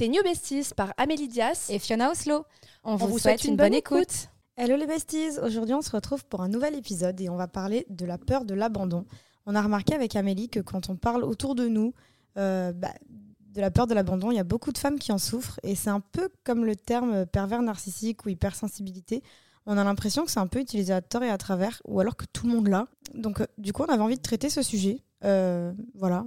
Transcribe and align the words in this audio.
Tes 0.00 0.08
New 0.08 0.22
Besties 0.22 0.72
par 0.74 0.94
Amélie 0.96 1.28
Dias 1.28 1.66
et 1.68 1.78
Fiona 1.78 2.10
Oslo. 2.10 2.46
On, 2.84 2.96
vous, 2.96 3.18
souhaite, 3.18 3.44
une, 3.44 3.56
bonne, 3.56 3.74
écoute. 3.74 4.30
Hello 4.56 4.74
les 4.74 4.86
besties, 4.86 5.38
aujourd'hui 5.42 5.74
on 5.74 5.82
se 5.82 5.90
retrouve 5.90 6.24
pour 6.24 6.40
un 6.40 6.48
nouvel 6.48 6.74
épisode 6.74 7.20
et 7.20 7.28
on 7.28 7.36
va 7.36 7.48
parler 7.48 7.84
de 7.90 8.06
la 8.06 8.16
peur 8.16 8.46
de 8.46 8.54
l'abandon. 8.54 9.04
On 9.44 9.54
a 9.54 9.60
remarqué 9.60 9.92
avec 9.92 10.16
Amélie 10.16 10.48
que 10.48 10.60
quand 10.60 10.88
on 10.88 10.96
parle 10.96 11.22
autour 11.22 11.54
de 11.54 11.68
nous 11.68 11.92
euh, 12.38 12.72
bah, 12.72 12.94
de 13.10 13.60
la 13.60 13.70
peur 13.70 13.86
de 13.86 13.92
l'abandon, 13.92 14.30
il 14.30 14.36
y 14.36 14.40
a 14.40 14.44
beaucoup 14.44 14.72
de 14.72 14.78
femmes 14.78 14.98
qui 14.98 15.12
en 15.12 15.18
souffrent 15.18 15.60
et 15.64 15.74
c'est 15.74 15.90
un 15.90 16.00
peu 16.00 16.30
comme 16.44 16.64
le 16.64 16.76
terme 16.76 17.26
pervers 17.26 17.60
narcissique 17.60 18.24
ou 18.24 18.30
hypersensibilité. 18.30 19.22
On 19.66 19.76
a 19.76 19.84
l'impression 19.84 20.24
que 20.24 20.30
c'est 20.30 20.40
un 20.40 20.46
peu 20.46 20.60
utilisé 20.60 20.94
à 20.94 21.02
tort 21.02 21.24
et 21.24 21.30
à 21.30 21.36
travers, 21.36 21.82
ou 21.86 22.00
alors 22.00 22.16
que 22.16 22.24
tout 22.32 22.46
le 22.46 22.54
monde 22.54 22.68
l'a. 22.68 22.86
Donc, 23.14 23.42
euh, 23.42 23.46
du 23.58 23.74
coup, 23.74 23.82
on 23.82 23.92
avait 23.92 24.02
envie 24.02 24.16
de 24.16 24.22
traiter 24.22 24.48
ce 24.48 24.62
sujet. 24.62 25.02
Euh, 25.24 25.72
voilà, 25.94 26.24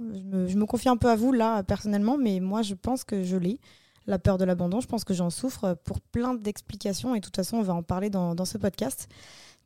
je 0.48 0.56
me, 0.56 0.66
confie 0.66 0.88
un 0.88 0.96
peu 0.96 1.08
à 1.08 1.16
vous 1.16 1.32
là, 1.32 1.62
personnellement, 1.62 2.16
mais 2.16 2.40
moi, 2.40 2.62
je 2.62 2.74
pense 2.74 3.04
que 3.04 3.22
je 3.24 3.36
l'ai. 3.36 3.58
La 4.06 4.18
peur 4.18 4.36
de 4.36 4.44
l'abandon, 4.44 4.80
je 4.80 4.86
pense 4.86 5.04
que 5.04 5.14
j'en 5.14 5.30
souffre 5.30 5.76
pour 5.84 6.00
plein 6.00 6.34
d'explications, 6.34 7.14
et 7.14 7.20
de 7.20 7.24
toute 7.24 7.36
façon, 7.36 7.56
on 7.56 7.62
va 7.62 7.74
en 7.74 7.82
parler 7.82 8.10
dans, 8.10 8.44
ce 8.44 8.58
podcast. 8.58 9.08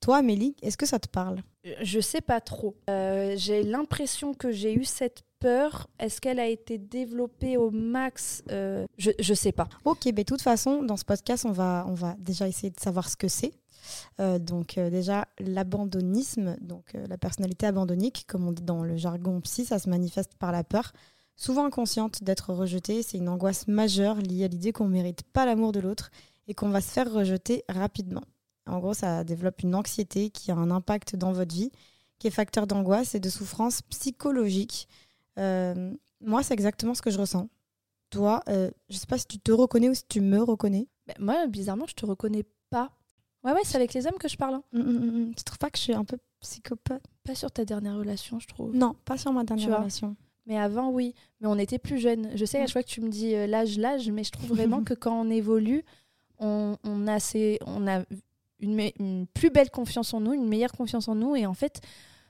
Toi, 0.00 0.18
Amélie, 0.18 0.54
est-ce 0.62 0.76
que 0.76 0.86
ça 0.86 1.00
te 1.00 1.08
parle? 1.08 1.42
Je 1.82 1.98
sais 1.98 2.20
pas 2.20 2.40
trop. 2.40 2.76
Euh, 2.88 3.34
j'ai 3.36 3.64
l'impression 3.64 4.32
que 4.32 4.52
j'ai 4.52 4.72
eu 4.72 4.84
cette 4.84 5.24
peur. 5.40 5.88
Est-ce 5.98 6.20
qu'elle 6.20 6.38
a 6.38 6.46
été 6.46 6.78
développée 6.78 7.56
au 7.56 7.70
max? 7.70 8.44
Je, 8.48 9.10
je 9.18 9.34
sais 9.34 9.50
pas. 9.50 9.68
Ok, 9.84 10.04
mais 10.06 10.12
de 10.12 10.22
toute 10.22 10.42
façon, 10.42 10.84
dans 10.84 10.96
ce 10.96 11.04
podcast, 11.04 11.44
on 11.44 11.52
va, 11.52 11.84
on 11.88 11.94
va 11.94 12.14
déjà 12.20 12.46
essayer 12.46 12.70
de 12.70 12.78
savoir 12.78 13.08
ce 13.08 13.16
que 13.16 13.26
c'est. 13.26 13.52
Euh, 14.20 14.38
donc 14.38 14.78
euh, 14.78 14.90
déjà 14.90 15.26
l'abandonnisme, 15.38 16.56
donc 16.60 16.94
euh, 16.94 17.06
la 17.06 17.18
personnalité 17.18 17.66
abandonnique, 17.66 18.24
comme 18.26 18.46
on 18.46 18.52
dit 18.52 18.62
dans 18.62 18.82
le 18.82 18.96
jargon 18.96 19.40
psy, 19.40 19.64
ça 19.64 19.78
se 19.78 19.88
manifeste 19.88 20.34
par 20.38 20.52
la 20.52 20.64
peur, 20.64 20.92
souvent 21.36 21.66
inconsciente 21.66 22.22
d'être 22.22 22.52
rejetée. 22.52 23.02
C'est 23.02 23.18
une 23.18 23.28
angoisse 23.28 23.68
majeure 23.68 24.16
liée 24.16 24.44
à 24.44 24.48
l'idée 24.48 24.72
qu'on 24.72 24.86
ne 24.86 24.92
mérite 24.92 25.22
pas 25.22 25.46
l'amour 25.46 25.72
de 25.72 25.80
l'autre 25.80 26.10
et 26.46 26.54
qu'on 26.54 26.68
va 26.68 26.80
se 26.80 26.90
faire 26.90 27.12
rejeter 27.12 27.64
rapidement. 27.68 28.24
En 28.66 28.78
gros, 28.80 28.94
ça 28.94 29.24
développe 29.24 29.62
une 29.62 29.74
anxiété 29.74 30.30
qui 30.30 30.50
a 30.50 30.56
un 30.56 30.70
impact 30.70 31.16
dans 31.16 31.32
votre 31.32 31.54
vie, 31.54 31.70
qui 32.18 32.26
est 32.26 32.30
facteur 32.30 32.66
d'angoisse 32.66 33.14
et 33.14 33.20
de 33.20 33.28
souffrance 33.28 33.82
psychologique. 33.82 34.88
moi, 35.36 36.42
c'est 36.42 36.54
exactement 36.54 36.94
ce 36.94 37.02
que 37.02 37.10
je 37.10 37.18
ressens. 37.18 37.48
Toi, 38.10 38.42
je 38.46 38.70
ne 38.90 38.98
sais 38.98 39.06
pas 39.06 39.18
si 39.18 39.26
tu 39.26 39.38
te 39.38 39.52
reconnais 39.52 39.88
ou 39.88 39.94
si 39.94 40.04
tu 40.06 40.20
me 40.20 40.42
reconnais. 40.42 40.88
Ben, 41.06 41.14
moi, 41.18 41.46
bizarrement, 41.46 41.86
je 41.86 41.94
te 41.94 42.04
reconnais 42.04 42.44
pas. 42.68 42.90
Ouais, 43.48 43.54
ouais, 43.54 43.60
c'est 43.64 43.76
avec 43.76 43.94
les 43.94 44.06
hommes 44.06 44.18
que 44.18 44.28
je 44.28 44.36
parle. 44.36 44.56
Hein. 44.56 44.62
Mm, 44.72 44.80
mm, 44.80 45.28
mm, 45.28 45.34
tu 45.34 45.44
trouves 45.44 45.58
pas 45.58 45.70
que 45.70 45.78
je 45.78 45.82
suis 45.82 45.94
un 45.94 46.04
peu 46.04 46.18
psychopathe? 46.40 47.02
Pas 47.24 47.34
sur 47.34 47.50
ta 47.50 47.64
dernière 47.64 47.96
relation, 47.96 48.38
je 48.38 48.46
trouve. 48.46 48.74
Non, 48.74 48.94
pas 49.04 49.16
sur 49.16 49.32
ma 49.32 49.44
dernière 49.44 49.78
relation. 49.78 50.16
Mais 50.46 50.58
avant, 50.58 50.90
oui. 50.90 51.14
Mais 51.40 51.48
on 51.48 51.58
était 51.58 51.78
plus 51.78 51.98
jeunes. 51.98 52.30
Je 52.34 52.44
sais, 52.44 52.58
à 52.58 52.62
chaque 52.62 52.72
fois 52.72 52.82
que 52.82 52.88
tu 52.88 53.00
me 53.00 53.08
dis 53.08 53.34
euh, 53.34 53.46
l'âge, 53.46 53.78
l'âge, 53.78 54.10
mais 54.10 54.24
je 54.24 54.32
trouve 54.32 54.48
vraiment 54.48 54.82
que 54.84 54.92
quand 54.94 55.18
on 55.18 55.30
évolue, 55.30 55.84
on, 56.38 56.76
a, 56.84 57.18
on 57.66 57.86
a 57.86 58.02
une, 58.60 58.90
une, 58.98 59.26
plus 59.32 59.50
belle 59.50 59.70
confiance 59.70 60.12
en 60.12 60.20
nous, 60.20 60.34
une 60.34 60.48
meilleure 60.48 60.72
confiance 60.72 61.08
en 61.08 61.14
nous. 61.14 61.34
Et 61.34 61.46
en 61.46 61.54
fait, 61.54 61.80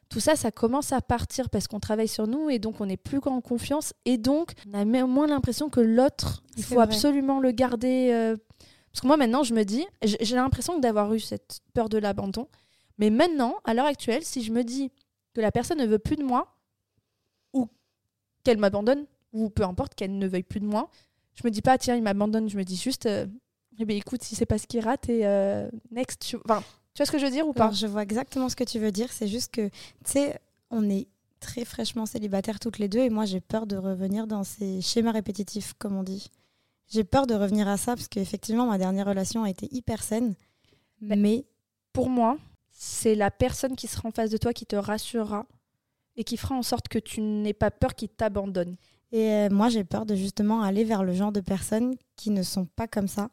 tout 0.09 0.21
ça, 0.21 0.37
ça 0.37 0.51
commence 0.51 0.93
à 0.93 1.01
partir 1.01 1.51
parce 1.51 1.67
qu'on 1.67 1.81
travaille 1.81 2.09
sur 2.09 2.27
nous 2.27 2.49
et 2.49 2.59
donc 2.59 2.81
on 2.81 2.89
est 2.89 2.97
plus 2.97 3.21
en 3.27 3.41
confiance. 3.41 3.93
Et 4.05 4.19
donc, 4.19 4.53
on 4.73 4.95
a 4.95 5.07
moins 5.07 5.27
l'impression 5.27 5.69
que 5.69 5.81
l'autre, 5.81 6.43
il 6.57 6.63
faut 6.63 6.81
absolument 6.81 7.41
le 7.41 7.51
garder. 7.51 8.11
Euh, 8.13 8.37
parce 8.99 9.05
que 9.05 9.07
moi, 9.07 9.17
maintenant, 9.17 9.45
je 9.45 9.55
me 9.55 9.63
dis, 9.63 9.87
j'ai 10.03 10.35
l'impression 10.35 10.81
d'avoir 10.81 11.15
eu 11.15 11.21
cette 11.21 11.61
peur 11.73 11.89
de 11.89 11.99
l'abandon. 11.99 12.49
Mais 12.99 13.11
maintenant, 13.11 13.55
à 13.63 13.73
l'heure 13.73 13.87
actuelle, 13.87 14.25
si 14.25 14.43
je 14.43 14.51
me 14.51 14.65
dis 14.65 14.91
que 15.35 15.41
la 15.41 15.53
personne 15.53 15.79
ne 15.79 15.87
veut 15.87 16.01
plus 16.01 16.17
de 16.17 16.25
moi, 16.25 16.53
ou 17.53 17.69
qu'elle 18.43 18.59
m'abandonne, 18.59 19.07
ou 19.33 19.51
peu 19.51 19.63
importe 19.63 19.95
qu'elle 19.95 20.19
ne 20.19 20.27
veuille 20.27 20.43
plus 20.43 20.59
de 20.59 20.65
moi, 20.65 20.91
je 21.37 21.43
me 21.45 21.53
dis 21.53 21.63
pas, 21.63 21.79
tiens, 21.79 21.95
il 21.95 22.03
m'abandonne. 22.03 22.51
Je 22.51 22.57
me 22.57 22.65
dis 22.65 22.75
juste, 22.75 23.07
euh, 23.07 23.29
eh 23.79 23.85
ben, 23.85 23.97
écoute, 23.97 24.25
si 24.25 24.35
c'est 24.35 24.47
pas 24.47 24.59
ce 24.59 24.67
qui 24.67 24.81
rate, 24.81 25.09
et 25.09 25.25
euh, 25.25 25.71
next. 25.93 26.21
Tu 26.23 26.37
vois 26.47 27.07
ce 27.07 27.13
que 27.13 27.19
je 27.19 27.25
veux 27.25 27.31
dire 27.31 27.47
ou 27.47 27.53
pas 27.53 27.71
Je 27.71 27.87
vois 27.87 28.03
exactement 28.03 28.49
ce 28.49 28.57
que 28.57 28.65
tu 28.65 28.81
veux 28.81 28.91
dire. 28.91 29.13
C'est 29.13 29.29
juste 29.29 29.55
que, 29.55 29.69
tu 29.69 29.75
sais, 30.07 30.41
on 30.73 30.91
est 30.91 31.07
très 31.39 31.65
fraîchement 31.65 32.05
célibataires 32.05 32.59
toutes 32.59 32.81
les 32.81 32.89
deux, 32.89 32.99
et 33.03 33.11
moi, 33.11 33.27
j'ai 33.27 33.41
peur 33.41 33.69
de 33.69 33.77
revenir 33.77 34.27
dans 34.27 34.43
ces 34.43 34.81
schémas 34.81 35.13
répétitifs, 35.13 35.75
comme 35.79 35.97
on 35.97 36.03
dit. 36.03 36.33
J'ai 36.89 37.05
peur 37.05 37.27
de 37.27 37.35
revenir 37.35 37.69
à 37.69 37.77
ça 37.77 37.95
parce 37.95 38.09
qu'effectivement, 38.09 38.67
ma 38.67 38.79
dernière 38.79 39.07
relation 39.07 39.45
a 39.45 39.51
été 39.51 39.69
hyper 39.71 40.03
saine. 40.03 40.35
Mais 41.01 41.45
pour 41.93 42.09
moi, 42.09 42.39
c'est 42.71 43.15
la 43.15 43.31
personne 43.31 43.77
qui 43.77 43.87
sera 43.87 44.09
en 44.09 44.13
face 44.13 44.31
de 44.31 44.37
toi 44.37 44.53
qui 44.53 44.67
te 44.67 44.77
rassurera 44.77 45.47
et 46.17 46.25
qui 46.25 46.37
fera 46.37 46.55
en 46.55 46.63
sorte 46.63 46.89
que 46.89 46.99
tu 46.99 47.21
n'aies 47.21 47.53
pas 47.53 47.71
peur 47.71 47.95
qu'il 47.95 48.09
t'abandonne. 48.09 48.77
Et 49.13 49.31
euh, 49.31 49.49
moi, 49.51 49.69
j'ai 49.69 49.85
peur 49.85 50.07
de 50.07 50.15
justement 50.15 50.63
aller 50.63 50.85
vers 50.85 51.05
le 51.05 51.13
genre 51.13 51.33
de 51.33 51.41
personnes 51.41 51.95
qui 52.17 52.31
ne 52.31 52.43
sont 52.43 52.67
pas 52.67 52.89
comme 52.89 53.09
ça, 53.09 53.31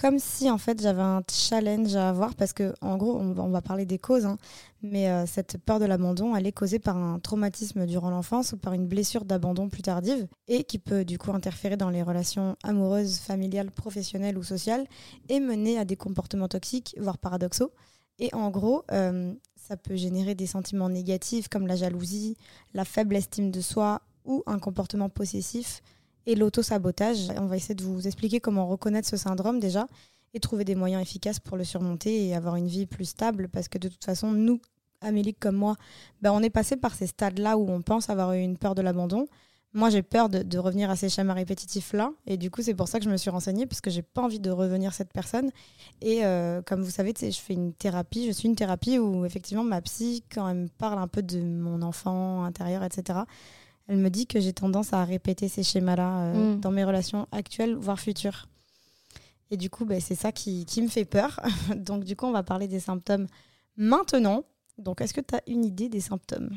comme 0.00 0.20
si 0.20 0.48
en 0.48 0.58
fait 0.58 0.80
j'avais 0.80 1.02
un 1.02 1.22
challenge 1.28 1.96
à 1.96 2.08
avoir 2.08 2.36
parce 2.36 2.52
que 2.52 2.72
en 2.80 2.96
gros 2.96 3.18
on 3.18 3.50
va, 3.50 3.60
parler 3.60 3.84
des 3.84 3.98
causes 3.98 4.26
hein, 4.26 4.38
mais 4.80 5.10
euh, 5.10 5.26
cette 5.26 5.58
peur 5.58 5.80
de 5.80 5.86
l'abandon 5.86 6.36
elle 6.36 6.46
est 6.46 6.52
causée 6.52 6.78
par 6.78 6.96
un 6.96 7.18
traumatisme 7.18 7.84
durant 7.84 8.08
l'enfance 8.08 8.52
ou 8.52 8.56
par 8.56 8.74
une 8.74 8.86
blessure 8.86 9.24
d'abandon 9.24 9.68
plus 9.68 9.82
tardive 9.82 10.28
et 10.46 10.62
qui 10.62 10.78
peut 10.78 11.04
du 11.04 11.18
coup 11.18 11.32
interférer 11.32 11.76
dans 11.76 11.90
les 11.90 12.04
relations 12.04 12.56
amoureuses, 12.62 13.18
familiales, 13.18 13.72
professionnelles 13.72 14.38
ou 14.38 14.44
sociales 14.44 14.86
et 15.28 15.40
mener 15.40 15.78
à 15.78 15.84
des 15.84 15.96
comportements 15.96 16.48
toxiques 16.48 16.94
voire 17.00 17.18
paradoxaux. 17.18 17.72
Et 18.20 18.32
en 18.34 18.50
gros 18.50 18.84
euh, 18.92 19.34
ça 19.56 19.76
peut 19.76 19.96
générer 19.96 20.36
des 20.36 20.46
sentiments 20.46 20.88
négatifs 20.88 21.48
comme 21.48 21.66
la 21.66 21.74
jalousie, 21.74 22.36
la 22.72 22.84
faible 22.84 23.16
estime 23.16 23.50
de 23.50 23.60
soi 23.60 24.02
ou 24.24 24.44
un 24.46 24.60
comportement 24.60 25.08
possessif 25.08 25.82
et 26.28 26.34
l'auto-sabotage. 26.34 27.30
On 27.38 27.46
va 27.46 27.56
essayer 27.56 27.74
de 27.74 27.82
vous 27.82 28.06
expliquer 28.06 28.38
comment 28.38 28.66
reconnaître 28.66 29.08
ce 29.08 29.16
syndrome 29.16 29.58
déjà 29.58 29.86
et 30.34 30.40
trouver 30.40 30.64
des 30.64 30.74
moyens 30.74 31.00
efficaces 31.00 31.40
pour 31.40 31.56
le 31.56 31.64
surmonter 31.64 32.28
et 32.28 32.34
avoir 32.34 32.56
une 32.56 32.68
vie 32.68 32.84
plus 32.84 33.06
stable 33.06 33.48
parce 33.48 33.68
que 33.68 33.78
de 33.78 33.88
toute 33.88 34.04
façon, 34.04 34.30
nous, 34.30 34.60
Amélie 35.00 35.34
comme 35.34 35.56
moi, 35.56 35.76
ben, 36.20 36.32
on 36.32 36.42
est 36.42 36.50
passé 36.50 36.76
par 36.76 36.94
ces 36.94 37.06
stades-là 37.06 37.56
où 37.56 37.70
on 37.70 37.80
pense 37.80 38.10
avoir 38.10 38.34
eu 38.34 38.40
une 38.40 38.58
peur 38.58 38.74
de 38.74 38.82
l'abandon. 38.82 39.26
Moi, 39.72 39.90
j'ai 39.90 40.02
peur 40.02 40.28
de, 40.28 40.58
revenir 40.58 40.90
à 40.90 40.96
ces 40.96 41.08
schémas 41.08 41.34
répétitifs-là. 41.34 42.10
Et 42.26 42.36
du 42.36 42.50
coup, 42.50 42.62
c'est 42.62 42.74
pour 42.74 42.88
ça 42.88 42.98
que 42.98 43.04
je 43.04 43.10
me 43.10 43.16
suis 43.16 43.30
renseignée, 43.30 43.66
parce 43.66 43.80
que 43.80 43.90
j'ai 43.90 44.02
pas 44.02 44.22
envie 44.22 44.40
de 44.40 44.50
revenir 44.50 44.92
cette 44.94 45.12
personne. 45.12 45.50
Et 46.00 46.24
euh, 46.24 46.62
comme 46.62 46.82
vous 46.82 46.90
savez, 46.90 47.14
je 47.20 47.30
fais 47.32 47.52
une 47.52 47.74
thérapie. 47.74 48.26
Je 48.26 48.32
suis 48.32 48.48
une 48.48 48.56
thérapie 48.56 48.98
où, 48.98 49.24
effectivement, 49.24 49.64
ma 49.64 49.80
psy, 49.82 50.24
quand 50.34 50.48
elle 50.48 50.56
me 50.56 50.68
parle 50.68 50.98
un 50.98 51.06
peu 51.06 51.22
de 51.22 51.40
mon 51.40 51.82
enfant 51.82 52.44
intérieur, 52.44 52.82
etc., 52.82 53.20
elle 53.88 53.96
me 53.96 54.10
dit 54.10 54.26
que 54.26 54.38
j'ai 54.38 54.52
tendance 54.52 54.92
à 54.92 55.04
répéter 55.04 55.48
ces 55.48 55.62
schémas-là 55.62 56.20
euh, 56.20 56.54
mm. 56.54 56.60
dans 56.60 56.70
mes 56.70 56.84
relations 56.84 57.26
actuelles, 57.32 57.74
voire 57.74 57.98
futures. 57.98 58.46
Et 59.50 59.56
du 59.56 59.70
coup, 59.70 59.86
ben, 59.86 59.98
c'est 59.98 60.14
ça 60.14 60.30
qui, 60.30 60.66
me 60.80 60.88
fait 60.88 61.06
peur. 61.06 61.40
Donc, 61.76 62.04
du 62.04 62.14
coup, 62.14 62.26
on 62.26 62.32
va 62.32 62.42
parler 62.42 62.68
des 62.68 62.80
symptômes 62.80 63.26
maintenant. 63.76 64.44
Donc, 64.76 65.00
est-ce 65.00 65.14
que 65.14 65.22
tu 65.22 65.34
as 65.34 65.42
une 65.46 65.64
idée 65.64 65.88
des 65.88 66.00
symptômes? 66.00 66.50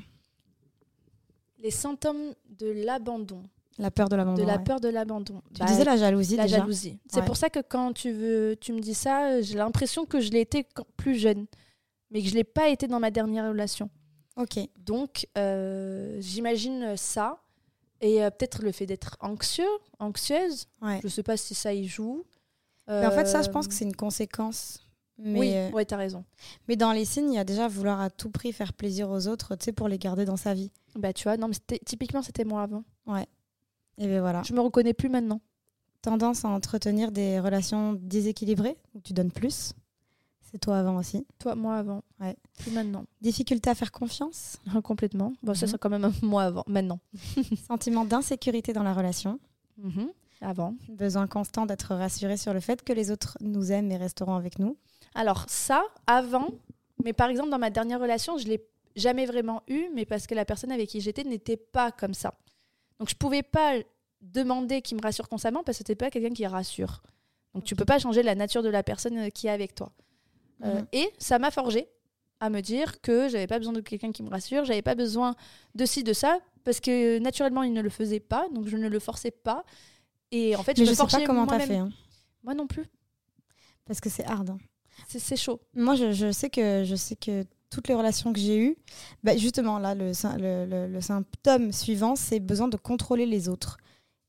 Les 1.59 1.71
symptômes 1.71 2.33
de 2.49 2.69
l'abandon. 2.69 3.43
La 3.77 3.91
peur 3.91 4.09
de 4.09 4.17
l'abandon. 4.17 4.41
De 4.41 4.47
la 4.47 4.59
peur 4.59 4.81
de 4.81 4.89
l'abandon. 4.89 5.41
Tu 5.55 5.63
disais 5.63 5.85
la 5.85 5.95
jalousie 5.95 6.35
La 6.35 6.47
jalousie. 6.47 6.99
C'est 7.07 7.23
pour 7.23 7.37
ça 7.37 7.49
que 7.49 7.59
quand 7.59 7.93
tu, 7.93 8.11
veux, 8.11 8.57
tu 8.59 8.73
me 8.73 8.81
dis 8.81 8.93
ça, 8.93 9.41
j'ai 9.41 9.55
l'impression 9.55 10.05
que 10.05 10.19
je 10.19 10.31
l'ai 10.31 10.41
été 10.41 10.67
plus 10.97 11.15
jeune, 11.15 11.45
mais 12.11 12.21
que 12.21 12.27
je 12.27 12.33
ne 12.33 12.39
l'ai 12.39 12.43
pas 12.43 12.67
été 12.67 12.87
dans 12.87 12.99
ma 12.99 13.09
dernière 13.09 13.47
relation. 13.47 13.89
Ok. 14.37 14.59
Donc, 14.79 15.27
euh, 15.37 16.17
j'imagine 16.19 16.95
ça. 16.97 17.41
Et 18.01 18.23
euh, 18.23 18.31
peut-être 18.31 18.63
le 18.63 18.71
fait 18.71 18.85
d'être 18.85 19.17
anxieux, 19.19 19.69
anxieuse. 19.99 20.67
Je 20.81 20.99
ne 21.03 21.09
sais 21.09 21.23
pas 21.23 21.37
si 21.37 21.53
ça 21.53 21.73
y 21.73 21.87
joue. 21.87 22.25
Mais 22.87 23.05
en 23.05 23.11
fait, 23.11 23.25
ça, 23.25 23.41
je 23.41 23.49
pense 23.49 23.67
que 23.67 23.73
c'est 23.73 23.85
une 23.85 23.95
conséquence. 23.95 24.85
Mais... 25.17 25.39
Oui, 25.39 25.51
euh, 25.55 25.69
ouais, 25.71 25.85
tu 25.85 25.93
as 25.93 25.97
raison. 25.97 26.25
Mais 26.67 26.75
dans 26.75 26.91
les 26.91 27.05
signes, 27.05 27.31
il 27.31 27.35
y 27.35 27.39
a 27.39 27.43
déjà 27.43 27.67
vouloir 27.67 28.01
à 28.01 28.09
tout 28.09 28.31
prix 28.31 28.51
faire 28.51 28.73
plaisir 28.73 29.09
aux 29.09 29.27
autres, 29.27 29.55
tu 29.55 29.65
sais, 29.65 29.71
pour 29.71 29.87
les 29.87 29.99
garder 29.99 30.25
dans 30.25 30.35
sa 30.35 30.53
vie. 30.53 30.71
Bah, 30.95 31.13
tu 31.13 31.23
vois, 31.23 31.37
non, 31.37 31.47
mais 31.47 31.77
typiquement, 31.85 32.21
c'était 32.21 32.43
moi 32.43 32.63
avant. 32.63 32.83
Ouais. 33.05 33.27
Et 33.97 34.07
ben 34.07 34.19
voilà. 34.19 34.41
Je 34.43 34.53
me 34.53 34.61
reconnais 34.61 34.93
plus 34.93 35.09
maintenant. 35.09 35.39
Tendance 36.01 36.43
à 36.43 36.49
entretenir 36.49 37.11
des 37.11 37.39
relations 37.39 37.93
déséquilibrées, 37.93 38.77
où 38.95 39.01
tu 39.01 39.13
donnes 39.13 39.31
plus. 39.31 39.73
C'est 40.51 40.59
toi 40.59 40.79
avant 40.79 40.97
aussi 40.97 41.25
Toi, 41.39 41.55
moi 41.55 41.77
avant. 41.77 42.03
Ouais. 42.19 42.35
Plus 42.59 42.71
maintenant. 42.71 43.05
Difficulté 43.21 43.69
à 43.69 43.75
faire 43.75 43.91
confiance? 43.91 44.57
Complètement. 44.83 45.33
Bon, 45.43 45.53
ça, 45.53 45.65
mhm. 45.65 45.71
c'est 45.71 45.77
quand 45.77 45.89
même 45.89 46.11
moi 46.21 46.43
avant. 46.43 46.63
Maintenant. 46.67 46.99
Sentiment 47.67 48.03
d'insécurité 48.03 48.73
dans 48.73 48.83
la 48.83 48.93
relation 48.93 49.39
mhm. 49.77 50.09
Avant. 50.41 50.75
Besoin 50.89 51.27
constant 51.27 51.65
d'être 51.65 51.95
rassuré 51.95 52.35
sur 52.35 52.53
le 52.53 52.59
fait 52.59 52.83
que 52.83 52.91
les 52.93 53.11
autres 53.11 53.37
nous 53.41 53.71
aiment 53.71 53.91
et 53.91 53.97
resteront 53.97 54.35
avec 54.35 54.59
nous. 54.59 54.75
Alors, 55.13 55.45
ça, 55.47 55.83
avant. 56.07 56.49
Mais 57.03 57.13
par 57.13 57.29
exemple, 57.29 57.49
dans 57.49 57.59
ma 57.59 57.69
dernière 57.69 57.99
relation, 57.99 58.37
je 58.37 58.47
l'ai 58.47 58.65
jamais 58.95 59.25
vraiment 59.25 59.61
eu, 59.67 59.85
mais 59.93 60.05
parce 60.05 60.27
que 60.27 60.35
la 60.35 60.43
personne 60.43 60.71
avec 60.71 60.89
qui 60.89 60.99
j'étais 60.99 61.23
n'était 61.23 61.57
pas 61.57 61.91
comme 61.91 62.13
ça. 62.13 62.33
Donc, 62.99 63.09
je 63.09 63.15
pouvais 63.15 63.43
pas 63.43 63.75
demander 64.21 64.81
qu'il 64.81 64.97
me 64.97 65.01
rassure 65.01 65.29
constamment 65.29 65.63
parce 65.63 65.77
que 65.77 65.83
c'était 65.83 65.95
pas 65.95 66.09
quelqu'un 66.09 66.33
qui 66.33 66.45
rassure. 66.45 67.01
Donc, 67.53 67.63
tu 67.63 67.75
peux 67.75 67.85
pas 67.85 67.99
changer 67.99 68.23
la 68.23 68.35
nature 68.35 68.63
de 68.63 68.69
la 68.69 68.83
personne 68.83 69.17
euh, 69.17 69.29
qui 69.29 69.47
est 69.47 69.51
avec 69.51 69.75
toi. 69.75 69.91
Euh, 70.63 70.79
mhm. 70.79 70.87
Et 70.93 71.09
ça 71.17 71.39
m'a 71.39 71.51
forgé 71.51 71.87
à 72.39 72.49
me 72.49 72.61
dire 72.61 73.01
que 73.01 73.29
j'avais 73.29 73.47
pas 73.47 73.57
besoin 73.59 73.73
de 73.73 73.81
quelqu'un 73.81 74.11
qui 74.11 74.23
me 74.23 74.29
rassure, 74.29 74.65
j'avais 74.65 74.81
pas 74.81 74.95
besoin 74.95 75.35
de 75.75 75.85
ci, 75.85 76.03
de 76.03 76.13
ça, 76.13 76.39
parce 76.63 76.79
que 76.79 77.19
naturellement, 77.19 77.63
il 77.63 77.73
ne 77.73 77.81
le 77.81 77.89
faisait 77.89 78.19
pas, 78.19 78.47
donc 78.53 78.67
je 78.67 78.77
ne 78.77 78.87
le 78.89 78.99
forçais 78.99 79.31
pas. 79.31 79.63
Et 80.31 80.55
en 80.55 80.63
fait, 80.63 80.77
Mais 80.77 80.85
je 80.85 80.93
je 80.93 81.01
me 81.01 81.07
sais 81.07 81.17
pas 81.17 81.25
comment 81.25 81.45
t'as 81.45 81.59
fait. 81.59 81.77
hein, 81.77 81.89
Moi 82.43 82.53
non 82.55 82.65
plus. 82.67 82.85
parce 83.85 83.99
que 83.99 84.09
c'est 84.09 84.25
hard. 84.25 84.49
hein. 84.51 84.57
C'est 85.07 85.35
chaud. 85.37 85.59
Moi, 85.73 85.95
je, 85.95 86.11
je 86.11 86.31
sais 86.31 86.49
que 86.49 86.83
je 86.85 86.95
sais 86.95 87.15
que 87.15 87.43
toutes 87.69 87.87
les 87.87 87.93
relations 87.95 88.31
que 88.33 88.39
j'ai 88.39 88.57
eues, 88.59 88.77
bah, 89.23 89.35
justement, 89.37 89.79
là, 89.79 89.95
le, 89.95 90.11
sym- 90.13 90.37
le, 90.37 90.65
le- 90.65 90.87
le 90.87 91.01
symptôme 91.01 91.71
suivant, 91.71 92.15
c'est 92.15 92.39
besoin 92.39 92.67
de 92.67 92.77
contrôler 92.77 93.25
les 93.25 93.49
autres. 93.49 93.77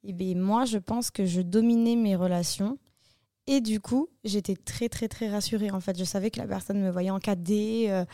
Et 0.04 0.12
bien, 0.12 0.34
moi, 0.36 0.64
je 0.64 0.78
pense 0.78 1.10
que 1.10 1.24
je 1.26 1.40
dominais 1.42 1.96
mes 1.96 2.16
relations. 2.16 2.78
Et 3.48 3.60
du 3.60 3.80
coup, 3.80 4.08
j'étais 4.22 4.54
très, 4.54 4.88
très, 4.88 5.08
très 5.08 5.28
rassurée. 5.28 5.70
En 5.72 5.80
fait, 5.80 5.98
je 5.98 6.04
savais 6.04 6.30
que 6.30 6.38
la 6.38 6.46
personne 6.46 6.80
me 6.80 6.90
voyait 6.90 7.10
en 7.10 7.18
4D, 7.18 7.90
euh, 7.90 8.04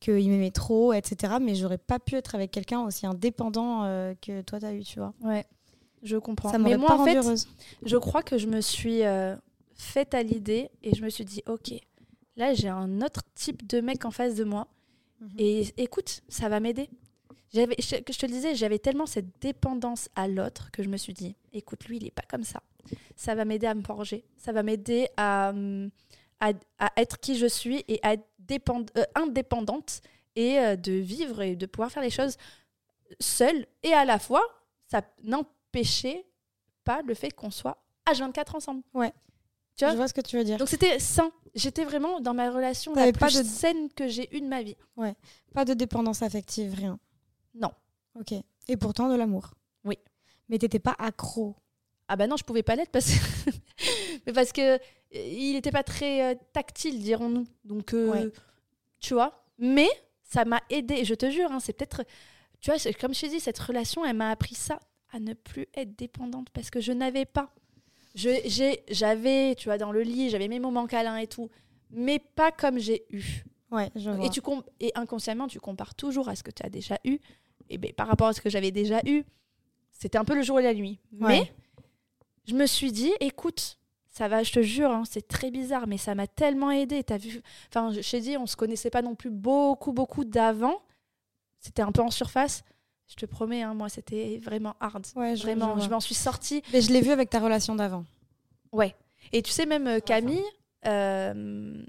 qu'il 0.00 0.30
m'aimait 0.30 0.50
trop, 0.50 0.92
etc. 0.94 1.34
Mais 1.42 1.54
j'aurais 1.54 1.76
pas 1.78 1.98
pu 1.98 2.14
être 2.16 2.34
avec 2.34 2.50
quelqu'un 2.50 2.80
aussi 2.80 3.06
indépendant 3.06 3.84
euh, 3.84 4.14
que 4.20 4.40
toi, 4.42 4.58
t'as 4.60 4.72
eu, 4.72 4.82
tu 4.84 4.98
vois. 4.98 5.12
Ouais, 5.22 5.44
je 6.02 6.16
comprends. 6.16 6.50
Ça 6.50 6.58
Mais 6.58 6.76
moi, 6.78 6.88
pas 6.88 6.94
en 6.94 6.96
rendue 6.98 7.10
fait, 7.10 7.16
heureuse. 7.18 7.48
je 7.84 7.96
crois 7.98 8.22
que 8.22 8.38
je 8.38 8.46
me 8.46 8.62
suis 8.62 9.04
euh, 9.04 9.36
faite 9.74 10.14
à 10.14 10.22
l'idée 10.22 10.70
et 10.82 10.94
je 10.94 11.02
me 11.04 11.10
suis 11.10 11.24
dit, 11.26 11.42
ok, 11.46 11.72
là 12.36 12.54
j'ai 12.54 12.68
un 12.68 13.02
autre 13.02 13.20
type 13.34 13.66
de 13.68 13.80
mec 13.80 14.04
en 14.06 14.10
face 14.10 14.34
de 14.36 14.44
moi 14.44 14.68
Mhm. 15.20 15.30
et 15.38 15.66
écoute, 15.78 16.22
ça 16.28 16.48
va 16.48 16.60
m'aider. 16.60 16.88
J'avais, 17.52 17.76
je, 17.78 17.96
que 17.96 18.12
je 18.12 18.18
te 18.18 18.26
le 18.26 18.32
disais, 18.32 18.54
j'avais 18.54 18.78
tellement 18.78 19.06
cette 19.06 19.40
dépendance 19.40 20.08
à 20.14 20.28
l'autre 20.28 20.70
que 20.70 20.82
je 20.82 20.88
me 20.88 20.96
suis 20.98 21.14
dit, 21.14 21.34
écoute, 21.52 21.84
lui, 21.86 21.96
il 21.96 22.06
est 22.06 22.10
pas 22.10 22.24
comme 22.28 22.44
ça. 22.44 22.62
Ça 23.16 23.34
va 23.34 23.44
m'aider 23.44 23.66
à 23.66 23.74
me 23.74 23.82
forger, 23.82 24.24
ça 24.36 24.52
va 24.52 24.62
m'aider 24.62 25.08
à, 25.16 25.50
hum, 25.50 25.90
à, 26.40 26.52
à 26.78 26.90
être 26.96 27.18
qui 27.20 27.36
je 27.36 27.46
suis 27.46 27.84
et 27.88 28.00
à 28.02 28.14
être 28.14 28.26
dépend- 28.38 28.84
euh, 28.96 29.04
indépendante 29.14 30.00
et 30.36 30.58
euh, 30.58 30.76
de 30.76 30.92
vivre 30.92 31.42
et 31.42 31.56
de 31.56 31.66
pouvoir 31.66 31.90
faire 31.90 32.02
les 32.02 32.10
choses 32.10 32.36
seule 33.20 33.66
et 33.82 33.92
à 33.92 34.04
la 34.04 34.18
fois, 34.18 34.42
ça 34.90 35.02
n'empêchait 35.22 36.26
pas 36.84 37.02
le 37.02 37.14
fait 37.14 37.30
qu'on 37.30 37.50
soit 37.50 37.82
H24 38.06 38.56
ensemble. 38.56 38.82
Ouais. 38.94 39.12
Tu 39.76 39.84
vois 39.84 39.92
Je 39.92 39.96
vois 39.96 40.08
ce 40.08 40.14
que 40.14 40.20
tu 40.20 40.36
veux 40.36 40.44
dire. 40.44 40.58
Donc 40.58 40.68
c'était 40.68 40.98
sain. 40.98 41.30
J'étais 41.54 41.84
vraiment 41.84 42.20
dans 42.20 42.34
ma 42.34 42.50
relation 42.50 42.94
la 42.94 43.12
plus 43.12 43.18
pas 43.20 43.28
de- 43.28 43.42
saine 43.46 43.88
que 43.94 44.08
j'ai 44.08 44.34
eue 44.36 44.40
de 44.40 44.46
ma 44.46 44.62
vie. 44.62 44.76
Pas 45.54 45.64
de 45.64 45.74
dépendance 45.74 46.22
affective, 46.22 46.74
rien. 46.74 46.98
Non. 47.54 47.70
Ok. 48.18 48.32
Et 48.68 48.76
pourtant 48.76 49.08
de 49.08 49.16
l'amour. 49.16 49.54
Oui. 49.84 49.98
Mais 50.48 50.58
t'étais 50.58 50.78
pas 50.78 50.94
accro. 50.98 51.56
Ah 52.08 52.16
bah 52.16 52.26
non, 52.26 52.36
je 52.36 52.44
pouvais 52.44 52.62
pas 52.62 52.74
l'être 52.76 52.90
parce 52.90 53.10
que 53.12 53.50
mais 54.26 54.32
parce 54.32 54.52
que 54.52 54.74
euh, 54.76 54.78
il 55.12 55.56
était 55.56 55.70
pas 55.70 55.82
très 55.82 56.32
euh, 56.32 56.34
tactile, 56.52 57.02
dirons-nous. 57.02 57.46
Donc 57.64 57.92
euh, 57.94 58.10
Ouais. 58.10 58.32
tu 59.00 59.14
vois, 59.14 59.44
mais 59.58 59.88
ça 60.22 60.44
m'a 60.44 60.60
aidé, 60.70 61.04
je 61.04 61.14
te 61.14 61.30
jure, 61.30 61.50
hein, 61.52 61.60
c'est 61.60 61.72
peut-être 61.74 62.04
tu 62.60 62.70
vois, 62.70 62.92
comme 63.00 63.14
je 63.14 63.20
t'ai 63.20 63.28
dit 63.28 63.40
cette 63.40 63.58
relation, 63.58 64.04
elle 64.04 64.16
m'a 64.16 64.30
appris 64.30 64.54
ça 64.54 64.80
à 65.10 65.20
ne 65.20 65.32
plus 65.34 65.66
être 65.74 65.96
dépendante 65.96 66.48
parce 66.50 66.70
que 66.70 66.80
je 66.80 66.92
n'avais 66.92 67.24
pas 67.24 67.54
j'avais, 68.14 69.54
tu 69.56 69.68
vois, 69.68 69.78
dans 69.78 69.92
le 69.92 70.02
lit, 70.02 70.28
j'avais 70.30 70.48
mes 70.48 70.58
moments 70.58 70.86
câlins 70.86 71.18
et 71.18 71.26
tout, 71.28 71.50
mais 71.90 72.18
pas 72.18 72.50
comme 72.50 72.78
j'ai 72.78 73.04
eu. 73.10 73.44
Ouais, 73.70 73.90
je 73.94 74.10
vois. 74.10 74.24
Et, 74.24 74.30
tu 74.30 74.40
et 74.80 74.92
inconsciemment, 74.94 75.46
tu 75.46 75.60
compares 75.60 75.94
toujours 75.94 76.28
à 76.28 76.36
ce 76.36 76.42
que 76.42 76.50
tu 76.50 76.64
as 76.64 76.70
déjà 76.70 76.98
eu. 77.04 77.18
Et 77.70 77.78
ben, 77.78 77.92
par 77.92 78.06
rapport 78.06 78.28
à 78.28 78.32
ce 78.32 78.40
que 78.40 78.48
j'avais 78.50 78.70
déjà 78.70 79.00
eu, 79.06 79.24
c'était 79.92 80.18
un 80.18 80.24
peu 80.24 80.34
le 80.34 80.42
jour 80.42 80.58
et 80.60 80.62
la 80.62 80.74
nuit. 80.74 80.98
Ouais. 81.12 81.28
Mais 81.28 81.52
je 82.46 82.54
me 82.54 82.66
suis 82.66 82.92
dit, 82.92 83.12
écoute, 83.20 83.78
ça 84.06 84.26
va, 84.28 84.42
je 84.42 84.52
te 84.52 84.62
jure, 84.62 84.90
hein, 84.90 85.02
c'est 85.08 85.26
très 85.26 85.50
bizarre, 85.50 85.86
mais 85.86 85.98
ça 85.98 86.14
m'a 86.14 86.26
tellement 86.26 86.70
aidé. 86.70 87.04
T'as 87.04 87.18
vu 87.18 87.42
Enfin, 87.68 87.92
je 87.92 88.10
t'ai 88.10 88.20
dit, 88.20 88.36
on 88.36 88.46
se 88.46 88.56
connaissait 88.56 88.90
pas 88.90 89.02
non 89.02 89.14
plus 89.14 89.30
beaucoup, 89.30 89.92
beaucoup 89.92 90.24
d'avant. 90.24 90.80
C'était 91.60 91.82
un 91.82 91.92
peu 91.92 92.02
en 92.02 92.10
surface. 92.10 92.64
Je 93.08 93.14
te 93.14 93.26
promets, 93.26 93.62
hein, 93.62 93.74
moi, 93.74 93.88
c'était 93.88 94.38
vraiment 94.42 94.74
hard. 94.80 95.06
Ouais, 95.16 95.36
je, 95.36 95.42
Vraiment, 95.42 95.78
je 95.78 95.88
m'en 95.88 96.00
suis 96.00 96.14
sortie. 96.14 96.62
Mais 96.72 96.80
je 96.80 96.92
l'ai 96.92 97.00
vu 97.00 97.10
avec 97.10 97.30
ta 97.30 97.38
relation 97.38 97.74
d'avant. 97.74 98.04
Ouais. 98.72 98.94
Et 99.32 99.42
tu 99.42 99.50
sais, 99.50 99.66
même 99.66 99.86
euh, 99.86 100.00
Camille, 100.00 100.44
euh, 100.86 101.82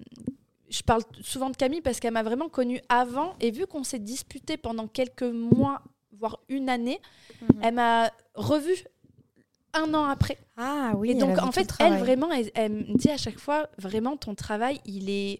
je 0.69 0.81
parle 0.83 1.01
souvent 1.21 1.49
de 1.49 1.55
Camille 1.57 1.81
parce 1.81 1.99
qu'elle 1.99 2.13
m'a 2.13 2.23
vraiment 2.23 2.49
connue 2.49 2.79
avant. 2.89 3.35
Et 3.39 3.51
vu 3.51 3.65
qu'on 3.67 3.83
s'est 3.83 3.99
disputé 3.99 4.57
pendant 4.57 4.87
quelques 4.87 5.23
mois, 5.23 5.81
voire 6.11 6.39
une 6.49 6.69
année, 6.69 6.99
Mhm. 7.41 7.59
elle 7.63 7.73
m'a 7.75 8.11
revue 8.35 8.83
un 9.73 9.93
an 9.93 10.05
après. 10.05 10.37
Ah 10.57 10.93
oui. 10.97 11.11
et 11.11 11.15
donc, 11.15 11.37
en 11.37 11.51
fait, 11.51 11.71
elle, 11.79 11.97
vraiment, 11.97 12.31
elle, 12.31 12.49
elle 12.55 12.71
me 12.71 12.97
dit 12.97 13.09
à 13.09 13.17
chaque 13.17 13.39
fois, 13.39 13.69
vraiment, 13.77 14.17
ton 14.17 14.33
travail, 14.35 14.81
il, 14.85 15.09
est, 15.09 15.37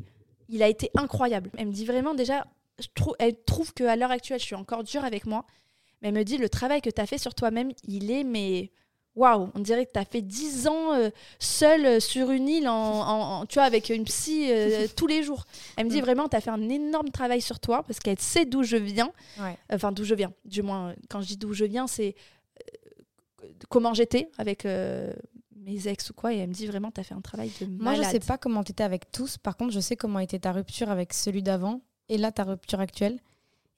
il 0.50 0.62
a 0.64 0.68
été 0.68 0.92
incroyable. 0.96 1.50
Elle 1.58 1.68
me 1.68 1.72
dit 1.74 1.86
vraiment, 1.86 2.14
déjà, 2.14 2.46
je 2.80 2.88
elle 3.18 3.36
trouve 3.44 3.74
qu'à 3.74 3.96
l'heure 3.96 4.12
actuelle, 4.12 4.40
je 4.40 4.46
suis 4.46 4.56
encore 4.56 4.84
dure 4.84 5.04
avec 5.04 5.26
moi. 5.26 5.46
Mais 6.02 6.10
elle 6.10 6.14
me 6.14 6.24
dit, 6.24 6.38
le 6.38 6.48
travail 6.48 6.82
que 6.82 6.90
tu 6.90 7.02
as 7.02 7.06
fait 7.08 7.18
sur 7.18 7.34
toi-même, 7.36 7.72
il 7.88 8.10
est, 8.12 8.24
mais 8.24 8.72
waouh, 9.20 9.50
on 9.54 9.60
dirait 9.60 9.86
que 9.86 9.92
tu 9.92 10.00
as 10.00 10.06
fait 10.06 10.22
10 10.22 10.68
ans 10.68 10.94
euh, 10.94 11.10
seule 11.40 11.86
euh, 11.86 12.00
sur 12.00 12.32
une 12.32 12.48
île, 12.50 12.68
en, 12.68 12.74
en- 12.74 13.42
en- 13.42 13.46
tu 13.46 13.56
vois, 13.56 13.64
avec 13.64 13.90
une 13.90 14.04
psy 14.06 14.48
euh, 14.52 14.88
tous 14.96 15.08
les 15.08 15.24
jours. 15.24 15.46
Elle 15.78 15.86
me 15.86 15.90
dit 15.92 15.98
Mm. 16.02 16.06
vraiment, 16.06 16.30
tu 16.30 16.36
as 16.38 16.42
fait 16.42 16.50
un 16.52 16.70
énorme 16.70 17.10
travail 17.10 17.42
sur 17.42 17.60
toi 17.60 17.84
parce 17.84 18.00
qu'elle 18.00 18.20
sait 18.20 18.46
d'où 18.46 18.64
je 18.64 18.78
viens. 18.78 19.12
Ouais. 19.40 19.58
Enfin, 19.72 19.92
d'où 19.92 20.04
je 20.04 20.16
viens. 20.16 20.32
Du 20.46 20.62
moins, 20.62 20.90
euh, 20.90 20.94
quand 21.10 21.22
je 21.22 21.28
dis 21.28 21.38
d'où 21.38 21.54
je 21.54 21.66
viens, 21.66 21.88
c'est 21.88 22.16
euh, 23.44 23.48
comment 23.70 23.94
j'étais 23.94 24.30
avec 24.38 24.66
euh, 24.66 25.12
mes 25.56 25.88
ex 25.88 26.10
ou 26.10 26.14
quoi. 26.14 26.34
Et 26.34 26.38
elle 26.38 26.50
me 26.50 26.54
dit 26.54 26.68
vraiment, 26.68 26.92
tu 26.92 27.02
as 27.02 27.04
fait 27.04 27.14
un 27.16 27.22
travail 27.22 27.52
de 27.62 27.66
Moi, 27.66 27.96
je 27.96 28.04
sais 28.04 28.20
pas 28.20 28.38
comment 28.38 28.64
t'étais 28.64 28.84
avec 28.84 29.12
tous. 29.12 29.38
Par 29.38 29.58
contre, 29.58 29.72
je 29.74 29.80
sais 29.80 29.96
comment 29.96 30.20
était 30.20 30.40
ta 30.40 30.52
rupture 30.52 30.90
avec 30.90 31.14
celui 31.14 31.44
d'avant. 31.44 31.82
Et 32.08 32.18
là, 32.18 32.32
ta 32.32 32.44
rupture 32.44 32.80
actuelle. 32.80 33.20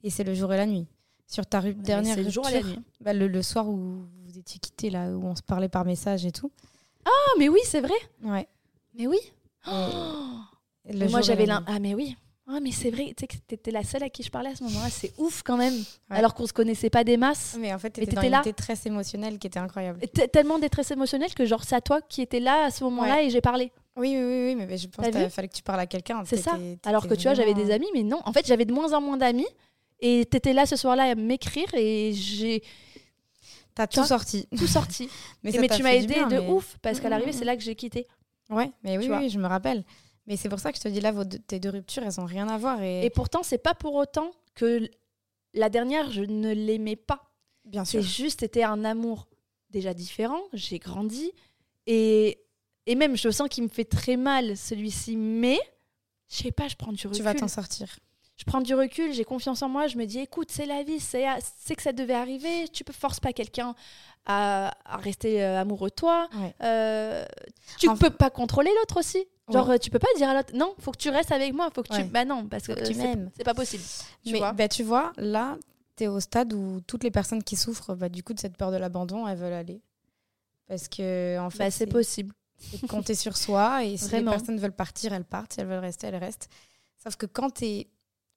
Et 0.04 0.10
c'est 0.10 0.24
le 0.24 0.34
jour 0.34 0.54
et 0.54 0.58
la 0.58 0.66
nuit. 0.66 0.88
Sur 1.28 1.46
ta 1.46 1.60
Ouais, 1.62 1.74
dernière 1.74 2.16
c'est 2.16 2.22
le 2.22 2.26
rupture, 2.28 2.44
jour 2.44 2.52
et 2.52 2.62
la 2.62 2.68
nuit. 2.68 2.80
bah, 3.02 3.14
le, 3.14 3.28
le 3.28 3.42
soir 3.42 3.68
où 3.70 4.04
vous 4.32 4.40
étiez 4.40 4.60
quittés, 4.60 4.90
là, 4.90 5.08
où 5.10 5.24
on 5.26 5.36
se 5.36 5.42
parlait 5.42 5.70
par 5.70 5.86
message 5.86 6.26
et 6.26 6.32
tout. 6.32 6.52
Ah, 7.06 7.10
mais 7.38 7.50
oui, 7.50 7.60
c'est 7.66 7.82
vrai. 7.82 7.94
Ouais. 8.24 8.48
Mais 8.94 9.08
oui. 9.08 9.18
Et- 9.24 9.70
Oh 9.72 10.94
Mais 10.96 11.08
moi, 11.10 11.22
j'avais 11.22 11.46
l'un. 11.46 11.64
Ah, 11.68 11.80
mais 11.80 11.94
oui. 11.94 12.16
Ah, 12.48 12.60
mais 12.62 12.72
c'est 12.72 12.90
vrai. 12.90 13.06
Tu 13.16 13.22
sais 13.22 13.28
que 13.28 13.36
t'étais 13.48 13.72
la 13.72 13.84
seule 13.84 14.04
à 14.04 14.10
qui 14.10 14.24
je 14.24 14.30
parlais 14.32 14.50
à 14.50 14.56
ce 14.56 14.64
moment-là. 14.64 14.90
C'est 14.90 15.14
ouf 15.20 15.42
quand 15.44 15.56
même. 15.58 15.74
Ouais. 15.74 16.18
Alors 16.18 16.34
qu'on 16.34 16.46
se 16.48 16.54
connaissait 16.54 16.90
pas 16.90 17.04
des 17.04 17.16
masses. 17.16 17.56
Mais 17.60 17.74
en 17.74 17.78
fait, 17.80 17.98
Mais 17.98 18.06
t'étais 18.06 18.16
dans 18.16 18.22
t'étais 18.22 18.28
une 18.28 18.32
là. 18.32 18.42
détresse 18.42 18.86
émotionnelle 18.86 19.38
qui 19.40 19.48
était 19.48 19.60
incroyable. 19.60 20.00
T- 20.00 20.28
Tellement 20.28 20.60
détresse 20.60 20.92
émotionnelle 20.92 21.34
que 21.34 21.46
genre 21.46 21.64
c'est 21.64 21.76
à 21.76 21.82
toi 21.82 22.02
qui 22.02 22.22
étais 22.22 22.40
là 22.40 22.66
à 22.66 22.72
ce 22.72 22.84
moment-là 22.84 23.22
et 23.24 23.30
j'ai 23.30 23.42
parlé. 23.42 23.72
Oui, 23.96 24.16
oui, 24.18 24.46
oui, 24.48 24.56
mais 24.56 24.78
je 24.78 24.88
pense 24.88 25.06
qu'il 25.08 25.30
fallait 25.30 25.48
que 25.48 25.54
tu 25.54 25.64
parles 25.64 25.80
à 25.82 25.86
quelqu'un. 25.88 26.24
C'est 26.26 26.38
ça. 26.38 26.58
Alors 26.86 27.08
que 27.08 27.14
tu 27.14 27.24
vois, 27.24 27.36
j'avais 27.36 27.54
des 27.54 27.72
amis, 27.72 27.88
mais 27.94 28.04
non. 28.04 28.20
En 28.26 28.34
fait, 28.34 28.46
j'avais 28.46 28.66
de 28.66 28.74
moins 28.74 28.92
en 28.94 29.02
moins 29.02 29.18
d'amis. 29.18 29.48
Et 30.00 30.26
t'étais 30.26 30.54
là 30.54 30.66
ce 30.66 30.76
soir-là 30.76 31.12
à 31.12 31.16
m'écrire 31.16 31.68
et 31.76 32.12
j'ai 32.14 32.64
T'as 33.76 33.88
tout 33.88 34.04
sorti. 34.04 34.48
tout 34.58 34.68
sorti. 34.68 35.10
Mais, 35.44 35.52
Et 35.56 35.68
tu 35.70 35.84
m'as 35.84 35.94
aidé 35.94 36.08
bien, 36.14 36.28
de 36.28 36.40
mais- 36.40 36.50
ouf 36.50 36.78
parce 36.82 37.00
qu'à 37.00 37.10
l'arrivée, 37.10 37.32
mhm. 37.32 37.38
c'est 37.38 37.46
là 37.46 37.56
que 37.56 37.64
j'ai 37.64 37.76
quitté. 37.76 38.08
Ouais, 38.50 38.72
mais 38.84 38.98
oui, 38.98 39.10
oui, 39.10 39.30
je 39.30 39.40
me 39.40 39.48
rappelle. 39.48 39.84
Mais 40.28 40.36
c'est 40.38 40.50
pour 40.50 40.60
ça 40.60 40.72
que 40.72 40.78
je 40.78 40.84
te 40.84 40.88
dis 40.90 41.00
là, 41.02 41.12
vos 41.12 41.24
deux- 41.24 41.40
tes 41.40 41.60
deux 41.60 41.70
ruptures, 41.70 42.04
elles 42.04 42.20
ont 42.20 42.26
rien 42.26 42.48
à 42.50 42.58
voir. 42.58 42.82
Et, 42.82 43.06
Et 43.06 43.10
pourtant, 43.10 43.44
c'est 43.44 43.58
pas 43.58 43.74
pour 43.74 43.96
autant 43.96 44.32
que 44.56 44.88
la 45.54 45.70
dernière, 45.70 46.12
je 46.12 46.22
ne 46.22 46.52
l'aimais 46.54 46.96
pas. 46.96 47.32
bien 47.66 47.86
C'est 47.86 48.02
sûr. 48.02 48.26
juste, 48.26 48.42
c'était 48.42 48.64
un 48.64 48.84
amour 48.86 49.28
déjà 49.70 49.94
différent. 49.94 50.42
J'ai 50.54 50.80
grandi. 50.80 51.32
Et, 51.88 52.40
et 52.86 52.96
même, 52.96 53.16
je 53.18 53.30
sens 53.32 53.48
qu'il 53.50 53.64
me 53.64 53.70
fait 53.70 53.86
très 53.86 54.18
mal, 54.18 54.58
celui-ci. 54.58 55.16
Mais, 55.18 55.60
je 56.30 56.38
sais 56.44 56.52
pas, 56.52 56.68
je 56.68 56.76
prends 56.76 56.92
du 56.92 57.08
recul. 57.08 57.18
Tu 57.18 57.24
vas 57.24 57.34
t'en 57.34 57.48
sortir. 57.48 57.88
Je 58.42 58.46
prends 58.48 58.62
du 58.62 58.74
recul, 58.74 59.14
j'ai 59.14 59.24
confiance 59.24 59.62
en 59.62 59.70
moi. 59.70 59.86
Je 59.86 59.98
me 60.00 60.06
dis, 60.06 60.18
écoute, 60.18 60.48
c'est 60.50 60.66
la 60.66 60.82
vie, 60.82 61.00
c'est 61.00 61.26
c'est 61.60 61.76
que 61.76 61.84
ça 61.84 61.94
devait 61.94 62.16
arriver. 62.16 62.68
Tu 62.70 62.84
ne 62.88 62.92
forces 62.92 63.20
pas 63.20 63.34
quelqu'un 63.34 63.76
à, 64.26 64.74
à 64.84 64.98
rester 64.98 65.44
euh, 65.44 65.62
amoureux 65.62 65.90
de 65.92 65.94
toi. 65.96 66.28
Ouais. 66.36 66.56
Euh, 66.64 67.24
tu 67.78 67.88
ne 67.88 67.96
peux 67.96 68.10
pas 68.10 68.32
contrôler 68.32 68.72
l'autre 68.80 68.98
aussi. 69.00 69.24
Genre, 69.48 69.68
Ouais. 69.70 69.76
euh, 69.76 69.78
tu 69.78 69.92
peux 69.92 70.00
pas 70.00 70.08
dire 70.18 70.28
à 70.30 70.34
l'autre, 70.34 70.56
non, 70.56 70.74
faut 70.80 70.92
que 70.92 70.98
tu 70.98 71.10
restes 71.10 71.32
avec 71.32 71.54
moi, 71.54 71.70
faut 71.76 71.84
que 71.84 71.94
tu. 71.96 72.04
Bah 72.06 72.26
non, 72.26 72.48
parce 72.48 72.66
que 72.66 72.74
tu 72.88 72.96
m'aimes. 72.96 73.30
c'est 73.38 73.44
pas 73.44 73.54
possible. 73.54 73.84
Tu 74.26 74.32
mais 74.34 74.40
vois 74.40 74.54
bah, 74.54 74.68
tu 74.68 74.82
vois, 74.82 75.12
là, 75.18 75.58
tu 75.96 76.06
es 76.06 76.08
au 76.08 76.20
stade 76.20 76.52
où 76.54 76.82
toutes 76.88 77.04
les 77.04 77.12
personnes 77.12 77.44
qui 77.44 77.56
souffrent 77.56 77.94
bah, 77.94 78.10
du 78.10 78.24
coup 78.24 78.34
de 78.34 78.40
cette 78.40 78.58
peur 78.58 78.72
de 78.72 78.78
l'abandon, 78.78 79.28
elles 79.28 79.38
veulent 79.38 79.54
aller. 79.54 79.82
Parce 80.68 80.88
que, 80.88 81.38
en 81.38 81.50
fait, 81.52 81.60
Bah, 81.60 81.70
c'est 81.72 81.86
possible. 81.86 82.34
c'est 82.60 82.88
compter 82.88 83.14
sur 83.14 83.38
soi. 83.38 83.84
Et 83.84 83.98
si 83.98 84.06
Vraiment. 84.10 84.32
les 84.32 84.38
personnes 84.38 84.58
veulent 84.58 84.72
partir, 84.76 85.14
elles 85.14 85.26
partent. 85.26 85.54
Si 85.54 85.60
elles 85.60 85.68
veulent 85.68 85.80
rester, 85.80 86.08
elles 86.08 86.16
restent. 86.16 86.48
Sauf 87.04 87.16
que 87.18 87.26
quand 87.28 87.52
tu 87.52 87.66
es. 87.66 87.88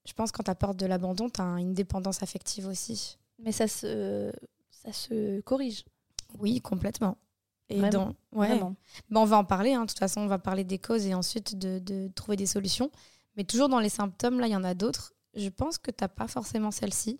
Je 0.06 0.12
pense 0.12 0.32
quand 0.32 0.42
tu 0.42 0.54
peur 0.54 0.74
de 0.74 0.86
l'abandon, 0.86 1.30
tu 1.30 1.40
as 1.40 1.44
une 1.58 1.74
dépendance 1.74 2.22
affective 2.22 2.66
aussi. 2.66 3.18
Mais 3.38 3.52
ça 3.52 3.66
se, 3.68 4.32
ça 4.70 4.92
se 4.92 5.40
corrige. 5.40 5.84
Oui, 6.38 6.60
complètement. 6.60 7.16
Et 7.70 7.78
Vraiment, 7.78 8.12
dans- 8.32 8.38
ouais. 8.38 8.48
Vraiment. 8.48 8.76
Bon, 9.10 9.22
on 9.22 9.24
va 9.24 9.38
en 9.38 9.44
parler, 9.44 9.72
hein. 9.72 9.82
de 9.82 9.86
toute 9.86 9.98
façon, 9.98 10.20
on 10.20 10.26
va 10.26 10.38
parler 10.38 10.64
des 10.64 10.78
causes 10.78 11.06
et 11.06 11.14
ensuite 11.14 11.56
de, 11.56 11.78
de 11.78 12.08
trouver 12.14 12.36
des 12.36 12.46
solutions. 12.46 12.90
Mais 13.36 13.44
toujours 13.44 13.68
dans 13.68 13.80
les 13.80 13.88
symptômes, 13.88 14.38
là, 14.40 14.46
il 14.46 14.52
y 14.52 14.56
en 14.56 14.64
a 14.64 14.74
d'autres. 14.74 15.14
Je 15.34 15.48
pense 15.48 15.78
que 15.78 15.90
tu 15.90 16.04
n'as 16.04 16.08
pas 16.08 16.28
forcément 16.28 16.70
celle-ci. 16.70 17.18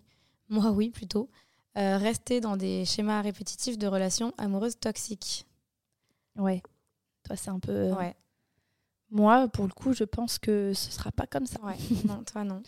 Moi, 0.49 0.69
oui, 0.69 0.91
plutôt. 0.91 1.29
Euh, 1.77 1.97
rester 1.97 2.39
dans 2.39 2.55
des 2.55 2.85
schémas 2.85 3.21
répétitifs 3.21 3.77
de 3.77 3.87
relations 3.87 4.31
amoureuses 4.37 4.79
toxiques. 4.79 5.45
Ouais. 6.37 6.61
Toi, 7.23 7.35
c'est 7.35 7.49
un 7.49 7.59
peu. 7.59 7.91
Ouais, 7.93 8.15
Moi, 9.15 9.47
pour 9.47 9.65
le 9.65 9.71
coup, 9.71 9.93
je 9.93 10.03
pense 10.03 10.37
que 10.39 10.73
ce 10.73 10.91
sera 10.91 11.11
pas 11.11 11.25
comme 11.25 11.45
ça. 11.45 11.59
ouais. 11.63 11.75
non, 12.07 12.23
toi, 12.23 12.43
non. 12.43 12.61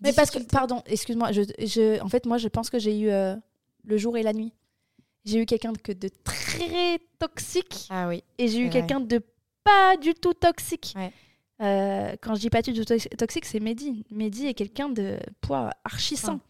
Mais 0.00 0.12
parce 0.12 0.30
que, 0.30 0.38
pardon, 0.40 0.82
excuse-moi, 0.86 1.30
je, 1.32 1.42
je, 1.58 2.00
en 2.02 2.08
fait, 2.08 2.26
moi, 2.26 2.36
je 2.36 2.48
pense 2.48 2.68
que 2.68 2.78
j'ai 2.78 2.98
eu 2.98 3.08
euh, 3.10 3.36
le 3.84 3.96
jour 3.96 4.16
et 4.16 4.22
la 4.22 4.32
nuit. 4.32 4.52
J'ai 5.24 5.38
eu 5.38 5.46
quelqu'un 5.46 5.72
que 5.72 5.92
de 5.92 6.08
très 6.24 6.98
toxique 7.18 7.86
Ah 7.90 8.08
oui. 8.08 8.22
et 8.38 8.48
j'ai 8.48 8.58
eu 8.58 8.68
quelqu'un 8.70 9.00
de 9.00 9.22
pas 9.62 9.96
du 9.96 10.12
tout 10.14 10.34
toxique. 10.34 10.94
Ouais. 10.96 11.12
Euh, 11.62 12.14
quand 12.20 12.34
je 12.34 12.40
dis 12.40 12.50
pas 12.50 12.60
du 12.60 12.72
tout 12.74 12.84
tox- 12.84 13.08
toxique, 13.16 13.44
c'est 13.46 13.60
Mehdi. 13.60 14.04
Mehdi 14.10 14.48
est 14.48 14.54
quelqu'un 14.54 14.88
de 14.90 15.18
poids 15.40 15.70
archi 15.84 16.16
sain. 16.16 16.40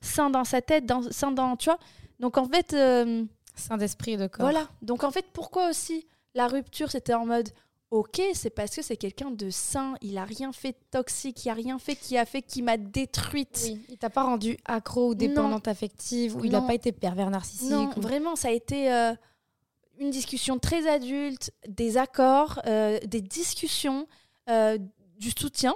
Sain 0.00 0.30
dans 0.30 0.44
sa 0.44 0.60
tête, 0.62 0.86
dans, 0.86 1.02
sain 1.12 1.30
dans. 1.30 1.56
Tu 1.56 1.66
vois 1.66 1.78
Donc 2.18 2.38
en 2.38 2.46
fait. 2.48 2.72
euh, 2.72 3.24
Saint 3.54 3.76
d'esprit 3.76 4.12
et 4.12 4.16
de 4.16 4.26
corps. 4.26 4.44
Voilà. 4.44 4.68
Donc 4.82 5.04
en 5.04 5.10
fait, 5.10 5.24
pourquoi 5.32 5.70
aussi 5.70 6.06
la 6.34 6.46
rupture, 6.48 6.90
c'était 6.90 7.14
en 7.14 7.24
mode 7.26 7.48
ok, 7.98 8.20
c'est 8.34 8.50
parce 8.50 8.74
que 8.76 8.82
c'est 8.82 8.96
quelqu'un 8.96 9.30
de 9.30 9.50
sain, 9.50 9.94
il 10.00 10.18
a 10.18 10.24
rien 10.24 10.52
fait 10.52 10.72
de 10.72 10.78
toxique, 10.90 11.44
il 11.44 11.48
a 11.50 11.54
rien 11.54 11.78
fait 11.78 11.96
qui 11.96 12.16
a 12.16 12.24
fait 12.24 12.42
qui 12.42 12.62
m'a 12.62 12.76
détruite. 12.76 13.60
Oui. 13.64 13.80
Il 13.88 13.98
t'a 13.98 14.10
pas 14.10 14.22
rendu 14.22 14.56
accro 14.64 15.10
ou 15.10 15.14
dépendante 15.14 15.68
affective 15.68 16.36
ou 16.36 16.44
il 16.44 16.52
n'a 16.52 16.60
pas 16.62 16.74
été 16.74 16.92
pervers 16.92 17.30
narcissique. 17.30 17.70
Non, 17.70 17.90
ou- 17.96 18.00
vraiment, 18.00 18.36
ça 18.36 18.48
a 18.48 18.52
été 18.52 18.92
euh, 18.92 19.12
une 19.98 20.10
discussion 20.10 20.58
très 20.58 20.88
adulte, 20.88 21.50
des 21.68 21.96
accords, 21.96 22.60
euh, 22.66 22.98
des 23.06 23.20
discussions, 23.20 24.06
euh, 24.48 24.78
du 25.18 25.30
soutien. 25.30 25.74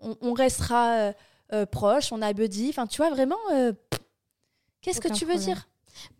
On, 0.00 0.16
on 0.20 0.32
restera 0.32 1.12
proche, 1.70 2.12
on 2.12 2.22
a 2.22 2.32
buddy. 2.32 2.70
Enfin, 2.70 2.86
tu 2.86 2.96
vois, 2.96 3.10
vraiment, 3.10 3.36
qu'est-ce 4.80 5.00
que 5.00 5.08
tu 5.08 5.24
veux 5.24 5.34
problème. 5.34 5.54
dire? 5.54 5.68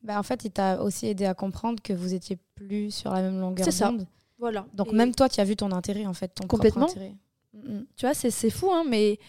Bah, 0.02 0.18
en 0.18 0.22
fait, 0.22 0.44
il 0.44 0.50
t'a 0.50 0.82
aussi 0.82 1.06
aidé 1.06 1.24
à 1.24 1.34
comprendre 1.34 1.82
que 1.82 1.92
vous 1.92 2.14
étiez 2.14 2.36
plus 2.54 2.90
sur 2.90 3.10
la 3.12 3.22
même 3.22 3.40
longueur 3.40 3.64
C'est 3.64 3.70
ça. 3.72 3.88
d'onde. 3.90 4.06
Voilà. 4.42 4.66
Donc 4.74 4.88
Et- 4.88 4.96
même 4.96 5.14
toi, 5.14 5.28
tu 5.28 5.40
as 5.40 5.44
vu 5.44 5.54
ton 5.54 5.70
intérêt 5.70 6.04
en 6.04 6.14
fait, 6.14 6.34
ton 6.34 6.48
Complètement. 6.48 6.86
propre 6.86 6.98
intérêt. 7.00 7.14
Mm, 7.54 7.74
mm. 7.76 7.86
Tu 7.96 8.06
vois, 8.06 8.12
c'est 8.14 8.32
c'est 8.32 8.50
fou, 8.50 8.72
hein, 8.72 8.82
mais 8.88 9.20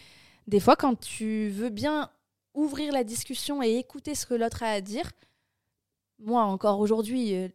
des 0.47 0.59
fois, 0.59 0.75
quand 0.75 0.99
tu 0.99 1.49
veux 1.49 1.69
bien 1.69 2.09
ouvrir 2.55 2.91
la 2.91 3.03
discussion 3.03 3.61
et 3.61 3.77
écouter 3.77 4.15
ce 4.15 4.25
que 4.25 4.33
l'autre 4.33 4.63
a 4.63 4.71
à 4.71 4.81
dire, 4.81 5.11
moi, 6.17 6.43
encore 6.45 6.79
aujourd'hui, 6.79 7.35
euh, 7.35 7.47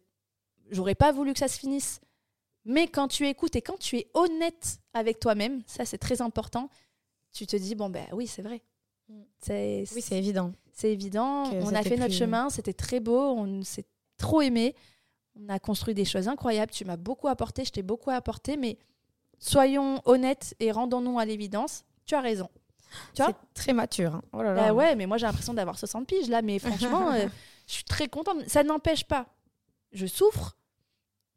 j'aurais 0.71 0.95
pas 0.95 1.11
voulu 1.11 1.33
que 1.33 1.39
ça 1.39 1.49
se 1.49 1.59
finisse. 1.59 1.99
Mais 2.63 2.87
quand 2.87 3.09
tu 3.09 3.27
écoutes 3.27 3.57
et 3.57 3.61
quand 3.61 3.77
tu 3.77 3.97
es 3.97 4.07
honnête 4.13 4.79
avec 4.93 5.19
toi-même, 5.19 5.61
ça 5.67 5.83
c'est 5.83 5.97
très 5.97 6.21
important, 6.21 6.69
tu 7.33 7.45
te 7.45 7.57
dis, 7.57 7.75
bon, 7.75 7.89
ben 7.89 8.05
oui, 8.13 8.25
c'est 8.25 8.41
vrai. 8.41 8.61
Mm. 9.09 9.21
Oui, 9.49 10.01
c'est 10.01 10.17
évident. 10.17 10.53
c'est 10.71 10.91
évident. 10.93 11.43
On 11.61 11.73
a 11.75 11.83
fait 11.83 11.97
notre 11.97 12.05
plus- 12.11 12.17
chemin, 12.19 12.49
c'était 12.49 12.73
très 12.73 13.01
beau, 13.01 13.19
on 13.19 13.63
s'est 13.63 13.85
trop 14.17 14.41
aimé. 14.41 14.75
On 15.35 15.49
a 15.49 15.59
construit 15.59 15.93
des 15.93 16.05
choses 16.05 16.27
incroyables. 16.27 16.71
Tu 16.71 16.85
m'as 16.85 16.97
beaucoup 16.97 17.27
apporté, 17.27 17.63
je 17.65 17.71
t'ai 17.71 17.83
beaucoup 17.83 18.09
apporté, 18.11 18.57
mais 18.57 18.77
soyons 19.37 20.01
honnêtes 20.05 20.55
et 20.59 20.71
rendons-nous 20.71 21.19
à 21.19 21.25
l'évidence. 21.25 21.83
Tu 22.05 22.15
as 22.15 22.21
raison. 22.21 22.49
Tu 23.13 23.21
vois 23.21 23.27
C'est 23.53 23.53
très 23.61 23.73
mature. 23.73 24.15
hein. 24.15 24.21
Oh 24.33 24.41
là 24.41 24.53
là. 24.53 24.67
Bah 24.67 24.73
ouais, 24.73 24.95
mais 24.95 25.05
moi 25.05 25.17
j'ai 25.17 25.25
l'impression 25.27 25.53
d'avoir 25.53 25.77
60 25.77 26.07
piges 26.07 26.27
là, 26.29 26.41
mais 26.41 26.59
franchement, 26.59 27.11
euh, 27.11 27.27
je 27.67 27.73
suis 27.73 27.83
très 27.83 28.07
contente. 28.07 28.37
Ça 28.47 28.63
n'empêche 28.63 29.03
pas. 29.05 29.27
Je 29.91 30.05
souffre. 30.07 30.55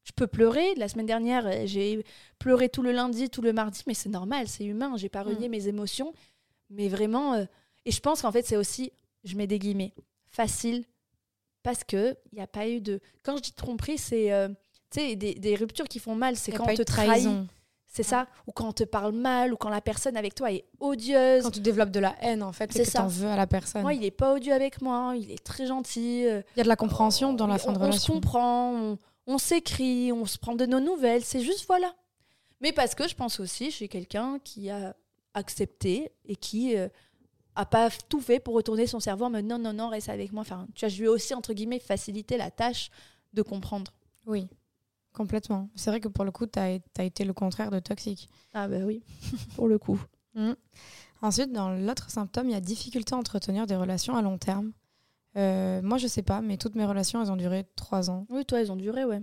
Je 0.04 0.12
peux 0.12 0.26
pleurer. 0.26 0.74
La 0.76 0.88
semaine 0.88 1.06
dernière, 1.06 1.46
euh, 1.46 1.62
j'ai 1.66 2.04
pleuré 2.38 2.68
tout 2.68 2.82
le 2.82 2.90
lundi, 2.90 3.30
tout 3.30 3.42
le 3.42 3.52
mardi, 3.52 3.82
mais 3.86 3.94
c'est 3.94 4.08
normal, 4.08 4.48
c'est 4.48 4.64
humain. 4.64 4.96
J'ai 4.96 5.08
pas 5.08 5.22
renié 5.22 5.48
mes 5.48 5.68
émotions. 5.68 6.12
Mais 6.70 6.88
vraiment. 6.88 7.34
euh, 7.34 7.44
Et 7.84 7.92
je 7.92 8.00
pense 8.00 8.22
qu'en 8.22 8.32
fait, 8.32 8.44
c'est 8.46 8.56
aussi, 8.56 8.90
je 9.24 9.36
mets 9.36 9.46
des 9.46 9.58
guillemets, 9.58 9.92
facile 10.26 10.84
parce 11.62 11.84
que 11.84 12.16
il 12.32 12.36
n'y 12.36 12.42
a 12.42 12.46
pas 12.46 12.68
eu 12.68 12.80
de. 12.80 13.00
Quand 13.22 13.36
je 13.36 13.42
dis 13.42 13.52
tromperie, 13.52 13.98
c'est. 13.98 14.32
euh, 14.32 14.48
tu 14.90 15.00
sais, 15.00 15.16
des, 15.16 15.34
des 15.34 15.54
ruptures 15.54 15.88
qui 15.88 15.98
font 15.98 16.14
mal, 16.14 16.36
c'est 16.36 16.52
quand 16.52 16.68
on 16.70 16.74
te 16.74 16.82
trahit, 16.82 17.26
c'est 17.86 18.02
ça, 18.02 18.26
ou 18.46 18.52
quand 18.52 18.68
on 18.68 18.72
te 18.72 18.84
parle 18.84 19.12
mal, 19.12 19.52
ou 19.52 19.56
quand 19.56 19.68
la 19.70 19.80
personne 19.80 20.16
avec 20.16 20.34
toi 20.34 20.50
est 20.52 20.64
odieuse. 20.80 21.42
Quand 21.44 21.50
tu 21.50 21.60
développes 21.60 21.90
de 21.90 22.00
la 22.00 22.14
haine 22.22 22.42
en 22.42 22.52
fait, 22.52 22.70
C'est 22.72 22.84
que 22.84 22.90
t'en 22.92 23.06
veux 23.06 23.28
à 23.28 23.36
la 23.36 23.46
personne. 23.46 23.82
Moi, 23.82 23.94
il 23.94 24.04
est 24.04 24.10
pas 24.10 24.34
odieux 24.34 24.52
avec 24.52 24.80
moi, 24.82 25.14
il 25.16 25.30
est 25.30 25.42
très 25.42 25.66
gentil. 25.66 26.26
euh, 26.26 26.42
Il 26.56 26.58
y 26.58 26.60
a 26.60 26.64
de 26.64 26.68
la 26.68 26.76
compréhension 26.76 27.32
dans 27.34 27.46
la 27.46 27.58
fin 27.58 27.70
on, 27.70 27.72
de 27.72 27.78
on 27.78 27.80
se 27.82 27.86
relation. 27.86 28.14
comprend, 28.14 28.72
on, 28.72 28.98
on 29.26 29.38
s'écrit, 29.38 30.10
on 30.12 30.26
se 30.26 30.38
prend 30.38 30.54
de 30.54 30.66
nos 30.66 30.80
nouvelles, 30.80 31.24
c'est 31.24 31.40
juste 31.42 31.66
voilà. 31.66 31.94
Mais 32.60 32.72
parce 32.72 32.94
que 32.94 33.08
je 33.08 33.14
pense 33.14 33.40
aussi, 33.40 33.70
je 33.70 33.76
suis 33.76 33.88
quelqu'un 33.88 34.38
qui 34.44 34.68
a 34.70 34.94
accepté 35.34 36.12
et 36.26 36.36
qui 36.36 36.76
euh, 36.76 36.88
a 37.54 37.66
pas 37.66 37.90
tout 38.08 38.20
fait 38.20 38.40
pour 38.40 38.54
retourner 38.54 38.86
son 38.86 39.00
cerveau 39.00 39.26
en 39.26 39.30
mode 39.30 39.44
non, 39.44 39.58
non, 39.58 39.72
non, 39.72 39.88
reste 39.88 40.08
avec 40.08 40.32
moi. 40.32 40.42
Enfin, 40.42 40.66
tu 40.74 40.84
vois, 40.84 40.88
je 40.88 40.98
lui 40.98 41.04
ai 41.04 41.08
aussi, 41.08 41.34
entre 41.34 41.52
guillemets, 41.52 41.78
facilité 41.78 42.36
la 42.36 42.50
tâche 42.50 42.90
de 43.34 43.42
comprendre. 43.42 43.92
Oui, 44.26 44.48
complètement. 45.12 45.68
C'est 45.74 45.90
vrai 45.90 46.00
que 46.00 46.08
pour 46.08 46.24
le 46.24 46.30
coup, 46.30 46.46
tu 46.46 46.58
as, 46.58 46.74
été 46.98 47.24
le 47.24 47.32
contraire 47.32 47.70
de 47.70 47.78
toxique. 47.78 48.28
Ah 48.54 48.68
bah 48.68 48.84
oui, 48.84 49.02
pour 49.56 49.68
le 49.68 49.78
coup. 49.78 50.00
Ensuite, 51.20 51.52
dans 51.52 51.70
l'autre 51.70 52.10
symptôme, 52.10 52.48
il 52.48 52.52
y 52.52 52.56
a 52.56 52.60
difficulté 52.60 53.14
à 53.14 53.18
entretenir 53.18 53.66
des 53.66 53.76
relations 53.76 54.16
à 54.16 54.22
long 54.22 54.38
terme. 54.38 54.72
Euh, 55.36 55.80
moi, 55.82 55.98
je 55.98 56.06
sais 56.06 56.22
pas, 56.22 56.40
mais 56.40 56.56
toutes 56.56 56.74
mes 56.74 56.84
relations, 56.84 57.22
elles 57.22 57.30
ont 57.30 57.36
duré 57.36 57.64
trois 57.76 58.10
ans. 58.10 58.26
Oui, 58.28 58.44
toi, 58.44 58.60
ils 58.60 58.72
ont 58.72 58.76
duré, 58.76 59.04
ouais. 59.04 59.22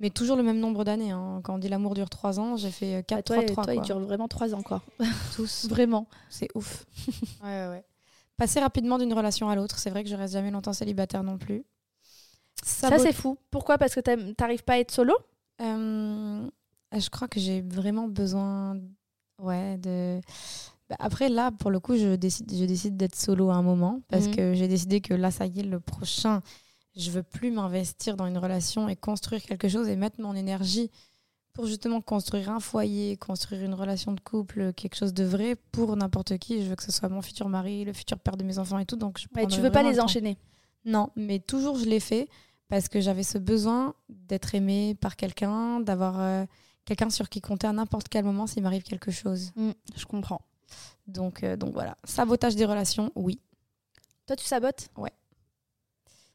Mais 0.00 0.10
toujours 0.10 0.36
le 0.36 0.42
même 0.44 0.60
nombre 0.60 0.84
d'années. 0.84 1.10
hein. 1.10 1.40
Quand 1.42 1.54
on 1.54 1.58
dit 1.58 1.68
l'amour 1.68 1.94
dure 1.94 2.08
trois 2.08 2.38
ans, 2.38 2.56
j'ai 2.56 2.70
fait 2.70 2.96
Bah, 2.98 3.02
4, 3.02 3.24
toi, 3.24 3.36
3, 3.36 3.46
3. 3.46 3.64
toi 3.64 3.74
il 3.74 3.80
dure 3.82 3.98
vraiment 3.98 4.28
trois 4.28 4.54
ans, 4.54 4.62
quoi. 4.62 4.82
tous. 5.34 5.66
Vraiment. 5.70 6.06
C'est 6.28 6.48
ouf. 6.54 6.86
ouais, 7.42 7.48
ouais, 7.48 7.68
ouais. 7.68 7.84
Passer 8.36 8.60
rapidement 8.60 8.98
d'une 8.98 9.12
relation 9.12 9.48
à 9.50 9.56
l'autre, 9.56 9.78
c'est 9.78 9.90
vrai 9.90 10.04
que 10.04 10.10
je 10.10 10.14
reste 10.14 10.34
jamais 10.34 10.52
longtemps 10.52 10.72
célibataire 10.72 11.24
non 11.24 11.38
plus. 11.38 11.64
Ça, 12.62 12.96
c'est 12.98 13.12
fou. 13.12 13.36
Pourquoi? 13.50 13.78
Parce 13.78 13.94
que 13.94 14.00
t'arrives 14.32 14.62
pas 14.64 14.74
à 14.74 14.78
être 14.78 14.90
solo? 14.92 15.14
Euh, 15.60 16.48
je 16.96 17.08
crois 17.10 17.26
que 17.28 17.40
j'ai 17.40 17.62
vraiment 17.62 18.06
besoin 18.08 18.76
ouais, 19.40 19.76
de. 19.78 20.20
Bah, 20.88 20.96
après, 21.00 21.28
là, 21.28 21.50
pour 21.50 21.70
le 21.70 21.80
coup, 21.80 21.96
je 21.96 22.14
décide, 22.14 22.52
je 22.54 22.64
décide 22.64 22.96
d'être 22.96 23.16
solo 23.16 23.50
à 23.50 23.54
un 23.54 23.62
moment 23.62 24.00
parce 24.08 24.26
Mhm. 24.26 24.36
que 24.36 24.54
j'ai 24.54 24.68
décidé 24.68 25.00
que 25.00 25.14
là, 25.14 25.30
ça 25.30 25.46
y 25.46 25.60
est, 25.60 25.62
le 25.64 25.80
prochain, 25.80 26.40
je 26.98 27.10
veux 27.10 27.22
plus 27.22 27.50
m'investir 27.50 28.16
dans 28.16 28.26
une 28.26 28.38
relation 28.38 28.88
et 28.88 28.96
construire 28.96 29.42
quelque 29.42 29.68
chose 29.68 29.88
et 29.88 29.96
mettre 29.96 30.20
mon 30.20 30.34
énergie 30.34 30.90
pour 31.52 31.66
justement 31.66 32.00
construire 32.00 32.50
un 32.50 32.60
foyer, 32.60 33.16
construire 33.16 33.62
une 33.62 33.74
relation 33.74 34.12
de 34.12 34.20
couple, 34.20 34.72
quelque 34.74 34.96
chose 34.96 35.14
de 35.14 35.24
vrai 35.24 35.56
pour 35.72 35.96
n'importe 35.96 36.38
qui. 36.38 36.62
Je 36.62 36.68
veux 36.68 36.76
que 36.76 36.82
ce 36.84 36.92
soit 36.92 37.08
mon 37.08 37.22
futur 37.22 37.48
mari, 37.48 37.84
le 37.84 37.92
futur 37.92 38.18
père 38.18 38.36
de 38.36 38.44
mes 38.44 38.58
enfants 38.58 38.78
et 38.78 38.86
tout. 38.86 38.96
Donc, 38.96 39.18
je 39.18 39.26
Ouais, 39.34 39.46
Tu 39.46 39.60
veux 39.60 39.70
pas 39.70 39.82
les 39.82 39.94
le 39.94 40.02
enchaîner? 40.02 40.36
Non, 40.84 41.10
mais 41.16 41.38
toujours 41.38 41.76
je 41.76 41.84
l'ai 41.86 42.00
fait 42.00 42.28
parce 42.68 42.88
que 42.88 43.00
j'avais 43.00 43.22
ce 43.22 43.38
besoin 43.38 43.94
d'être 44.08 44.54
aimée 44.54 44.94
par 45.00 45.16
quelqu'un, 45.16 45.80
d'avoir 45.80 46.20
euh, 46.20 46.44
quelqu'un 46.84 47.10
sur 47.10 47.28
qui 47.28 47.40
compter 47.40 47.66
à 47.66 47.72
n'importe 47.72 48.08
quel 48.08 48.24
moment 48.24 48.46
s'il 48.46 48.62
m'arrive 48.62 48.82
quelque 48.82 49.10
chose. 49.10 49.52
Mm, 49.56 49.70
Je 49.96 50.04
comprends. 50.06 50.42
Donc, 51.06 51.42
euh, 51.42 51.56
donc 51.56 51.72
voilà. 51.72 51.96
Sabotage 52.04 52.54
des 52.56 52.66
relations, 52.66 53.10
oui. 53.14 53.40
Toi, 54.26 54.36
tu 54.36 54.44
sabotes? 54.44 54.90
Ouais. 54.96 55.12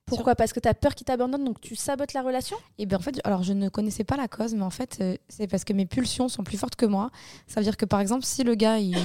Pourquoi? 0.05 0.35
Parce 0.35 0.51
que 0.53 0.59
tu 0.59 0.67
as 0.67 0.73
peur 0.73 0.95
qu'il 0.95 1.05
t'abandonne, 1.05 1.43
donc 1.45 1.61
tu 1.61 1.75
sabotes 1.75 2.13
la 2.13 2.21
relation? 2.21 2.57
Et 2.77 2.85
bien 2.85 2.97
en 2.97 3.01
fait, 3.01 3.19
alors 3.23 3.41
je 3.43 3.53
ne 3.53 3.69
connaissais 3.69 4.03
pas 4.03 4.17
la 4.17 4.27
cause, 4.27 4.53
mais 4.53 4.61
en 4.63 4.69
fait, 4.69 4.97
euh, 5.01 5.15
c'est 5.29 5.47
parce 5.47 5.63
que 5.63 5.73
mes 5.73 5.85
pulsions 5.85 6.27
sont 6.27 6.43
plus 6.43 6.57
fortes 6.57 6.75
que 6.75 6.85
moi. 6.85 7.09
Ça 7.47 7.59
veut 7.61 7.63
dire 7.63 7.77
que 7.77 7.85
par 7.85 7.99
exemple, 7.99 8.25
si 8.25 8.43
le 8.43 8.55
gars, 8.55 8.79
il, 8.79 8.95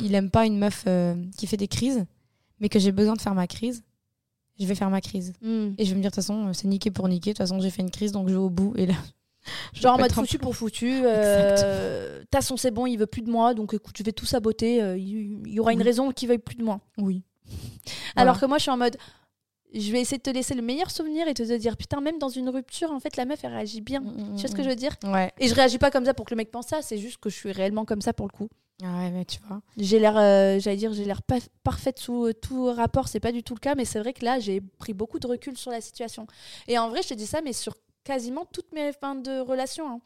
il 0.00 0.14
aime 0.14 0.30
pas 0.30 0.44
une 0.46 0.58
meuf 0.58 0.84
euh, 0.86 1.14
qui 1.36 1.46
fait 1.46 1.56
des 1.56 1.68
crises, 1.68 2.04
mais 2.60 2.68
que 2.68 2.78
j'ai 2.78 2.92
besoin 2.92 3.14
de 3.14 3.20
faire 3.20 3.34
ma 3.34 3.46
crise, 3.46 3.82
je 4.60 4.66
vais 4.66 4.74
faire 4.74 4.90
ma 4.90 5.00
crise. 5.00 5.32
Et 5.42 5.84
je 5.84 5.90
vais 5.90 5.96
me 5.96 6.00
dire, 6.02 6.10
de 6.10 6.14
toute 6.14 6.14
façon, 6.16 6.48
euh, 6.48 6.52
c'est 6.52 6.68
niqué 6.68 6.90
pour 6.90 7.08
niquer. 7.08 7.30
De 7.30 7.36
toute 7.36 7.46
façon, 7.46 7.58
j'ai 7.60 7.70
fait 7.70 7.82
une 7.82 7.90
crise, 7.90 8.12
donc 8.12 8.28
je 8.28 8.34
vais 8.34 8.38
au 8.40 8.50
bout. 8.50 8.72
Et 8.76 8.86
là, 8.86 8.94
Genre 9.74 9.94
en 9.94 9.98
mode 9.98 10.12
foutu 10.12 10.38
pour 10.38 10.54
foutu. 10.54 10.90
Euh, 11.04 12.22
T'as 12.30 12.40
son 12.42 12.56
c'est 12.56 12.70
bon, 12.70 12.86
il 12.86 12.96
veut 12.98 13.06
plus 13.06 13.22
de 13.22 13.30
moi, 13.30 13.54
donc 13.54 13.72
écoute, 13.72 13.94
je 13.96 14.02
vais 14.02 14.12
tout 14.12 14.26
saboter. 14.26 14.96
Il 14.98 15.48
y 15.48 15.60
aura 15.60 15.72
une 15.72 15.82
raison 15.82 16.10
qu'il 16.12 16.28
veuille 16.28 16.38
plus 16.38 16.56
de 16.56 16.64
moi. 16.64 16.80
Oui. 16.98 17.22
Alors 18.16 18.34
Voilà. 18.34 18.40
que 18.40 18.46
moi, 18.46 18.58
je 18.58 18.62
suis 18.62 18.70
en 18.70 18.76
mode, 18.76 18.96
je 19.74 19.92
vais 19.92 20.00
essayer 20.00 20.18
de 20.18 20.22
te 20.22 20.30
laisser 20.30 20.54
le 20.54 20.62
meilleur 20.62 20.90
souvenir 20.90 21.26
et 21.28 21.34
te 21.34 21.42
dire, 21.56 21.76
putain, 21.76 22.00
même 22.00 22.18
dans 22.18 22.28
une 22.28 22.48
rupture, 22.48 22.90
en 22.92 23.00
fait, 23.00 23.16
la 23.16 23.24
meuf, 23.24 23.40
elle 23.44 23.52
réagit 23.52 23.80
bien. 23.80 24.02
Tu 24.36 24.42
sais 24.42 24.48
ce 24.48 24.54
que 24.54 24.62
je 24.62 24.68
veux 24.68 24.76
dire? 24.76 24.94
Ouais. 25.04 25.32
Et 25.38 25.48
je 25.48 25.54
réagis 25.54 25.78
pas 25.78 25.90
comme 25.90 26.04
ça 26.04 26.14
pour 26.14 26.24
que 26.26 26.30
le 26.34 26.36
mec 26.36 26.50
pense 26.50 26.66
ça, 26.68 26.82
c'est 26.82 26.98
juste 26.98 27.18
que 27.18 27.28
je 27.30 27.34
suis 27.36 27.52
réellement 27.52 27.84
comme 27.84 28.00
ça 28.00 28.12
pour 28.12 28.26
le 28.26 28.32
coup. 28.32 28.48
Ah 28.82 28.98
ouais, 28.98 29.10
mais 29.10 29.24
tu 29.24 29.38
vois. 29.48 29.62
J'ai 29.78 29.98
l'air, 29.98 30.16
euh, 30.18 30.58
j'allais 30.58 30.76
dire, 30.76 30.92
j'ai 30.92 31.04
l'air 31.06 31.22
pa- 31.22 31.36
parfaite 31.64 31.98
sous 31.98 32.26
euh, 32.26 32.34
tout 32.34 32.66
rapport, 32.66 33.08
c'est 33.08 33.20
pas 33.20 33.32
du 33.32 33.42
tout 33.42 33.54
le 33.54 33.58
cas, 33.60 33.74
mais 33.74 33.84
c'est 33.86 33.98
vrai 33.98 34.12
que 34.12 34.22
là, 34.24 34.38
j'ai 34.38 34.60
pris 34.60 34.92
beaucoup 34.92 35.18
de 35.18 35.26
recul 35.26 35.56
sur 35.56 35.70
la 35.70 35.80
situation. 35.80 36.26
Et 36.68 36.78
en 36.78 36.90
vrai, 36.90 37.02
je 37.02 37.08
te 37.08 37.14
dis 37.14 37.26
ça, 37.26 37.40
mais 37.40 37.54
sur 37.54 37.74
quasiment 38.04 38.44
toutes 38.44 38.70
mes 38.72 38.92
fins 38.92 39.14
de 39.14 39.40
relation. 39.40 39.88
hein. 39.90 40.00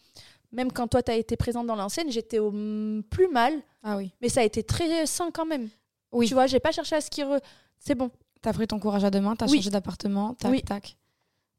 Même 0.53 0.73
quand 0.73 0.87
toi, 0.89 1.03
t'as 1.03 1.17
été 1.17 1.37
présente 1.37 1.67
dans 1.67 1.77
l'ancienne, 1.77 2.11
j'étais 2.11 2.39
au 2.39 2.51
mm, 2.53 3.03
plus 3.11 3.29
mal, 3.29 3.55
Ah 3.83 3.97
oui. 3.97 4.13
mais 4.21 4.29
ça 4.29 4.41
a 4.41 4.45
été 4.45 4.63
très 4.63 5.05
sain 5.07 5.31
quand 5.33 5.47
même. 5.47 5.69
Oui. 6.13 6.27
Tu 6.29 6.35
vois, 6.35 6.47
j'ai 6.47 6.61
pas 6.61 6.73
cherché 6.73 6.97
à 6.97 7.01
ce 7.01 7.11
qui. 7.11 7.23
re- 7.23 7.41
C'est 7.79 7.95
bon. 7.95 8.11
T'as 8.43 8.53
pris 8.53 8.67
ton 8.67 8.79
courage 8.79 9.05
à 9.05 9.11
deux 9.11 9.21
mains, 9.21 9.37
t'as 9.37 9.47
Oui. 9.49 9.57
changé 9.59 9.71
d'appartement, 9.71 10.35
tac, 10.35 10.51
Oui. 10.51 10.63
tac. 10.63 10.97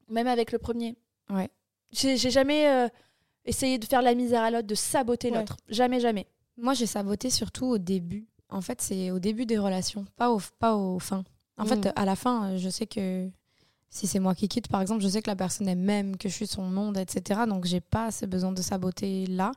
Même 0.08 0.26
avec 0.26 0.50
le 0.52 0.58
premier. 0.58 0.96
Ouais. 1.30 1.48
J'ai 1.92 2.16
jamais 2.16 2.66
euh, 2.68 2.88
essayé 3.44 3.78
de 3.78 3.84
faire 3.84 4.02
la 4.02 4.14
misère 4.14 4.42
à 4.42 4.50
l'autre, 4.50 4.66
de 4.66 4.74
saboter 4.74 5.30
Ouais. 5.30 5.38
l'autre. 5.38 5.56
Jamais, 5.68 6.00
jamais. 6.00 6.26
Moi, 6.56 6.74
j'ai 6.74 6.86
saboté 6.86 7.30
surtout 7.30 7.66
au 7.66 7.78
début. 7.78 8.26
En 8.48 8.60
fait, 8.60 8.80
c'est 8.82 9.10
au 9.10 9.18
début 9.18 9.46
des 9.46 9.58
relations, 9.58 10.04
pas 10.16 10.30
au, 10.30 10.40
pas 10.58 10.74
au 10.76 10.98
fin. 10.98 11.24
En 11.56 11.64
Mm. 11.64 11.68
fait, 11.68 11.92
à 11.96 12.04
la 12.04 12.16
fin, 12.16 12.56
je 12.56 12.68
sais 12.68 12.86
que 12.86 13.30
si 13.88 14.06
c'est 14.06 14.18
moi 14.18 14.34
qui 14.34 14.48
quitte, 14.48 14.68
par 14.68 14.80
exemple, 14.82 15.02
je 15.02 15.08
sais 15.08 15.22
que 15.22 15.30
la 15.30 15.36
personne 15.36 15.68
elle 15.68 15.78
m'aime, 15.78 16.16
que 16.16 16.28
je 16.28 16.34
suis 16.34 16.46
son 16.46 16.62
monde, 16.64 16.96
etc. 16.98 17.42
Donc, 17.48 17.64
j'ai 17.66 17.80
pas 17.80 18.10
ce 18.10 18.26
besoin 18.26 18.52
de 18.52 18.60
saboter 18.62 19.26
là. 19.26 19.52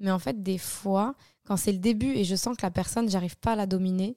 Mais 0.00 0.10
en 0.10 0.18
fait, 0.18 0.42
des 0.42 0.58
fois, 0.58 1.14
quand 1.44 1.56
c'est 1.56 1.72
le 1.72 1.78
début 1.78 2.10
et 2.12 2.24
je 2.24 2.36
sens 2.36 2.56
que 2.56 2.62
la 2.64 2.70
personne, 2.70 3.08
j'arrive 3.08 3.36
pas 3.38 3.52
à 3.52 3.56
la 3.56 3.66
dominer, 3.66 4.16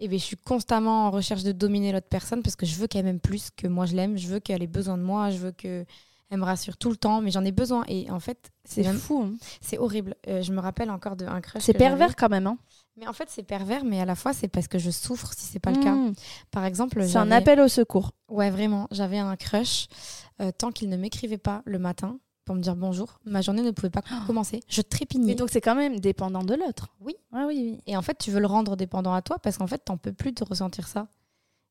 et 0.00 0.08
ben, 0.08 0.18
je 0.18 0.24
suis 0.24 0.36
constamment 0.36 1.06
en 1.06 1.10
recherche 1.10 1.42
de 1.42 1.52
dominer 1.52 1.92
l'autre 1.92 2.08
personne 2.08 2.42
parce 2.42 2.56
que 2.56 2.66
je 2.66 2.74
veux 2.76 2.86
qu'elle 2.86 3.04
m'aime 3.04 3.20
plus 3.20 3.50
que 3.56 3.66
moi 3.66 3.86
je 3.86 3.94
l'aime. 3.96 4.16
Je 4.16 4.28
veux 4.28 4.40
qu'elle 4.40 4.62
ait 4.62 4.66
besoin 4.68 4.96
de 4.98 5.02
moi. 5.02 5.30
Je 5.30 5.38
veux 5.38 5.52
que 5.52 5.84
Elle 6.30 6.38
me 6.40 6.44
rassure 6.44 6.76
tout 6.76 6.90
le 6.90 6.96
temps, 6.96 7.22
mais 7.22 7.30
j'en 7.30 7.44
ai 7.44 7.52
besoin. 7.52 7.84
Et 7.88 8.10
en 8.10 8.20
fait, 8.20 8.50
C'est 8.64 8.84
fou. 8.84 9.22
hein. 9.24 9.36
c'est 9.62 9.78
horrible. 9.78 10.14
Euh, 10.28 10.42
je 10.42 10.52
me 10.52 10.60
rappelle 10.60 10.90
encore 10.90 11.16
d'un 11.16 11.40
crush. 11.40 11.62
C'est 11.62 11.72
pervers 11.72 12.16
quand 12.16 12.28
même. 12.28 12.46
Hein. 12.46 12.58
Mais 12.98 13.06
en 13.08 13.12
fait, 13.14 13.28
c'est 13.30 13.44
pervers, 13.44 13.82
mais 13.84 13.98
à 14.00 14.04
la 14.04 14.14
fois, 14.14 14.32
c'est 14.34 14.48
parce 14.48 14.68
que 14.68 14.78
je 14.78 14.90
souffre 14.90 15.32
si 15.32 15.46
c'est 15.46 15.58
pas 15.60 15.70
le 15.70 15.82
cas. 15.82 15.92
Mmh. 15.94 16.12
Par 16.50 16.64
exemple, 16.66 17.02
C'est 17.06 17.16
un 17.16 17.30
appel 17.30 17.60
au 17.60 17.68
secours. 17.68 18.12
Ouais, 18.28 18.50
vraiment. 18.50 18.88
J'avais 18.90 19.18
un 19.18 19.36
crush. 19.36 19.86
euh, 20.42 20.50
tant 20.52 20.70
qu'il 20.70 20.88
ne 20.90 20.96
m'écrivait 20.96 21.38
pas 21.38 21.62
le 21.64 21.78
matin 21.78 22.18
pour 22.48 22.54
me 22.56 22.62
dire 22.62 22.74
bonjour, 22.76 23.20
ma 23.26 23.42
journée 23.42 23.60
ne 23.62 23.70
pouvait 23.72 23.90
pas 23.90 24.00
commencer. 24.26 24.60
Je 24.68 24.80
trépignais. 24.80 25.26
Mais 25.26 25.34
donc 25.34 25.50
c'est 25.50 25.60
quand 25.60 25.74
même 25.74 26.00
dépendant 26.00 26.42
de 26.42 26.54
l'autre. 26.54 26.88
Oui. 27.00 27.14
Ah 27.32 27.44
oui, 27.46 27.54
oui. 27.74 27.80
Et 27.86 27.94
en 27.96 28.00
fait, 28.02 28.16
tu 28.18 28.30
veux 28.30 28.40
le 28.40 28.46
rendre 28.46 28.74
dépendant 28.74 29.12
à 29.12 29.20
toi 29.20 29.38
parce 29.38 29.58
qu'en 29.58 29.66
fait, 29.66 29.78
t'en 29.84 29.98
peux 29.98 30.12
plus 30.14 30.32
de 30.32 30.42
ressentir 30.44 30.88
ça. 30.88 31.08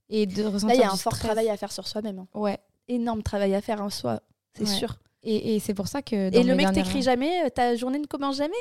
Et 0.09 0.25
de 0.27 0.43
ressentir 0.43 0.67
Là, 0.67 0.75
il 0.75 0.79
y 0.79 0.83
a 0.83 0.91
un 0.91 0.95
fort 0.95 1.17
travail 1.17 1.49
à 1.49 1.57
faire 1.57 1.71
sur 1.71 1.87
soi-même. 1.87 2.19
hein. 2.19 2.27
Ouais. 2.33 2.59
Énorme 2.87 3.23
travail 3.23 3.55
à 3.55 3.61
faire 3.61 3.81
en 3.81 3.89
soi, 3.89 4.21
c'est 4.53 4.61
Ouais. 4.63 4.69
sûr. 4.69 4.97
Et, 5.23 5.55
et 5.55 5.59
c'est 5.59 5.73
pour 5.73 5.87
ça 5.87 6.01
que. 6.03 6.29
dans 6.29 6.39
Et 6.39 6.43
le 6.43 6.55
mec 6.55 6.71
t'écrit 6.73 7.01
jamais, 7.01 7.43
euh, 7.45 7.49
ta 7.49 7.75
journée 7.75 7.97
ne 7.99 8.05
commence 8.05 8.37
jamais? 8.37 8.53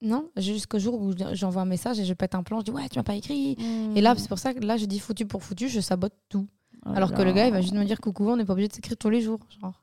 Non, 0.00 0.30
jusqu'au 0.36 0.78
jour 0.78 0.94
où 1.00 1.12
j'envoie 1.32 1.62
un 1.62 1.66
message 1.66 1.98
et 1.98 2.04
je 2.04 2.14
pète 2.14 2.34
un 2.34 2.42
plan, 2.42 2.60
je 2.60 2.64
dis 2.66 2.70
ouais, 2.70 2.88
tu 2.88 2.98
m'as 2.98 3.02
pas 3.02 3.14
écrit. 3.16 3.56
Et 3.96 4.00
là, 4.00 4.14
c'est 4.16 4.28
pour 4.28 4.38
ça 4.38 4.54
que 4.54 4.60
là, 4.60 4.76
je 4.76 4.84
dis 4.86 5.00
foutu 5.00 5.26
pour 5.26 5.42
foutu, 5.42 5.68
je 5.68 5.80
sabote 5.80 6.14
tout. 6.28 6.46
Oh 6.86 6.90
Alors 6.94 7.12
que 7.12 7.22
le 7.22 7.32
gars, 7.32 7.46
il 7.46 7.52
va 7.52 7.60
juste 7.62 7.72
me 7.74 7.84
dire 7.84 8.00
coucou, 8.00 8.28
on 8.28 8.36
n'est 8.36 8.44
pas 8.44 8.52
obligé 8.52 8.68
de 8.68 8.74
s'écrire 8.74 8.96
tous 8.98 9.08
les 9.10 9.20
jours. 9.22 9.40
Genre. 9.60 9.82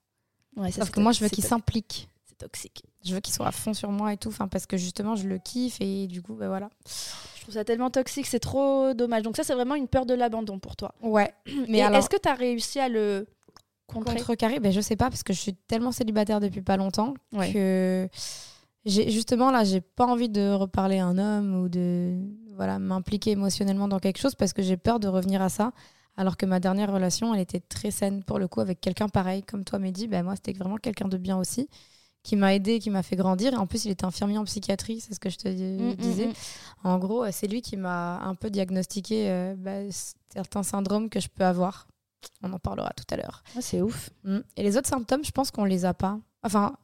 Ouais, 0.58 0.72
ça, 0.72 0.86
c'est 0.86 0.92
que 0.92 1.00
moi, 1.00 1.12
je 1.12 1.22
veux 1.24 1.30
qu'il 1.30 1.44
s'implique. 1.44 2.10
C'est 2.26 2.38
toxique. 2.38 2.84
Je 3.04 3.14
veux 3.16 3.20
qu'il 3.20 3.34
soit 3.34 3.48
à 3.48 3.52
fond 3.52 3.74
sur 3.74 3.90
moi 3.92 4.14
et 4.14 4.18
tout, 4.18 4.30
enfin, 4.30 4.48
parce 4.48 4.66
que 4.66 4.78
justement, 4.78 5.16
je 5.16 5.28
le 5.28 5.38
kiffe 5.38 5.78
et 5.80 6.08
du 6.08 6.22
coup, 6.22 6.36
ben 6.36 6.48
voilà. 6.48 6.70
Je 7.36 7.42
trouve 7.42 7.54
ça 7.56 7.64
tellement 7.64 7.90
toxique, 7.90 8.28
c'est 8.28 8.40
trop 8.40 8.94
dommage. 8.94 9.24
Donc 9.24 9.36
ça, 9.38 9.44
c'est 9.44 9.54
vraiment 9.56 9.76
une 9.76 9.88
peur 9.88 10.06
de 10.06 10.14
l'abandon 10.14 10.60
pour 10.60 10.76
toi. 10.76 10.94
Ouais. 11.02 11.34
Mais 11.68 11.82
alors, 11.82 12.00
est-ce 12.00 12.10
que 12.10 12.18
tu 12.22 12.30
as 12.30 12.36
réussi 12.36 12.80
à 12.80 12.90
le 12.90 13.26
contrer? 13.88 14.16
Contrecarrer, 14.16 14.60
ben, 14.60 14.72
je 14.72 14.82
sais 14.82 14.96
pas, 14.96 15.10
parce 15.10 15.24
que 15.24 15.34
je 15.34 15.40
suis 15.40 15.54
tellement 15.56 15.92
célibataire 15.92 16.40
depuis 16.40 16.62
pas 16.62 16.78
longtemps 16.78 17.14
Ouais. 17.34 17.52
que 17.52 18.10
justement 18.86 19.52
là, 19.52 19.64
j'ai 19.64 19.82
pas 19.82 20.06
envie 20.06 20.30
de 20.30 20.52
reparler 20.54 21.00
à 21.00 21.06
un 21.06 21.18
homme 21.18 21.56
ou 21.64 21.70
de 21.70 22.18
voilà 22.56 22.80
m'impliquer 22.80 23.32
émotionnellement 23.32 23.88
dans 23.88 24.00
quelque 24.00 24.20
chose 24.20 24.36
parce 24.36 24.54
que 24.54 24.62
j'ai 24.62 24.78
peur 24.78 25.00
de 25.00 25.08
revenir 25.08 25.42
à 25.42 25.50
ça. 25.50 25.72
Alors 26.18 26.38
que 26.38 26.46
ma 26.46 26.60
dernière 26.60 26.92
relation, 26.92 27.34
elle 27.34 27.40
était 27.42 27.60
très 27.62 27.90
saine 27.92 28.24
pour 28.24 28.38
le 28.38 28.48
coup 28.48 28.60
avec 28.62 28.82
quelqu'un 28.82 29.08
pareil 29.10 29.44
comme 29.44 29.64
toi, 29.64 29.80
Mehdi. 29.80 30.08
Ben 30.08 30.24
moi, 30.24 30.36
c'était 30.36 30.54
vraiment 30.54 30.78
quelqu'un 30.78 31.08
de 31.08 31.18
bien 31.18 31.38
aussi 31.38 31.68
qui 32.24 32.36
m'a 32.36 32.54
aidé, 32.54 32.78
qui 32.80 32.90
m'a 32.92 33.02
fait 33.02 33.16
grandir. 33.16 33.54
Et 33.54 33.58
en 33.58 33.66
plus, 33.66 33.86
il 33.86 33.92
était 33.92 34.06
infirmier 34.06 34.38
en 34.38 34.44
psychiatrie, 34.44 35.00
c'est 35.00 35.14
ce 35.16 35.20
que 35.20 35.30
je 35.30 35.38
te 35.38 35.48
Mm, 35.48 35.92
mm, 35.92 35.96
disais. 35.96 36.28
mm. 36.28 36.34
En 36.84 37.00
gros, 37.00 37.26
c'est 37.32 37.48
lui 37.48 37.62
qui 37.62 37.78
m'a 37.78 38.20
un 38.20 38.36
peu 38.36 38.50
diagnostiqué 38.52 39.30
euh, 39.32 39.56
bah, 39.58 39.90
certains 40.34 40.64
syndromes 40.64 41.10
que 41.10 41.20
je 41.20 41.30
peux 41.30 41.46
avoir. 41.46 41.88
On 42.44 42.54
en 42.54 42.60
parlera 42.60 42.92
tout 42.96 43.06
à 43.12 43.18
l'heure. 43.18 43.42
Ah, 43.58 43.62
c'est 43.62 43.82
ouf. 43.82 44.12
Et 44.56 44.62
les 44.64 44.78
autres 44.78 44.88
symptômes, 44.90 45.24
je 45.26 45.32
pense 45.32 45.50
qu'on 45.50 45.66
les 45.66 45.86
a 45.86 45.94
pas. 45.96 46.20
Enfin, 46.44 46.76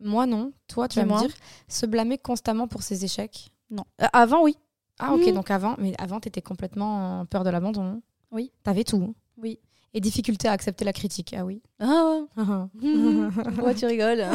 moi 0.00 0.24
non. 0.24 0.52
Toi, 0.68 0.88
tu 0.88 1.00
vas 1.00 1.04
Dis-moi. 1.04 1.20
me 1.22 1.26
dire, 1.26 1.36
se 1.66 1.84
blâmer 1.84 2.16
constamment 2.16 2.68
pour 2.68 2.82
ses 2.82 3.04
échecs? 3.04 3.50
Non. 3.70 3.84
Euh, 4.00 4.06
avant, 4.14 4.42
oui. 4.44 4.56
Ah 5.00 5.12
ok, 5.14 5.32
donc 5.34 5.50
avant, 5.50 5.74
mais 5.78 5.92
avant, 5.98 6.18
t'étais 6.20 6.40
complètement 6.42 7.20
en 7.20 7.26
peur 7.26 7.44
de 7.44 7.50
l'abandon. 7.50 8.00
Oui. 8.30 8.52
T'avais 8.62 8.84
tout. 8.84 9.14
Oui. 9.36 9.58
Et 9.94 10.00
difficulté 10.00 10.48
à 10.48 10.52
accepter 10.52 10.84
la 10.84 10.92
critique. 10.92 11.34
Ah 11.36 11.44
oui. 11.44 11.62
Ah, 11.80 12.26
pourquoi 13.54 13.74
tu 13.74 13.86
rigoles 13.86 14.20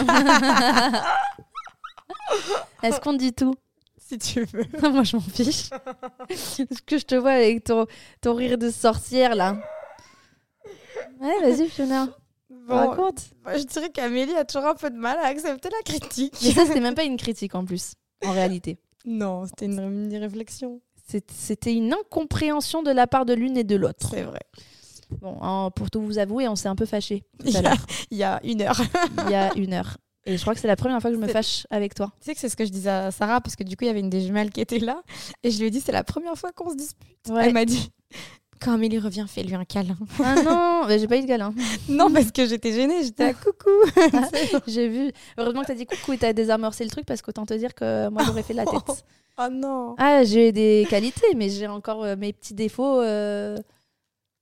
Est-ce 2.82 3.00
qu'on 3.00 3.14
dit 3.14 3.34
tout? 3.34 3.54
Si 3.98 4.18
tu 4.18 4.44
veux. 4.46 4.66
Moi, 4.92 5.04
je 5.04 5.16
m'en 5.16 5.22
fiche. 5.22 5.70
Est-ce 6.30 6.82
que 6.86 6.98
je 6.98 7.06
te 7.06 7.16
vois 7.16 7.32
avec 7.32 7.64
ton, 7.64 7.86
ton 8.22 8.34
rire 8.36 8.58
de 8.58 8.70
sorcière, 8.70 9.36
là? 9.36 9.58
Ouais, 11.22 11.40
vas-y, 11.42 11.70
Fiona. 11.70 12.10
Bon, 12.50 12.76
Raconte. 12.76 13.22
moi, 13.44 13.58
je 13.58 13.64
dirais 13.64 13.90
qu'Amélie 13.90 14.36
a 14.36 14.46
toujours 14.46 14.66
un 14.68 14.76
peu 14.76 14.90
de 14.90 14.96
mal 14.98 15.18
à 15.20 15.28
accepter 15.28 15.70
la 15.70 15.82
critique. 15.84 16.34
Mais 16.44 16.52
ça, 16.52 16.66
c'était 16.66 16.80
même 16.80 16.96
pas 16.96 17.04
une 17.04 17.18
critique 17.18 17.56
en 17.56 17.66
plus, 17.66 17.94
en 18.26 18.32
réalité. 18.32 18.78
non, 19.06 19.46
c'était 19.48 19.66
une 19.66 19.90
mini-réflexion. 19.90 20.80
C'est- 20.93 20.93
C'était 21.06 21.74
une 21.74 21.94
incompréhension 21.94 22.82
de 22.84 22.92
la 22.92 23.08
part 23.08 23.26
de 23.26 23.34
l'une 23.34 23.58
et 23.58 23.64
de 23.64 23.76
l'autre. 23.76 24.10
C'est 24.10 24.24
vrai. 24.24 24.42
Bon, 25.22 25.38
hein, 25.42 25.70
pour 25.76 25.92
tout 25.92 26.02
vous 26.02 26.18
avouer, 26.18 26.48
on 26.48 26.56
s'est 26.56 26.70
un 26.70 26.76
peu 26.76 26.86
fâchés 26.86 27.24
tout 27.40 27.46
Il 27.48 27.54
y, 27.54 27.58
a, 27.58 27.62
l'heure, 27.62 27.86
il 28.10 28.18
y 28.18 28.24
a 28.24 28.40
une 28.44 28.62
heure. 28.62 28.82
il 29.26 29.32
y 29.32 29.36
a 29.36 29.54
une 29.56 29.74
heure. 29.74 29.98
Et 30.26 30.38
je 30.38 30.42
crois 30.42 30.54
que 30.54 30.60
c'est 30.60 30.68
la 30.68 30.78
première 30.78 31.02
fois 31.02 31.12
que 31.12 31.18
je 31.18 31.22
me 31.22 31.28
fâche 31.28 31.68
avec 31.70 31.94
toi. 31.94 32.12
Tu 32.20 32.26
sais 32.26 32.34
que 32.34 32.40
c'est 32.40 32.50
ce 32.50 32.56
que 32.56 32.66
je 32.66 32.72
disais 32.72 32.90
à 32.90 33.12
Sarah, 33.12 33.42
parce 33.42 33.56
que 33.56 33.64
du 33.64 33.76
coup, 33.76 33.84
il 33.84 33.88
y 33.88 33.90
avait 33.90 34.00
une 34.00 34.10
des 34.10 34.22
jumelles 34.22 34.52
qui 34.52 34.62
était 34.62 34.80
là. 34.80 35.04
Et 35.44 35.52
je 35.52 35.60
lui 35.60 35.68
ai 35.68 35.70
dit, 35.70 35.82
c'est 35.82 35.92
la 35.92 36.04
première 36.04 36.38
fois 36.38 36.52
qu'on 36.54 36.70
se 36.70 36.78
dispute. 36.78 37.18
Ouais. 37.30 37.48
Elle 37.48 37.54
m'a 37.54 37.66
dit, 37.66 37.92
quand 38.62 38.74
Amélie 38.74 39.00
revient, 39.00 39.26
fais-lui 39.28 39.56
un 39.56 39.66
câlin. 39.66 39.98
Ah 40.24 40.36
non, 40.44 40.86
mais 40.88 40.98
j'ai 40.98 41.08
pas 41.08 41.18
eu 41.18 41.22
de 41.22 41.28
câlin. 41.28 41.54
non, 41.90 42.12
parce 42.12 42.32
que 42.32 42.48
j'étais 42.48 42.72
gênée, 42.72 43.04
j'étais 43.04 43.26
à 43.26 43.34
coucou. 43.34 43.70
J'ai 44.68 44.88
vu. 44.88 45.12
Heureusement 45.38 45.62
que 45.62 45.68
t'as 45.68 45.76
dit 45.76 45.86
coucou 45.86 46.14
et 46.14 46.18
t'as 46.18 46.32
désamorcé 46.32 46.86
le 46.86 46.90
truc 46.90 47.06
parce 47.06 47.22
qu'autant 47.22 47.46
te 47.46 47.54
dire 47.54 47.76
que 47.76 48.08
moi 48.10 48.24
j'aurais 48.24 48.44
fait 48.44 48.54
la 48.54 48.66
tête. 48.66 49.06
oh 49.40 49.48
non. 49.52 49.96
Ah, 49.98 50.24
j'ai 50.24 50.52
des 50.52 50.86
qualités, 50.90 51.34
mais 51.36 51.50
j'ai 51.50 51.68
encore 51.68 52.04
euh, 52.04 52.16
mes 52.16 52.34
petits 52.34 52.54
défauts. 52.54 53.02
euh. 53.02 53.58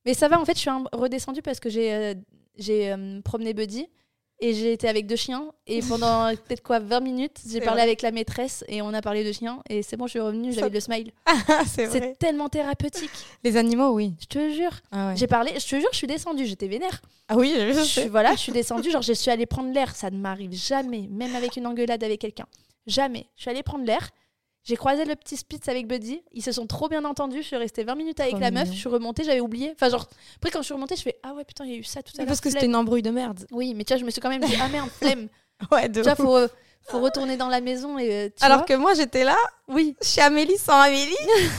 Mais 0.05 0.13
ça 0.13 0.27
va, 0.27 0.39
en 0.39 0.45
fait, 0.45 0.53
je 0.55 0.59
suis 0.59 0.69
un- 0.69 0.83
redescendue 0.93 1.41
parce 1.41 1.59
que 1.59 1.69
j'ai 1.69 1.93
euh, 1.93 2.13
j'ai 2.57 2.91
euh, 2.91 3.21
promené 3.21 3.53
Buddy 3.53 3.87
et 4.43 4.55
j'ai 4.55 4.73
été 4.73 4.87
avec 4.89 5.05
deux 5.05 5.15
chiens. 5.15 5.51
Et 5.67 5.81
pendant 5.87 6.25
euh, 6.25 6.31
peut-être 6.33 6.63
quoi, 6.63 6.79
20 6.79 6.99
minutes, 7.01 7.37
j'ai 7.45 7.59
C'est 7.59 7.61
parlé 7.61 7.81
vrai. 7.81 7.83
avec 7.83 8.01
la 8.01 8.09
maîtresse 8.11 8.63
et 8.67 8.81
on 8.81 8.93
a 8.95 9.01
parlé 9.01 9.23
de 9.23 9.31
chiens. 9.31 9.61
Et 9.69 9.83
c'est 9.83 9.97
bon, 9.97 10.07
je 10.07 10.11
suis 10.11 10.19
revenue, 10.19 10.51
j'avais 10.51 10.69
le 10.71 10.79
smile. 10.79 11.11
c'est 11.67 11.85
vrai. 11.85 11.99
C'est 11.99 12.17
tellement 12.19 12.49
thérapeutique, 12.49 13.11
Les 13.43 13.57
animaux, 13.57 13.91
oui. 13.93 14.15
je 14.19 14.25
te 14.25 14.49
jure. 14.51 14.71
Ah, 14.91 15.09
ouais. 15.09 15.15
J'ai 15.15 15.27
parlé, 15.27 15.51
je 15.59 15.67
te 15.67 15.75
jure, 15.79 15.89
je 15.91 15.97
suis 15.97 16.07
descendue, 16.07 16.45
j'étais 16.47 16.67
vénère. 16.67 16.99
ah 17.29 17.37
oui, 17.37 17.53
je 17.55 17.67
Je 17.67 17.73
sais. 17.83 18.01
suis, 18.01 18.09
voilà, 18.09 18.33
je 18.33 18.39
suis 18.39 18.51
descendue, 18.51 18.89
genre 18.89 19.03
je 19.03 19.13
suis 19.13 19.29
allée 19.29 19.45
prendre 19.45 19.71
l'air. 19.71 19.95
Ça 19.95 20.09
ne 20.09 20.17
m'arrive 20.17 20.53
jamais, 20.53 21.07
même 21.11 21.35
avec 21.35 21.55
une 21.57 21.67
engueulade 21.67 22.03
avec 22.03 22.19
quelqu'un. 22.19 22.47
Jamais. 22.87 23.27
Je 23.35 23.41
suis 23.43 23.51
allée 23.51 23.61
prendre 23.63 23.85
l'air. 23.85 24.09
J'ai 24.63 24.75
croisé 24.75 25.05
le 25.05 25.15
petit 25.15 25.37
Spitz 25.37 25.67
avec 25.69 25.87
Buddy. 25.87 26.21
Ils 26.33 26.43
se 26.43 26.51
sont 26.51 26.67
trop 26.67 26.87
bien 26.87 27.03
entendus. 27.03 27.41
Je 27.41 27.47
suis 27.47 27.55
restée 27.55 27.83
20 27.83 27.95
minutes 27.95 28.19
avec 28.19 28.33
Trop 28.33 28.41
la 28.41 28.51
meuf. 28.51 28.63
mignon. 28.63 28.73
Je 28.75 28.79
suis 28.79 28.89
remontée, 28.89 29.23
j'avais 29.23 29.39
oublié. 29.41 29.71
Enfin, 29.73 29.89
genre, 29.89 30.07
après, 30.37 30.51
quand 30.51 30.59
je 30.59 30.65
suis 30.65 30.73
remontée, 30.73 30.95
je 30.95 31.01
fais 31.01 31.17
Ah 31.23 31.33
ouais, 31.33 31.43
putain, 31.43 31.65
il 31.65 31.71
y 31.71 31.73
a 31.73 31.77
eu 31.77 31.83
ça 31.83 32.03
tout 32.03 32.11
à 32.15 32.19
l'heure. 32.19 32.27
Parce 32.27 32.41
que 32.41 32.49
c'était 32.49 32.67
une 32.67 32.75
embrouille 32.75 33.01
de 33.01 33.09
merde. 33.09 33.45
Oui, 33.51 33.73
mais 33.75 33.83
tu 33.83 33.93
vois, 33.93 33.99
je 33.99 34.05
me 34.05 34.11
suis 34.11 34.21
quand 34.21 34.29
même 34.29 34.43
dit 34.43 34.53
Ah 34.61 34.67
merde, 34.67 34.89
flemme. 35.01 35.29
Ouais, 35.71 35.89
de 35.89 36.01
tu 36.01 36.03
vois, 36.03 36.15
faut, 36.15 36.35
euh, 36.37 36.47
faut 36.89 36.99
retourner 36.99 37.37
dans 37.37 37.47
la 37.47 37.61
maison. 37.61 37.97
Et, 37.97 38.11
euh, 38.11 38.29
tu 38.35 38.43
Alors 38.43 38.59
vois 38.59 38.65
que 38.67 38.73
moi, 38.73 38.93
j'étais 38.93 39.23
là, 39.23 39.35
Oui. 39.69 39.95
chez 40.01 40.21
Amélie 40.21 40.57
sans 40.57 40.79
Amélie. 40.79 41.15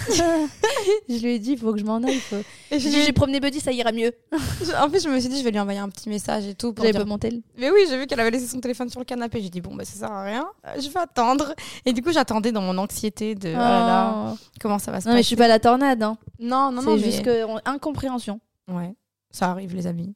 je 1.08 1.22
lui 1.22 1.34
ai 1.34 1.38
dit 1.38 1.52
Il 1.52 1.58
faut 1.58 1.72
que 1.72 1.78
je 1.78 1.84
m'en 1.84 2.02
aille. 2.02 2.18
faut- 2.20 2.36
Et 2.70 2.78
je 2.78 2.88
lui 2.88 2.96
ai- 3.00 3.12
promené 3.12 3.40
Buddy, 3.40 3.60
ça 3.60 3.72
ira 3.72 3.92
mieux. 3.92 4.12
En 4.80 4.88
plus, 4.90 5.02
je 5.02 5.08
me 5.08 5.18
suis 5.20 5.28
dit, 5.28 5.38
je 5.38 5.44
vais 5.44 5.50
lui 5.50 5.58
envoyer 5.60 5.78
un 5.78 5.88
petit 5.88 6.08
message 6.08 6.46
et 6.46 6.54
tout. 6.54 6.72
Pour 6.72 6.84
J'avais 6.84 6.92
dire... 6.92 7.02
pas 7.04 7.08
monté 7.08 7.30
le. 7.30 7.42
Mais 7.58 7.70
oui, 7.70 7.80
j'ai 7.88 7.98
vu 7.98 8.06
qu'elle 8.06 8.20
avait 8.20 8.30
laissé 8.30 8.46
son 8.46 8.60
téléphone 8.60 8.88
sur 8.88 9.00
le 9.00 9.04
canapé. 9.04 9.40
J'ai 9.42 9.50
dit, 9.50 9.60
bon, 9.60 9.74
bah, 9.74 9.84
ça 9.84 9.98
sert 9.98 10.12
à 10.12 10.22
rien. 10.24 10.46
Euh, 10.66 10.80
Je 10.80 10.88
vais 10.88 11.00
attendre. 11.00 11.54
Et 11.84 11.92
du 11.92 12.02
coup, 12.02 12.12
j'attendais 12.12 12.52
dans 12.52 12.62
mon 12.62 12.76
anxiété 12.78 13.34
de, 13.34 13.50
oh 13.50 13.56
là 13.56 13.86
là, 13.86 14.14
Oh. 14.32 14.38
comment 14.60 14.78
ça 14.78 14.90
va 14.92 15.00
se 15.00 15.08
Non, 15.08 15.14
mais 15.14 15.18
je 15.18 15.22
passer. 15.22 15.26
suis 15.28 15.36
pas 15.36 15.48
la 15.48 15.58
tornade. 15.60 16.02
Hein. 16.02 16.16
Non, 16.38 16.70
non, 16.72 16.82
non. 16.82 16.96
C'est 16.96 17.04
mais- 17.04 17.10
juste 17.10 17.22
que 17.24 17.44
on- 17.44 17.60
incompréhension. 17.64 18.40
Ouais, 18.68 18.94
ça 19.30 19.50
arrive, 19.50 19.74
les 19.74 19.86
amis. 19.86 20.12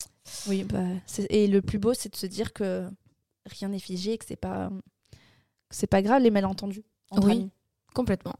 Oui, 0.48 0.64
bah, 0.64 0.78
et 1.30 1.46
le 1.46 1.62
plus 1.62 1.78
beau, 1.78 1.94
c'est 1.94 2.10
de 2.12 2.16
se 2.16 2.26
dire 2.26 2.52
que 2.52 2.84
rien 3.58 3.68
n'est 3.68 3.78
figé, 3.78 4.16
que 4.18 4.24
c'est 4.26 4.36
pas, 4.36 4.70
c'est 5.70 5.86
pas 5.86 6.02
grave 6.02 6.22
les 6.22 6.30
malentendus 6.30 6.84
entre 7.10 7.26
Oui. 7.28 7.32
amis. 7.32 7.50
Complètement. 7.94 8.34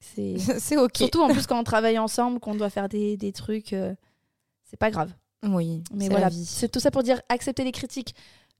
C'est 0.00 0.36
C'est 0.60 0.76
ok. 0.76 0.96
surtout 0.96 1.22
en 1.22 1.28
plus 1.28 1.46
quand 1.46 1.58
on 1.58 1.64
travaille 1.64 1.98
ensemble, 1.98 2.40
qu'on 2.40 2.54
doit 2.54 2.70
faire 2.70 2.88
des, 2.88 3.16
des 3.16 3.32
trucs, 3.32 3.72
euh, 3.72 3.94
c'est 4.64 4.76
pas 4.78 4.90
grave. 4.90 5.12
Oui, 5.46 5.82
Mais 5.92 6.04
c'est 6.06 6.10
voilà, 6.10 6.30
c'est 6.30 6.68
tout 6.70 6.80
ça 6.80 6.90
pour 6.90 7.02
dire 7.02 7.20
accepter 7.28 7.64
les 7.64 7.72
critiques. 7.72 8.14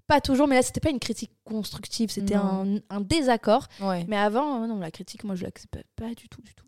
Pas 0.06 0.20
toujours, 0.20 0.46
mais 0.46 0.56
là 0.56 0.62
c'était 0.62 0.80
pas 0.80 0.90
une 0.90 0.98
critique 1.00 1.30
constructive, 1.44 2.10
c'était 2.10 2.34
un, 2.34 2.76
un 2.90 3.00
désaccord. 3.00 3.68
Ouais. 3.80 4.04
Mais 4.06 4.18
avant, 4.18 4.62
euh, 4.62 4.66
non, 4.66 4.78
la 4.78 4.90
critique, 4.90 5.24
moi 5.24 5.34
je 5.34 5.44
l'accepte 5.44 5.78
pas 5.96 6.08
du 6.14 6.28
tout, 6.28 6.42
du 6.42 6.54
tout. 6.54 6.66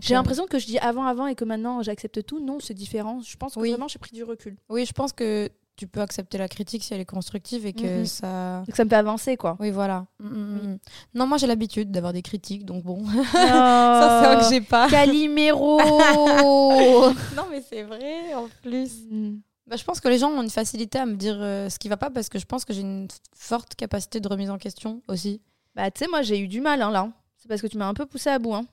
J'ai 0.00 0.14
l'impression 0.14 0.46
que 0.46 0.58
je 0.58 0.66
dis 0.66 0.78
avant, 0.78 1.04
avant 1.04 1.26
et 1.28 1.34
que 1.36 1.44
maintenant 1.44 1.82
j'accepte 1.82 2.24
tout. 2.26 2.40
Non, 2.40 2.58
c'est 2.60 2.74
différent. 2.74 3.20
Je 3.20 3.36
pense 3.36 3.54
que 3.54 3.60
Oui. 3.60 3.68
vraiment 3.70 3.86
j'ai 3.88 3.98
pris 4.00 4.10
du 4.12 4.24
recul. 4.24 4.56
Oui, 4.70 4.84
je 4.86 4.92
pense 4.92 5.12
que 5.12 5.50
tu 5.82 5.88
peux 5.88 6.00
accepter 6.00 6.38
la 6.38 6.46
critique 6.46 6.84
si 6.84 6.94
elle 6.94 7.00
est 7.00 7.04
constructive 7.04 7.66
et 7.66 7.72
que 7.72 7.98
Mhm. 8.00 8.06
ça. 8.06 8.62
Donc 8.64 8.76
ça 8.76 8.84
me 8.84 8.88
fait 8.88 8.94
avancer, 8.94 9.36
quoi. 9.36 9.56
Oui, 9.58 9.72
voilà. 9.72 10.06
Mm, 10.20 10.26
mm, 10.28 10.58
Oui. 10.62 10.68
mm. 10.68 10.78
Non, 11.14 11.26
moi 11.26 11.38
j'ai 11.38 11.48
l'habitude 11.48 11.90
d'avoir 11.90 12.12
des 12.12 12.22
critiques, 12.22 12.64
donc 12.64 12.84
bon. 12.84 13.04
ça, 13.04 13.12
ça, 13.32 14.20
c'est 14.22 14.26
vrai 14.34 14.44
que 14.44 14.48
j'ai 14.54 14.60
pas. 14.60 14.88
Calimero 14.88 15.80
non, 17.36 17.46
mais 17.50 17.60
c'est 17.68 17.82
vrai 17.82 18.32
en 18.34 18.46
plus. 18.62 18.92
Bah, 19.66 19.74
je 19.76 19.82
pense 19.82 19.98
que 20.00 20.08
les 20.08 20.18
gens 20.18 20.30
ont 20.30 20.42
une 20.42 20.50
facilité 20.50 21.00
à 21.00 21.06
me 21.06 21.16
dire 21.16 21.36
euh, 21.40 21.68
ce 21.68 21.80
qui 21.80 21.88
va 21.88 21.96
pas 21.96 22.10
parce 22.10 22.28
que 22.28 22.38
je 22.38 22.46
pense 22.46 22.64
que 22.64 22.72
j'ai 22.72 22.82
une 22.82 23.08
forte 23.34 23.74
capacité 23.74 24.20
de 24.20 24.28
remise 24.28 24.50
en 24.50 24.58
question 24.58 25.02
aussi. 25.08 25.40
Bah, 25.74 25.90
tu 25.90 26.04
sais, 26.04 26.08
moi, 26.08 26.22
j'ai 26.22 26.38
eu 26.38 26.46
du 26.46 26.60
mal, 26.60 26.80
hein, 26.80 26.92
là. 26.92 27.10
C'est 27.38 27.48
parce 27.48 27.60
que 27.60 27.66
tu 27.66 27.76
m'as 27.76 27.88
un 27.88 27.94
peu 27.94 28.06
poussé 28.06 28.30
à 28.30 28.38
bout, 28.38 28.54
hein. 28.54 28.66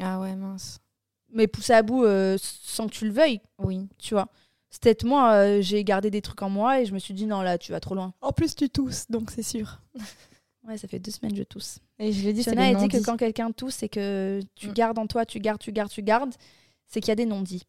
Ah 0.00 0.18
ouais, 0.20 0.34
mince. 0.34 0.78
Mais 1.30 1.46
poussé 1.46 1.74
à 1.74 1.82
bout 1.82 2.04
euh, 2.04 2.38
sans 2.40 2.86
que 2.86 2.92
tu 2.94 3.04
le 3.06 3.12
veuilles, 3.12 3.40
Oui. 3.58 3.86
tu 3.98 4.14
vois. 4.14 4.28
Peut-être 4.80 5.04
moi, 5.04 5.32
euh, 5.34 5.62
j'ai 5.62 5.84
gardé 5.84 6.10
des 6.10 6.20
trucs 6.22 6.42
en 6.42 6.50
moi 6.50 6.80
et 6.80 6.86
je 6.86 6.92
me 6.94 6.98
suis 6.98 7.14
dit, 7.14 7.26
non, 7.26 7.42
là, 7.42 7.58
tu 7.58 7.72
vas 7.72 7.80
trop 7.80 7.94
loin. 7.94 8.12
En 8.20 8.32
plus, 8.32 8.54
tu 8.54 8.68
tousses, 8.68 9.06
donc 9.10 9.30
c'est 9.30 9.42
sûr. 9.42 9.80
Ouais, 10.66 10.78
ça 10.78 10.88
fait 10.88 10.98
deux 10.98 11.10
semaines 11.10 11.32
que 11.32 11.36
je 11.40 11.42
tousse. 11.42 11.78
Et 11.98 12.10
je 12.10 12.22
l'ai 12.24 12.32
dit, 12.32 12.42
Fiona 12.42 12.68
a 12.68 12.74
dit 12.74 12.88
que 12.88 12.96
quand 13.04 13.18
quelqu'un 13.18 13.52
tousse 13.52 13.82
et 13.82 13.90
que 13.90 14.40
tu 14.54 14.70
Mm. 14.70 14.72
gardes 14.72 14.98
en 14.98 15.06
toi, 15.06 15.26
tu 15.26 15.38
gardes, 15.38 15.58
tu 15.60 15.72
gardes, 15.72 15.90
tu 15.90 16.02
gardes, 16.02 16.32
c'est 16.86 17.00
qu'il 17.02 17.08
y 17.10 17.12
a 17.12 17.16
des 17.16 17.26
non-dits. 17.26 17.64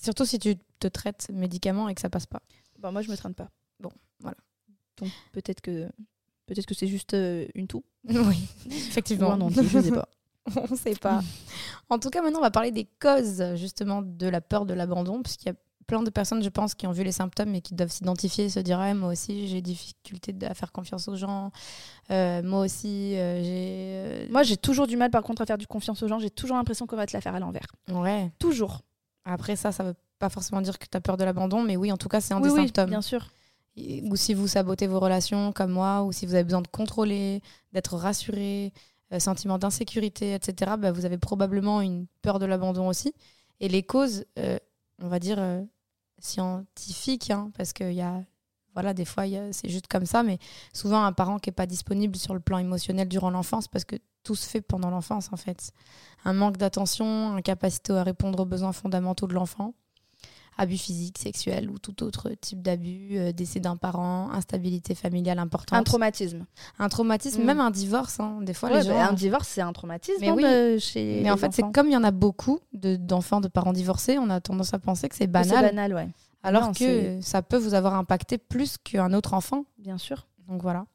Surtout 0.00 0.24
si 0.24 0.38
tu 0.38 0.54
te 0.78 0.86
traites 0.86 1.28
médicaments 1.32 1.88
et 1.88 1.94
que 1.96 2.00
ça 2.00 2.08
passe 2.08 2.26
pas. 2.26 2.40
Bon, 2.78 2.92
moi, 2.92 3.02
je 3.02 3.10
me 3.10 3.16
traîne 3.16 3.34
pas. 3.34 3.50
Bon, 3.80 3.90
voilà. 4.20 4.36
Donc 4.98 5.10
peut-être 5.32 5.60
que 5.60 5.88
peut-être 6.46 6.66
que 6.66 6.74
c'est 6.74 6.86
juste 6.86 7.14
euh, 7.14 7.48
une 7.56 7.66
toux. 7.66 7.82
Oui, 8.08 8.46
Ou 8.66 8.70
effectivement. 8.70 9.32
un 9.32 9.40
entier, 9.40 9.64
je 9.64 9.80
sais 9.80 9.90
pas. 9.90 10.08
on 10.56 10.70
ne 10.70 10.76
sait 10.76 10.94
pas. 10.94 11.20
En 11.88 11.98
tout 11.98 12.10
cas, 12.10 12.22
maintenant, 12.22 12.38
on 12.38 12.42
va 12.42 12.52
parler 12.52 12.70
des 12.70 12.86
causes 13.00 13.42
justement 13.56 14.02
de 14.02 14.28
la 14.28 14.40
peur 14.40 14.66
de 14.66 14.74
l'abandon, 14.74 15.20
parce 15.20 15.36
qu'il 15.36 15.48
y 15.48 15.50
a 15.50 15.56
plein 15.86 16.02
de 16.02 16.10
personnes, 16.10 16.42
je 16.42 16.48
pense, 16.48 16.74
qui 16.74 16.86
ont 16.86 16.92
vu 16.92 17.04
les 17.04 17.12
symptômes 17.12 17.54
et 17.54 17.60
qui 17.60 17.74
doivent 17.74 17.90
s'identifier 17.90 18.46
et 18.46 18.48
se 18.48 18.60
dire 18.60 18.78
Ouais, 18.78 18.94
moi 18.94 19.10
aussi, 19.12 19.48
j'ai 19.48 19.60
difficulté 19.60 20.34
à 20.46 20.54
faire 20.54 20.72
confiance 20.72 21.08
aux 21.08 21.16
gens. 21.16 21.50
Euh, 22.10 22.42
moi 22.42 22.60
aussi, 22.60 23.16
euh, 23.16 23.42
j'ai. 23.42 24.28
Moi, 24.30 24.42
j'ai 24.42 24.56
toujours 24.56 24.86
du 24.86 24.96
mal, 24.96 25.10
par 25.10 25.22
contre, 25.22 25.42
à 25.42 25.46
faire 25.46 25.58
du 25.58 25.66
confiance 25.66 26.02
aux 26.02 26.08
gens. 26.08 26.18
J'ai 26.18 26.30
toujours 26.30 26.56
l'impression 26.56 26.86
qu'on 26.86 26.96
va 26.96 27.06
te 27.06 27.12
la 27.12 27.20
faire 27.20 27.34
à 27.34 27.40
l'envers. 27.40 27.66
Ouais. 27.90 28.30
Toujours. 28.38 28.82
Après, 29.24 29.56
ça, 29.56 29.72
ça 29.72 29.84
veut 29.84 29.94
pas 30.18 30.28
forcément 30.28 30.60
dire 30.60 30.78
que 30.78 30.86
tu 30.90 30.96
as 30.96 31.00
peur 31.00 31.16
de 31.16 31.24
l'abandon, 31.24 31.62
mais 31.62 31.76
oui, 31.76 31.90
en 31.92 31.96
tout 31.96 32.08
cas, 32.08 32.20
c'est 32.20 32.34
un 32.34 32.40
oui, 32.40 32.48
des 32.48 32.54
oui, 32.54 32.66
symptômes. 32.66 32.90
bien 32.90 33.02
sûr. 33.02 33.28
Ou 33.76 34.14
si 34.14 34.34
vous 34.34 34.46
sabotez 34.46 34.86
vos 34.86 35.00
relations 35.00 35.52
comme 35.52 35.72
moi, 35.72 36.04
ou 36.04 36.12
si 36.12 36.26
vous 36.26 36.34
avez 36.34 36.44
besoin 36.44 36.62
de 36.62 36.68
contrôler, 36.68 37.42
d'être 37.72 37.96
rassuré, 37.96 38.72
euh, 39.12 39.18
sentiment 39.18 39.58
d'insécurité, 39.58 40.34
etc., 40.34 40.72
bah, 40.78 40.92
vous 40.92 41.04
avez 41.04 41.18
probablement 41.18 41.80
une 41.80 42.06
peur 42.22 42.38
de 42.38 42.46
l'abandon 42.46 42.88
aussi. 42.88 43.12
Et 43.60 43.68
les 43.68 43.82
causes, 43.82 44.24
euh, 44.38 44.58
on 45.02 45.08
va 45.08 45.18
dire, 45.18 45.38
scientifiques, 46.24 47.30
hein, 47.30 47.50
parce 47.56 47.72
qu'il 47.72 47.92
y 47.92 48.00
a, 48.00 48.22
voilà, 48.74 48.94
des 48.94 49.04
fois, 49.04 49.24
c'est 49.52 49.68
juste 49.68 49.86
comme 49.86 50.06
ça, 50.06 50.22
mais 50.22 50.38
souvent 50.72 51.04
un 51.04 51.12
parent 51.12 51.38
qui 51.38 51.48
n'est 51.48 51.54
pas 51.54 51.66
disponible 51.66 52.16
sur 52.16 52.34
le 52.34 52.40
plan 52.40 52.58
émotionnel 52.58 53.08
durant 53.08 53.30
l'enfance, 53.30 53.68
parce 53.68 53.84
que 53.84 53.96
tout 54.22 54.34
se 54.34 54.48
fait 54.48 54.62
pendant 54.62 54.90
l'enfance, 54.90 55.30
en 55.32 55.36
fait. 55.36 55.72
Un 56.24 56.32
manque 56.32 56.56
d'attention, 56.56 57.36
incapacité 57.36 57.92
à 57.92 58.02
répondre 58.02 58.40
aux 58.40 58.46
besoins 58.46 58.72
fondamentaux 58.72 59.26
de 59.26 59.34
l'enfant 59.34 59.74
abus 60.56 60.78
physiques, 60.78 61.18
sexuels 61.18 61.68
ou 61.70 61.78
tout 61.78 62.02
autre 62.02 62.30
type 62.40 62.62
d'abus, 62.62 63.10
euh, 63.18 63.32
décès 63.32 63.60
d'un 63.60 63.76
parent, 63.76 64.30
instabilité 64.32 64.94
familiale 64.94 65.38
importante, 65.38 65.78
Un 65.78 65.82
traumatisme. 65.82 66.46
un 66.78 66.88
traumatisme, 66.88 67.42
Mm. 67.42 67.46
même 67.46 67.60
un 67.60 67.70
divorce. 67.70 68.20
hein. 68.20 68.38
Des 68.42 68.54
fois, 68.54 68.68
Ouais, 68.70 68.76
les 68.80 68.82
gens. 68.88 68.94
bah, 68.94 69.08
un 69.08 69.12
divorce, 69.12 69.48
c'est 69.48 69.60
un 69.62 69.72
traumatisme. 69.72 70.18
Mais 70.20 70.28
hein, 70.28 70.34
oui. 70.36 70.42
de- 70.44 70.78
chez 70.78 71.20
Mais 71.22 71.30
en 71.30 71.36
fait, 71.36 71.52
c'est 71.52 71.70
comme 71.72 71.86
il 71.88 71.92
y 71.92 71.96
en 71.96 72.04
a 72.04 72.10
beaucoup 72.10 72.60
de- 72.72 72.96
d'enfants 72.96 73.40
de 73.40 73.48
parents 73.48 73.72
divorcés, 73.72 74.18
on 74.18 74.30
a 74.30 74.40
tendance 74.40 74.74
à 74.74 74.78
penser 74.78 75.08
que 75.08 75.16
c'est 75.16 75.26
banal, 75.26 75.48
C'est 75.50 75.62
banal, 75.62 75.94
ouais. 75.94 76.08
alors 76.42 76.66
Non, 76.66 76.72
que 76.72 77.20
ça 77.20 77.42
peut 77.42 77.56
vous 77.58 77.74
avoir 77.74 77.94
impacté 77.94 78.38
plus 78.38 78.76
qu'un 78.78 79.12
autre 79.12 79.34
enfant. 79.34 79.64
Bien 79.78 79.98
sûr. 79.98 80.26
Donc 80.48 80.62
voilà. 80.62 80.86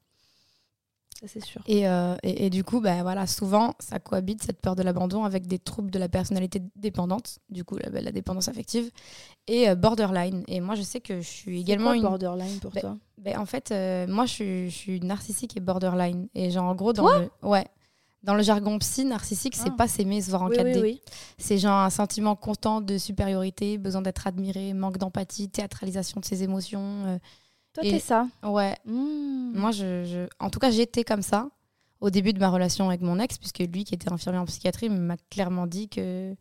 Ça, 1.20 1.28
c'est 1.28 1.44
sûr. 1.44 1.62
Et, 1.68 1.86
euh, 1.88 2.16
et, 2.24 2.46
et 2.46 2.50
du 2.50 2.64
coup, 2.64 2.80
bah, 2.80 3.02
voilà, 3.02 3.28
souvent, 3.28 3.74
ça 3.80 4.00
cohabite 4.00 4.42
cette 4.44 4.62
peur 4.62 4.76
de 4.76 4.84
l'abandon 4.84 5.26
avec 5.26 5.48
des 5.48 5.60
troubles 5.60 5.92
de 5.92 6.00
la 6.00 6.08
personnalité 6.08 6.62
dépendante, 6.78 7.40
du 7.50 7.66
coup, 7.66 7.76
la, 7.78 7.90
la 8.02 8.12
dépendance 8.14 8.48
affective, 8.48 8.90
et 9.48 9.70
euh, 9.70 9.76
borderline. 9.76 10.44
Et 10.48 10.62
moi, 10.62 10.76
je 10.76 10.82
sais 10.82 11.02
que 11.02 11.20
je 11.20 11.28
suis 11.28 11.60
également 11.62 11.88
quoi, 11.88 11.96
une. 11.98 12.02
borderline 12.04 12.60
pour 12.62 12.72
Ben, 12.72 12.80
toi? 12.82 12.98
Ben, 13.18 13.38
en 13.38 13.46
fait, 13.46 13.72
euh, 13.72 14.08
moi, 14.08 14.26
je 14.28 14.32
suis, 14.34 14.70
je 14.70 14.76
suis 14.76 15.00
narcissique 15.02 15.58
et 15.58 15.60
borderline. 15.60 16.30
Et 16.36 16.52
genre, 16.52 16.66
en 16.66 16.76
gros, 16.76 16.94
dans 16.94 17.06
le, 17.20 17.30
ouais, 17.44 17.68
dans 18.24 18.36
le 18.36 18.42
jargon 18.44 18.78
psy, 18.80 19.04
narcissique, 19.04 19.56
c'est 19.58 19.72
Ah. 19.72 19.76
pas 19.78 19.88
s'aimer, 19.90 20.22
se 20.22 20.30
voir 20.30 20.44
en 20.44 20.48
oui, 20.50 20.56
4D. 20.56 20.74
oui, 20.76 20.82
oui. 20.82 21.02
C'est 21.38 21.58
genre 21.58 21.80
un 21.80 21.90
sentiment 21.90 22.38
constant 22.38 22.80
de 22.80 22.98
supériorité, 22.98 23.78
besoin 23.78 24.02
d'être 24.02 24.26
admiré, 24.26 24.74
manque 24.74 24.98
d'empathie, 24.98 25.50
théâtralisation 25.50 26.22
de 26.22 26.26
ses 26.26 26.44
émotions. 26.44 27.20
Toi, 27.74 27.84
t'es 27.84 28.00
ça. 28.00 28.28
ouais, 28.44 28.76
Mmh. 28.86 29.52
moi, 29.60 29.72
je, 29.72 30.04
je- 30.04 30.28
en 30.40 30.50
tout 30.50 30.60
cas, 30.60 30.72
j'étais 30.72 31.04
comme 31.04 31.22
ça 31.22 31.50
au 32.02 32.10
début 32.10 32.34
de 32.34 32.40
ma 32.40 32.50
relation 32.50 32.88
avec 32.90 33.02
mon 33.02 33.20
ex, 33.20 33.38
puisque 33.38 33.60
lui, 33.60 33.84
qui 33.84 33.94
était 33.94 34.12
infirmier 34.12 34.40
en 34.40 34.46
psychiatrie, 34.46 34.90
m'a 34.90 35.18
clairement 35.30 35.68
dit 35.68 35.88
que 35.90 36.36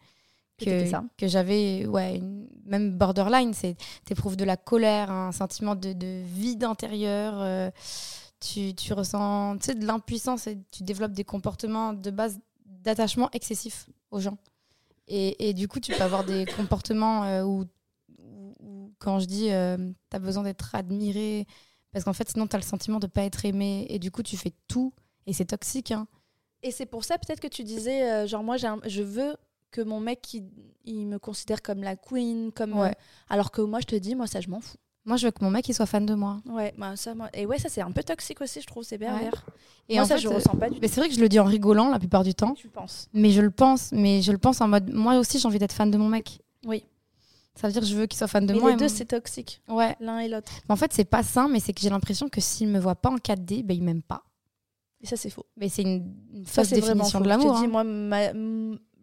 Que 1.16 1.28
j'avais 1.28 1.86
ouais 1.86 2.16
une- 2.16 2.48
même 2.66 2.98
borderline 2.98 3.54
c'est 3.54 3.76
t'éprouves 4.04 4.36
de 4.36 4.44
la 4.44 4.56
colère 4.56 5.08
un 5.08 5.30
sentiment 5.30 5.76
de, 5.76 5.92
de 5.92 6.22
vide 6.24 6.64
intérieur 6.64 7.34
euh, 7.36 7.70
tu, 8.40 8.74
tu 8.74 8.92
ressens 8.92 9.56
tu 9.58 9.66
sais, 9.66 9.74
de 9.76 9.86
l'impuissance 9.86 10.48
et 10.48 10.58
tu 10.72 10.82
développes 10.82 11.12
des 11.12 11.22
comportements 11.22 11.92
de 11.92 12.10
base 12.10 12.40
d'attachement 12.66 13.28
excessif 13.32 13.86
aux 14.10 14.18
gens 14.18 14.36
et, 15.06 15.48
et 15.48 15.54
du 15.54 15.68
coup 15.68 15.78
tu 15.78 15.92
peux 15.92 16.02
avoir 16.02 16.24
des 16.24 16.44
comportements 16.56 17.22
euh, 17.22 17.44
où, 17.44 17.64
quand 18.98 19.20
je 19.20 19.26
dis 19.26 19.46
tu 19.48 20.16
as 20.16 20.18
besoin 20.18 20.42
d'être 20.42 20.74
admiré 20.74 21.46
parce 21.92 22.04
qu'en 22.04 22.12
fait 22.12 22.28
sinon 22.30 22.46
tu 22.46 22.56
as 22.56 22.58
le 22.58 22.64
sentiment 22.64 22.98
de 22.98 23.06
pas 23.06 23.22
être 23.22 23.44
aimé 23.44 23.87
et 23.88 23.98
du 23.98 24.11
coup 24.11 24.22
tu 24.22 24.37
fais 24.37 24.52
tout 24.68 24.92
et 25.26 25.32
c'est 25.32 25.46
toxique 25.46 25.90
hein. 25.92 26.06
Et 26.64 26.70
c'est 26.72 26.87
pour 26.87 27.04
ça 27.04 27.18
peut-être 27.18 27.38
que 27.38 27.46
tu 27.46 27.62
disais, 27.62 28.02
euh, 28.11 28.26
genre 28.26 28.42
moi, 28.42 28.56
un- 28.66 28.80
je 28.84 29.00
veux 29.02 29.37
que 29.70 29.80
mon 29.80 30.00
mec, 30.00 30.34
il, 30.34 30.42
il 30.84 31.06
me 31.06 31.20
considère 31.20 31.62
comme 31.62 31.84
la 31.84 31.94
queen, 31.94 32.50
comme... 32.50 32.76
Ouais. 32.76 32.88
euh, 32.88 32.92
alors 33.28 33.52
que 33.52 33.61
moi, 33.62 33.78
je 33.80 33.87
te 33.87 33.94
dis, 33.94 34.16
moi, 34.16 34.26
ça, 34.26 34.40
je 34.40 34.48
m'en 34.48 34.61
fous. 34.61 34.76
moi 35.04 35.16
je 35.16 35.26
veux 35.26 35.30
que 35.30 35.44
mon 35.44 35.50
mec 35.52 35.68
il 35.68 35.74
soit 35.74 35.87
fan 35.87 36.04
de 36.04 36.14
moi 36.14 36.40
Ouais, 36.46 36.74
bah, 36.76 36.96
ça, 36.96 37.14
moi... 37.14 37.28
Et 37.32 37.46
ouais, 37.46 37.58
ça, 37.61 37.68
c'est 37.68 37.80
un 37.80 37.92
peu 37.92 38.02
toxique 38.02 38.40
aussi, 38.40 38.61
je 38.61 38.66
trouve, 38.66 38.82
c'est 38.82 38.98
pervers. 38.98 39.46
et 39.88 39.94
moi, 39.94 40.02
en 40.02 40.06
ça, 40.08 40.16
fait, 40.16 40.22
je 40.22 40.26
euh, 40.28 40.34
ressens 40.34 40.56
pas 40.56 40.68
du 40.68 40.80
mais 40.80 40.88
tout. 40.88 40.94
c'est 40.94 41.00
vrai 41.00 41.08
que 41.08 41.14
je 41.14 41.20
le 41.20 41.28
dis 41.28 41.38
en 41.38 41.44
rigolant 41.44 41.90
la 41.90 42.00
plupart 42.00 42.24
du 42.24 42.34
temps 42.34 42.54
Tu 42.54 42.68
penses 42.68 43.08
Mais 43.14 43.30
je 43.30 43.40
le 43.40 43.52
pense, 43.52 43.92
mais 43.92 44.20
je 44.20 44.32
le 44.32 44.38
pense 44.38 44.61
en 44.61 44.66
mode 44.66 44.92
moi 44.92 45.16
aussi 45.18 45.38
j'ai 45.38 45.46
envie 45.46 45.61
d'être 45.61 45.72
fan 45.72 45.92
de 45.92 45.96
mon 45.96 46.08
mec. 46.08 46.40
Oui. 46.66 46.82
Ça 47.61 47.66
veut 47.66 47.73
dire 47.73 47.83
que 47.83 47.88
je 47.88 47.97
veux 47.97 48.07
qu'il 48.07 48.16
soit 48.16 48.29
fan 48.29 48.47
de 48.47 48.55
Mais 48.55 48.61
moi. 48.61 48.71
les 48.71 48.77
deux, 48.77 48.88
c'est 48.88 49.07
toxique, 49.07 49.61
Ouais. 49.68 49.97
l'un 50.01 50.21
et 50.21 50.29
l'autre. 50.29 50.53
En 50.68 50.77
fait, 50.77 50.92
c'est 50.92 51.05
pas 51.05 51.23
sain, 51.25 51.49
mais 51.49 51.59
c'est 51.59 51.73
que 51.73 51.81
j'ai 51.81 51.90
l'impression 51.90 52.29
que 52.29 52.40
s'il 52.40 52.68
me 52.68 52.79
voit 52.79 52.94
pas 52.94 53.11
en 53.11 53.16
4D, 53.16 53.62
ben 53.64 53.77
il 53.77 53.83
m'aime 53.83 54.03
pas. 54.03 54.23
Et 55.01 55.07
ça, 55.07 55.16
c'est 55.16 55.31
faux. 55.31 55.47
Mais 55.57 55.68
c'est 55.68 55.83
une, 55.83 56.14
une 56.33 56.47
Ça, 56.47 56.62
fausse 56.62 56.71
définition 56.73 57.18
faux. 57.18 57.25
de 57.25 57.25
Je 57.25 57.29
l'amour. 57.29 57.55
te 57.55 57.59
dis, 57.61 57.64
hein. 57.64 57.68
moi, 57.68 57.83
ma- 57.85 58.33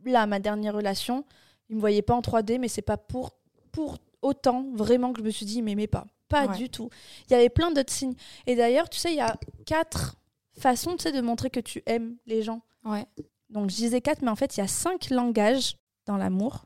là, 0.10 0.26
ma 0.26 0.40
dernière 0.40 0.74
relation, 0.74 1.26
il 1.70 1.76
me 1.76 1.82
voyait 1.82 2.02
pas 2.02 2.14
en 2.16 2.22
3D, 2.22 2.58
mais 2.60 2.68
c'est 2.70 2.82
pas 2.82 2.98
pour, 2.98 3.32
pour 3.74 3.98
autant 4.22 4.66
vraiment 4.74 5.12
que 5.14 5.20
je 5.20 5.26
me 5.26 5.32
suis 5.32 5.46
dit, 5.46 5.56
il 5.58 5.64
m'aimait 5.64 5.88
pas. 5.88 6.06
Pas 6.30 6.48
Ouais. 6.48 6.58
du 6.58 6.70
tout. 6.70 6.90
Il 7.30 7.34
y 7.34 7.36
avait 7.36 7.50
plein 7.50 7.72
d'autres 7.72 7.92
signes. 7.94 8.16
Et 8.48 8.56
d'ailleurs, 8.56 8.90
tu 8.90 8.98
sais, 9.00 9.12
il 9.12 9.18
y 9.18 9.22
a 9.22 9.36
quatre 9.66 10.16
façons 10.58 10.96
de 10.96 11.22
montrer 11.22 11.50
que 11.50 11.60
tu 11.60 11.84
aimes 11.86 12.16
les 12.26 12.42
gens. 12.42 12.62
Ouais. 12.86 13.06
Donc, 13.50 13.70
je 13.70 13.76
disais 13.76 14.02
quatre, 14.02 14.22
mais 14.22 14.30
en 14.32 14.36
fait, 14.36 14.56
il 14.58 14.62
y 14.62 14.64
a 14.64 14.68
cinq 14.68 15.10
langages 15.10 15.76
dans 16.06 16.18
l'amour. 16.18 16.66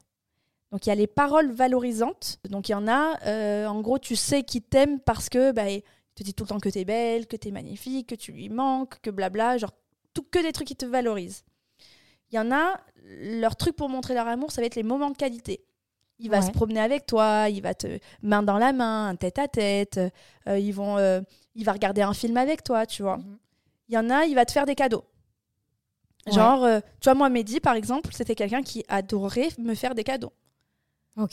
Donc, 0.72 0.86
il 0.86 0.90
y 0.90 0.92
a 0.92 0.96
les 0.96 1.08
paroles 1.08 1.52
valorisantes. 1.52 2.38
Donc, 2.50 2.70
il 2.70 2.74
y 2.74 2.76
en 2.76 2.88
a, 2.88 3.18
euh, 3.26 3.66
en 3.68 3.82
gros, 3.82 3.98
tu 4.00 4.16
sais 4.16 4.44
qu'ils 4.44 4.62
t'aiment 4.62 5.00
parce 5.00 5.28
que 5.30 5.52
bah, 5.52 5.70
il 5.70 5.82
te 6.16 6.24
dit 6.24 6.34
tout 6.34 6.44
le 6.44 6.50
temps 6.50 6.60
que 6.60 6.70
t'es 6.70 6.86
belle, 6.86 7.26
que 7.28 7.36
t'es 7.36 7.52
magnifique, 7.52 8.08
que 8.10 8.16
tu 8.16 8.32
lui 8.32 8.50
manques, 8.50 9.00
que 9.02 9.10
blabla. 9.10 9.58
Genre, 9.58 9.72
tout, 10.14 10.24
que 10.30 10.40
des 10.42 10.52
trucs 10.52 10.68
qui 10.68 10.76
te 10.76 10.86
valorisent. 10.86 11.44
Il 12.32 12.36
y 12.36 12.40
en 12.40 12.52
a, 12.52 12.80
leur 13.04 13.56
truc 13.56 13.76
pour 13.76 13.90
montrer 13.90 14.14
leur 14.14 14.28
amour, 14.28 14.52
ça 14.52 14.62
va 14.62 14.68
être 14.68 14.76
les 14.76 14.84
moments 14.84 15.10
de 15.10 15.18
qualité. 15.18 15.66
Il 16.20 16.30
va 16.30 16.40
Ouais. 16.40 16.46
se 16.46 16.52
promener 16.52 16.82
avec 16.82 17.06
toi, 17.08 17.48
il 17.50 17.62
va 17.62 17.74
te 17.74 17.98
main 18.22 18.44
dans 18.44 18.58
la 18.60 18.72
main, 18.74 19.16
tête 19.16 19.40
à 19.40 19.48
tête. 19.48 20.00
euh, 20.48 20.60
ils 20.60 20.72
vont, 20.74 20.98
euh, 20.98 21.22
il 21.56 21.66
va 21.66 21.72
regarder 21.72 22.02
un 22.04 22.14
film 22.14 22.38
avec 22.38 22.64
toi, 22.64 22.86
tu 22.86 23.02
vois. 23.02 23.18
Mhm. 23.18 23.38
Il 23.88 23.96
y 23.96 23.98
en 23.98 24.10
a, 24.12 24.26
il 24.26 24.36
va 24.36 24.46
te 24.46 24.52
faire 24.52 24.66
des 24.68 24.76
cadeaux. 24.76 25.06
Ouais. 26.28 26.34
Genre, 26.34 26.68
tu 27.00 27.06
vois, 27.06 27.16
moi, 27.16 27.30
Mehdi, 27.30 27.60
par 27.60 27.74
exemple, 27.76 28.10
c'était 28.14 28.36
quelqu'un 28.36 28.62
qui 28.62 28.84
adorait 28.88 29.50
me 29.58 29.74
faire 29.74 29.96
des 29.96 30.04
cadeaux. 30.04 30.34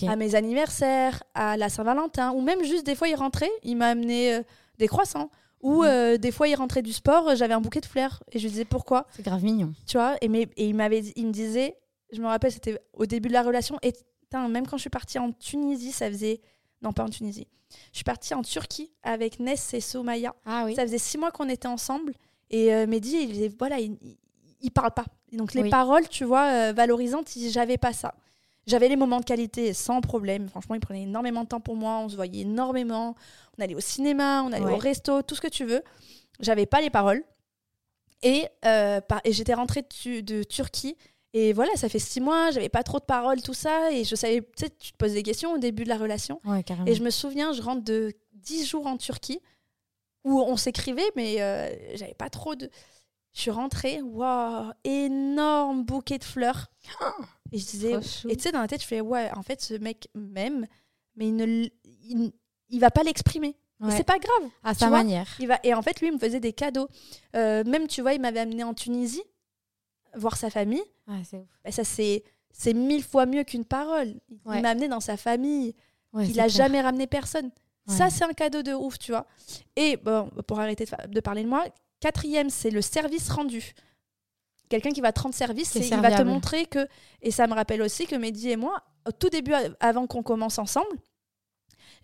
À 0.09 0.17
mes 0.17 0.35
anniversaires, 0.35 1.23
à 1.35 1.57
la 1.57 1.69
Saint-Valentin, 1.69 2.33
ou 2.33 2.41
même 2.41 2.63
juste 2.65 2.85
des 2.87 2.95
fois, 2.95 3.09
il 3.09 3.15
rentrait, 3.15 3.51
il 3.63 3.77
m'a 3.77 3.89
amené 3.89 4.35
euh, 4.35 4.43
des 4.79 4.89
croissants. 4.89 5.31
Ou 5.63 5.83
Mhm. 5.83 5.89
euh, 5.89 6.17
des 6.19 6.31
fois, 6.33 6.49
il 6.49 6.55
rentrait 6.55 6.83
du 6.83 6.93
sport, 6.93 7.29
euh, 7.31 7.35
j'avais 7.35 7.55
un 7.55 7.61
bouquet 7.61 7.81
de 7.81 7.87
fleurs. 7.87 8.23
Et 8.33 8.39
je 8.39 8.45
lui 8.45 8.51
disais 8.51 8.65
pourquoi, 8.65 9.07
C'est 9.17 9.23
grave 9.25 9.43
mignon. 9.43 9.73
tu 9.87 9.97
vois. 9.97 10.17
Et, 10.21 10.29
mais, 10.29 10.49
et 10.57 10.67
il, 10.69 10.75
m'avait, 10.75 11.01
il 11.17 11.27
me 11.27 11.33
disait, 11.33 11.77
je 12.13 12.21
me 12.21 12.27
rappelle, 12.27 12.53
c'était 12.53 12.79
au 12.93 13.07
début 13.07 13.29
de 13.29 13.33
la 13.35 13.43
relation. 13.43 13.79
Et 13.83 13.93
même 14.35 14.67
quand 14.67 14.77
je 14.77 14.83
suis 14.83 14.91
partie 14.91 15.19
en 15.19 15.33
Tunisie, 15.33 15.93
ça 15.93 16.09
faisait. 16.11 16.41
Non, 16.83 16.93
pas 16.93 17.05
en 17.05 17.09
Tunisie. 17.09 17.47
Je 17.91 17.97
suis 17.99 18.05
partie 18.05 18.35
en 18.35 18.43
Turquie 18.43 18.91
avec 19.03 19.41
Ness 19.41 19.73
et 19.75 19.81
Somaya. 19.81 20.35
Ah 20.45 20.65
oui. 20.67 20.75
Ça 20.75 20.83
faisait 20.83 20.99
six 20.99 21.17
mois 21.19 21.31
qu'on 21.31 21.49
était 21.49 21.67
ensemble. 21.69 22.13
Et 22.51 22.73
euh, 22.75 22.87
Mehdi, 22.87 23.17
il, 23.23 23.33
disait, 23.33 23.51
voilà, 23.59 23.81
il, 23.81 23.97
il, 24.61 24.71
parle 24.71 24.93
pas. 24.93 25.07
Et 25.33 25.37
donc 25.37 25.55
les 25.55 25.63
Oui. 25.63 25.71
paroles, 25.71 26.07
tu 26.09 26.25
vois, 26.25 26.73
valorisantes, 26.73 27.31
j'avais 27.51 27.79
pas 27.79 27.93
ça. 27.95 28.15
J'avais 28.67 28.89
les 28.89 28.97
moments 28.97 29.21
de 29.21 29.25
qualité 29.25 29.73
sans 29.73 30.01
problème. 30.01 30.49
Franchement, 30.49 30.75
il 30.75 30.81
prenait 30.81 31.03
énormément 31.03 31.45
de 31.45 31.49
temps 31.49 31.61
pour 31.61 31.77
moi. 31.77 31.99
On 31.99 32.09
se 32.09 32.17
voyait 32.17 32.41
énormément. 32.43 33.15
On 33.59 33.63
allait 33.63 33.75
au 33.77 33.81
cinéma, 33.81 34.43
on 34.43 34.53
allait 34.53 34.65
Ouais. 34.65 34.73
au 34.73 34.77
resto, 34.79 35.23
tout 35.23 35.35
ce 35.37 35.41
que 35.41 35.47
tu 35.49 35.65
veux. 35.65 35.83
J'avais 36.41 36.67
pas 36.67 36.81
les 36.81 36.91
paroles. 36.91 37.23
Et, 38.23 38.47
euh, 38.65 39.01
par- 39.01 39.21
et 39.25 39.33
j'étais 39.33 39.55
rentrée 39.55 39.83
de, 39.83 39.89
Tu- 39.89 40.23
de 40.23 40.43
Turquie. 40.43 40.97
Et 41.33 41.53
voilà, 41.53 41.71
ça 41.77 41.89
fait 41.89 41.99
six 41.99 42.21
mois, 42.21 42.51
j'avais 42.51 42.69
pas 42.71 42.83
trop 42.83 42.99
de 42.99 43.05
paroles, 43.05 43.41
tout 43.43 43.55
ça. 43.55 43.93
Et 43.93 44.05
je 44.05 44.15
savais, 44.17 44.41
tu 44.41 44.65
sais, 44.65 44.71
tu 44.71 44.93
te 44.93 44.97
poses 44.97 45.13
des 45.13 45.23
questions 45.23 45.53
au 45.53 45.59
début 45.59 45.85
de 45.85 45.89
la 45.91 45.99
relation. 45.99 46.41
Ouais. 46.45 46.65
Et 46.87 46.95
je 46.95 47.03
me 47.03 47.11
souviens, 47.11 47.53
je 47.53 47.63
rentre 47.63 47.85
de 47.85 48.13
10 48.33 48.67
jours 48.67 48.87
en 48.87 48.97
Turquie 48.97 49.41
où 50.25 50.41
on 50.41 50.57
s'écrivait, 50.57 51.09
mais 51.15 51.41
euh, 51.41 51.71
j'avais 51.95 52.15
pas 52.15 52.31
trop 52.31 52.55
de. 52.57 52.69
Je 53.37 53.43
suis 53.43 53.51
rentrée, 53.51 54.01
waouh, 54.01 54.73
énorme 54.83 55.85
bouquet 55.85 56.17
de 56.17 56.25
fleurs. 56.25 56.69
Et 57.53 57.59
je 57.59 57.67
disais, 57.67 57.93
et 58.31 58.35
tu 58.37 58.43
sais, 58.43 58.51
dans 58.51 58.63
la 58.63 58.67
tête, 58.67 58.81
je 58.81 58.87
fais, 58.87 59.03
ouais, 59.03 59.31
en 59.37 59.43
fait, 59.43 59.61
ce 59.61 59.75
mec 59.75 60.09
m'aime, 60.15 60.67
mais 61.17 61.29
il 61.29 61.37
ne, 61.37 61.45
il, 61.85 62.33
il 62.71 62.81
va 62.81 62.91
pas 62.91 63.03
l'exprimer. 63.03 63.55
Ouais. 63.79 63.95
C'est 63.95 64.05
pas 64.05 64.19
grave. 64.19 64.51
À 64.65 64.73
sa 64.73 64.89
vois, 64.89 64.97
manière. 64.99 65.29
Il 65.39 65.49
va, 65.49 65.59
et 65.65 65.75
en 65.75 65.83
fait, 65.83 66.01
lui, 66.01 66.09
il 66.09 66.15
me 66.15 66.19
faisait 66.19 66.41
des 66.41 66.55
cadeaux. 66.55 66.89
Euh, 67.37 67.63
même, 67.65 67.89
tu 67.89 68.01
vois, 68.01 68.15
il 68.15 68.23
m'avait 68.23 68.41
amené 68.41 68.65
en 68.65 68.73
Tunisie, 68.73 69.23
voir 70.15 70.39
sa 70.39 70.49
famille. 70.49 70.83
Ouais. 71.07 71.21
Bah, 71.63 71.71
ça, 71.73 71.85
c'est 71.85 72.25
c'est 72.53 72.73
mille 72.73 73.05
fois 73.05 73.27
mieux 73.27 73.45
qu'une 73.45 73.67
parole. 73.67 74.15
Il 74.31 74.39
Ouais. 74.47 74.63
m'a 74.63 74.71
amené 74.71 74.89
dans 74.89 75.01
sa 75.01 75.19
famille. 75.19 75.75
Il 76.15 76.23
a 76.41 76.45
clair. 76.45 76.49
jamais 76.49 76.81
ramené 76.81 77.07
personne. 77.07 77.51
Ça, 77.87 78.09
c'est 78.09 78.25
un 78.25 78.33
cadeau 78.33 78.63
de 78.63 78.73
ouf, 78.73 78.99
tu 78.99 79.13
vois. 79.13 79.27
Et 79.77 79.99
bon, 79.99 80.31
pour 80.49 80.59
arrêter 80.59 80.87
de, 80.87 81.09
de 81.09 81.21
parler 81.21 81.45
de 81.45 81.49
moi, 81.49 81.67
quatrième, 82.01 82.51
c'est 82.51 82.71
le 82.71 82.83
service 82.83 83.29
rendu. 83.31 83.75
Quelqu'un 84.69 84.91
qui 84.91 85.01
va 85.01 85.13
te 85.13 85.21
rendre 85.21 85.35
service, 85.35 85.71
c'est- 85.71 85.79
il 85.97 86.03
va 86.03 86.09
te 86.11 86.23
montrer 86.33 86.67
que. 86.67 86.87
Et 87.23 87.31
ça 87.31 87.47
me 87.47 87.55
rappelle 87.55 87.83
aussi 87.83 88.07
que 88.07 88.17
Mehdi 88.17 88.51
et 88.51 88.57
moi, 88.57 88.83
au 89.07 89.13
tout 89.13 89.29
début, 89.29 89.53
avant 89.81 90.07
qu'on 90.07 90.23
commence 90.23 90.59
ensemble, 90.59 90.97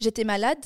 j'étais 0.01 0.25
malade. 0.25 0.59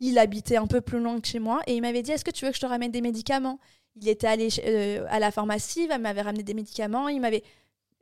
Il 0.00 0.18
habitait 0.18 0.56
un 0.56 0.66
peu 0.66 0.80
plus 0.80 0.98
loin 1.00 1.20
que 1.20 1.28
chez 1.28 1.38
moi 1.38 1.60
et 1.66 1.74
il 1.76 1.80
m'avait 1.82 2.02
dit 2.02 2.10
Est-ce 2.12 2.24
que 2.24 2.30
tu 2.30 2.44
veux 2.44 2.50
que 2.50 2.56
je 2.56 2.60
te 2.60 2.66
ramène 2.66 2.90
des 2.90 3.00
médicaments? 3.00 3.58
Il 3.96 4.08
était 4.08 4.26
allé 4.26 4.48
euh, 4.64 5.04
à 5.10 5.18
la 5.20 5.30
pharmacie, 5.30 5.86
il 5.90 5.98
m'avait 5.98 6.22
ramené 6.22 6.42
des 6.42 6.54
médicaments. 6.54 7.08
Il 7.08 7.20
m'avait. 7.20 7.42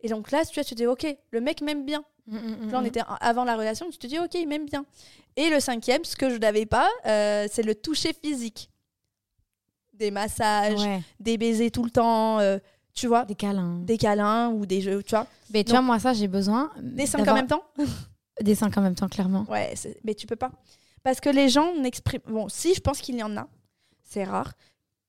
Et 0.02 0.09
donc 0.09 0.30
là, 0.30 0.44
tu 0.44 0.54
vois, 0.54 0.64
tu 0.64 0.70
te 0.70 0.74
dis 0.76 0.87
Ok, 0.87 1.06
le 1.30 1.40
mec 1.40 1.61
m'aime 1.62 1.85
bien. 1.85 2.04
Mm, 2.26 2.70
Là, 2.70 2.78
on 2.80 2.85
était 2.85 3.00
avant 3.20 3.44
la 3.44 3.56
relation, 3.56 3.90
tu 3.90 3.98
te 3.98 4.06
dis, 4.06 4.18
ok, 4.20 4.35
il 4.35 4.46
m'aime 4.46 4.66
bien. 4.66 4.85
Et 5.37 5.50
le 5.50 5.59
cinquième, 5.59 6.04
ce 6.04 6.14
que 6.14 6.30
je 6.30 6.37
n'avais 6.37 6.64
pas, 6.64 6.88
euh, 7.06 7.48
c'est 7.50 7.62
le 7.64 7.74
toucher 7.74 8.12
physique. 8.12 8.69
Des 10.00 10.10
massages, 10.10 10.80
Ouais, 10.80 11.02
des 11.20 11.36
baisers 11.38 11.70
tout 11.70 11.84
le 11.84 11.90
temps, 11.90 12.40
euh, 12.40 12.58
tu 12.94 13.06
vois, 13.06 13.24
des 13.26 13.34
câlins. 13.36 13.78
des 13.84 13.98
câlins 13.98 14.48
ou 14.48 14.66
des 14.66 14.80
jeux, 14.80 15.02
tu 15.02 15.10
vois. 15.14 15.26
Mais 15.52 15.62
tu 15.62 15.68
Donc- 15.72 15.76
vois, 15.76 15.82
moi, 15.82 15.98
ça, 16.00 16.12
j'ai 16.14 16.26
besoin. 16.26 16.70
Des 16.82 17.06
seins 17.06 17.20
en 17.24 17.34
même 17.34 17.46
temps 17.46 17.62
Des 18.42 18.54
cinq 18.54 18.76
en 18.78 18.80
même 18.80 18.94
temps, 18.94 19.08
clairement. 19.08 19.44
Ouais, 19.50 19.74
mais 20.02 20.14
tu 20.14 20.26
peux 20.26 20.36
pas. 20.36 20.50
Parce 21.02 21.20
que 21.20 21.28
les 21.28 21.50
gens 21.50 21.74
n'expriment. 21.76 22.22
Bon, 22.26 22.48
si, 22.48 22.74
je 22.74 22.80
pense 22.80 23.00
qu'il 23.02 23.14
y 23.16 23.22
en 23.22 23.36
a. 23.36 23.46
C'est 24.02 24.24
rare. 24.24 24.52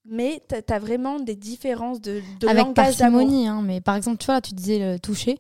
Mais 0.04 0.44
tu 0.50 0.74
as 0.74 0.80
vraiment 0.80 1.20
des 1.20 1.36
différences 1.36 2.02
de, 2.02 2.22
de 2.42 2.48
Avec 2.48 2.74
parcimonie, 2.74 3.48
hein, 3.48 3.62
mais 3.64 3.80
par 3.80 3.96
exemple, 3.96 4.18
tu 4.18 4.26
vois, 4.26 4.36
là, 4.36 4.42
tu 4.42 4.54
disais 4.54 4.80
le 4.94 5.00
toucher. 5.00 5.40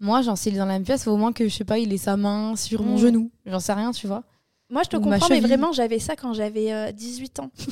Moi, 0.00 0.20
genre, 0.22 0.36
s'il 0.36 0.54
est 0.54 0.58
dans 0.58 0.66
la 0.66 0.74
même 0.74 0.84
pièce, 0.84 1.04
faut 1.04 1.12
au 1.12 1.16
moins 1.16 1.32
que, 1.32 1.48
je 1.48 1.54
sais 1.54 1.64
pas, 1.64 1.78
il 1.78 1.92
ait 1.92 1.96
sa 1.98 2.16
main 2.18 2.56
sur 2.56 2.82
mon 2.82 2.96
Mm. 2.96 2.98
genou. 2.98 3.30
J'en 3.46 3.60
sais 3.60 3.72
rien, 3.72 3.92
tu 3.92 4.06
vois. 4.06 4.22
Moi, 4.70 4.82
je 4.84 4.88
te 4.88 4.96
comprends, 4.96 5.28
mais 5.28 5.40
vraiment, 5.40 5.72
j'avais 5.72 5.98
ça 5.98 6.14
quand 6.16 6.32
j'avais 6.32 6.72
euh, 6.72 6.92
18 6.92 7.40
ans. 7.40 7.50
tu 7.58 7.64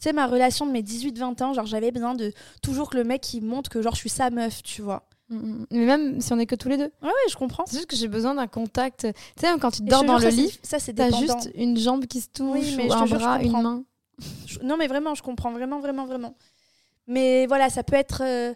sais, 0.00 0.12
ma 0.12 0.26
relation 0.26 0.66
de 0.66 0.70
mes 0.72 0.82
18-20 0.82 1.42
ans, 1.42 1.52
genre, 1.52 1.66
j'avais 1.66 1.90
besoin 1.90 2.14
de 2.14 2.32
toujours 2.62 2.90
que 2.90 2.96
le 2.96 3.04
mec, 3.04 3.32
il 3.34 3.42
montre 3.42 3.68
que, 3.70 3.82
genre, 3.82 3.94
je 3.94 4.00
suis 4.00 4.08
sa 4.10 4.30
meuf, 4.30 4.62
tu 4.62 4.80
vois. 4.82 5.08
Mm, 5.30 5.36
mm. 5.36 5.66
Mais 5.70 5.86
même 5.86 6.20
si 6.20 6.32
on 6.32 6.38
est 6.38 6.46
que 6.46 6.54
tous 6.54 6.68
les 6.68 6.76
deux. 6.76 6.92
Ouais, 7.02 7.08
ouais, 7.08 7.30
je 7.30 7.36
comprends. 7.36 7.64
C'est 7.66 7.76
juste 7.76 7.88
que 7.88 7.96
j'ai 7.96 8.08
besoin 8.08 8.34
d'un 8.34 8.46
contact. 8.46 9.06
Tu 9.36 9.46
sais, 9.46 9.58
quand 9.58 9.70
tu 9.72 9.82
dors 9.82 10.04
dans 10.04 10.18
jure, 10.18 10.28
le 10.28 10.34
ça, 10.34 10.42
lit, 10.42 10.58
Ça, 10.62 10.78
c'est 10.78 10.92
t'as 10.94 11.10
juste 11.10 11.50
une 11.54 11.76
jambe 11.76 12.06
qui 12.06 12.20
se 12.20 12.28
touche, 12.28 12.46
Oui, 12.60 12.74
mais 12.76 12.84
ou 12.86 12.90
je 12.90 12.96
te 12.96 13.02
un 13.02 13.06
jure, 13.06 13.18
bras, 13.18 13.42
une 13.42 13.50
main. 13.62 13.84
Je- 14.46 14.58
Non, 14.60 14.76
mais 14.76 14.86
vraiment, 14.86 15.14
je 15.14 15.22
comprends 15.22 15.50
vraiment, 15.52 15.80
vraiment, 15.80 16.04
vraiment. 16.06 16.36
Mais 17.06 17.46
voilà, 17.46 17.68
ça 17.70 17.82
peut 17.82 17.96
être. 17.96 18.22
euh, 18.22 18.54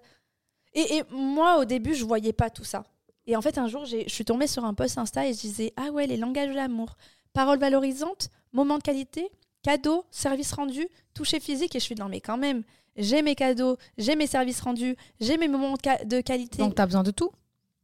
Et, 0.74 0.98
et 0.98 1.02
moi, 1.11 1.58
au 1.58 1.64
début, 1.64 1.94
je 1.94 2.04
voyais 2.04 2.32
pas 2.32 2.50
tout 2.50 2.64
ça. 2.64 2.84
Et 3.26 3.34
en 3.37 3.42
fait, 3.42 3.58
un 3.58 3.66
jour, 3.68 3.84
je 3.84 4.04
suis 4.08 4.24
tombée 4.24 4.46
sur 4.46 4.64
un 4.64 4.74
post 4.74 4.96
Insta 4.98 5.26
et 5.26 5.32
je 5.34 5.40
disais 5.40 5.72
Ah 5.76 5.90
ouais, 5.90 6.06
les 6.06 6.16
langages 6.16 6.48
de 6.50 6.54
l'amour. 6.54 6.96
Paroles 7.38 7.61
valorisantes, 7.61 8.31
moments 8.53 8.79
de 8.79 8.83
qualité, 8.83 9.31
cadeaux, 9.62 10.05
services 10.11 10.53
rendus, 10.53 10.88
toucher 11.14 11.38
physique. 11.38 11.77
Et 11.77 11.79
je 11.79 11.85
suis 11.85 11.94
Non, 11.94 12.09
mais 12.09 12.20
quand 12.20 12.37
même, 12.37 12.64
j'ai 12.96 13.22
mes 13.22 13.37
cadeaux, 13.37 13.77
j'ai 13.96 14.16
mes 14.16 14.27
services 14.27 14.61
rendus, 14.61 14.96
j'ai 15.20 15.37
mes 15.37 15.46
moments 15.46 15.74
de, 15.74 15.79
ca- 15.85 16.05
de 16.05 16.20
qualité. 16.20 16.59
Donc, 16.59 16.74
t'as 16.74 16.85
besoin 16.85 17.05
de 17.05 17.12
tout. 17.12 17.31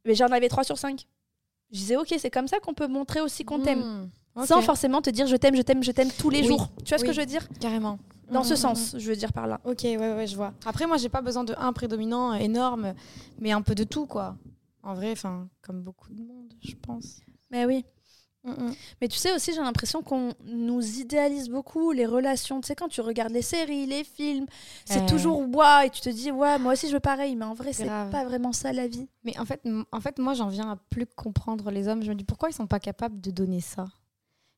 Mais 0.03 0.13
j'en 0.13 0.25
avais 0.25 0.49
3 0.49 0.65
sur 0.65 0.77
5. 0.77 1.07
Je 1.71 1.77
disais 1.77 1.95
Ok, 1.95 2.13
c'est 2.19 2.29
comme 2.29 2.49
ça 2.49 2.59
qu'on 2.59 2.73
peut 2.73 2.87
montrer 2.87 3.21
aussi 3.21 3.45
qu'on 3.45 3.61
t'aime. 3.61 3.79
Mm. 3.79 4.09
Ok. 4.41 4.45
Sans 4.45 4.61
forcément 4.61 5.01
te 5.01 5.09
dire 5.09 5.25
je 5.25 5.37
t'aime, 5.37 5.55
je 5.55 5.61
t'aime, 5.61 5.81
je 5.85 5.91
t'aime 5.93 6.11
tous 6.19 6.29
les 6.29 6.41
Oui. 6.41 6.47
jours. 6.47 6.67
Tu 6.83 6.89
vois 6.89 6.97
ce 6.97 7.05
que 7.05 7.13
je 7.13 7.21
veux 7.21 7.25
dire? 7.25 7.47
Carrément. 7.61 7.97
Dans 8.29 8.43
ce 8.43 8.55
mm, 8.55 8.57
sens, 8.57 8.95
je 8.97 9.07
veux 9.07 9.15
dire 9.15 9.31
par 9.31 9.47
là. 9.47 9.61
Ok, 9.63 9.83
ouais, 9.83 9.95
ouais, 9.95 10.27
je 10.27 10.35
vois. 10.35 10.51
Après, 10.65 10.85
moi, 10.85 10.97
j'ai 10.97 11.07
pas 11.07 11.21
besoin 11.21 11.45
de 11.45 11.55
un 11.57 11.71
prédominant 11.71 12.33
énorme, 12.33 12.93
mais 13.39 13.53
un 13.53 13.61
peu 13.61 13.73
de 13.73 13.85
tout, 13.85 14.05
quoi. 14.05 14.35
En 14.83 14.95
vrai, 14.95 15.13
enfin, 15.13 15.47
comme 15.61 15.81
beaucoup 15.81 16.11
de 16.11 16.21
monde, 16.21 16.53
je 16.61 16.73
pense. 16.75 17.21
Mais 17.51 17.63
oui. 17.65 17.85
Mm, 18.45 18.51
mm. 18.67 18.73
Mais 19.01 19.07
tu 19.07 19.17
sais 19.17 19.33
aussi, 19.33 19.53
j'ai 19.53 19.61
l'impression 19.61 20.01
qu'on 20.03 20.33
nous 20.45 20.81
idéalise 20.99 21.49
beaucoup 21.49 21.91
les 21.91 22.05
relations. 22.05 22.61
Tu 22.61 22.67
sais, 22.67 22.75
quand 22.75 22.87
tu 22.87 23.01
regardes 23.01 23.31
les 23.31 23.41
séries, 23.41 23.85
les 23.87 24.03
films, 24.03 24.45
c'est 24.85 25.01
Euh. 25.01 25.05
toujours 25.07 25.39
ouais, 25.39 25.87
et 25.87 25.89
tu 25.89 26.01
te 26.01 26.09
dis, 26.09 26.31
ouais, 26.31 26.59
moi 26.59 26.73
aussi 26.73 26.87
je 26.87 26.93
veux 26.93 26.99
pareil. 26.99 27.35
Mais 27.35 27.45
en 27.45 27.53
vrai, 27.55 27.73
c'est 27.73 27.87
pas 27.87 28.23
vraiment 28.23 28.53
ça 28.53 28.71
la 28.71 28.87
vie. 28.87 29.07
Mais 29.23 29.37
en 29.39 29.45
fait, 29.45 29.61
en 29.91 29.99
fait 29.99 30.19
moi, 30.19 30.33
j'en 30.35 30.47
viens 30.49 30.69
à 30.71 30.75
plus 30.89 31.05
comprendre 31.07 31.71
les 31.71 31.87
hommes. 31.87 32.03
Je 32.03 32.09
me 32.09 32.15
dis 32.15 32.23
pourquoi 32.23 32.49
ils 32.49 32.53
sont 32.53 32.67
pas 32.67 32.79
capables 32.79 33.19
de 33.19 33.31
donner 33.31 33.61
ça? 33.61 33.85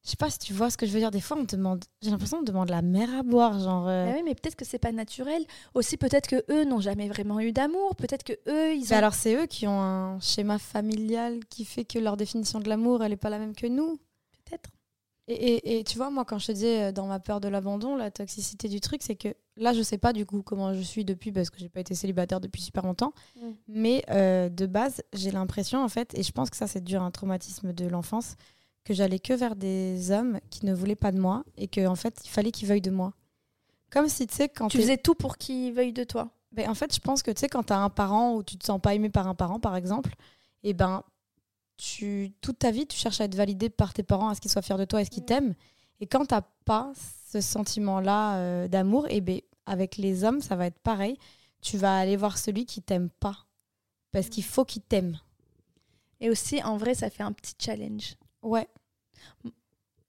Je 0.04 0.12
sais 0.12 0.16
pas 0.18 0.30
si 0.30 0.40
tu 0.40 0.54
vois 0.54 0.70
ce 0.70 0.78
que 0.78 0.86
je 0.86 0.92
veux 0.94 1.00
dire. 1.00 1.12
Des 1.12 1.20
fois, 1.20 1.36
on 1.38 1.46
te 1.46 1.56
demande, 1.56 1.84
j'ai 2.02 2.12
l'impression 2.12 2.38
qu'on 2.38 2.44
demande 2.44 2.70
la 2.70 2.82
mer 2.82 3.10
à 3.14 3.24
boire, 3.24 3.60
genre. 3.60 3.88
euh, 3.90 4.06
Bah 4.06 4.14
oui, 4.16 4.22
mais 4.24 4.36
peut-être 4.36 4.56
que 4.56 4.64
c'est 4.64 4.80
pas 4.80 4.94
naturel. 4.94 5.44
Aussi, 5.74 5.98
peut-être 5.98 6.28
que 6.28 6.46
eux 6.50 6.64
n'ont 6.64 6.80
jamais 6.80 7.10
vraiment 7.10 7.42
eu 7.42 7.52
d'amour. 7.52 7.96
Peut-être 7.98 8.24
que 8.24 8.34
eux, 8.48 8.74
ils 8.74 8.84
ont. 8.84 8.88
Mais 8.92 8.96
alors, 8.96 9.14
c'est 9.14 9.36
eux 9.36 9.48
qui 9.48 9.68
ont 9.68 9.82
un 9.82 10.20
schéma 10.22 10.60
familial 10.60 11.44
qui 11.50 11.66
fait 11.66 11.84
que 11.84 12.00
leur 12.00 12.16
définition 12.16 12.60
de 12.60 12.70
l'amour, 12.70 13.04
elle 13.04 13.12
est 13.12 13.18
pas 13.18 13.30
la 13.30 13.38
même 13.40 13.54
que 13.56 13.68
nous. 13.68 13.98
Peut-être. 14.46 14.70
Et, 15.30 15.34
et, 15.34 15.80
et 15.80 15.84
tu 15.84 15.98
vois, 15.98 16.10
moi, 16.10 16.24
quand 16.24 16.40
je 16.40 16.48
te 16.48 16.52
disais 16.54 16.84
euh, 16.84 16.92
dans 16.94 17.06
ma 17.08 17.20
peur 17.20 17.42
de 17.42 17.50
l'abandon, 17.50 17.98
la 17.98 18.10
toxicité 18.10 18.70
du 18.70 18.80
truc, 18.80 19.02
c'est 19.04 19.18
que 19.18 19.28
là, 19.58 19.74
je 19.74 19.82
sais 19.82 19.98
pas 19.98 20.14
du 20.14 20.26
coup 20.26 20.42
comment 20.42 20.74
je 20.74 20.80
suis 20.80 21.04
depuis 21.04 21.34
parce 21.34 21.50
que 21.50 21.60
j'ai 21.60 21.68
pas 21.68 21.82
été 21.82 21.96
célibataire 21.96 22.40
depuis 22.40 22.62
super 22.62 22.86
longtemps. 22.86 23.12
Mm. 23.36 23.42
Mais 23.68 24.06
euh, 24.10 24.48
de 24.48 24.66
base, 24.68 25.02
j'ai 25.12 25.32
l'impression, 25.32 25.84
en 25.84 25.90
fait, 25.90 26.18
et 26.18 26.24
je 26.24 26.32
pense 26.32 26.50
que 26.50 26.56
ça, 26.56 26.66
c'est 26.66 26.82
dû 26.82 26.96
à 26.96 27.02
un 27.02 27.12
traumatisme 27.12 27.74
de 27.74 27.88
l'enfance, 27.88 28.36
que 28.88 28.94
j'allais 28.94 29.20
que 29.20 29.34
vers 29.34 29.56
des 29.58 30.12
hommes 30.12 30.40
qui 30.50 30.66
ne 30.66 30.74
voulaient 30.74 30.96
pas 30.96 31.12
de 31.12 31.20
moi 31.20 31.44
et 31.58 31.68
que, 31.68 31.86
en 31.86 31.96
fait, 31.96 32.20
il 32.24 32.30
fallait 32.30 32.52
qu'ils 32.52 32.68
veuillent 32.70 32.80
de 32.82 32.90
moi. 32.92 33.12
Comme 33.90 34.08
si, 34.08 34.26
tu 34.28 34.36
sais, 34.36 34.48
quand 34.48 34.70
Tu 34.70 34.78
faisais 34.78 34.98
tout 34.98 35.14
pour 35.16 35.38
qu'ils 35.38 35.74
veuillent 35.74 35.92
de 35.94 36.06
toi. 36.06 36.30
ben, 36.54 36.70
en 36.70 36.74
fait, 36.74 36.94
je 36.96 37.00
pense 37.02 37.22
que 37.22 37.32
tu 37.32 37.42
sais, 37.42 37.50
quand 37.50 37.64
tu 37.64 37.74
as 37.74 37.80
un 37.80 37.90
parent 37.90 38.34
ou 38.36 38.44
tu 38.44 38.58
te 38.58 38.66
sens 38.66 38.80
pas 38.82 38.94
aimé 38.96 39.10
par 39.10 39.28
un 39.28 39.36
parent, 39.36 39.60
par 39.60 39.76
exemple, 39.76 40.14
et 40.64 40.74
ben, 40.74 41.04
tu, 41.76 42.32
toute 42.42 42.60
ta 42.60 42.72
vie, 42.72 42.88
tu 42.88 42.98
cherches 42.98 43.20
à 43.22 43.26
être 43.26 43.36
validé 43.36 43.70
par 43.70 43.94
tes 43.94 44.04
parents, 44.04 44.30
à 44.30 44.36
ce 44.36 44.42
qu'ils 44.42 44.52
soient 44.52 44.62
fiers 44.62 44.78
de 44.78 44.86
toi 44.86 45.02
et 45.02 45.06
ce 45.06 45.10
qu'ils 45.10 45.24
Mm. 45.24 45.28
t'aiment. 45.28 45.54
Et 46.00 46.08
quand 46.08 46.26
tu 46.26 46.36
pas 46.66 46.92
ce 47.32 47.42
sentiment-là 47.42 48.38
euh, 48.38 48.68
d'amour, 48.70 49.06
et 49.10 49.20
ben, 49.22 49.42
avec 49.66 49.98
les 49.98 50.24
hommes, 50.24 50.42
ça 50.42 50.56
va 50.56 50.66
être 50.68 50.80
pareil. 50.80 51.18
Tu 51.62 51.78
vas 51.78 51.98
aller 51.98 52.16
voir 52.16 52.38
celui 52.38 52.66
qui 52.66 52.82
t'aime 52.82 53.10
pas. 53.20 53.46
Parce 54.14 54.30
qu'il 54.30 54.44
faut 54.44 54.64
qu'il 54.64 54.82
t'aime. 54.82 55.20
Et 56.22 56.30
aussi, 56.30 56.64
en 56.64 56.78
vrai, 56.78 56.96
ça 56.96 57.10
fait 57.10 57.24
un 57.24 57.32
petit 57.34 57.54
challenge. 57.60 58.16
Ouais. 58.42 58.68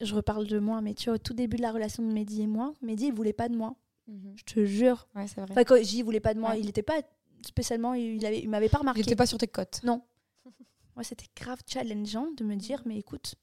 Je 0.01 0.15
reparle 0.15 0.47
de 0.47 0.59
moi, 0.61 0.81
mais 0.81 0.95
tu 0.95 1.07
vois, 1.07 1.15
au 1.15 1.19
tout 1.19 1.35
début 1.35 1.57
de 1.57 1.63
la 1.63 1.73
relation 1.73 2.03
de 2.07 2.13
Mehdi 2.13 2.43
et 2.43 2.47
moi, 2.47 2.73
Mehdi, 2.83 3.07
il 3.07 3.13
voulait 3.13 3.33
pas 3.33 3.49
de 3.49 3.57
moi. 3.57 3.75
Mhm. 4.07 4.33
Je 4.37 4.45
te 4.45 4.65
jure. 4.65 5.09
Ouais, 5.15 5.27
c'est 5.27 5.41
vrai. 5.41 5.51
Enfin, 5.51 5.65
quand 5.65 5.75
il 5.77 6.03
voulait 6.05 6.21
pas 6.21 6.35
de 6.35 6.41
moi, 6.41 6.51
Ouais. 6.51 6.61
il 6.61 6.67
n'était 6.67 6.83
pas 6.83 7.01
spécialement, 7.45 7.95
il 7.95 8.25
avait, 8.25 8.41
il 8.41 8.49
m'avait 8.49 8.69
pas 8.69 8.79
Il 8.79 8.81
remarqué. 8.81 9.01
était 9.01 9.17
pas 9.17 9.27
sur 9.27 9.39
tes 9.39 9.49
côtes. 9.49 9.81
Non. 9.85 10.03
Moi, 10.97 11.03
c'était 11.05 11.27
grave 11.37 11.59
challengeant 11.67 12.29
de 12.37 12.45
me 12.45 12.55
dire, 12.57 12.83
mais 12.87 12.97
écoute, 12.99 13.35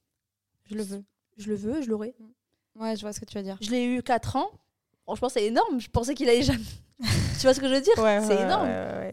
Je 0.65 0.75
le 0.75 0.84
veux. 0.84 1.04
je 1.38 1.49
le 1.49 1.56
veux, 1.56 1.82
je 1.82 1.89
l'aurai. 1.89 2.15
Ouais, 2.75 2.95
je 2.95 3.01
vois 3.01 3.13
ce 3.13 3.19
que 3.19 3.25
tu 3.25 3.38
veux 3.38 3.43
dire. 3.43 3.58
Je 3.62 3.69
l'ai 3.71 3.86
eu 3.86 4.01
4 4.04 4.36
ans. 4.38 4.49
Franchement, 5.04 5.30
c'est 5.30 5.45
énorme. 5.45 5.80
Je 5.80 5.89
pensais 5.89 6.15
qu'il 6.15 6.28
allait 6.30 6.41
jamais. 6.41 6.63
Tu 7.01 7.41
vois 7.41 7.53
ce 7.53 7.60
que 7.60 7.67
je 7.67 7.73
veux 7.73 7.81
dire 7.81 7.93
C'est 8.25 8.41
énorme. 8.41 8.69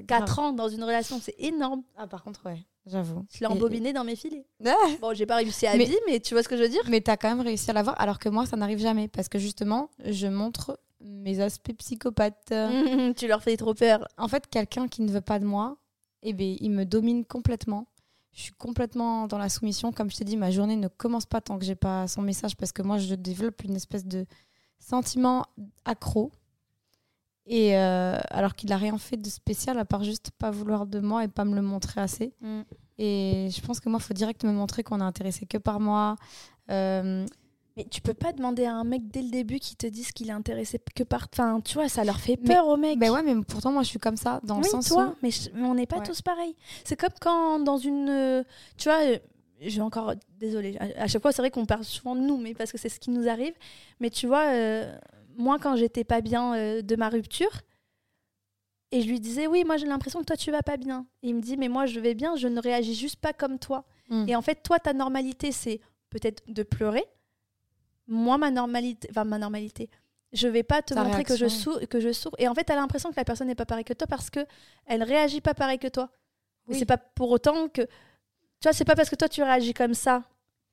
4 0.07 0.39
ans 0.39 0.53
dans 0.53 0.69
une 0.69 0.83
relation, 0.85 1.19
c'est 1.21 1.35
énorme. 1.39 1.83
Ah, 1.97 2.07
par 2.07 2.23
contre, 2.23 2.45
ouais, 2.47 2.59
j'avoue. 2.87 3.25
Je 3.33 3.41
l'ai 3.41 3.45
Et- 3.45 3.49
embobiné 3.49 3.93
dans 3.93 4.05
mes 4.05 4.17
filets. 4.17 4.47
Ah 4.67 4.75
Bon, 5.01 5.15
j'ai 5.15 5.27
pas 5.27 5.37
réussi 5.37 5.67
à 5.67 5.77
Mais- 5.77 5.85
vie, 5.85 5.97
mais 6.07 6.21
tu 6.21 6.35
vois 6.35 6.43
ce 6.43 6.49
que 6.49 6.57
je 6.57 6.63
veux 6.63 6.69
dire 6.69 6.83
Mais 6.89 7.01
t'as 7.01 7.17
quand 7.17 7.29
même 7.29 7.41
réussi 7.41 7.71
à 7.71 7.75
l'avoir, 7.75 8.01
alors 8.01 8.19
que 8.19 8.29
moi, 8.29 8.47
ça 8.47 8.57
n'arrive 8.57 8.79
jamais. 8.79 9.09
Parce 9.09 9.29
que 9.29 9.39
justement, 9.39 9.91
je 10.05 10.27
montre 10.27 10.79
mes 11.01 11.41
aspects 11.41 11.73
psychopathes. 11.79 12.53
Tu 13.17 13.27
leur 13.27 13.43
fais 13.43 13.57
trop 13.57 13.75
peur. 13.75 14.07
En 14.19 14.29
fait, 14.29 14.47
quelqu'un 14.49 14.87
qui 14.89 15.03
ne 15.03 15.11
veut 15.11 15.21
pas 15.21 15.39
de 15.39 15.45
moi, 15.45 15.77
eh 16.23 16.33
ben, 16.33 16.57
il 16.61 16.71
me 16.71 16.85
domine 16.85 17.25
complètement. 17.25 17.87
Je 18.33 18.43
suis 18.43 18.53
complètement 18.53 19.27
dans 19.27 19.39
la 19.39 19.49
soumission. 19.49 19.93
Comme 19.93 20.11
je 20.11 20.17
t'ai 20.17 20.25
dit, 20.25 20.37
ma 20.37 20.51
journée 20.51 20.77
ne 20.77 20.89
commence 20.89 21.27
pas 21.27 21.41
tant 21.41 21.59
que 21.59 21.65
j'ai 21.65 21.75
pas 21.75 22.07
son 22.09 22.23
message 22.23 22.57
parce 22.57 22.73
que 22.73 22.81
moi, 22.83 22.99
je 22.99 23.15
développe 23.15 23.63
une 23.65 23.75
espèce 23.77 24.07
de 24.07 24.25
sentiment 24.79 25.45
accro. 25.85 26.33
Et 27.47 27.77
euh, 27.77 28.19
alors 28.31 28.55
qu'il 28.55 28.71
n'a 28.71 28.77
rien 28.77 28.97
fait 28.99 29.17
de 29.17 29.29
spécial 29.29 29.77
à 29.79 29.85
part 29.85 30.05
juste 30.05 30.31
pas 30.39 30.51
vouloir 30.51 30.87
de 30.87 31.01
moi 31.01 31.25
et 31.25 31.29
pas 31.29 31.45
me 31.45 31.55
le 31.57 31.63
montrer 31.63 32.01
assez. 32.01 32.33
Et 32.99 33.49
je 33.51 33.61
pense 33.63 33.81
que 33.81 33.89
moi, 33.89 33.99
il 34.01 34.05
faut 34.05 34.15
direct 34.15 34.45
me 34.45 34.53
montrer 34.53 34.83
qu'on 34.85 35.01
est 35.01 35.05
intéressé 35.05 35.47
que 35.47 35.59
par 35.59 35.81
moi. 35.81 36.17
Euh, 36.71 37.27
Mais 37.77 37.85
tu 37.91 38.01
peux 38.03 38.15
pas 38.15 38.33
demander 38.33 38.67
à 38.67 38.75
un 38.75 38.85
mec 38.85 39.09
dès 39.09 39.23
le 39.23 39.31
début 39.31 39.59
qui 39.59 39.75
te 39.77 39.87
dise 39.87 40.13
qu'il 40.13 40.29
est 40.29 40.33
intéressé 40.33 40.79
que 40.95 41.03
par. 41.03 41.27
Enfin, 41.33 41.61
tu 41.65 41.75
vois, 41.75 41.89
ça 41.89 42.05
leur 42.05 42.21
fait 42.21 42.39
Mais- 42.43 42.55
peur 42.55 42.69
aux 42.69 42.77
mecs. 42.77 42.99
ben 42.99 43.11
ouais, 43.11 43.23
mais 43.23 43.35
pourtant, 43.43 43.73
moi, 43.73 43.83
je 43.83 43.89
suis 43.89 43.99
comme 43.99 44.17
ça, 44.19 44.41
dans 44.45 44.59
le 44.59 44.65
sens 44.65 44.89
toi, 44.89 45.09
où... 45.09 45.17
mais, 45.23 45.31
je- 45.31 45.49
mais 45.55 45.63
on 45.67 45.75
n'est 45.75 45.87
pas 45.87 45.97
Ouais. 45.99 46.07
tous 46.07 46.21
pareils. 46.23 46.55
C'est 46.85 46.97
comme 46.97 47.11
quand 47.21 47.59
dans 47.61 47.79
une. 47.79 48.09
euh, 48.11 48.45
Tu 48.77 48.89
vois, 48.91 49.01
euh, 49.05 49.19
j'ai 49.63 49.81
encore. 49.81 50.13
Désolée, 50.39 50.77
à, 50.79 51.03
à 51.05 51.07
chaque 51.09 51.23
fois, 51.23 51.33
c'est 51.33 51.41
vrai 51.43 51.51
qu'on 51.51 51.65
parle 51.67 51.83
souvent 51.85 52.15
de 52.15 52.21
nous, 52.21 52.37
mais 52.37 52.53
parce 52.55 52.71
que 52.73 52.79
c'est 52.79 52.91
ce 52.91 53.01
qui 53.01 53.11
nous 53.11 53.27
arrive. 53.27 53.55
Mais 54.01 54.11
tu 54.11 54.27
vois, 54.27 54.49
euh, 54.51 54.95
moi, 55.37 55.59
quand 55.59 55.77
j'étais 55.77 56.05
pas 56.05 56.21
bien 56.21 56.55
euh, 56.55 56.83
de 56.83 56.97
ma 56.97 57.09
rupture, 57.09 57.63
et 58.91 59.01
je 59.01 59.09
lui 59.09 59.21
disais, 59.21 59.47
oui, 59.47 59.65
moi, 59.65 59.77
j'ai 59.79 59.87
l'impression 59.87 60.21
que 60.21 60.27
toi, 60.27 60.37
tu 60.37 60.51
vas 60.51 60.63
pas 60.63 60.77
bien. 60.77 61.07
Et 61.23 61.29
il 61.29 61.35
me 61.35 61.41
dit, 61.41 61.57
mais 61.57 61.69
moi, 61.69 61.87
je 61.87 61.99
vais 61.99 62.15
bien, 62.15 62.37
je 62.37 62.47
ne 62.49 62.61
réagis 62.61 62.95
juste 62.95 63.17
pas 63.17 63.33
comme 63.33 63.59
toi. 63.59 63.85
Mm. 64.11 64.29
Et 64.29 64.37
en 64.37 64.43
fait, 64.43 64.63
toi, 64.63 64.79
ta 64.79 64.93
normalité, 64.93 65.51
c'est 65.51 65.81
peut-être 66.11 66.43
de 66.47 66.63
pleurer. 66.63 67.05
Moi, 68.07 68.37
ma 68.37 68.51
normalité, 68.51 69.09
enfin, 69.11 69.25
ma 69.25 69.39
normalité, 69.39 69.89
je 70.33 70.47
vais 70.49 70.63
pas 70.63 70.83
te 70.83 70.93
Ta 70.93 71.05
montrer 71.05 71.25
que 71.25 71.37
je, 71.37 71.47
sou- 71.49 71.79
que 71.89 72.01
je 72.01 72.13
souffre. 72.13 72.37
Et 72.39 72.49
en 72.49 72.55
fait, 72.55 72.65
tu 72.65 72.73
as 72.73 72.77
l'impression 72.77 73.11
que 73.11 73.17
la 73.17 73.25
personne 73.25 73.47
n'est 73.47 73.55
pas 73.55 73.65
pareille 73.65 73.85
que 73.85 73.95
toi 73.95 74.07
parce 74.07 74.29
que 74.29 74.41
elle 74.87 75.03
réagit 75.03 75.41
pas 75.41 75.55
pareil 75.55 75.79
que 75.79 75.89
toi. 75.89 76.11
Mais 76.67 76.75
Oui. 76.75 76.79
c'est 76.79 76.87
pas 76.87 76.99
pour 76.99 77.31
autant 77.31 77.69
que. 77.69 77.83
Tu 77.83 77.89
vois, 78.65 78.73
c'est 78.73 78.85
pas 78.85 78.95
parce 78.95 79.09
que 79.09 79.17
toi, 79.17 79.29
tu 79.29 79.43
réagis 79.43 79.73
comme 79.75 79.95
ça 79.95 80.23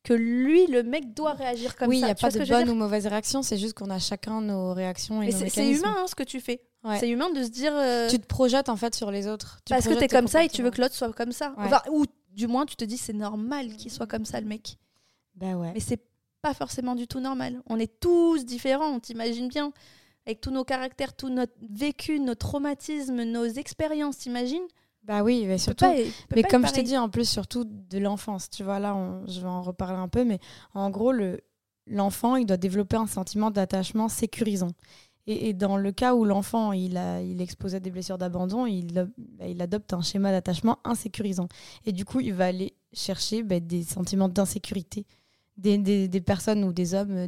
que 0.03 0.13
lui, 0.13 0.65
le 0.67 0.83
mec, 0.83 1.13
doit 1.13 1.33
réagir 1.33 1.75
comme 1.75 1.89
oui, 1.89 1.97
il 1.97 1.99
ça. 2.01 2.05
n'y 2.07 2.11
a 2.11 2.15
Tu 2.15 2.21
vois 2.25 2.31
pas 2.31 2.39
de 2.45 2.49
bonne 2.49 2.69
ou 2.69 2.75
mauvaise 2.75 3.05
réaction, 3.07 3.41
c'est 3.41 3.57
juste 3.57 3.73
qu'on 3.73 3.89
a 3.89 3.99
chacun 3.99 4.41
nos 4.41 4.73
réactions 4.73 5.21
et 5.21 5.27
Mais 5.27 5.31
nos 5.33 5.37
c'est 5.39 5.49
c'est 5.49 5.61
mécanismes. 5.61 5.85
humain 5.85 5.95
hein, 5.99 6.05
ce 6.07 6.15
que 6.15 6.23
tu 6.23 6.39
fais. 6.39 6.61
Ouais. 6.83 6.97
C'est 6.99 7.09
humain 7.09 7.29
de 7.29 7.43
se 7.43 7.49
dire. 7.49 7.73
euh, 7.75 8.07
Tu 8.09 8.19
te 8.19 8.25
projettes 8.25 8.69
en 8.69 8.77
fait 8.77 8.95
sur 8.95 9.11
les 9.11 9.27
autres. 9.27 9.59
Tu 9.65 9.71
parce 9.73 9.85
que 9.87 9.93
t'es 9.93 10.07
tes 10.07 10.15
comme 10.15 10.27
ça 10.27 10.43
et 10.43 10.49
tu 10.49 10.63
veux 10.63 10.71
que 10.71 10.81
l'autre 10.81 10.95
soit 10.95 11.11
comme 11.11 11.33
ça. 11.33 11.49
Ouais. 11.57 11.65
Enfin, 11.65 11.81
ou 11.91 12.05
du 12.31 12.47
moins, 12.47 12.65
tu 12.65 12.75
te 12.77 12.85
dis 12.85 12.97
c'est 12.97 13.11
normal 13.13 13.75
qu'il 13.75 13.91
soit 13.91 14.07
comme 14.07 14.23
ça, 14.25 14.39
le 14.39 14.47
mec. 14.47 14.77
Bah 15.35 15.55
ouais. 15.55 15.71
Mais 15.73 15.81
c'est 15.81 15.99
pas 16.41 16.53
forcément 16.53 16.95
du 16.95 17.05
tout 17.07 17.19
normal. 17.19 17.61
On 17.65 17.77
est 17.77 17.99
tous 17.99 18.45
différents, 18.45 18.91
on 18.95 18.99
t'imagine 19.01 19.49
bien. 19.49 19.73
Avec 20.25 20.39
tous 20.41 20.51
nos 20.51 20.63
caractères, 20.63 21.13
tout 21.15 21.27
notre 21.29 21.53
vécu, 21.69 22.19
nos 22.19 22.35
traumatismes, 22.35 23.23
nos 23.23 23.45
expériences, 23.45 24.19
t'imagines? 24.19 24.63
Bah 25.09 25.23
oui, 25.23 25.45
mais 25.47 25.57
surtout. 25.57 25.85
pas- 25.85 26.35
Mais 26.35 26.43
comme 26.51 26.61
je 26.67 26.73
t'ai 26.73 26.83
dit, 26.83 26.97
en 26.97 27.09
plus, 27.09 27.27
surtout 27.27 27.65
de 27.65 27.97
l'enfance, 27.97 28.49
tu 28.49 28.63
vois, 28.63 28.77
là, 28.79 28.95
on- 28.95 29.25
je 29.27 29.41
vais 29.41 29.47
en 29.47 29.61
reparler 29.63 29.97
un 29.97 30.07
peu, 30.07 30.23
mais 30.23 30.39
en 30.75 30.89
gros, 30.91 31.11
le, 31.11 31.39
l'enfant, 31.87 32.35
il 32.35 32.45
doit 32.45 32.57
développer 32.57 32.95
un 32.95 33.07
sentiment 33.07 33.49
d'attachement 33.49 34.07
sécurisant. 34.07 34.69
Et, 35.25 35.49
et 35.49 35.53
dans 35.53 35.77
le 35.77 35.91
cas 35.91 36.13
où 36.13 36.25
l'enfant, 36.25 36.73
il, 36.73 36.95
a, 36.95 37.21
il 37.23 37.41
est 37.41 37.43
exposé 37.43 37.77
à 37.77 37.79
des 37.79 37.89
blessures 37.91 38.19
d'abandon, 38.19 38.67
il, 38.67 38.93
bah, 39.17 39.47
il 39.47 39.59
adopte 39.63 39.93
un 39.93 40.01
schéma 40.01 40.31
d'attachement 40.31 40.77
insécurisant. 40.83 41.47
Et 41.87 41.91
du 41.91 42.05
coup, 42.05 42.19
il 42.19 42.33
va 42.33 42.45
aller 42.45 42.73
chercher 42.93 43.41
bah, 43.43 43.59
des 43.59 43.81
sentiments 43.83 44.29
d'insécurité, 44.29 45.05
des, 45.57 45.77
des- 45.79 46.07
des 46.07 46.21
personnes 46.21 46.63
ou 46.63 46.71
des 46.71 46.93
hommes 46.93 47.27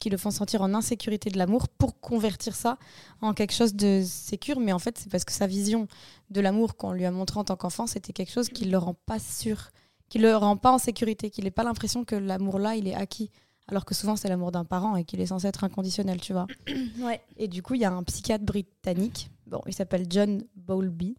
qui 0.00 0.10
le 0.10 0.16
font 0.16 0.32
sentir 0.32 0.62
en 0.62 0.74
insécurité 0.74 1.30
de 1.30 1.38
l'amour 1.38 1.68
pour 1.68 2.00
convertir 2.00 2.56
ça 2.56 2.78
en 3.20 3.34
quelque 3.34 3.52
chose 3.52 3.74
de 3.74 4.02
sécure. 4.04 4.58
Mais 4.58 4.72
en 4.72 4.80
fait, 4.80 4.98
c'est 4.98 5.10
parce 5.10 5.24
que 5.24 5.32
sa 5.32 5.46
vision 5.46 5.86
de 6.30 6.40
l'amour 6.40 6.76
qu'on 6.76 6.92
lui 6.92 7.04
a 7.04 7.12
montré 7.12 7.38
en 7.38 7.44
tant 7.44 7.56
qu'enfant, 7.56 7.86
c'était 7.86 8.12
quelque 8.12 8.32
chose 8.32 8.48
qui 8.48 8.66
ne 8.66 8.72
le 8.72 8.78
rend 8.78 8.94
pas 9.06 9.20
sûr, 9.20 9.70
qui 10.08 10.18
ne 10.18 10.24
le 10.24 10.36
rend 10.36 10.56
pas 10.56 10.72
en 10.72 10.78
sécurité, 10.78 11.30
qu'il 11.30 11.44
n'ait 11.44 11.50
pas 11.52 11.64
l'impression 11.64 12.04
que 12.04 12.16
l'amour-là, 12.16 12.74
il 12.74 12.88
est 12.88 12.94
acquis. 12.94 13.30
Alors 13.68 13.84
que 13.84 13.94
souvent, 13.94 14.16
c'est 14.16 14.28
l'amour 14.28 14.50
d'un 14.50 14.64
parent 14.64 14.96
et 14.96 15.04
qu'il 15.04 15.20
est 15.20 15.26
censé 15.26 15.46
être 15.46 15.62
inconditionnel, 15.62 16.20
tu 16.20 16.32
vois. 16.32 16.46
Ouais. 17.00 17.20
Et 17.36 17.46
du 17.46 17.62
coup, 17.62 17.74
il 17.74 17.82
y 17.82 17.84
a 17.84 17.92
un 17.92 18.02
psychiatre 18.02 18.44
britannique, 18.44 19.30
bon, 19.46 19.60
il 19.66 19.74
s'appelle 19.74 20.06
John 20.08 20.42
Bowlby, 20.56 21.14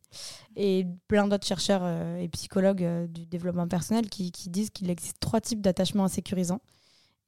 et 0.55 0.85
plein 1.07 1.27
d'autres 1.27 1.47
chercheurs 1.47 1.81
euh, 1.83 2.19
et 2.19 2.27
psychologues 2.29 2.83
euh, 2.83 3.07
du 3.07 3.25
développement 3.25 3.67
personnel 3.67 4.09
qui, 4.09 4.31
qui 4.31 4.49
disent 4.49 4.69
qu'il 4.69 4.89
existe 4.89 5.17
trois 5.19 5.39
types 5.39 5.61
d'attachements 5.61 6.03
insécurisants 6.03 6.61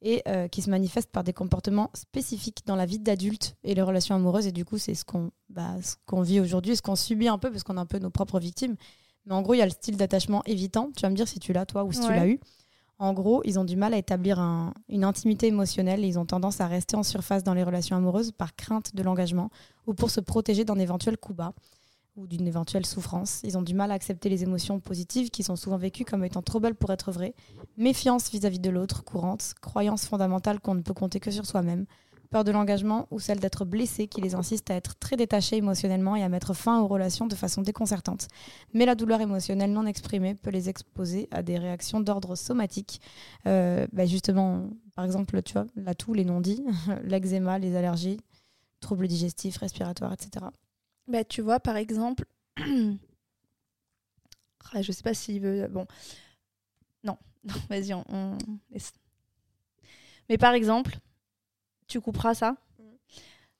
et 0.06 0.22
euh, 0.28 0.46
qui 0.48 0.62
se 0.62 0.68
manifestent 0.70 1.10
par 1.10 1.24
des 1.24 1.32
comportements 1.32 1.90
spécifiques 1.94 2.62
dans 2.66 2.76
la 2.76 2.84
vie 2.86 2.98
d'adulte 2.98 3.56
et 3.64 3.74
les 3.74 3.82
relations 3.82 4.14
amoureuses. 4.14 4.46
Et 4.46 4.52
du 4.52 4.64
coup, 4.64 4.78
c'est 4.78 4.94
ce 4.94 5.04
qu'on 5.04 5.30
bah, 5.48 5.74
ce 5.82 5.96
qu'on 6.06 6.20
vit 6.22 6.38
aujourd'hui, 6.40 6.76
ce 6.76 6.82
qu'on 6.82 6.94
subit 6.94 7.26
un 7.26 7.38
peu, 7.38 7.50
parce 7.50 7.62
qu'on 7.64 7.76
est 7.76 7.80
un 7.80 7.86
peu 7.86 7.98
nos 7.98 8.10
propres 8.10 8.38
victimes. 8.38 8.76
Mais 9.26 9.32
en 9.34 9.40
gros, 9.42 9.54
il 9.54 9.58
y 9.58 9.62
a 9.62 9.66
le 9.66 9.70
style 9.70 9.96
d'attachement 9.96 10.42
évitant. 10.44 10.90
Tu 10.94 11.00
vas 11.02 11.10
me 11.10 11.16
dire 11.16 11.26
si 11.26 11.38
tu 11.40 11.52
l'as, 11.54 11.64
toi, 11.66 11.84
ou 11.84 11.92
si 11.92 12.00
tu 12.00 12.12
l'as 12.12 12.26
eu. 12.28 12.38
En 12.98 13.12
gros, 13.12 13.40
ils 13.44 13.58
ont 13.58 13.64
du 13.64 13.74
mal 13.76 13.92
à 13.94 13.96
établir 13.98 14.38
un- 14.38 14.72
une 14.88 15.02
intimité 15.02 15.46
émotionnelle 15.48 16.04
et 16.04 16.06
ils 16.06 16.18
ont 16.18 16.26
tendance 16.26 16.60
à 16.60 16.68
rester 16.68 16.96
en 16.96 17.02
surface 17.02 17.42
dans 17.42 17.54
les 17.54 17.64
relations 17.64 17.96
amoureuses 17.96 18.30
par 18.30 18.54
crainte 18.54 18.94
de 18.94 19.02
l'engagement 19.02 19.50
ou 19.86 19.94
pour 19.94 20.10
se 20.10 20.20
protéger 20.20 20.64
d'un 20.64 20.78
éventuel 20.78 21.16
coup 21.16 21.34
bas 21.34 21.54
ou 22.16 22.26
d'une 22.26 22.46
éventuelle 22.46 22.86
souffrance. 22.86 23.40
Ils 23.44 23.58
ont 23.58 23.62
du 23.62 23.74
mal 23.74 23.90
à 23.90 23.94
accepter 23.94 24.28
les 24.28 24.42
émotions 24.42 24.80
positives 24.80 25.30
qui 25.30 25.42
sont 25.42 25.56
souvent 25.56 25.76
vécues 25.76 26.04
comme 26.04 26.24
étant 26.24 26.42
trop 26.42 26.60
belles 26.60 26.74
pour 26.74 26.92
être 26.92 27.10
vraies. 27.10 27.34
Méfiance 27.76 28.30
vis-à-vis 28.30 28.60
de 28.60 28.70
l'autre, 28.70 29.04
courante, 29.04 29.54
croyance 29.60 30.06
fondamentale 30.06 30.60
qu'on 30.60 30.74
ne 30.74 30.82
peut 30.82 30.94
compter 30.94 31.18
que 31.20 31.30
sur 31.30 31.46
soi-même, 31.46 31.86
peur 32.34 32.42
de 32.42 32.50
l'engagement 32.50 33.06
ou 33.12 33.20
celle 33.20 33.38
d'être 33.38 33.64
blessé 33.64 34.08
qui 34.08 34.20
les 34.20 34.34
insiste 34.34 34.68
à 34.70 34.74
être 34.74 34.96
très 34.98 35.16
détachés 35.16 35.56
émotionnellement 35.56 36.16
et 36.16 36.22
à 36.24 36.28
mettre 36.28 36.52
fin 36.52 36.80
aux 36.80 36.88
relations 36.88 37.26
de 37.26 37.34
façon 37.36 37.62
déconcertante. 37.62 38.26
Mais 38.72 38.86
la 38.86 38.96
douleur 38.96 39.20
émotionnelle 39.20 39.72
non 39.72 39.86
exprimée 39.86 40.34
peut 40.34 40.50
les 40.50 40.68
exposer 40.68 41.28
à 41.30 41.42
des 41.42 41.58
réactions 41.58 42.00
d'ordre 42.00 42.34
somatique. 42.34 43.00
Euh, 43.46 43.86
bah 43.92 44.06
justement, 44.06 44.68
par 44.96 45.04
exemple, 45.04 45.42
tu 45.42 45.52
vois, 45.52 45.66
la 45.76 45.94
toux, 45.94 46.12
les 46.12 46.24
non-dits, 46.24 46.64
l'eczéma, 47.04 47.60
les 47.60 47.76
allergies, 47.76 48.18
troubles 48.80 49.06
digestifs, 49.06 49.58
respiratoires, 49.58 50.12
etc. 50.12 50.46
Bah, 51.08 51.24
tu 51.24 51.40
vois, 51.42 51.60
par 51.60 51.76
exemple, 51.76 52.24
Ah, 54.72 54.82
je 54.82 54.92
sais 54.92 55.02
pas 55.02 55.14
s'il 55.14 55.40
veut. 55.40 55.68
Bon, 55.68 55.86
non, 57.04 57.16
non 57.44 57.54
vas-y, 57.68 57.94
on, 57.94 58.04
on 58.08 58.38
laisse. 58.70 58.92
Mais 60.28 60.38
par 60.38 60.54
exemple, 60.54 60.98
tu 61.88 62.00
couperas 62.00 62.34
ça? 62.34 62.56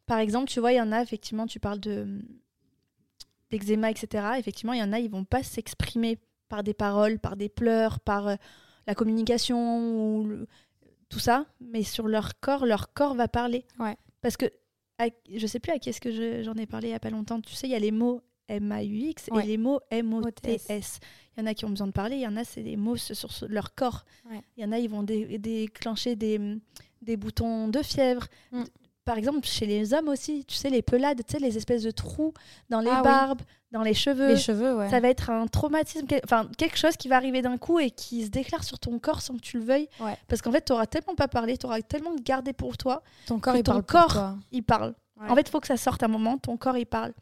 Par 0.07 0.19
exemple, 0.19 0.49
tu 0.51 0.61
vois, 0.61 0.73
il 0.73 0.77
y 0.77 0.81
en 0.81 0.93
a, 0.93 1.03
effectivement, 1.03 1.47
tu 1.47 1.61
parles 1.61 1.81
de 1.81 2.21
d'eczéma, 3.51 3.91
etc. 3.91 4.39
Effectivement, 4.39 4.73
il 4.73 4.81
y 4.81 4.83
en 4.83 4.93
a, 4.93 4.99
ils 4.99 5.11
vont 5.11 5.25
pas 5.25 5.43
s'exprimer 5.43 6.19
par 6.49 6.63
des 6.63 6.75
paroles, 6.75 7.19
par 7.19 7.37
des 7.37 7.49
pleurs, 7.49 8.01
par 8.01 8.29
euh, 8.29 8.37
la 8.87 8.95
communication 8.95 10.19
ou 10.21 10.27
le- 10.27 10.47
tout 11.09 11.19
ça, 11.19 11.47
mais 11.61 11.83
sur 11.83 12.09
leur 12.09 12.41
corps, 12.41 12.67
leur 12.67 12.93
corps 12.93 13.15
va 13.15 13.29
parler. 13.29 13.65
Ouais. 13.79 13.97
Parce 14.23 14.37
que 14.37 14.47
à- 14.99 15.09
je 15.35 15.47
sais 15.47 15.59
plus 15.61 15.73
à 15.73 15.79
qui 15.79 15.89
est-ce 15.91 16.01
que 16.01 16.11
je- 16.13 16.43
j'en 16.43 16.55
ai 16.55 16.67
parlé 16.67 16.89
il 16.89 16.91
y 16.93 16.95
a 16.95 17.01
pas 17.01 17.11
longtemps. 17.11 17.41
Tu 17.41 17.55
sais, 17.55 17.67
il 17.67 17.71
y 17.71 17.75
a 17.75 17.79
les 17.79 17.91
mots 17.91 18.21
M-A-U-X 18.49 19.29
Ouais. 19.33 19.45
et 19.45 19.47
les 19.47 19.57
mots 19.57 19.81
M-O-T-S. 19.91 21.01
Il 21.37 21.41
y 21.41 21.43
en 21.43 21.47
a 21.47 21.55
qui 21.55 21.65
ont 21.65 21.71
besoin 21.71 21.87
de 21.87 21.93
parler, 21.93 22.17
il 22.17 22.23
y 22.23 22.27
en 22.27 22.37
a, 22.37 22.45
c'est 22.45 22.63
des 22.63 22.77
mots 22.77 22.97
sur 22.97 23.29
leur 23.49 23.75
corps. 23.75 24.05
Ouais. 24.31 24.41
Il 24.57 24.63
y 24.63 24.67
en 24.67 24.73
a, 24.73 24.79
ils 24.79 24.89
vont 24.91 25.03
dé- 25.03 25.39
déclencher 25.39 26.15
des, 26.15 26.39
des 27.03 27.17
boutons 27.17 27.69
de 27.69 27.83
fièvre. 27.83 28.27
Mm. 28.53 28.63
Par 29.05 29.19
exemple, 29.19 29.47
chez 29.47 29.67
les 29.67 29.93
hommes 29.93 30.09
aussi, 30.09 30.45
tu 30.47 30.55
sais, 30.57 30.71
les 30.71 30.81
pelades, 30.83 31.21
tu 31.27 31.33
sais, 31.33 31.39
les 31.39 31.57
espèces 31.59 31.83
de 31.83 31.91
trous 31.91 32.33
dans 32.71 32.81
les 32.81 32.89
Ah 32.91 32.97
oui. 32.99 33.03
barbes, 33.05 33.43
dans 33.71 33.83
les 33.83 33.93
cheveux. 33.93 34.29
Les 34.29 34.37
cheveux, 34.39 34.75
ouais. 34.77 34.89
Ça 34.89 34.99
va 35.01 35.09
être 35.09 35.29
un 35.31 35.47
traumatisme, 35.47 36.07
quel- 36.07 36.23
enfin 36.25 36.49
quelque 36.57 36.79
chose 36.79 36.97
qui 36.97 37.09
va 37.09 37.17
arriver 37.17 37.43
d'un 37.43 37.59
coup 37.59 37.79
et 37.81 37.91
qui 37.91 38.25
se 38.25 38.31
déclare 38.31 38.65
sur 38.65 38.79
ton 38.79 38.99
corps 38.99 39.21
sans 39.21 39.35
que 39.37 39.41
tu 39.43 39.59
le 39.59 39.65
veuilles. 39.65 39.89
Ouais. 40.01 40.17
Parce 40.27 40.41
qu'en 40.41 40.51
fait, 40.53 40.65
tu 40.65 40.73
auras 40.73 40.87
tellement 40.87 41.15
pas 41.15 41.29
parlé, 41.29 41.59
tu 41.59 41.67
auras 41.67 41.83
tellement 41.83 42.15
gardé 42.23 42.53
pour 42.55 42.79
toi, 42.79 43.03
Ton 43.27 43.39
corps, 43.39 43.53
que 43.53 43.59
il 43.59 43.63
ton 43.63 43.73
parle 43.73 43.85
corps- 43.85 44.13
toi. 44.13 44.37
il 44.53 44.63
parle. 44.63 44.95
Ouais. 45.21 45.29
En 45.29 45.35
fait, 45.35 45.43
il 45.43 45.51
faut 45.51 45.61
que 45.61 45.67
ça 45.67 45.77
sorte 45.77 46.03
un 46.03 46.09
moment, 46.09 46.39
ton 46.39 46.57
corps 46.57 46.77
il 46.79 46.87
parle. 46.87 47.13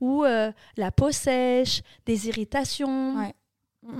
Ou 0.00 0.24
euh, 0.24 0.52
la 0.76 0.90
peau 0.92 1.10
sèche, 1.10 1.80
des 2.06 2.28
irritations. 2.28 3.16
Ouais. 3.18 3.34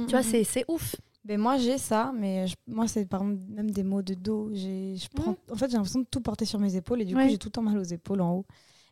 Tu 0.07 0.11
vois, 0.11 0.23
c'est 0.23 0.45
c'est 0.45 0.65
ouf. 0.69 0.95
Ben 1.25 1.39
moi 1.39 1.59
j'ai 1.59 1.77
ça, 1.77 2.13
mais 2.17 2.47
je- 2.49 2.57
moi 2.67 2.89
c'est 2.89 3.05
par 3.07 3.21
exemple 3.23 3.43
même 3.51 3.71
des 3.71 3.83
maux 3.83 4.01
de 4.03 4.15
dos. 4.15 4.49
J'ai, 4.53 4.97
je 4.97 5.07
prends, 5.09 5.37
en 5.51 5.55
fait 5.57 5.71
j'ai 5.71 5.77
l'impression 5.77 6.01
de 6.01 6.07
tout 6.11 6.21
porter 6.23 6.47
sur 6.47 6.59
mes 6.59 6.77
épaules 6.77 7.03
et 7.03 7.05
du 7.05 7.15
Ouais. 7.15 7.25
coup 7.25 7.31
j'ai 7.31 7.39
tout 7.39 7.49
le 7.49 7.53
temps 7.53 7.63
mal 7.63 7.77
aux 7.79 7.83
épaules 7.83 8.21
en 8.23 8.37
haut. 8.37 8.47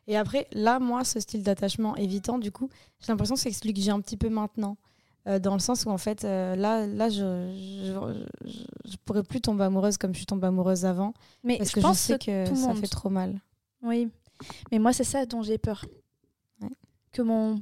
Et 0.07 0.15
après 0.15 0.47
là 0.51 0.79
moi 0.79 1.03
ce 1.03 1.19
style 1.19 1.41
d'attachement 1.43 1.95
évitant 1.95 2.37
du 2.37 2.51
coup 2.51 2.69
j'ai 2.99 3.11
l'impression 3.11 3.35
que 3.35 3.41
c'est 3.41 3.51
celui 3.51 3.73
que 3.73 3.81
j'ai 3.81 3.91
un 3.91 3.99
petit 4.01 4.17
peu 4.17 4.29
maintenant, 4.29 4.77
Euh, 5.27 5.37
dans 5.37 5.53
le 5.53 5.59
sens 5.59 5.83
où 5.85 5.89
en 5.89 5.97
fait 5.97 6.23
euh, 6.23 6.55
là 6.55 6.87
là 6.87 7.09
je, 7.09 7.17
je, 7.83 8.47
je, 8.49 8.89
je 8.91 8.95
pourrais 9.05 9.23
plus 9.23 9.41
tomber 9.41 9.65
amoureuse 9.65 9.97
comme 9.97 10.13
je 10.13 10.17
suis 10.19 10.25
tombée 10.25 10.47
amoureuse 10.47 10.85
avant 10.85 11.13
Mais 11.43 11.57
parce 11.57 11.69
je 11.71 11.75
que 11.75 11.81
je 11.81 11.85
pense 11.87 11.99
sais 11.99 12.17
que 12.17 12.47
tout 12.47 12.55
ça 12.55 12.67
monde. 12.67 12.77
fait 12.77 12.87
trop 12.87 13.09
mal. 13.09 13.41
Oui. 13.81 14.07
Mais 14.71 14.79
moi, 14.79 14.93
c'est 14.93 15.03
ça 15.03 15.25
dont 15.25 15.41
j'ai 15.41 15.57
peur. 15.57 15.83
Ouais. 16.61 16.69
Que 17.11 17.21
mon. 17.21 17.61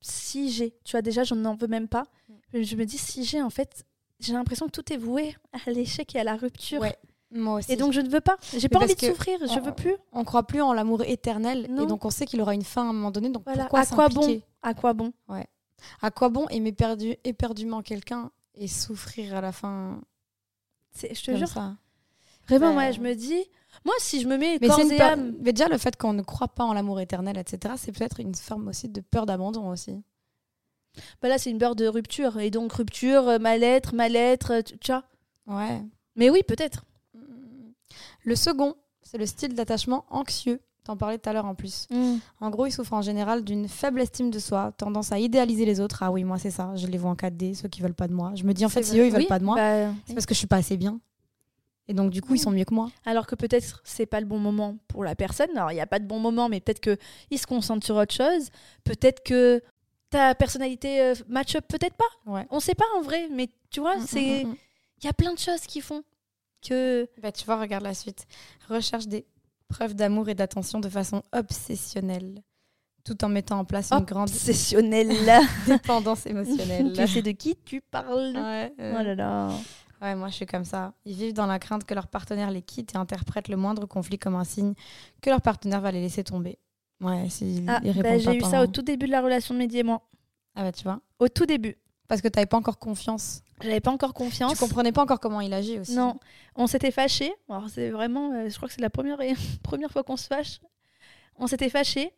Si 0.00 0.50
j'ai. 0.50 0.70
Tu 0.84 0.92
vois, 0.92 1.02
déjà, 1.02 1.24
je 1.24 1.34
n'en 1.34 1.54
veux 1.56 1.66
même 1.68 1.88
pas. 1.88 2.04
Je 2.54 2.76
me 2.76 2.84
dis, 2.86 2.96
si 2.98 3.24
j'ai, 3.24 3.42
en 3.42 3.50
fait, 3.50 3.84
j'ai 4.20 4.32
l'impression 4.32 4.66
que 4.66 4.72
tout 4.72 4.92
est 4.92 4.96
voué 4.96 5.36
à 5.66 5.70
l'échec 5.70 6.14
et 6.14 6.20
à 6.20 6.24
la 6.24 6.36
rupture. 6.36 6.80
Ouais, 6.80 6.96
Moi 7.30 7.58
aussi. 7.58 7.72
Et 7.72 7.76
donc, 7.76 7.92
je 7.92 8.00
ne 8.00 8.08
veux 8.08 8.20
pas. 8.20 8.36
J'ai 8.56 8.68
pas 8.68 8.78
envie 8.78 8.94
de 8.94 9.00
souffrir. 9.00 9.38
Je 9.40 9.58
on- 9.58 9.60
veux 9.62 9.74
plus. 9.74 9.94
on 10.12 10.24
croit 10.24 10.46
plus 10.46 10.60
en 10.62 10.72
l'amour 10.72 11.02
éternel 11.02 11.66
Non. 11.70 11.84
et 11.84 11.86
donc 11.86 12.04
on 12.04 12.10
sait 12.10 12.26
qu'il 12.26 12.40
aura 12.40 12.54
une 12.54 12.64
fin 12.64 12.86
à 12.86 12.90
un 12.90 12.92
moment 12.92 13.10
donné. 13.10 13.28
Donc 13.30 13.42
Voilà. 13.44 13.62
pourquoi 13.64 13.80
à 13.80 13.86
quoi 13.86 14.08
bon 14.08 14.40
À 14.62 14.74
quoi 14.74 14.92
bon? 14.94 15.12
À 16.02 16.10
quoi 16.10 16.28
bon 16.28 16.48
aimer 16.48 16.72
perdu, 16.72 17.14
éperdument 17.24 17.82
quelqu'un 17.82 18.30
et 18.54 18.66
souffrir 18.66 19.36
à 19.36 19.40
la 19.40 19.52
fin 19.52 20.00
C'est- 20.90 21.14
Je 21.14 21.22
te 21.24 21.36
jure. 21.36 21.46
ça? 21.48 21.76
Vraiment, 22.48 22.72
moi, 22.72 22.90
je 22.90 23.00
me 23.00 23.14
dis. 23.14 23.44
Moi, 23.84 23.94
si 24.00 24.20
je 24.22 24.26
me 24.26 24.36
mets 24.38 24.58
mais, 24.60 24.66
corps 24.68 24.80
et 24.80 25.00
âme. 25.00 25.34
mais 25.40 25.52
déjà, 25.52 25.68
le 25.68 25.78
fait 25.78 25.96
qu'on 25.96 26.12
ne 26.14 26.22
croit 26.22 26.48
pas 26.48 26.64
en 26.64 26.72
l'amour 26.72 26.98
éternel, 26.98 27.36
etc., 27.38 27.74
c'est 27.76 27.92
peut-être 27.92 28.18
une 28.18 28.34
forme 28.34 28.68
aussi 28.68 28.88
de 28.88 29.00
peur 29.02 29.26
d'abandon 29.26 29.68
aussi. 29.70 30.02
Bah 31.22 31.28
là, 31.28 31.38
c'est 31.38 31.50
une 31.50 31.58
peur 31.58 31.74
de 31.76 31.86
rupture. 31.86 32.38
Et 32.38 32.50
donc, 32.50 32.72
rupture, 32.72 33.28
euh, 33.28 33.38
mal-être, 33.38 33.94
mal-être. 33.94 34.52
euh, 34.52 34.62
Tu 34.62 34.92
vois 34.92 35.04
Ouais. 35.46 35.82
Mais 36.16 36.30
oui, 36.30 36.40
peut-être. 36.46 36.84
Le 38.24 38.34
second, 38.36 38.74
c'est 39.02 39.18
le 39.18 39.26
style 39.26 39.54
d'attachement 39.54 40.04
anxieux. 40.10 40.60
T'en 40.84 40.96
parlais 40.96 41.18
tout 41.18 41.28
à 41.28 41.32
l'heure 41.34 41.44
en 41.44 41.54
plus. 41.54 41.86
En 42.40 42.48
gros, 42.50 42.64
il 42.66 42.72
souffre 42.72 42.94
en 42.94 43.02
général 43.02 43.44
d'une 43.44 43.68
faible 43.68 44.00
estime 44.00 44.30
de 44.30 44.38
soi, 44.38 44.72
tendance 44.76 45.12
à 45.12 45.18
idéaliser 45.18 45.66
les 45.66 45.80
autres. 45.80 46.02
Ah 46.02 46.10
oui, 46.10 46.24
moi 46.24 46.38
c'est 46.38 46.50
ça, 46.50 46.72
je 46.76 46.86
les 46.86 46.96
vois 46.96 47.10
en 47.10 47.14
4D, 47.14 47.54
ceux 47.54 47.68
qui 47.68 47.82
veulent 47.82 47.94
pas 47.94 48.08
de 48.08 48.14
moi. 48.14 48.32
Je 48.34 48.44
me 48.44 48.54
dis 48.54 48.64
en 48.64 48.70
fait, 48.70 48.82
si 48.82 48.98
eux 48.98 49.04
ils 49.06 49.10
veulent 49.12 49.20
Oui, 49.22 49.26
pas 49.26 49.38
de 49.38 49.44
moi, 49.44 49.54
bah, 49.56 49.92
c'est 50.06 50.14
parce 50.14 50.24
que 50.24 50.32
je 50.32 50.38
suis 50.38 50.46
pas 50.46 50.56
assez 50.56 50.78
bien. 50.78 50.98
Et 51.88 51.94
donc 51.94 52.10
du 52.10 52.22
coup, 52.22 52.34
ils 52.34 52.38
sont 52.38 52.50
mieux 52.50 52.64
que 52.64 52.72
moi. 52.74 52.90
Alors 53.04 53.26
que 53.26 53.34
peut-être 53.34 53.80
c'est 53.84 54.06
pas 54.06 54.20
le 54.20 54.26
bon 54.26 54.38
moment 54.38 54.76
pour 54.88 55.04
la 55.04 55.14
personne. 55.14 55.48
Alors 55.56 55.72
il 55.72 55.74
n'y 55.74 55.80
a 55.82 55.86
pas 55.86 55.98
de 55.98 56.06
bon 56.06 56.20
moment, 56.20 56.48
mais 56.48 56.60
peut-être 56.60 56.80
que 56.80 56.96
il 57.30 57.38
se 57.38 57.46
concentre 57.46 57.84
sur 57.84 57.96
autre 57.96 58.14
chose. 58.14 58.48
Peut-être 58.84 59.22
que 59.22 59.62
ta 60.10 60.34
personnalité 60.34 61.00
euh, 61.02 61.14
match 61.28 61.54
up, 61.56 61.64
peut-être 61.68 61.94
pas. 61.96 62.04
Ouais. 62.30 62.46
On 62.50 62.60
sait 62.60 62.74
pas 62.74 62.84
en 62.96 63.02
vrai, 63.02 63.28
mais 63.30 63.48
tu 63.70 63.80
vois, 63.80 63.96
Mm, 63.96 64.06
c'est 64.06 64.44
mm, 64.44 64.48
mm, 64.48 64.52
mm. 64.52 64.56
il 65.02 65.04
y 65.04 65.08
a 65.08 65.12
plein 65.12 65.32
de 65.34 65.38
choses 65.38 65.60
qui 65.62 65.80
font 65.80 66.02
que 66.66 67.08
Bah, 67.22 67.30
tu 67.32 67.44
vois, 67.44 67.60
regarde 67.60 67.84
la 67.84 67.94
suite. 67.94 68.26
Recherche 68.68 69.06
des 69.06 69.26
preuves 69.68 69.94
d'amour 69.94 70.28
et 70.28 70.34
d'attention 70.34 70.80
de 70.80 70.88
façon 70.88 71.22
obsessionnelle, 71.32 72.42
tout 73.04 73.22
en 73.24 73.28
mettant 73.28 73.58
en 73.58 73.64
place 73.64 73.92
une 73.92 74.04
grande 74.04 74.28
obsessionnel 74.30 75.08
là. 75.26 75.40
dépendance 75.66 76.24
émotionnelle. 76.26 76.92
tu 76.94 77.06
sais 77.06 77.22
de 77.22 77.30
qui 77.32 77.54
tu 77.56 77.80
parles 77.80 78.32
Ouais, 78.34 78.72
euh, 78.80 78.96
Oh 78.98 79.02
là 79.02 79.14
là. 79.14 79.50
Ouais, 80.00 80.14
moi 80.14 80.28
je 80.28 80.34
suis 80.34 80.46
comme 80.46 80.64
ça. 80.64 80.94
Ils 81.04 81.14
vivent 81.16 81.32
dans 81.34 81.46
la 81.46 81.58
crainte 81.58 81.84
que 81.84 81.92
leur 81.92 82.06
partenaire 82.06 82.50
les 82.50 82.62
quitte 82.62 82.94
et 82.94 82.96
interprètent 82.98 83.48
le 83.48 83.56
moindre 83.56 83.84
conflit 83.86 84.18
comme 84.18 84.36
un 84.36 84.44
signe 84.44 84.74
que 85.20 85.28
leur 85.28 85.42
partenaire 85.42 85.80
va 85.80 85.90
les 85.90 86.00
laisser 86.00 86.22
tomber. 86.24 86.58
Ouais, 87.00 87.28
s'ils 87.28 87.64
Ah, 87.68 87.80
bah, 87.80 88.18
j'ai 88.18 88.36
eu 88.36 88.40
ça 88.40 88.62
au 88.62 88.66
tout 88.66 88.82
début 88.82 89.06
de 89.06 89.12
la 89.12 89.20
relation 89.22 89.54
de 89.54 89.58
Mehdi 89.60 89.78
et 89.78 89.82
moi. 89.82 90.02
Ah 90.54 90.62
bah 90.64 90.72
tu 90.72 90.82
vois. 90.82 91.00
Au 91.18 91.28
tout 91.28 91.46
début. 91.46 91.76
Parce 92.08 92.20
que 92.22 92.28
t'avais 92.28 92.46
pas 92.46 92.56
encore 92.56 92.78
confiance. 92.78 93.42
J'avais 93.60 93.80
pas 93.80 93.90
encore 93.90 94.14
confiance. 94.14 94.52
Tu 94.52 94.58
comprenais 94.58 94.92
pas 94.92 95.02
encore 95.02 95.20
comment 95.20 95.40
il 95.40 95.52
agit 95.52 95.78
aussi. 95.78 95.94
Non, 95.94 96.18
on 96.56 96.66
s'était 96.66 96.90
fâchés. 96.90 97.32
Alors 97.48 97.68
c'est 97.68 97.90
vraiment, 97.90 98.32
euh, 98.32 98.48
je 98.48 98.56
crois 98.56 98.66
que 98.68 98.74
c'est 98.74 98.80
la 98.80 98.90
première, 98.90 99.18
première 99.62 99.90
fois 99.90 100.02
qu'on 100.02 100.16
se 100.16 100.26
fâche. 100.26 100.60
On 101.36 101.46
s'était 101.46 101.68
fâchés. 101.68 102.12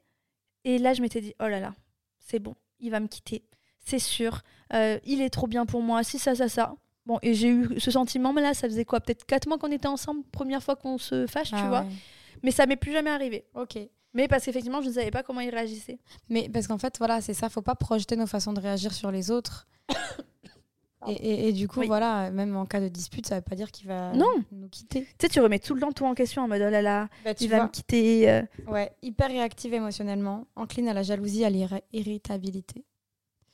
Et 0.64 0.78
là, 0.78 0.94
je 0.94 1.02
m'étais 1.02 1.20
dit, 1.20 1.34
oh 1.40 1.48
là 1.48 1.58
là, 1.60 1.74
c'est 2.18 2.38
bon, 2.38 2.54
il 2.80 2.90
va 2.90 3.00
me 3.00 3.06
quitter. 3.08 3.44
C'est 3.84 3.98
sûr. 3.98 4.42
Euh, 4.74 4.98
il 5.04 5.20
est 5.22 5.30
trop 5.30 5.46
bien 5.46 5.66
pour 5.66 5.82
moi. 5.82 6.02
Si, 6.04 6.18
ça, 6.18 6.34
ça, 6.34 6.48
ça. 6.48 6.74
Bon, 7.06 7.18
et 7.22 7.32
j'ai 7.34 7.48
eu 7.48 7.80
ce 7.80 7.90
sentiment, 7.90 8.32
mais 8.34 8.42
là, 8.42 8.52
ça 8.54 8.68
faisait 8.68 8.84
quoi? 8.84 9.00
Peut-être 9.00 9.24
quatre 9.24 9.48
mois 9.48 9.58
qu'on 9.58 9.72
était 9.72 9.88
ensemble, 9.88 10.22
première 10.30 10.62
fois 10.62 10.76
qu'on 10.76 10.98
se 10.98 11.26
fâche, 11.26 11.48
tu 11.48 11.54
Ah 11.56 11.68
vois. 11.68 11.80
ouais. 11.80 11.86
Mais 12.42 12.50
ça 12.50 12.66
m'est 12.66 12.76
plus 12.76 12.92
jamais 12.92 13.10
arrivé. 13.10 13.46
Ok. 13.54 13.78
Mais 14.14 14.26
parce 14.28 14.44
qu'effectivement, 14.44 14.82
je 14.82 14.88
ne 14.88 14.92
savais 14.94 15.10
pas 15.10 15.22
comment 15.22 15.40
il 15.40 15.50
réagissait. 15.50 15.98
Mais 16.28 16.48
parce 16.48 16.66
qu'en 16.66 16.78
fait, 16.78 16.98
voilà, 16.98 17.20
c'est 17.20 17.34
ça, 17.34 17.48
faut 17.48 17.62
pas 17.62 17.74
projeter 17.76 18.16
nos 18.16 18.26
façons 18.26 18.52
de 18.52 18.60
réagir 18.60 18.92
sur 18.92 19.10
les 19.10 19.30
autres. 19.30 19.66
Et, 21.08 21.12
et- 21.12 21.48
et 21.48 21.52
du 21.54 21.66
coup, 21.66 21.80
Oui. 21.80 21.86
voilà, 21.86 22.30
même 22.30 22.54
en 22.56 22.66
cas 22.66 22.78
de 22.78 22.88
dispute, 22.88 23.26
ça 23.26 23.36
veut 23.36 23.40
pas 23.40 23.56
dire 23.56 23.70
qu'il 23.72 23.88
va 23.88 24.12
Non. 24.12 24.26
nous 24.52 24.68
quitter. 24.68 25.04
Tu 25.04 25.14
sais, 25.22 25.28
tu 25.30 25.40
remets 25.40 25.58
tout 25.58 25.74
le 25.74 25.80
temps 25.80 25.92
tout 25.92 26.04
en 26.04 26.12
question 26.14 26.42
en 26.42 26.48
mode, 26.48 26.60
oh 26.60 26.68
là 26.68 26.82
là, 26.82 27.08
Bah, 27.24 27.32
tu 27.34 27.44
il 27.44 27.48
va 27.50 27.62
me 27.62 27.68
quitter. 27.70 28.28
euh. 28.30 28.42
ouais, 28.66 28.92
hyper 29.00 29.28
réactive 29.28 29.72
émotionnellement, 29.72 30.46
encline 30.56 30.88
à 30.88 30.92
la 30.92 31.02
jalousie, 31.02 31.42
à 31.46 31.48
l'irritabilité. 31.48 32.84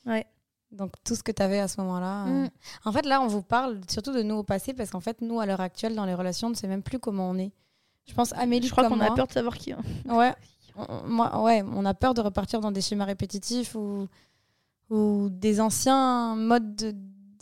Ouais. 0.07 0.27
Donc 0.73 0.95
tout 1.05 1.15
ce 1.15 1.23
que 1.23 1.31
tu 1.31 1.41
avais 1.41 1.61
à 1.61 1.69
ce 1.69 1.81
moment-là. 1.83 2.27
euh, 2.27 2.45
Mm. 2.47 2.51
En 2.85 2.91
fait, 2.93 3.07
là, 3.07 3.21
on 3.21 3.29
vous 3.29 3.43
parle 3.43 3.81
surtout 3.89 4.13
de 4.13 4.23
nous 4.23 4.35
au 4.35 4.43
passé 4.43 4.75
parce 4.75 4.91
qu'en 4.91 5.01
fait, 5.01 5.21
nous, 5.21 5.39
à 5.39 5.47
l'heure 5.47 5.61
actuelle, 5.61 5.95
dans 5.95 6.05
les 6.05 6.15
relations, 6.15 6.49
on 6.49 6.51
ne 6.51 6.57
sait 6.57 6.67
même 6.67 6.83
plus 6.83 6.99
comment 6.99 7.31
on 7.31 7.39
est. 7.39 7.53
Je 8.07 8.15
pense 8.15 8.33
Amélie 8.35 8.67
Je 8.69 8.73
crois 8.73 8.89
qu'on 8.89 9.01
a 9.01 9.11
peur 9.15 9.27
de 9.27 9.33
savoir 9.33 9.57
qui. 9.59 9.75
Ouais. 10.09 10.33
On- 10.77 11.07
Moi, 11.09 11.43
ouais, 11.43 11.63
on 11.63 11.85
a 11.87 11.95
peur 11.95 12.13
de 12.13 12.21
repartir 12.21 12.61
dans 12.61 12.71
des 12.71 12.83
schémas 12.83 13.07
répétitifs 13.07 13.75
ou, 13.75 14.09
ou 14.91 15.29
des 15.31 15.59
anciens 15.61 16.37
modes 16.37 16.77
de- 16.77 16.95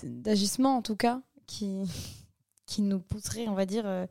d'agissement, 0.04 0.76
en 0.76 0.82
tout 0.82 0.94
cas, 0.96 1.20
qui, 1.46 1.82
qui 2.66 2.82
nous 2.82 3.00
pousseraient, 3.00 3.48
on 3.48 3.54
va 3.54 3.66
dire, 3.66 3.84
euh, 3.86 4.06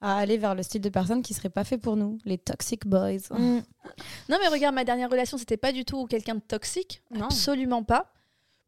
à 0.00 0.16
aller 0.18 0.36
vers 0.36 0.54
le 0.56 0.62
style 0.64 0.80
de 0.80 0.88
personnes 0.88 1.22
qui 1.22 1.32
ne 1.32 1.36
seraient 1.36 1.48
pas 1.48 1.62
fait 1.64 1.78
pour 1.78 1.96
nous, 1.96 2.18
les 2.24 2.38
toxic 2.38 2.86
boys. 2.86 3.18
Mm. 3.30 3.60
Non, 4.28 4.36
mais 4.40 4.48
regarde, 4.48 4.74
ma 4.74 4.84
dernière 4.84 5.08
relation, 5.10 5.38
c'était 5.38 5.56
pas 5.56 5.70
du 5.72 5.84
tout 5.84 6.06
quelqu'un 6.06 6.34
de 6.34 6.40
toxique. 6.40 7.02
Non. 7.12 7.26
Absolument 7.26 7.84
pas. 7.84 8.12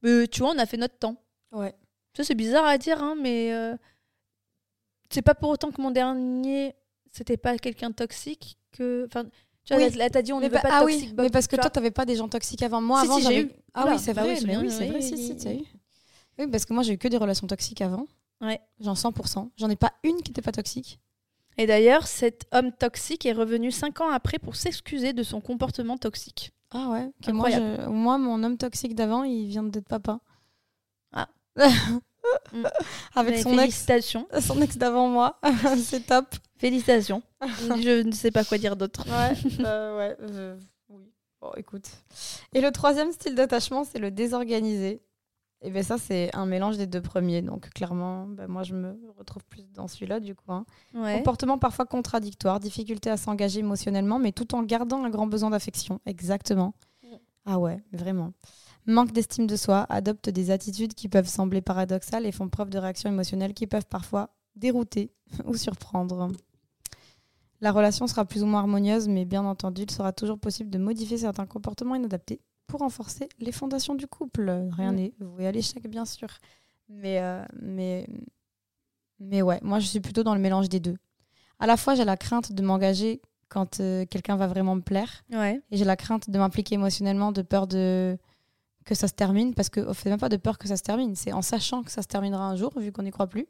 Mais 0.03 0.29
tu 0.29 0.41
vois, 0.41 0.53
on 0.55 0.59
a 0.59 0.66
fait 0.66 0.76
notre 0.76 0.97
temps. 0.97 1.16
Ouais. 1.51 1.74
Ça, 2.16 2.22
c'est 2.22 2.37
bizarre 2.37 2.64
à 2.66 2.79
dire, 2.79 3.03
hein, 3.03 3.16
mais 3.20 3.53
euh, 3.53 3.76
c'est 5.11 5.22
pas 5.22 5.35
pour 5.35 5.51
autant 5.51 5.72
que 5.72 5.83
mon 5.83 5.91
dernier, 5.91 6.74
c'était 7.13 7.37
pas 7.37 7.57
quelqu'un 7.59 7.93
toxique 7.93 8.59
que. 8.73 9.07
Enfin, 9.07 9.25
tu 9.65 9.75
vois, 9.75 9.83
Oui. 9.85 9.91
là, 9.97 10.09
t'as 10.11 10.23
dit 10.23 10.33
on 10.33 10.37
ne 10.37 10.43
Mais 10.43 10.49
veut 10.49 10.55
pa- 10.55 10.63
pas 10.63 10.79
ah 10.79 10.81
toxic 10.83 11.09
oui, 11.11 11.15
mais 11.19 11.31
parce 11.31 11.47
que 11.47 11.57
toi, 11.57 11.71
n'avais 11.75 11.91
pas 11.91 12.05
des 12.07 12.17
gens 12.17 12.29
toxiques 12.29 12.63
avant. 12.63 12.81
Moi, 12.81 13.01
Si, 13.01 13.07
avant, 13.07 13.17
si, 13.19 13.23
j'ai 13.23 13.29
j'avais- 13.35 13.43
eu. 13.43 13.53
Ah 13.75 13.85
Oula, 13.85 13.93
oui, 13.93 13.99
c'est 13.99 14.15
bah 14.15 14.23
vrai, 14.23 14.35
oui, 14.35 14.39
mais 14.43 14.51
bien, 14.53 14.61
oui, 14.63 14.71
c'est 14.71 14.87
vrai, 14.89 15.01
si, 15.01 15.17
si, 15.19 15.37
tu 15.37 15.47
as 15.47 15.51
oui. 15.51 15.67
eu. 15.75 15.79
Oui, 16.45 16.51
parce 16.51 16.65
que 16.65 16.73
moi, 16.73 16.83
j'ai 16.83 16.93
eu 16.95 16.99
que 16.99 17.09
des 17.09 17.17
relations 17.17 17.47
toxiques 17.47 17.81
avant. 17.83 18.07
Ouais. 18.41 18.61
Genre 18.81 18.97
100%. 18.97 19.51
J'en 19.57 19.69
ai 19.69 19.77
pas 19.77 19.93
une 20.05 20.23
qui 20.23 20.31
n'était 20.31 20.43
pas 20.43 20.53
toxique. 20.53 21.01
Et 21.57 21.67
d'ailleurs, 21.67 22.07
cet 22.07 22.47
homme 22.53 22.71
toxique 22.73 23.27
est 23.27 23.33
revenu 23.33 23.73
cinq 23.73 24.01
ans 24.01 24.11
après 24.11 24.39
pour 24.39 24.55
s'excuser 24.55 25.13
de 25.13 25.25
son 25.25 25.41
comportement 25.41 25.97
toxique. 25.99 26.53
Ah 26.71 26.89
ouais 26.91 27.11
que 27.23 27.33
moi, 27.33 27.51
je- 27.51 27.89
moi, 27.89 28.17
mon 28.19 28.43
homme 28.45 28.57
toxique 28.57 28.95
d'avant, 28.95 29.25
il 29.25 29.47
vient 29.49 29.65
d'être 29.65 29.89
papa. 29.89 30.21
Ah. 31.13 31.29
Mm. 32.53 32.66
Avec 33.14 33.35
Mais 33.37 33.43
son 33.43 33.59
ex. 33.59 33.87
Son 34.41 34.61
ex 34.62 34.76
d'avant 34.76 35.09
moi. 35.09 35.39
c'est 35.83 36.07
top. 36.07 36.26
Félicitations. 36.57 37.22
Je 37.43 38.03
ne 38.03 38.12
sais 38.12 38.31
pas 38.31 38.45
quoi 38.45 38.59
dire 38.59 38.76
d'autre. 38.76 39.05
Ouais, 39.07 39.37
bah 39.62 39.97
ouais. 39.97 40.16
euh, 40.22 40.57
oui. 40.89 41.12
Bon, 41.41 41.51
écoute. 41.57 41.89
Et 42.53 42.61
le 42.61 42.72
troisième 42.72 43.12
style 43.12 43.35
d'attachement, 43.37 43.85
c'est 43.85 43.99
le 43.99 44.11
désorganisé. 44.11 45.01
Et 45.61 45.70
bien 45.70 45.83
ça, 45.83 45.99
c'est 45.99 46.35
un 46.37 46.47
mélange 46.47 46.76
des 46.76 46.87
deux 46.87 47.01
premiers. 47.01 47.43
Donc 47.43 47.70
clairement, 47.70 48.26
bah, 48.26 48.47
moi, 48.49 48.62
je 48.62 48.74
me 48.74 48.97
retrouve 49.18 49.45
plus 49.45 49.64
dans 49.72 49.89
celui-là, 49.89 50.20
du 50.20 50.35
coup. 50.35 50.53
hein. 50.53 50.64
Ouais. 50.95 51.16
Comportement 51.18 51.59
parfois 51.59 51.85
contradictoire, 51.85 52.61
difficulté 52.61 53.11
à 53.11 53.16
s'engager 53.16 53.61
émotionnellement, 53.61 54.18
mais 54.18 54.33
tout 54.33 54.55
en 54.55 54.62
gardant 54.62 55.05
un 55.05 55.11
grand 55.11 55.26
besoin 55.26 55.51
d'affection. 55.51 56.01
Exactement. 56.07 56.74
Ah 57.51 57.59
ouais, 57.59 57.83
vraiment. 57.93 58.33
Manque 58.89 59.12
d'estime 59.12 59.47
de 59.47 59.55
soi, 59.57 59.84
adopte 59.91 60.30
des 60.30 60.51
attitudes 60.51 60.95
qui 60.95 61.09
peuvent 61.09 61.28
sembler 61.28 61.61
paradoxales 61.61 62.24
et 62.26 62.32
font 62.32 62.49
preuve 62.49 62.70
de 62.70 62.78
réactions 62.78 63.11
émotionnelles 63.11 63.53
qui 63.55 63.66
peuvent 63.66 63.86
parfois 63.86 64.30
dérouter 64.57 65.12
ou 65.45 65.55
surprendre. 65.55 66.28
La 67.61 67.70
relation 67.72 68.07
sera 68.07 68.24
plus 68.24 68.43
ou 68.43 68.47
moins 68.47 68.61
harmonieuse, 68.61 69.07
mais 69.09 69.24
bien 69.24 69.45
entendu, 69.45 69.82
il 69.82 69.91
sera 69.91 70.12
toujours 70.12 70.39
possible 70.39 70.70
de 70.70 70.78
modifier 70.78 71.18
certains 71.18 71.45
comportements 71.47 71.97
inadaptés 71.97 72.41
pour 72.66 72.80
renforcer 72.80 73.28
les 73.41 73.53
fondations 73.53 73.95
du 73.95 74.07
couple. 74.07 74.49
Rien 74.72 74.93
Mm. 74.93 74.97
n'est 74.97 75.14
voué 75.20 75.47
à 75.47 75.53
l'échec, 75.53 75.86
bien 75.89 76.05
sûr. 76.05 76.28
Mais, 76.89 77.20
euh, 77.20 77.45
mais, 77.61 78.07
mais 79.20 79.43
ouais, 79.43 79.59
moi 79.62 79.80
je 79.80 79.86
suis 79.86 80.01
plutôt 80.01 80.22
dans 80.22 80.34
le 80.34 80.41
mélange 80.41 80.68
des 80.70 80.80
deux. 80.80 80.97
À 81.59 81.66
la 81.66 81.76
fois, 81.76 81.95
j'ai 81.95 82.05
la 82.05 82.16
crainte 82.16 82.53
de 82.53 82.62
m'engager 82.62 83.20
quand 83.49 83.80
euh, 83.80 84.07
quelqu'un 84.07 84.36
va 84.36 84.47
vraiment 84.47 84.76
me 84.76 84.80
plaire, 84.82 85.24
Ouais. 85.32 85.61
et 85.70 85.76
j'ai 85.76 85.84
la 85.84 85.97
crainte 85.97 86.30
de 86.30 86.39
m'impliquer 86.39 86.76
émotionnellement, 86.76 87.32
de 87.32 87.43
peur 87.43 87.66
de 87.66 88.16
que 88.89 88.95
ça 88.95 89.07
se 89.07 89.12
termine, 89.12 89.55
parce 89.55 89.68
que 89.68 89.93
fait 89.93 90.09
même 90.09 90.18
pas 90.18 90.30
de 90.30 90.39
peur 90.39 90.57
que 90.57 90.66
ça 90.66 90.78
se 90.78 90.82
termine, 90.82 91.14
c'est 91.14 91.32
en 91.32 91.43
sachant 91.43 91.82
que 91.82 91.91
ça 91.91 92.01
se 92.01 92.09
terminera 92.09 92.49
un 92.49 92.57
jour, 92.57 92.72
vu 92.78 92.91
qu'on 92.91 93.03
n'y 93.03 93.11
croit 93.11 93.26
plus. 93.26 93.47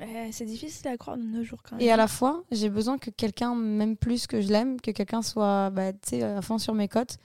Euh, 0.00 0.28
c'est 0.32 0.46
difficile 0.46 0.88
à 0.88 0.96
croire 0.96 1.18
de 1.18 1.22
nos 1.22 1.44
jours 1.44 1.62
quand 1.62 1.76
même. 1.76 1.86
Et 1.86 1.90
à 1.92 1.96
la 1.96 2.08
fois, 2.08 2.42
j'ai 2.50 2.70
besoin 2.70 2.96
que 2.96 3.10
quelqu'un 3.10 3.54
m'aime 3.54 3.98
plus 3.98 4.26
que 4.26 4.40
je 4.40 4.48
l'aime, 4.48 4.80
que 4.80 4.90
quelqu'un 4.90 5.20
soit 5.20 5.68
bah, 5.70 5.92
tu 5.92 5.98
sais, 6.08 6.22
à 6.22 6.40
fond 6.40 6.56
sur 6.56 6.72
mes 6.72 6.88
côtes 6.88 7.18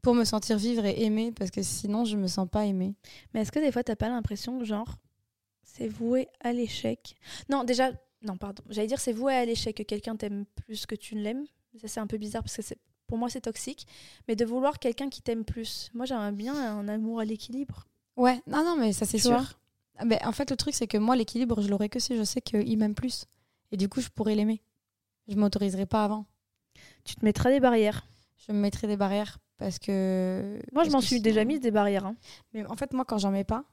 pour 0.00 0.14
me 0.14 0.24
sentir 0.24 0.56
vivre 0.56 0.86
et 0.86 1.04
aimer, 1.04 1.30
parce 1.30 1.50
que 1.50 1.62
sinon, 1.62 2.06
je 2.06 2.16
me 2.16 2.26
sens 2.26 2.48
pas 2.48 2.64
aimée. 2.64 2.94
Mais 3.32 3.42
est-ce 3.42 3.52
que 3.52 3.60
des 3.60 3.70
fois, 3.70 3.84
t'as 3.84 3.96
pas 3.96 4.08
l'impression 4.08 4.58
que, 4.58 4.64
genre, 4.64 4.96
c'est 5.62 5.88
voué 5.88 6.28
à 6.40 6.52
l'échec? 6.54 7.16
Non, 7.50 7.64
déjà, 7.64 7.92
non, 8.22 8.38
pardon. 8.38 8.62
J'allais 8.70 8.88
dire 8.88 8.98
c'est 8.98 9.12
voué 9.12 9.34
à 9.34 9.44
l'échec 9.44 9.76
que 9.76 9.82
quelqu'un 9.82 10.16
t'aime 10.16 10.46
plus 10.64 10.86
que 10.86 10.94
tu 10.94 11.16
ne 11.16 11.22
l'aimes. 11.22 11.44
Ça, 11.80 11.88
c'est 11.88 12.00
un 12.00 12.06
peu 12.06 12.16
bizarre 12.16 12.42
parce 12.42 12.56
que 12.56 12.62
c'est, 12.62 12.78
pour 13.06 13.18
moi, 13.18 13.28
c'est 13.28 13.42
toxique. 13.42 13.86
Mais 14.28 14.36
de 14.36 14.44
vouloir 14.44 14.78
quelqu'un 14.78 15.08
qui 15.08 15.22
t'aime 15.22 15.44
plus. 15.44 15.90
Moi, 15.94 16.06
j'aimerais 16.06 16.32
bien 16.32 16.54
un 16.54 16.88
amour 16.88 17.20
à 17.20 17.24
l'équilibre. 17.24 17.86
Ouais, 18.16 18.40
non, 18.46 18.64
non, 18.64 18.76
mais 18.76 18.92
ça 18.92 19.04
c'est 19.06 19.18
sûr. 19.18 19.58
Ah, 19.98 20.04
ben, 20.04 20.18
en 20.24 20.32
fait, 20.32 20.50
le 20.50 20.56
truc, 20.56 20.74
c'est 20.74 20.86
que 20.86 20.98
moi, 20.98 21.14
l'équilibre, 21.16 21.60
je 21.62 21.68
l'aurais 21.68 21.88
que 21.88 21.98
si 22.00 22.16
je 22.16 22.22
sais 22.24 22.40
qu'il 22.40 22.76
m'aime 22.78 22.94
plus. 22.94 23.26
Et 23.72 23.76
du 23.76 23.88
coup, 23.88 24.00
je 24.00 24.08
pourrais 24.08 24.34
l'aimer. 24.34 24.60
Je 25.28 25.36
m'autoriserai 25.36 25.86
pas 25.86 26.04
avant. 26.04 26.26
Tu 27.04 27.14
te 27.16 27.24
mettras 27.24 27.50
des 27.50 27.60
barrières. 27.60 28.06
Je 28.46 28.52
me 28.52 28.58
mettrai 28.58 28.86
des 28.86 28.96
barrières 28.96 29.38
parce 29.56 29.78
que. 29.78 30.58
Moi, 30.72 30.82
parce 30.82 30.88
je 30.88 30.92
m'en 30.92 31.00
suis 31.00 31.08
sinon- 31.16 31.22
déjà 31.22 31.44
mise 31.44 31.60
des 31.60 31.70
barrières. 31.70 32.06
hein. 32.06 32.16
Mais 32.52 32.64
en 32.66 32.76
fait, 32.76 32.92
moi, 32.92 33.04
quand 33.04 33.18
j'en 33.18 33.30
mets 33.30 33.44
pas, 33.44 33.64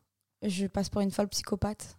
je 0.43 0.65
passe 0.67 0.89
pour 0.89 1.01
une 1.01 1.11
folle 1.11 1.27
psychopathe. 1.29 1.97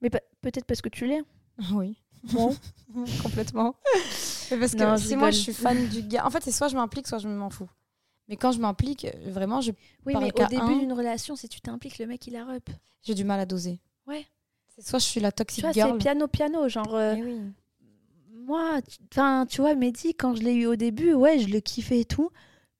Mais 0.00 0.10
pe- 0.10 0.18
peut-être 0.40 0.64
parce 0.66 0.80
que 0.82 0.88
tu 0.88 1.06
l'es. 1.06 1.22
Oui. 1.72 1.96
Bon. 2.32 2.56
Complètement. 3.22 3.74
Parce 4.58 4.72
que 4.74 4.82
Non, 4.84 4.96
si 4.96 5.16
moi 5.16 5.30
je 5.30 5.38
suis 5.38 5.52
fan 5.52 5.88
du 5.88 6.02
gars, 6.02 6.26
en 6.26 6.30
fait 6.30 6.42
c'est 6.42 6.52
soit 6.52 6.68
je 6.68 6.76
m'implique, 6.76 7.06
soit 7.06 7.18
je 7.18 7.28
m'en 7.28 7.50
fous. 7.50 7.68
Mais 8.28 8.36
quand 8.36 8.52
je 8.52 8.58
m'implique, 8.60 9.04
euh, 9.04 9.10
vraiment, 9.30 9.60
je- 9.60 9.72
Oui, 10.06 10.14
mais 10.18 10.32
au 10.32 10.46
début 10.46 10.62
un- 10.62 10.78
d'une 10.78 10.92
relation, 10.94 11.36
si 11.36 11.46
tu 11.48 11.60
t'impliques, 11.60 11.98
le 11.98 12.06
mec, 12.06 12.26
il 12.26 12.36
a 12.36 12.44
rep. 12.46 12.70
j'ai 13.02 13.14
du 13.14 13.22
mal 13.24 13.38
à 13.40 13.44
doser. 13.46 13.80
Ouais. 14.06 14.24
C'est 14.74 14.86
soit 14.86 14.98
je 14.98 15.04
suis 15.04 15.20
la 15.20 15.30
Tu 15.30 15.36
toxic 15.36 15.62
vois, 15.64 15.72
c'est 15.74 15.80
girl. 15.80 15.98
piano-piano. 15.98 16.68
Genre, 16.68 16.94
euh, 16.94 17.14
Eh 17.18 17.22
oui. 17.22 17.38
moi, 18.32 18.80
tu- 18.82 18.98
enfin, 19.12 19.46
tu 19.48 19.60
vois, 19.60 19.74
Mehdi, 19.74 20.14
quand 20.14 20.34
je 20.34 20.42
l'ai 20.42 20.54
eu 20.54 20.66
au 20.66 20.76
début, 20.76 21.12
ouais, 21.14 21.38
je 21.38 21.48
le 21.48 21.60
kiffais 21.60 22.00
et 22.00 22.04
tout. 22.04 22.30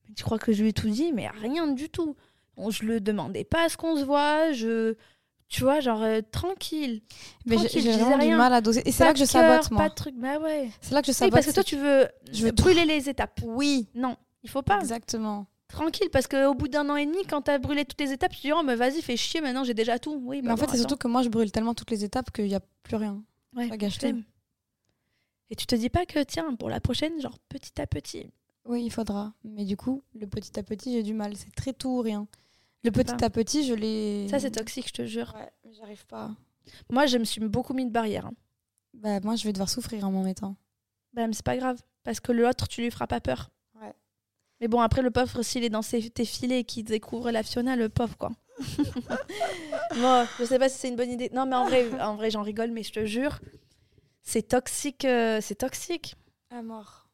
Mais 0.08 0.14
tu 0.14 0.24
crois 0.24 0.38
que 0.38 0.52
je 0.52 0.62
lui 0.62 0.70
ai 0.70 0.72
tout 0.72 0.88
dit, 0.88 1.12
mais 1.12 1.28
rien 1.28 1.68
du 1.68 1.88
tout. 1.90 2.16
Bon, 2.56 2.70
je 2.70 2.84
le 2.84 3.00
demandais 3.00 3.44
pas 3.44 3.64
à 3.64 3.68
ce 3.68 3.76
qu'on 3.76 3.96
se 3.96 4.04
voit, 4.04 4.52
je. 4.52 4.94
Tu 5.54 5.62
vois, 5.62 5.78
genre, 5.78 6.02
euh, 6.02 6.20
tranquille. 6.32 7.00
Mais 7.46 7.56
j'ai 7.68 7.92
vraiment 7.92 8.18
du 8.18 8.34
mal 8.34 8.52
à 8.52 8.60
doser. 8.60 8.82
Et 8.88 8.90
c'est 8.90 9.04
là 9.04 9.12
que 9.12 9.20
je 9.20 9.24
sabote, 9.24 9.70
moi. 9.70 9.82
Pas 9.84 9.88
de 9.88 9.94
truc, 9.94 10.16
bah 10.16 10.40
ouais. 10.40 10.68
C'est 10.80 10.92
là 10.92 11.00
que 11.00 11.06
je 11.06 11.12
Oui, 11.12 11.14
sabote. 11.14 11.32
parce 11.34 11.46
que 11.46 11.52
toi, 11.52 11.62
tu 11.62 11.76
veux 11.76 12.08
Je 12.32 12.44
veux 12.44 12.50
brûler 12.50 12.84
les 12.84 13.08
étapes. 13.08 13.40
Oui, 13.44 13.86
Non, 13.94 14.16
il 14.42 14.50
faut 14.50 14.62
pas. 14.62 14.80
exactement. 14.80 15.46
Tranquille, 15.68 16.08
parce 16.10 16.26
qu'au 16.26 16.54
bout 16.54 16.66
d'un 16.66 16.90
an 16.90 16.96
et 16.96 17.06
demi, 17.06 17.18
quand 17.30 17.42
t'as 17.42 17.58
brûlé 17.58 17.84
toutes 17.84 18.00
les 18.00 18.12
étapes, 18.12 18.32
tu 18.32 18.38
te 18.38 18.42
dis, 18.48 18.52
oh, 18.52 18.64
mais 18.64 18.74
vas-y, 18.74 19.00
fais 19.00 19.16
chier, 19.16 19.40
maintenant 19.40 19.62
j'ai 19.62 19.74
déjà 19.74 20.00
tout. 20.00 20.20
Oui, 20.24 20.42
Mais 20.42 20.48
bah 20.48 20.54
en 20.54 20.56
fait, 20.56 20.68
c'est 20.72 20.78
surtout 20.78 20.96
que 20.96 21.06
moi, 21.06 21.22
je 21.22 21.28
brûle 21.28 21.52
tellement 21.52 21.74
toutes 21.74 21.92
les 21.92 22.02
étapes 22.02 22.32
qu'il 22.32 22.46
n'y 22.46 22.56
a 22.56 22.60
plus 22.82 22.96
rien. 22.96 23.22
Ouais, 23.54 23.68
t'aime. 24.00 24.24
Et 25.50 25.54
tu 25.54 25.66
te 25.66 25.76
dis 25.76 25.88
pas 25.88 26.04
que, 26.04 26.20
tiens, 26.24 26.52
pour 26.56 26.68
la 26.68 26.80
prochaine, 26.80 27.20
genre 27.20 27.38
petit 27.48 27.80
à 27.80 27.86
petit. 27.86 28.32
Oui, 28.66 28.82
il 28.84 28.90
faudra. 28.90 29.32
Mais 29.44 29.64
du 29.64 29.76
coup, 29.76 30.02
le 30.18 30.26
petit 30.26 30.58
à 30.58 30.64
petit, 30.64 30.92
j'ai 30.94 31.04
du 31.04 31.14
mal. 31.14 31.36
C'est 31.36 31.54
très 31.54 31.72
tout 31.72 31.90
ou 31.90 32.00
rien. 32.00 32.26
Le 32.84 32.90
petit 32.90 33.14
pas. 33.16 33.26
à 33.26 33.30
petit, 33.30 33.66
je 33.66 33.74
l'ai. 33.74 34.28
Ça, 34.28 34.38
c'est 34.38 34.50
toxique, 34.50 34.88
je 34.88 34.92
te 34.92 35.06
jure. 35.06 35.32
Ouais, 35.36 35.50
mais 35.64 35.72
j'arrive 35.72 36.04
pas. 36.06 36.30
Moi, 36.90 37.06
je 37.06 37.18
me 37.18 37.24
suis 37.24 37.40
beaucoup 37.40 37.72
mis 37.74 37.86
de 37.86 37.90
barrières. 37.90 38.26
hein. 38.26 38.34
Bah, 38.94 39.20
moi, 39.20 39.36
je 39.36 39.44
vais 39.44 39.52
devoir 39.52 39.68
souffrir 39.68 40.06
en 40.06 40.10
m'en 40.12 40.22
mettant. 40.22 40.56
Bah, 41.12 41.26
mais 41.26 41.32
c'est 41.32 41.44
pas 41.44 41.56
grave. 41.56 41.80
Parce 42.04 42.20
que 42.20 42.32
l'autre, 42.32 42.68
tu 42.68 42.82
lui 42.82 42.90
feras 42.90 43.06
pas 43.06 43.20
peur. 43.20 43.50
Ouais. 43.80 43.92
Mais 44.60 44.68
bon, 44.68 44.80
après, 44.80 45.02
le 45.02 45.10
pauvre, 45.10 45.42
s'il 45.42 45.64
est 45.64 45.70
dans 45.70 45.82
ses, 45.82 46.10
tes 46.10 46.24
filets 46.24 46.60
et 46.60 46.64
qu'il 46.64 46.84
découvre 46.84 47.30
la 47.30 47.42
Fiona, 47.42 47.76
le 47.76 47.88
pauvre, 47.88 48.16
quoi. 48.18 48.30
Moi, 49.96 50.26
je 50.38 50.44
sais 50.44 50.58
pas 50.58 50.68
si 50.68 50.78
c'est 50.78 50.88
une 50.88 50.96
bonne 50.96 51.10
idée. 51.10 51.30
Non, 51.32 51.46
mais 51.46 51.56
en 51.56 51.66
vrai, 51.66 52.00
en 52.00 52.16
vrai, 52.16 52.30
j'en 52.30 52.42
rigole, 52.42 52.70
mais 52.70 52.82
je 52.82 52.92
te 52.92 53.04
jure, 53.04 53.40
c'est 54.22 54.48
toxique. 54.48 55.04
euh, 55.04 55.40
c'est 55.40 55.56
toxique. 55.56 56.16
À 56.50 56.62
mort. 56.62 57.08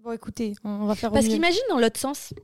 Bon, 0.00 0.12
écoutez, 0.12 0.54
on 0.64 0.70
on 0.82 0.86
va 0.86 0.94
faire 0.94 1.10
au 1.10 1.14
Parce 1.14 1.26
mieux. 1.26 1.32
qu'imagine 1.34 1.62
dans 1.70 1.78
l'autre 1.78 1.98
sens. 2.00 2.34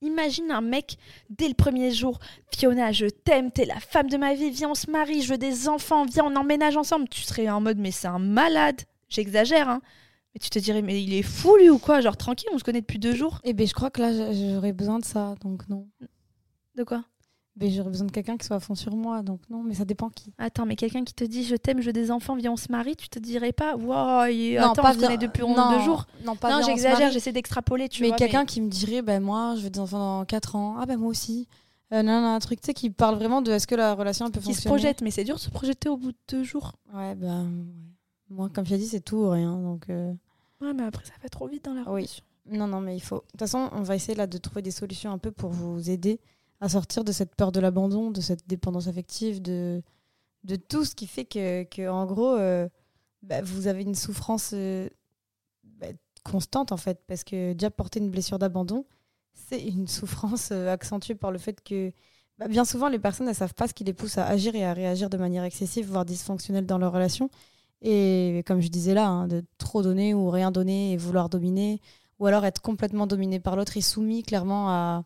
Imagine 0.00 0.50
un 0.52 0.60
mec 0.60 0.96
dès 1.28 1.48
le 1.48 1.54
premier 1.54 1.90
jour. 1.90 2.18
Fiona, 2.54 2.92
je 2.92 3.06
t'aime, 3.06 3.50
t'es 3.50 3.64
la 3.64 3.80
femme 3.80 4.08
de 4.08 4.16
ma 4.16 4.34
vie. 4.34 4.50
Viens, 4.50 4.70
on 4.70 4.74
se 4.74 4.90
marie, 4.90 5.22
je 5.22 5.30
veux 5.32 5.38
des 5.38 5.68
enfants. 5.68 6.04
Viens, 6.04 6.24
on 6.24 6.36
emménage 6.36 6.76
ensemble. 6.76 7.08
Tu 7.08 7.22
serais 7.22 7.48
en 7.48 7.60
mode, 7.60 7.78
mais 7.78 7.90
c'est 7.90 8.06
un 8.06 8.18
malade. 8.18 8.82
J'exagère, 9.08 9.68
hein. 9.68 9.80
Mais 10.34 10.40
tu 10.40 10.50
te 10.50 10.58
dirais, 10.58 10.82
mais 10.82 11.02
il 11.02 11.14
est 11.14 11.22
fou 11.22 11.56
lui 11.56 11.70
ou 11.70 11.78
quoi? 11.78 12.00
Genre 12.00 12.16
tranquille, 12.16 12.48
on 12.52 12.58
se 12.58 12.64
connaît 12.64 12.80
depuis 12.80 12.98
deux 12.98 13.14
jours. 13.14 13.40
Eh 13.44 13.54
ben, 13.54 13.66
je 13.66 13.72
crois 13.72 13.90
que 13.90 14.00
là, 14.00 14.32
j'aurais 14.32 14.72
besoin 14.72 14.98
de 14.98 15.04
ça, 15.04 15.34
donc 15.40 15.68
non. 15.68 15.88
De 16.76 16.84
quoi? 16.84 17.04
Ben, 17.58 17.68
j'aurais 17.70 17.90
besoin 17.90 18.06
de 18.06 18.12
quelqu'un 18.12 18.36
qui 18.36 18.46
soit 18.46 18.56
à 18.56 18.60
fond 18.60 18.76
sur 18.76 18.94
moi, 18.94 19.22
donc 19.22 19.40
non, 19.50 19.64
mais 19.64 19.74
ça 19.74 19.84
dépend 19.84 20.10
qui. 20.10 20.32
Attends, 20.38 20.64
mais 20.64 20.76
quelqu'un 20.76 21.02
qui 21.02 21.12
te 21.12 21.24
dit, 21.24 21.42
je 21.42 21.56
t'aime, 21.56 21.80
je 21.80 21.86
veux 21.86 21.92
des 21.92 22.10
enfants, 22.12 22.36
viens, 22.36 22.52
on 22.52 22.56
se 22.56 22.70
marie, 22.70 22.94
tu 22.94 23.08
te 23.08 23.18
dirais 23.18 23.50
pas, 23.52 23.76
non, 23.76 23.90
attends, 23.90 24.82
pas 24.82 24.90
on 24.90 24.94
se 24.94 25.00
connaît 25.00 25.18
depuis 25.18 25.42
non, 25.42 25.70
deux 25.76 25.80
jours. 25.84 26.06
Non, 26.24 26.36
pas 26.36 26.50
non, 26.52 26.64
j'exagère, 26.64 27.10
j'essaie 27.10 27.32
d'extrapoler, 27.32 27.88
tu 27.88 28.02
mais 28.02 28.08
vois. 28.08 28.16
quelqu'un 28.16 28.44
qui 28.44 28.60
me 28.60 28.68
dirait, 28.68 29.02
ben 29.02 29.20
moi, 29.20 29.54
je 29.56 29.62
veux 29.62 29.70
des 29.70 29.80
enfants 29.80 29.98
dans 30.20 30.24
4 30.24 30.54
ans. 30.56 30.76
Ah 30.78 30.86
ben 30.86 30.96
moi 30.98 31.08
aussi. 31.08 31.48
Euh, 31.92 32.02
non, 32.02 32.20
non, 32.20 32.28
un 32.34 32.38
truc, 32.38 32.60
tu 32.60 32.66
sais, 32.66 32.74
qui 32.74 32.90
parle 32.90 33.16
vraiment 33.16 33.40
de 33.42 33.50
est-ce 33.50 33.66
que 33.66 33.74
la 33.74 33.94
relation 33.94 34.30
peut 34.30 34.40
qui 34.40 34.46
se 34.54 34.60
fonctionner. 34.62 34.76
projette, 34.76 35.00
mais 35.02 35.10
c'est 35.10 35.24
dur 35.24 35.36
de 35.36 35.40
se 35.40 35.48
projeter 35.50 35.88
au 35.88 35.96
bout 35.96 36.12
de 36.12 36.18
deux 36.28 36.44
jours. 36.44 36.72
Ouais, 36.94 37.14
ben, 37.14 37.44
ouais. 37.44 37.48
moi, 38.30 38.50
comme 38.54 38.66
je 38.66 38.72
l'ai 38.72 38.78
dit, 38.78 38.86
c'est 38.88 39.00
tout 39.00 39.16
ou 39.16 39.30
rien, 39.30 39.56
donc... 39.56 39.88
euh, 39.88 40.12
Ouais, 40.60 40.74
mais 40.74 40.82
après, 40.84 41.04
ça 41.06 41.12
va 41.22 41.28
trop 41.30 41.48
vite 41.48 41.64
dans 41.64 41.72
la 41.74 41.80
Oui. 41.82 41.86
relation. 42.02 42.22
Non, 42.50 42.66
non, 42.66 42.80
mais 42.80 42.94
il 42.96 43.00
faut. 43.00 43.16
De 43.16 43.20
toute 43.32 43.40
façon, 43.40 43.68
on 43.72 43.82
va 43.82 43.96
essayer 43.96 44.14
là 44.14 44.26
de 44.26 44.38
trouver 44.38 44.60
des 44.62 44.70
solutions 44.70 45.10
un 45.12 45.18
peu 45.18 45.30
pour 45.30 45.50
vous 45.50 45.88
aider 45.90 46.20
à 46.60 46.68
sortir 46.68 47.04
de 47.04 47.12
cette 47.12 47.34
peur 47.34 47.52
de 47.52 47.60
l'abandon, 47.60 48.10
de 48.10 48.20
cette 48.20 48.48
dépendance 48.48 48.88
affective, 48.88 49.40
de, 49.40 49.82
de 50.44 50.56
tout 50.56 50.84
ce 50.84 50.94
qui 50.94 51.06
fait 51.06 51.24
que, 51.24 51.64
que 51.64 51.88
en 51.88 52.06
gros, 52.06 52.34
euh, 52.34 52.68
bah, 53.22 53.42
vous 53.42 53.66
avez 53.66 53.82
une 53.82 53.94
souffrance 53.94 54.50
euh, 54.54 54.88
bah, 55.64 55.88
constante 56.24 56.72
en 56.72 56.76
fait. 56.76 57.00
Parce 57.06 57.24
que 57.24 57.52
déjà 57.52 57.70
porter 57.70 58.00
une 58.00 58.10
blessure 58.10 58.38
d'abandon, 58.38 58.86
c'est 59.32 59.62
une 59.62 59.86
souffrance 59.88 60.50
euh, 60.52 60.72
accentuée 60.72 61.14
par 61.14 61.30
le 61.30 61.38
fait 61.38 61.62
que 61.62 61.92
bah, 62.38 62.48
bien 62.48 62.64
souvent, 62.64 62.88
les 62.88 62.98
personnes 62.98 63.26
ne 63.26 63.32
savent 63.32 63.54
pas 63.54 63.68
ce 63.68 63.74
qui 63.74 63.84
les 63.84 63.94
pousse 63.94 64.18
à 64.18 64.26
agir 64.26 64.54
et 64.54 64.64
à 64.64 64.72
réagir 64.72 65.10
de 65.10 65.16
manière 65.16 65.44
excessive, 65.44 65.86
voire 65.86 66.04
dysfonctionnelle 66.04 66.66
dans 66.66 66.78
leur 66.78 66.92
relation. 66.92 67.30
Et 67.82 68.42
comme 68.46 68.60
je 68.60 68.68
disais 68.68 68.94
là, 68.94 69.06
hein, 69.06 69.28
de 69.28 69.44
trop 69.58 69.82
donner 69.82 70.14
ou 70.14 70.30
rien 70.30 70.50
donner 70.50 70.92
et 70.92 70.96
vouloir 70.96 71.28
dominer, 71.28 71.80
ou 72.18 72.26
alors 72.26 72.44
être 72.44 72.60
complètement 72.60 73.06
dominé 73.06 73.38
par 73.40 73.56
l'autre 73.56 73.76
et 73.76 73.80
soumis 73.80 74.22
clairement 74.22 74.68
à, 74.70 75.04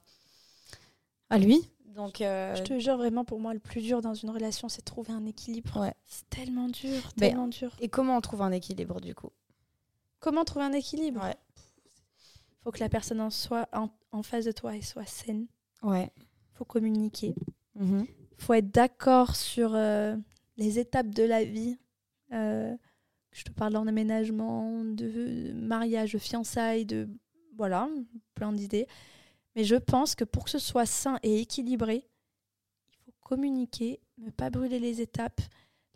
à 1.32 1.38
lui. 1.38 1.68
Donc, 1.94 2.20
euh, 2.20 2.54
Je 2.54 2.62
te 2.62 2.78
jure, 2.78 2.96
vraiment, 2.96 3.24
pour 3.24 3.38
moi, 3.40 3.52
le 3.52 3.60
plus 3.60 3.80
dur 3.82 4.00
dans 4.00 4.14
une 4.14 4.30
relation, 4.30 4.68
c'est 4.68 4.80
de 4.80 4.84
trouver 4.84 5.12
un 5.12 5.26
équilibre. 5.26 5.78
Ouais. 5.80 5.94
C'est 6.06 6.28
tellement 6.30 6.68
dur, 6.68 7.12
Mais- 7.20 7.28
tellement 7.28 7.48
dur. 7.48 7.76
Et 7.80 7.88
comment 7.88 8.16
on 8.16 8.20
trouve 8.20 8.42
un 8.42 8.52
équilibre 8.52 9.00
du 9.00 9.14
coup? 9.14 9.30
Comment 10.20 10.44
trouver 10.44 10.64
un 10.64 10.72
équilibre? 10.72 11.22
Ouais. 11.22 11.36
faut 12.62 12.70
que 12.70 12.78
la 12.80 12.88
personne 12.88 13.20
en, 13.20 13.30
soit 13.30 13.68
en, 13.72 13.90
en 14.12 14.22
face 14.22 14.44
de 14.44 14.52
toi 14.52 14.76
elle 14.76 14.84
soit 14.84 15.04
saine. 15.04 15.46
Ouais. 15.82 16.10
faut 16.54 16.64
communiquer. 16.64 17.34
Mhm. 17.74 18.06
faut 18.38 18.54
être 18.54 18.70
d'accord 18.70 19.34
sur 19.34 19.74
euh, 19.74 20.14
les 20.56 20.78
étapes 20.78 21.08
de 21.08 21.24
la 21.24 21.42
vie. 21.44 21.76
Euh, 22.32 22.72
je 23.32 23.42
te 23.44 23.50
parle 23.50 23.72
d'emménagement, 23.72 24.84
de 24.84 25.52
mariage, 25.54 26.12
de 26.12 26.18
fiançailles, 26.18 26.86
de 26.86 27.08
voilà, 27.56 27.88
plein 28.34 28.52
d'idées. 28.52 28.86
Mais 29.56 29.64
je 29.64 29.76
pense 29.76 30.14
que 30.14 30.24
pour 30.24 30.44
que 30.44 30.50
ce 30.50 30.58
soit 30.58 30.86
sain 30.86 31.18
et 31.22 31.40
équilibré, 31.40 32.08
il 32.92 32.98
faut 33.04 33.12
communiquer, 33.22 34.00
ne 34.18 34.30
pas 34.30 34.50
brûler 34.50 34.78
les 34.78 35.00
étapes, 35.00 35.40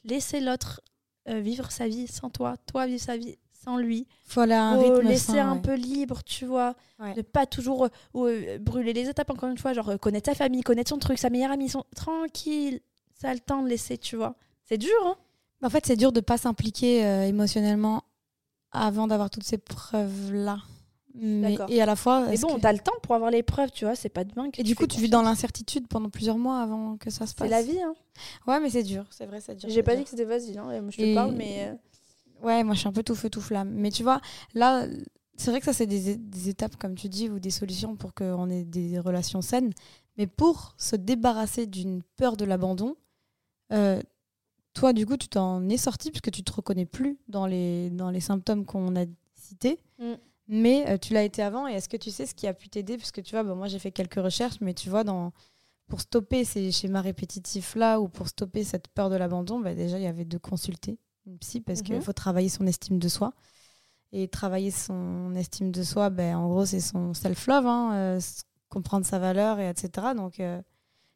laisser 0.04 0.40
l'autre 0.40 0.82
euh, 1.28 1.40
vivre 1.40 1.70
sa 1.70 1.88
vie 1.88 2.07
sans 2.07 2.30
toi, 2.30 2.57
toi 2.66 2.86
vivre 2.86 3.02
sa 3.02 3.16
vie 3.16 3.38
sans 3.64 3.78
lui. 3.78 4.07
Faut 4.24 4.40
aller 4.40 4.54
à 4.54 4.62
un 4.62 4.78
rythme 4.78 5.09
laisser 5.09 5.32
sain, 5.32 5.50
un 5.50 5.54
ouais. 5.57 5.62
peu 5.62 5.74
libre, 5.74 6.22
tu 6.24 6.44
vois. 6.46 6.76
Ouais. 6.98 7.14
Ne 7.14 7.22
pas 7.22 7.46
toujours 7.46 7.86
euh, 7.86 7.88
euh, 8.14 8.59
brûler 8.59 8.92
les 8.92 9.09
étapes, 9.09 9.30
encore 9.30 9.48
une 9.48 9.59
fois, 9.59 9.72
genre 9.72 9.98
connaître 9.98 10.30
sa 10.30 10.36
famille, 10.36 10.62
connaître 10.62 10.90
son 10.90 10.98
truc, 10.98 11.18
sa 11.18 11.30
meilleure 11.30 11.50
amie, 11.50 11.68
son... 11.68 11.84
tranquille. 11.94 12.80
Ça 13.14 13.30
a 13.30 13.34
le 13.34 13.40
temps 13.40 13.62
de 13.62 13.68
laisser, 13.68 13.98
tu 13.98 14.16
vois. 14.16 14.36
C'est 14.64 14.78
dur, 14.78 14.90
hein 15.04 15.16
En 15.62 15.70
fait, 15.70 15.86
c'est 15.86 15.96
dur 15.96 16.12
de 16.12 16.20
pas 16.20 16.38
s'impliquer 16.38 17.04
euh, 17.04 17.26
émotionnellement 17.26 18.04
avant 18.72 19.07
d'avoir 19.07 19.30
toutes 19.30 19.44
ces 19.44 19.59
preuves-là. 19.59 20.59
Mais, 21.19 21.57
et 21.69 21.81
à 21.81 21.87
la 21.87 21.97
fois. 21.97 22.27
Mais 22.29 22.37
bon, 22.39 22.57
que- 22.57 22.61
t'as 22.61 22.73
le 22.73 22.79
temps 22.79 22.93
pour 23.03 23.14
avoir 23.14 23.31
les 23.31 23.43
preuves, 23.43 23.71
tu 23.73 23.85
vois. 23.85 23.95
C'est 23.97 24.09
pas 24.09 24.25
demain 24.25 24.51
que 24.51 24.61
Et 24.61 24.64
du 24.64 24.77
coup, 24.77 24.87
tu 24.87 25.01
vis 25.01 25.09
dans 25.09 25.23
l'incertitude 25.23 25.87
pendant 25.89 26.11
plusieurs 26.11 26.37
mois 26.39 26.61
avant 26.61 26.97
que 26.97 27.11
ça 27.11 27.27
se 27.27 27.35
passe. 27.35 27.49
C'est 27.49 27.55
la 27.55 27.62
vie, 27.62 27.81
hein. 27.81 27.95
Ouais, 28.47 28.61
mais 28.61 28.71
c'est 28.71 28.83
dur. 28.83 29.05
C'est 29.11 29.27
vrai, 29.27 29.41
c'est 29.41 29.55
dur. 29.55 29.69
J'ai 29.71 29.83
pas 29.83 29.93
dur. 29.93 30.01
dit 30.01 30.05
que 30.05 30.11
c'était 30.11 30.27
facile, 30.27 30.59
hein. 30.59 30.71
Je 30.91 30.97
te 30.97 31.03
Et- 31.03 31.14
parle, 31.14 31.33
mais... 31.33 31.69
euh, 31.69 31.75
Ouais, 32.43 32.62
moi 32.64 32.75
je 32.75 32.81
suis 32.81 32.89
un 32.89 32.93
peu 32.93 33.03
tout 33.03 33.14
feu 33.14 33.31
tout 33.31 33.41
flamme. 33.41 33.71
Mais 33.71 33.91
tu 33.91 34.03
vois, 34.03 34.21
là, 34.53 34.87
c'est 35.39 35.51
vrai 35.51 35.61
que 35.61 35.64
ça 35.64 35.73
c'est 35.73 35.87
des, 35.87 36.17
des 36.17 36.49
étapes, 36.51 36.77
comme 36.77 36.95
tu 36.95 37.09
dis, 37.09 37.31
ou 37.31 37.39
des 37.41 37.51
solutions 37.51 37.97
pour 37.97 38.12
qu'on 38.12 38.51
ait 38.51 38.64
des 38.64 38.99
relations 38.99 39.41
saines. 39.41 39.73
Mais 40.19 40.27
pour 40.27 40.75
se 40.77 40.97
débarrasser 40.97 41.67
d'une 41.67 42.03
peur 42.17 42.37
de 42.37 42.45
l'abandon, 42.45 42.95
euh, 43.73 44.03
toi 44.75 44.93
du 44.93 45.07
coup 45.07 45.17
tu 45.17 45.29
t'en 45.29 45.67
es 45.71 45.79
sorti 45.79 46.11
puisque 46.11 46.31
tu 46.31 46.43
te 46.43 46.53
reconnais 46.53 46.85
plus 46.87 47.19
dans 47.29 47.47
les, 47.47 47.89
dans 47.91 48.11
les 48.11 48.21
symptômes 48.21 48.67
qu'on 48.67 48.95
a 48.97 49.07
cités. 49.35 49.79
Mm. 49.99 50.12
Mais 50.49 50.88
euh, 50.88 50.99
tu 50.99 51.12
l'as 51.12 51.24
été 51.24 51.42
avant 51.42 51.66
et 51.66 51.72
est-ce 51.72 51.88
que 51.88 51.97
tu 51.97 52.11
sais 52.11 52.24
ce 52.26 52.34
qui 52.34 52.47
a 52.47 52.55
pu 52.55 52.68
t'aider? 52.68 52.97
Parce 52.97 53.11
que 53.11 53.20
tu 53.20 53.32
vois, 53.34 53.42
bah, 53.42 53.55
moi 53.55 53.66
j'ai 53.68 53.78
fait 53.78 53.90
quelques 53.90 54.14
recherches, 54.22 54.61
mais 54.61 54.74
tu 54.74 54.88
vois, 54.90 55.03
dans, 55.05 55.32
pour 55.88 56.01
stopper 56.01 56.44
ces 56.44 56.70
schémas 56.72 57.01
répétitifs 57.01 57.74
là 57.74 58.01
ou 58.01 58.09
pour 58.09 58.28
stopper 58.28 58.62
cette 58.64 58.88
peur 58.88 59.11
de 59.11 59.16
l'abandon, 59.16 59.61
bah, 59.61 59.74
déjà 59.74 59.99
il 59.99 60.05
y 60.05 60.09
avait 60.09 60.24
de 60.24 60.38
consulter 60.38 60.99
une 61.26 61.38
psy 61.38 61.61
parce 61.61 61.82
qu'il 61.82 61.97
Mhm. 61.97 62.03
faut 62.03 62.12
travailler 62.12 62.49
son 62.49 62.66
estime 62.66 62.99
de 63.01 63.09
soi. 63.09 63.32
Et 64.12 64.28
travailler 64.28 64.70
son 64.70 65.34
estime 65.34 65.72
de 65.72 65.82
soi, 65.82 66.11
ben, 66.11 66.36
en 66.36 66.49
gros, 66.49 66.64
c'est 66.64 66.80
son 66.80 67.12
self-love, 67.12 67.66
hein, 67.66 67.92
euh, 67.94 68.20
comprendre 68.68 69.05
sa 69.05 69.18
valeur, 69.18 69.59
et 69.59 69.68
etc. 69.68 70.14
Donc, 70.14 70.38
euh, 70.38 70.62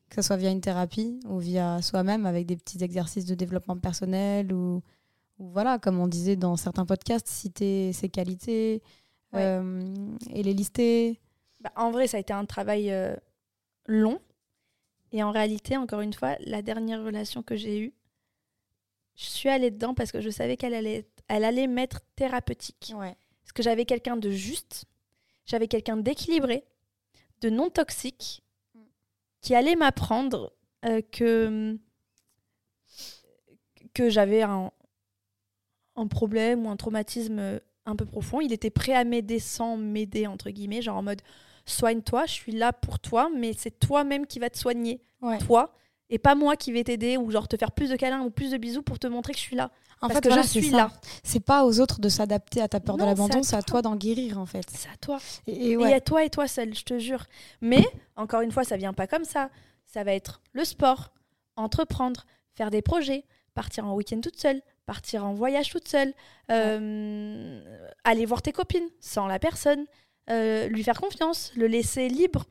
que 0.09 0.16
ce 0.16 0.22
soit 0.22 0.37
via 0.37 0.51
une 0.51 0.61
thérapie 0.61 1.20
ou 1.28 1.39
via 1.39 1.81
soi-même 1.83 2.26
avec 2.26 2.47
des 2.47 2.57
petits 2.57 2.83
exercices 2.83 3.26
de 3.26 3.37
développement 3.37 3.78
personnel 3.78 4.53
ou, 4.53 4.83
ou 5.39 5.51
voilà, 5.51 5.78
comme 5.78 6.01
on 6.01 6.09
disait 6.09 6.35
dans 6.37 6.57
certains 6.57 6.85
podcasts, 6.85 7.28
citer 7.28 7.93
ses 7.93 8.09
qualités 8.09 8.83
Ouais. 9.33 9.43
euh, 9.43 10.14
et 10.31 10.43
les 10.43 10.55
lister. 10.55 11.20
bah, 11.61 11.72
en 11.76 11.91
vrai, 11.91 12.07
ça 12.07 12.16
a 12.16 12.20
été 12.20 12.33
un 12.33 12.45
travail 12.47 12.91
euh, 12.91 13.14
long. 13.87 14.20
Et 15.12 15.22
en 15.22 15.31
réalité, 15.33 15.76
encore 15.76 16.01
une 16.01 16.12
fois, 16.12 16.37
la 16.41 16.62
dernière 16.62 17.03
relation 17.03 17.43
que 17.43 17.57
j'ai 17.57 17.81
eue, 17.81 17.93
je 19.16 19.24
suis 19.24 19.49
allée 19.49 19.70
dedans 19.70 19.95
parce 19.95 20.12
que 20.12 20.20
je 20.20 20.31
savais 20.31 20.57
qu'elle 20.57 20.74
allait, 20.74 21.07
elle 21.28 21.45
allait 21.45 21.66
m'être 21.66 22.01
thérapeutique. 22.16 22.93
Ouais. 22.97 23.16
Parce 23.43 23.53
que 23.53 23.62
j'avais 23.62 23.85
quelqu'un 23.85 24.16
de 24.16 24.31
juste, 24.31 24.85
j'avais 25.47 25.68
quelqu'un 25.68 25.97
d'équilibré, 25.97 26.64
de 27.41 27.51
non 27.51 27.70
toxique, 27.70 28.43
qui 29.41 29.55
allait 29.55 29.74
m'apprendre 29.76 30.53
euh, 30.85 31.03
que, 31.11 31.76
que 33.95 34.09
j'avais 34.11 34.43
un, 34.43 34.70
un 35.97 36.07
problème 36.07 36.66
ou 36.66 36.70
un 36.70 36.76
traumatisme 36.76 37.61
un 37.91 37.97
peu 37.97 38.07
profond. 38.07 38.41
Il 38.41 38.53
était 38.53 38.70
prêt 38.70 38.95
à 38.95 39.05
m'aider 39.05 39.38
sans 39.38 39.76
m'aider, 39.76 40.26
entre 40.26 40.51
guillemets, 40.51 40.82
genre 40.82 40.97
en 40.97 41.03
mode 41.03 41.20
soigne-toi, 41.66 42.26
je 42.26 42.32
suis 42.32 42.53
là 42.53 42.72
pour 42.72 42.99
toi, 42.99 43.28
mais 43.36 43.53
c'est 43.57 43.78
toi-même 43.78 44.26
qui 44.26 44.38
va 44.38 44.51
te 44.51 44.59
soigner, 44.59 45.01
Ouais. 45.22 45.38
toi, 45.38 45.74
et 46.09 46.18
pas 46.18 46.34
moi 46.34 46.57
qui 46.57 46.72
vais 46.72 46.82
t'aider 46.82 47.16
ou 47.16 47.30
genre 47.30 47.47
te 47.47 47.57
faire 47.57 47.70
plus 47.70 47.91
de 47.91 47.97
câlins 47.97 48.22
ou 48.22 48.30
plus 48.30 48.51
de 48.51 48.57
bisous 48.57 48.82
pour 48.82 48.99
te 48.99 49.07
montrer 49.07 49.32
que 49.32 49.38
je 49.38 49.45
suis 49.45 49.55
là. 49.57 49.70
En 50.03 50.09
parce 50.09 50.14
fait, 50.14 50.20
que 50.22 50.28
voilà, 50.28 50.43
je 50.43 50.49
c'est 50.49 50.61
suis 50.62 50.70
ça. 50.70 50.76
là. 50.78 50.91
C'est 51.22 51.45
pas 51.45 51.64
aux 51.66 51.78
autres 51.78 52.01
de 52.01 52.09
s'adapter 52.09 52.61
à 52.62 52.68
ta 52.68 52.80
peur 52.80 52.97
de 52.97 53.05
l'abandon, 53.05 53.43
c'est 53.43 53.55
à 53.55 53.62
toi 53.62 53.82
d'en 53.82 53.95
guérir, 53.97 54.38
en 54.38 54.47
fait. 54.47 54.64
C'est 54.72 54.88
à 54.88 54.97
toi. 54.97 55.18
Et, 55.47 55.53
et 55.53 55.70
Et 55.72 55.76
ouais. 55.76 55.93
à 55.93 56.01
toi 56.01 56.24
et 56.24 56.30
toi 56.30 56.49
seul, 56.49 56.74
je 56.74 56.82
te 56.84 56.99
jure. 56.99 57.24
Mais, 57.61 57.84
encore 58.16 58.41
une 58.41 58.51
fois, 58.51 58.64
ça 58.64 58.76
vient 58.78 58.95
pas 58.95 59.07
comme 59.07 59.24
ça. 59.24 59.51
Ça 59.84 60.03
va 60.03 60.12
être 60.14 60.41
le 60.55 60.64
sport, 60.64 61.12
entreprendre, 61.57 62.24
faire 62.55 62.70
des 62.70 62.80
projets, 62.82 63.24
partir 63.55 63.84
en 63.86 63.95
week-end 63.95 64.20
toute 64.20 64.38
seule, 64.38 64.62
partir 64.95 65.24
en 65.24 65.34
voyage 65.34 65.70
toute 65.70 65.86
seule, 65.86 66.12
euh, 66.51 67.62
aller 68.03 68.26
voir 68.26 68.43
tes 68.43 68.51
copines 68.51 68.88
sans 68.99 69.28
la 69.28 69.38
personne, 69.38 69.84
euh, 70.30 70.66
lui 70.66 70.82
faire 70.82 71.01
confiance, 71.01 71.53
le 71.55 71.68
laisser 71.68 72.09
libre, 72.09 72.47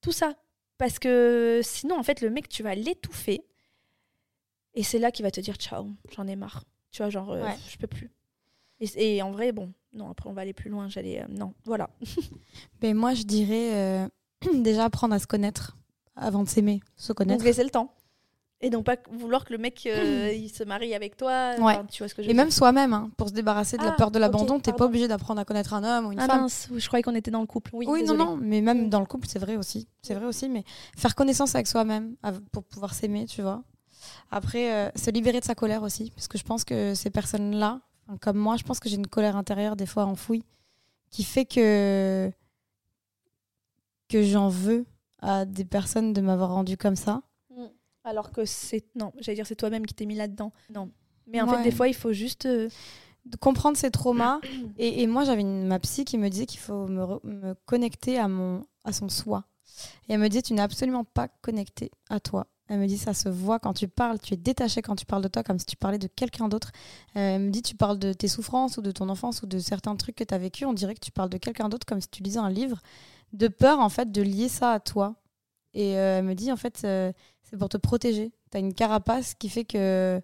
tout 0.00 0.12
ça. 0.12 0.32
Parce 0.78 0.98
que 0.98 1.60
sinon, 1.62 1.98
en 1.98 2.02
fait, 2.02 2.22
le 2.22 2.30
mec, 2.30 2.48
tu 2.48 2.62
vas 2.62 2.74
l'étouffer. 2.74 3.44
Et 4.74 4.82
c'est 4.82 4.98
là 4.98 5.10
qu'il 5.10 5.24
va 5.24 5.30
te 5.30 5.40
dire 5.40 5.56
ciao, 5.56 5.88
j'en 6.16 6.26
ai 6.26 6.36
marre. 6.36 6.64
Tu 6.90 7.02
vois, 7.02 7.10
genre, 7.10 7.32
euh, 7.32 7.42
Ouais. 7.44 7.56
je 7.68 7.76
peux 7.76 7.86
plus. 7.86 8.10
Et, 8.80 9.16
et 9.16 9.22
en 9.22 9.30
vrai, 9.30 9.52
bon, 9.52 9.70
non, 9.92 10.08
après, 10.10 10.30
on 10.30 10.32
va 10.32 10.40
aller 10.42 10.54
plus 10.54 10.70
loin. 10.70 10.88
J'allais. 10.88 11.24
non, 11.28 11.52
voilà. 11.64 11.90
Ben, 12.80 12.96
moi, 12.96 13.12
je 13.12 13.24
dirais 13.24 14.08
déjà 14.54 14.84
apprendre 14.86 15.14
à 15.14 15.18
se 15.18 15.26
connaître 15.26 15.76
avant 16.16 16.42
de 16.44 16.48
s'aimer, 16.48 16.80
se 16.96 17.08
Donc 17.08 17.18
connaître. 17.18 17.44
laisser 17.44 17.62
le 17.64 17.70
temps. 17.70 17.94
Et 18.64 18.70
donc 18.70 18.84
pas 18.84 18.96
vouloir 19.10 19.44
que 19.44 19.52
le 19.52 19.58
mec 19.58 19.82
euh, 19.86 20.32
il 20.32 20.48
se 20.48 20.64
marie 20.64 20.94
avec 20.94 21.16
toi. 21.16 21.54
Ouais. 21.58 21.74
enfin, 21.74 21.86
Tu 21.90 21.98
vois 22.02 22.08
ce 22.08 22.14
que 22.14 22.22
je 22.22 22.30
Et 22.30 22.34
même 22.34 22.50
soi-même, 22.50 22.92
hein, 22.94 23.10
pour 23.18 23.28
se 23.28 23.34
débarrasser 23.34 23.76
de 23.76 23.84
la 23.84 23.90
Ah, 23.90 23.96
peur 23.96 24.10
de 24.10 24.18
l'abandon, 24.18 24.56
ok, 24.56 24.62
t'es 24.62 24.72
pas 24.72 24.86
obligé 24.86 25.06
d'apprendre 25.06 25.40
à 25.40 25.44
connaître 25.44 25.74
un 25.74 25.84
homme 25.84 26.06
ou 26.06 26.12
une 26.12 26.20
Ah 26.20 26.26
femme. 26.26 26.40
mince, 26.42 26.68
je 26.74 26.86
croyais 26.86 27.02
qu'on 27.02 27.14
était 27.14 27.30
dans 27.30 27.40
le 27.42 27.46
couple. 27.46 27.70
Oui, 27.74 27.86
Oui, 27.88 28.02
non, 28.04 28.14
non, 28.14 28.36
mais 28.40 28.60
même 28.62 28.86
Mm. 28.86 28.88
dans 28.88 29.00
le 29.00 29.06
couple, 29.06 29.26
c'est 29.28 29.38
vrai 29.38 29.56
aussi. 29.56 29.86
C'est 30.02 30.14
vrai 30.14 30.24
aussi, 30.24 30.48
mais 30.48 30.64
faire 30.96 31.14
connaissance 31.14 31.54
avec 31.54 31.66
soi-même 31.66 32.16
pour 32.52 32.64
pouvoir 32.64 32.94
s'aimer, 32.94 33.26
tu 33.26 33.42
vois. 33.42 33.62
Après, 34.30 34.72
euh, 34.72 34.90
se 34.96 35.10
libérer 35.10 35.40
de 35.40 35.44
sa 35.44 35.54
colère 35.54 35.82
aussi, 35.82 36.10
parce 36.14 36.26
que 36.28 36.38
je 36.38 36.44
pense 36.44 36.64
que 36.64 36.94
ces 36.94 37.10
personnes-là, 37.10 37.80
comme 38.20 38.36
moi, 38.38 38.56
je 38.56 38.62
pense 38.64 38.80
que 38.80 38.88
j'ai 38.88 38.96
une 38.96 39.06
colère 39.06 39.36
intérieure 39.36 39.76
des 39.76 39.86
fois 39.86 40.04
enfouie, 40.06 40.44
qui 41.10 41.22
fait 41.24 41.44
que 41.44 42.30
que 44.08 44.22
j'en 44.22 44.48
veux 44.48 44.84
à 45.20 45.44
des 45.44 45.64
personnes 45.64 46.12
de 46.12 46.20
m'avoir 46.20 46.50
rendu 46.50 46.76
comme 46.76 46.96
ça. 46.96 47.22
Alors 48.04 48.30
que 48.30 48.44
c'est 48.44 48.84
non, 48.94 49.12
j'allais 49.18 49.36
dire 49.36 49.46
c'est 49.46 49.56
toi-même 49.56 49.86
qui 49.86 49.94
t'es 49.94 50.06
mis 50.06 50.14
là-dedans. 50.14 50.52
Non. 50.72 50.90
Mais 51.26 51.40
en 51.40 51.48
Ouais. 51.48 51.56
fait, 51.56 51.62
des 51.62 51.70
fois, 51.70 51.88
il 51.88 51.94
faut 51.94 52.12
juste. 52.12 52.46
euh, 52.46 52.68
de 53.24 53.36
comprendre 53.38 53.74
ses 53.78 53.90
traumas. 53.90 54.38
et, 54.78 55.02
et 55.02 55.06
moi, 55.06 55.24
j'avais 55.24 55.40
une- 55.40 55.66
ma 55.66 55.78
psy 55.78 56.04
qui 56.04 56.18
me 56.18 56.28
disait 56.28 56.44
qu'il 56.44 56.60
faut 56.60 56.86
me, 56.86 57.54
connecter 57.64 58.18
à, 58.18 58.28
mon, 58.28 58.66
à 58.84 58.92
son 58.92 59.08
soi. 59.08 59.44
Et 60.08 60.12
elle 60.12 60.20
me 60.20 60.28
dit, 60.28 60.42
tu 60.42 60.52
n'es 60.52 60.60
absolument 60.60 61.04
pas 61.04 61.28
connecté 61.40 61.90
à 62.10 62.20
toi. 62.20 62.46
Elle 62.68 62.80
me 62.80 62.86
dit, 62.86 62.98
ça 62.98 63.14
se 63.14 63.30
voit 63.30 63.58
quand 63.58 63.72
tu 63.72 63.88
parles, 63.88 64.18
tu 64.20 64.34
es 64.34 64.36
détaché 64.36 64.82
quand 64.82 64.94
tu 64.94 65.06
parles 65.06 65.22
de 65.22 65.28
toi, 65.28 65.42
comme 65.42 65.58
si 65.58 65.64
tu 65.64 65.76
parlais 65.76 65.96
de 65.98 66.06
quelqu'un 66.06 66.48
d'autre. 66.48 66.70
Euh, 67.16 67.36
elle 67.36 67.40
me 67.44 67.50
dit, 67.50 67.62
tu 67.62 67.74
parles 67.74 67.98
de 67.98 68.12
tes 68.12 68.28
souffrances 68.28 68.76
ou 68.76 68.82
de 68.82 68.90
ton 68.90 69.08
enfance 69.08 69.40
ou 69.42 69.46
de 69.46 69.58
certains 69.58 69.96
trucs 69.96 70.16
que 70.16 70.24
tu 70.24 70.34
as 70.34 70.38
vécu, 70.38 70.66
on 70.66 70.74
dirait 70.74 70.94
que 70.94 71.00
tu 71.00 71.10
parles 71.10 71.30
de 71.30 71.38
quelqu'un 71.38 71.70
d'autre, 71.70 71.86
comme 71.86 72.02
si 72.02 72.08
tu 72.08 72.22
lisais 72.22 72.38
un 72.40 72.50
livre, 72.50 72.82
de 73.32 73.48
peur, 73.48 73.80
en 73.80 73.88
fait, 73.88 74.12
de 74.12 74.20
lier 74.20 74.50
ça 74.50 74.72
à 74.72 74.80
toi. 74.80 75.14
Et 75.72 75.96
euh, 75.98 76.18
elle 76.18 76.24
me 76.26 76.34
dit, 76.34 76.52
en 76.52 76.56
fait, 76.56 76.82
euh, 76.84 77.10
c'est 77.54 77.58
pour 77.58 77.68
te 77.68 77.76
protéger. 77.76 78.32
Tu 78.50 78.56
as 78.56 78.60
une 78.60 78.74
carapace 78.74 79.34
qui 79.34 79.48
fait 79.48 79.64
que, 79.64 80.20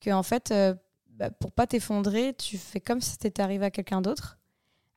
que 0.00 0.10
en 0.10 0.24
fait, 0.24 0.50
euh, 0.50 0.74
bah, 1.10 1.30
pour 1.30 1.52
pas 1.52 1.68
t'effondrer, 1.68 2.34
tu 2.34 2.58
fais 2.58 2.80
comme 2.80 3.00
si 3.00 3.16
c'était 3.20 3.40
arrivé 3.40 3.64
à 3.66 3.70
quelqu'un 3.70 4.00
d'autre. 4.02 4.38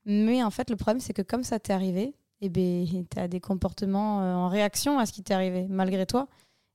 Mais 0.06 0.44
en 0.44 0.50
fait, 0.50 0.72
le 0.72 0.76
problème, 0.76 1.00
c'est 1.00 1.14
que 1.14 1.22
comme 1.22 1.44
ça 1.44 1.60
t'est 1.60 1.72
arrivé, 1.74 2.16
eh 2.42 2.50
ben, 2.50 2.88
tu 3.12 3.20
as 3.20 3.28
des 3.28 3.40
comportements 3.40 4.22
euh, 4.22 4.34
en 4.34 4.50
réaction 4.50 4.98
à 4.98 5.06
ce 5.06 5.14
qui 5.14 5.22
t'est 5.22 5.36
arrivé, 5.36 5.68
malgré 5.70 6.08
toi. 6.08 6.28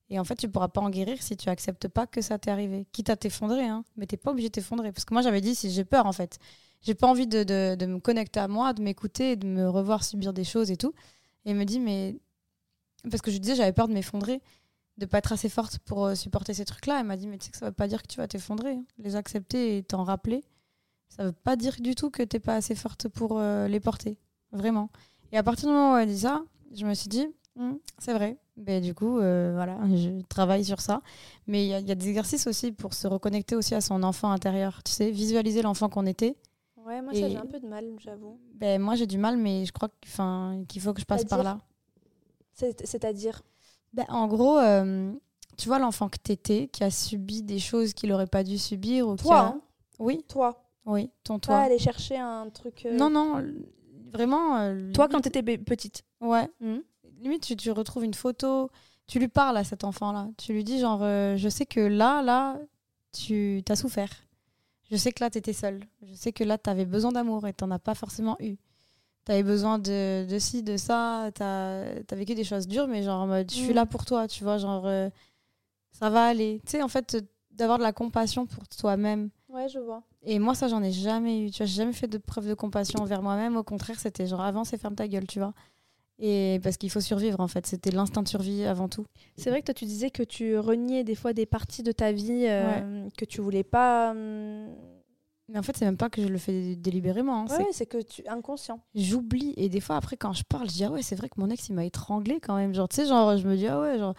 Et 0.08 0.20
en 0.20 0.24
fait, 0.24 0.36
tu 0.36 0.48
pourras 0.48 0.68
pas 0.68 0.80
en 0.80 0.88
guérir 0.88 1.20
si 1.20 1.36
tu 1.36 1.48
acceptes 1.48 1.88
pas 1.88 2.06
que 2.06 2.20
ça 2.20 2.38
t'est 2.38 2.52
arrivé. 2.52 2.86
Quitte 2.92 3.10
à 3.10 3.16
t'effondrer, 3.16 3.64
hein, 3.66 3.82
mais 3.96 4.06
t'es 4.06 4.16
pas 4.16 4.30
obligé 4.30 4.48
de 4.50 4.52
t'effondrer. 4.52 4.92
Parce 4.92 5.04
que 5.04 5.12
moi, 5.14 5.22
j'avais 5.22 5.40
dit, 5.40 5.56
si 5.56 5.68
j'ai 5.72 5.84
peur, 5.84 6.06
en 6.06 6.12
fait, 6.12 6.38
j'ai 6.80 6.94
pas 6.94 7.08
envie 7.08 7.26
de, 7.26 7.42
de- 7.42 7.86
me 7.86 7.98
connecter 7.98 8.38
à 8.38 8.46
moi, 8.46 8.72
de 8.72 8.82
m'écouter, 8.82 9.34
de 9.34 9.48
me 9.48 9.68
revoir 9.68 10.04
subir 10.04 10.32
des 10.32 10.44
choses 10.44 10.70
et 10.70 10.76
tout. 10.76 10.94
Et 11.44 11.50
elle 11.50 11.56
me 11.56 11.64
dit, 11.64 11.80
mais. 11.80 12.14
Parce 13.10 13.20
que 13.20 13.32
je 13.32 13.38
disais, 13.38 13.56
j'avais 13.56 13.72
peur 13.72 13.88
de 13.88 13.92
m'effondrer, 13.94 14.40
de 14.98 15.06
pas 15.06 15.18
être 15.18 15.32
assez 15.32 15.48
forte 15.48 15.78
pour 15.80 16.06
euh, 16.06 16.14
supporter 16.14 16.54
ces 16.54 16.64
trucs-là. 16.64 17.00
Elle 17.00 17.06
m'a 17.06 17.16
dit, 17.16 17.26
mais 17.28 17.38
tu 17.38 17.46
sais 17.46 17.50
que 17.52 17.58
ça 17.58 17.66
veut 17.66 17.72
pas 17.72 17.86
dire 17.88 18.02
que 18.02 18.06
tu 18.08 18.16
vas 18.18 18.26
t'effondrer. 18.28 18.72
hein. 18.72 18.84
Les 18.98 19.16
accepter 19.16 19.76
et 19.78 19.82
t'en 19.82 20.04
rappeler, 20.04 20.42
ça 21.08 21.24
veut 21.24 21.32
pas 21.32 21.56
dire 21.56 21.76
du 21.80 21.94
tout 21.94 22.10
que 22.10 22.22
t'es 22.22 22.40
pas 22.40 22.54
assez 22.54 22.74
forte 22.74 23.08
pour 23.08 23.38
euh, 23.38 23.68
les 23.68 23.80
porter. 23.80 24.18
Vraiment. 24.52 24.90
Et 25.32 25.36
à 25.38 25.42
partir 25.42 25.68
du 25.68 25.74
moment 25.74 25.94
où 25.94 25.96
elle 25.98 26.08
dit 26.08 26.20
ça, 26.20 26.42
je 26.74 26.86
me 26.86 26.94
suis 26.94 27.08
dit, 27.08 27.26
Hum, 27.58 27.78
c'est 27.98 28.12
vrai. 28.12 28.36
Ben, 28.58 28.82
du 28.82 28.94
coup, 28.94 29.18
euh, 29.18 29.52
voilà, 29.54 29.78
je 29.96 30.20
travaille 30.28 30.62
sur 30.64 30.80
ça. 30.82 31.00
Mais 31.46 31.64
il 31.64 31.68
y, 31.70 31.74
a- 31.74 31.80
il 31.80 31.88
y 31.88 31.90
a 31.90 31.94
des 31.94 32.08
exercices 32.08 32.46
aussi 32.46 32.70
pour 32.70 32.92
se 32.92 33.06
reconnecter 33.06 33.56
aussi 33.56 33.74
à 33.74 33.80
son 33.80 34.02
enfant 34.02 34.30
intérieur. 34.30 34.82
Tu 34.82 34.92
sais, 34.92 35.10
visualiser 35.10 35.62
l'enfant 35.62 35.88
qu'on 35.88 36.04
était. 36.04 36.36
Ouais, 36.76 37.00
moi, 37.00 37.14
Et- 37.14 37.20
ça, 37.22 37.28
j'ai 37.30 37.36
un 37.38 37.46
peu 37.46 37.58
de 37.58 37.66
mal, 37.66 37.84
j'avoue. 37.98 38.38
Ben, 38.54 38.80
moi, 38.80 38.94
j'ai 38.94 39.06
du 39.06 39.16
mal, 39.16 39.38
mais 39.38 39.64
je 39.64 39.72
crois 39.72 39.88
qu'il 40.00 40.80
faut 40.82 40.92
que 40.92 41.00
je 41.00 41.06
passe 41.06 41.24
par 41.24 41.42
là. 41.42 41.58
C'est- 42.52 42.86
C'est-à-dire. 42.86 43.42
Ben, 43.96 44.04
en 44.08 44.26
gros, 44.28 44.58
euh, 44.58 45.12
tu 45.56 45.68
vois 45.68 45.78
l'enfant 45.78 46.08
que 46.08 46.18
t'étais, 46.18 46.68
qui 46.68 46.84
a 46.84 46.90
subi 46.90 47.42
des 47.42 47.58
choses 47.58 47.94
qu'il 47.94 48.12
aurait 48.12 48.26
pas 48.26 48.44
dû 48.44 48.58
subir. 48.58 49.08
Ou 49.08 49.16
Toi, 49.16 49.38
a- 49.38 49.44
hein, 49.46 49.60
Oui, 49.98 50.22
toi. 50.28 50.62
oui, 50.84 51.10
ton 51.24 51.34
Pas 51.38 51.46
toi. 51.46 51.58
aller 51.60 51.78
chercher 51.78 52.18
un 52.18 52.48
truc. 52.50 52.84
euh, 52.86 52.96
Non, 52.96 53.08
non, 53.10 53.42
vraiment. 54.12 54.58
euh, 54.58 54.92
Toi, 54.92 55.08
quand 55.08 55.20
t'étais 55.22 55.42
petite. 55.42 56.02
Ouais. 56.20 56.48
Mhm. 56.60 56.82
Limite, 57.20 57.42
tu, 57.42 57.56
tu 57.56 57.70
retrouves 57.70 58.04
une 58.04 58.12
photo, 58.14 58.70
tu 59.06 59.18
lui 59.18 59.28
parles 59.28 59.56
à 59.56 59.64
cet 59.64 59.82
enfant-là. 59.84 60.28
Tu 60.36 60.52
lui 60.52 60.62
dis, 60.62 60.78
genre, 60.78 61.00
euh, 61.02 61.36
je 61.38 61.48
sais 61.48 61.64
que 61.64 61.80
là, 61.80 62.20
là, 62.22 62.58
tu 63.12 63.62
as 63.68 63.76
souffert. 63.76 64.10
Je 64.90 64.96
sais 64.96 65.10
que 65.12 65.24
là, 65.24 65.30
tu 65.30 65.38
étais 65.38 65.54
seule. 65.54 65.80
Je 66.02 66.12
sais 66.14 66.32
que 66.32 66.44
là, 66.44 66.58
tu 66.58 66.68
avais 66.68 66.84
besoin 66.84 67.10
d'amour 67.12 67.46
et 67.46 67.54
tu 67.54 67.64
n'en 67.64 67.70
as 67.72 67.78
pas 67.78 67.94
forcément 67.94 68.36
eu. 68.40 68.56
Tu 69.26 69.32
avais 69.32 69.42
besoin 69.42 69.78
de, 69.80 70.24
de 70.24 70.38
ci, 70.38 70.62
de 70.62 70.76
ça. 70.76 71.30
Tu 71.34 71.42
as, 71.42 71.84
vécu 72.12 72.34
des 72.34 72.44
choses 72.44 72.68
dures, 72.68 72.86
mais 72.86 73.02
genre, 73.02 73.20
en 73.22 73.26
mode, 73.26 73.50
je 73.50 73.56
suis 73.56 73.68
Mhm. 73.70 73.74
là 73.74 73.86
pour 73.86 74.04
toi, 74.04 74.28
tu 74.28 74.44
vois, 74.44 74.56
genre, 74.58 74.86
euh, 74.86 75.10
ça 75.90 76.10
va 76.10 76.26
aller. 76.26 76.60
Tu 76.64 76.72
sais, 76.72 76.82
en 76.82 76.88
fait, 76.88 77.16
euh, 77.16 77.20
d'avoir 77.50 77.78
de 77.78 77.82
la 77.82 77.92
compassion 77.92 78.46
pour 78.46 78.68
toi-même. 78.68 79.30
Ouais, 79.48 79.68
je 79.68 79.78
vois. 79.80 80.02
Et 80.22 80.38
moi, 80.38 80.54
ça, 80.54 80.68
j'en 80.68 80.82
ai 80.82 80.92
jamais 80.92 81.40
eu. 81.46 81.50
Tu 81.50 81.58
vois, 81.58 81.66
j'ai 81.66 81.76
jamais 81.76 81.92
fait 81.92 82.06
de 82.06 82.18
preuve 82.18 82.48
de 82.48 82.54
compassion 82.54 83.00
envers 83.00 83.22
moi-même. 83.22 83.56
Au 83.56 83.62
contraire, 83.64 83.98
c'était 83.98 84.26
genre 84.26 84.42
avance 84.42 84.72
et 84.72 84.78
ferme 84.78 84.94
ta 84.94 85.08
gueule, 85.08 85.26
tu 85.26 85.40
vois. 85.40 85.54
Et 86.18 86.60
parce 86.62 86.76
qu'il 86.76 86.90
faut 86.90 87.00
survivre, 87.00 87.40
en 87.40 87.48
fait. 87.48 87.66
C'était 87.66 87.90
l'instinct 87.90 88.22
de 88.22 88.28
survie 88.28 88.64
avant 88.64 88.88
tout. 88.88 89.04
C'est 89.36 89.50
vrai 89.50 89.60
que 89.60 89.66
toi, 89.66 89.74
tu 89.74 89.84
disais 89.86 90.10
que 90.10 90.22
tu 90.22 90.56
reniais 90.58 91.02
des 91.04 91.14
fois 91.14 91.32
des 91.32 91.46
parties 91.46 91.82
de 91.82 91.92
ta 91.92 92.12
vie 92.12 92.46
euh, 92.46 93.08
que 93.18 93.24
tu 93.24 93.40
voulais 93.40 93.64
pas. 93.64 94.12
hum, 94.12 94.68
Mais 95.48 95.58
en 95.60 95.62
fait, 95.62 95.76
c'est 95.76 95.84
même 95.84 95.96
pas 95.96 96.10
que 96.10 96.20
je 96.22 96.26
le 96.26 96.38
fais 96.38 96.74
délibérément. 96.74 97.42
hein. 97.42 97.46
Ouais, 97.56 97.66
c'est 97.70 97.86
que 97.86 98.02
tu 98.02 98.26
inconscient. 98.26 98.80
J'oublie. 98.96 99.54
Et 99.56 99.68
des 99.68 99.80
fois, 99.80 99.94
après, 99.96 100.16
quand 100.16 100.32
je 100.32 100.42
parle, 100.42 100.68
je 100.68 100.74
dis 100.74 100.84
Ah 100.84 100.90
ouais, 100.90 101.02
c'est 101.02 101.14
vrai 101.14 101.28
que 101.28 101.40
mon 101.40 101.48
ex, 101.50 101.68
il 101.68 101.74
m'a 101.74 101.84
étranglé 101.84 102.40
quand 102.40 102.56
même. 102.56 102.74
Genre, 102.74 102.88
tu 102.88 102.96
sais, 102.96 103.06
genre, 103.06 103.36
je 103.36 103.46
me 103.46 103.56
dis 103.56 103.68
Ah 103.68 103.80
ouais, 103.80 103.96
genre, 103.96 104.14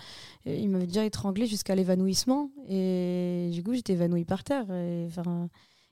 il 0.45 0.69
m'avait 0.69 0.87
déjà 0.87 1.03
étranglé 1.03 1.45
jusqu'à 1.45 1.75
l'évanouissement. 1.75 2.49
Et 2.69 3.49
du 3.51 3.61
coup, 3.61 3.73
j'étais 3.73 3.93
évanouie 3.93 4.23
par 4.23 4.43
terre. 4.45 4.71
Et, 4.71 5.05
enfin, 5.07 5.49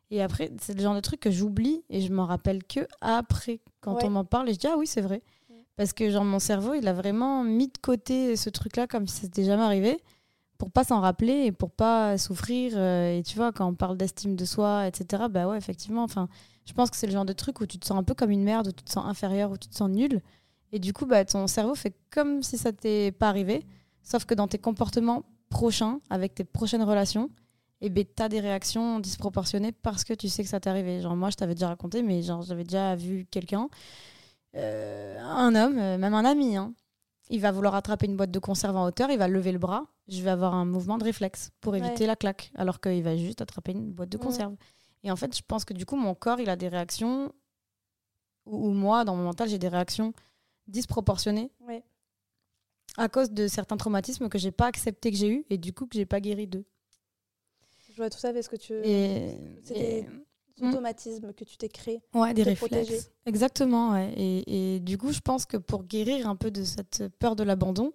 et 0.10 0.22
après, 0.22 0.52
c'est 0.62 0.74
le 0.74 0.82
genre 0.82 0.96
de 0.96 1.02
truc 1.02 1.20
que 1.20 1.32
j'oublie 1.32 1.84
et 1.90 2.00
je 2.00 2.14
m'en 2.14 2.26
rappelle 2.26 2.64
que 2.64 2.88
après, 3.02 3.60
quand 3.82 3.96
Ouais. 3.96 4.06
on 4.06 4.12
m'en 4.12 4.24
parle. 4.26 4.50
Et 4.50 4.54
je 4.54 4.60
dis 4.60 4.68
Ah 4.68 4.78
oui, 4.78 4.88
c'est 4.88 5.02
vrai. 5.02 5.22
Mm. 5.50 5.54
Parce 5.76 5.92
que, 5.92 6.10
genre, 6.10 6.24
mon 6.24 6.40
cerveau, 6.40 6.76
il 6.76 6.88
a 6.88 6.94
vraiment 6.94 7.44
mis 7.44 7.68
de 7.68 7.78
côté 7.82 8.38
ce 8.38 8.50
truc-là 8.50 8.88
comme 8.88 9.06
si 9.08 9.22
c'était 9.22 9.44
jamais 9.44 9.64
arrivé 9.64 10.00
pour 10.58 10.72
pas 10.72 10.84
s'en 10.84 11.02
rappeler 11.02 11.46
et 11.46 11.52
pour 11.52 11.72
pas 11.72 12.18
souffrir. 12.18 12.74
euh, 12.76 13.18
et 13.18 13.24
tu 13.24 13.36
vois, 13.38 13.52
quand 13.52 13.68
on 13.68 13.76
parle 13.76 13.98
d'estime 13.98 14.36
de 14.36 14.46
soi, 14.46 14.88
etc., 14.88 15.24
bah 15.30 15.48
ouais, 15.48 15.58
effectivement, 15.58 16.04
enfin, 16.04 16.28
je 16.66 16.74
pense 16.74 16.90
que 16.90 16.98
c'est 16.98 17.08
le 17.08 17.14
genre 17.14 17.26
de 17.26 17.34
truc 17.34 17.62
où 17.62 17.66
tu 17.66 17.78
te 17.80 17.86
sens 17.86 17.98
un 17.98 18.04
peu 18.04 18.14
comme 18.14 18.32
une 18.32 18.44
merde, 18.44 18.68
où 18.68 18.72
tu 18.72 18.84
te 18.84 18.92
sens 18.92 19.06
inférieur, 19.06 19.52
où 19.52 19.58
tu 19.58 19.70
te 19.70 19.76
sens 19.76 19.90
nul. 19.90 20.22
Et 20.72 20.80
du 20.80 20.94
coup, 20.94 21.06
bah, 21.06 21.24
ton 21.26 21.48
cerveau 21.48 21.76
fait 21.76 21.96
comme 22.12 22.44
si 22.44 22.58
ça 22.58 22.72
t'est 22.74 23.12
pas 23.12 23.30
arrivé, 23.30 23.66
sauf 24.04 24.26
que 24.26 24.34
dans 24.34 24.48
tes 24.48 24.58
comportements 24.58 25.24
prochains, 25.50 26.00
avec 26.10 26.36
tes 26.36 26.44
prochaines 26.44 26.84
relations, 26.84 27.30
et 27.82 27.90
ben 27.90 28.06
t'as 28.16 28.30
des 28.30 28.40
réactions 28.40 29.00
disproportionnées 29.00 29.72
parce 29.72 30.04
que 30.04 30.14
tu 30.14 30.30
sais 30.30 30.44
que 30.44 30.50
ça 30.50 30.60
t'est 30.60 30.70
arrivé. 30.70 31.02
Genre, 31.02 31.16
moi, 31.16 31.30
je 31.30 31.36
t'avais 31.36 31.56
déjà 31.56 31.68
raconté, 31.68 32.02
mais 32.02 32.22
genre, 32.24 32.42
j'avais 32.42 32.64
déjà 32.64 32.96
vu 32.96 33.28
quelqu'un, 33.30 33.70
euh, 34.56 35.20
un 35.20 35.54
homme, 35.56 35.78
euh, 35.78 35.98
même 35.98 36.14
un 36.14 36.26
ami, 36.26 36.56
hein, 36.58 36.74
il 37.30 37.42
va 37.42 37.52
vouloir 37.52 37.76
attraper 37.76 38.06
une 38.06 38.16
boîte 38.18 38.32
de 38.32 38.40
conserve 38.40 38.76
en 38.76 38.86
hauteur, 38.86 39.10
il 39.12 39.18
va 39.18 39.28
lever 39.28 39.52
le 39.52 39.60
bras, 39.60 39.86
je 40.08 40.22
vais 40.22 40.30
avoir 40.30 40.54
un 40.54 40.66
mouvement 40.66 40.98
de 40.98 41.04
réflexe 41.04 41.52
pour 41.62 41.76
éviter 41.76 42.02
Ouais. 42.02 42.08
la 42.08 42.16
claque, 42.16 42.52
alors 42.56 42.80
qu'il 42.80 43.02
va 43.04 43.18
juste 43.18 43.42
attraper 43.42 43.72
une 43.72 43.92
boîte 43.92 44.10
de 44.10 44.18
conserve. 44.18 44.56
Et 45.04 45.12
en 45.12 45.16
fait, 45.16 45.36
je 45.36 45.42
pense 45.48 45.66
que 45.66 45.74
du 45.74 45.86
coup, 45.86 45.96
mon 45.96 46.14
corps, 46.16 46.40
il 46.40 46.50
a 46.50 46.56
des 46.56 46.68
réactions, 46.68 47.32
ou, 48.46 48.68
ou 48.70 48.72
moi, 48.72 49.06
dans 49.06 49.16
mon 49.16 49.24
mental, 49.24 49.50
j'ai 49.50 49.58
des 49.60 49.68
réactions 49.68 50.14
disproportionnées 50.68 51.52
Ouais. 51.68 51.84
à 52.98 53.10
cause 53.10 53.32
de 53.32 53.48
certains 53.48 53.78
traumatismes 53.78 54.30
que 54.30 54.38
j'ai 54.38 54.52
pas 54.52 54.66
accepté 54.68 55.12
que 55.12 55.18
j'ai 55.18 55.30
eu 55.30 55.46
et 55.50 55.58
du 55.58 55.74
coup 55.74 55.86
que 55.88 55.96
j'ai 55.98 56.06
pas 56.06 56.20
guéri 56.20 56.48
d'eux. 56.48 56.66
Je 57.92 57.96
vois 57.98 58.10
tout 58.10 58.18
ça 58.18 58.34
parce 58.34 58.48
que 58.48 58.56
tu. 58.58 58.74
Et, 58.84 59.38
c'est 59.64 59.78
et- 59.78 60.02
des 60.04 60.10
automatismes 60.62 61.34
que 61.34 61.44
tu 61.44 61.58
t'es 61.58 61.70
créé. 61.70 62.02
ouais, 62.14 62.34
des 62.34 62.44
réflexes. 62.44 62.76
protéger. 62.76 63.00
Exactement, 63.26 63.92
ouais. 63.92 64.14
Et, 64.16 64.76
et 64.76 64.80
du 64.80 64.98
coup, 64.98 65.12
je 65.12 65.20
pense 65.20 65.46
que 65.46 65.58
pour 65.58 65.84
guérir 65.84 66.30
un 66.30 66.36
peu 66.36 66.52
de 66.52 66.64
cette 66.64 67.08
peur 67.20 67.36
de 67.36 67.44
l'abandon, 67.44 67.94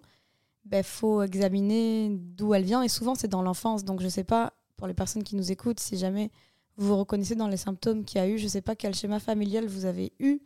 il 0.71 0.83
faut 0.83 1.21
examiner 1.23 2.09
d'où 2.11 2.53
elle 2.53 2.63
vient. 2.63 2.83
Et 2.83 2.89
souvent, 2.89 3.15
c'est 3.15 3.27
dans 3.27 3.41
l'enfance. 3.41 3.83
Donc, 3.83 4.01
je 4.01 4.07
sais 4.07 4.23
pas, 4.23 4.53
pour 4.77 4.87
les 4.87 4.93
personnes 4.93 5.23
qui 5.23 5.35
nous 5.35 5.51
écoutent, 5.51 5.79
si 5.79 5.97
jamais 5.97 6.31
vous 6.77 6.87
vous 6.87 6.97
reconnaissez 6.97 7.35
dans 7.35 7.47
les 7.47 7.57
symptômes 7.57 8.05
qu'il 8.05 8.19
y 8.19 8.23
a 8.23 8.27
eu, 8.27 8.37
je 8.37 8.47
sais 8.47 8.61
pas 8.61 8.75
quel 8.75 8.93
schéma 8.93 9.19
familial 9.19 9.65
vous 9.67 9.85
avez 9.85 10.13
eu. 10.19 10.39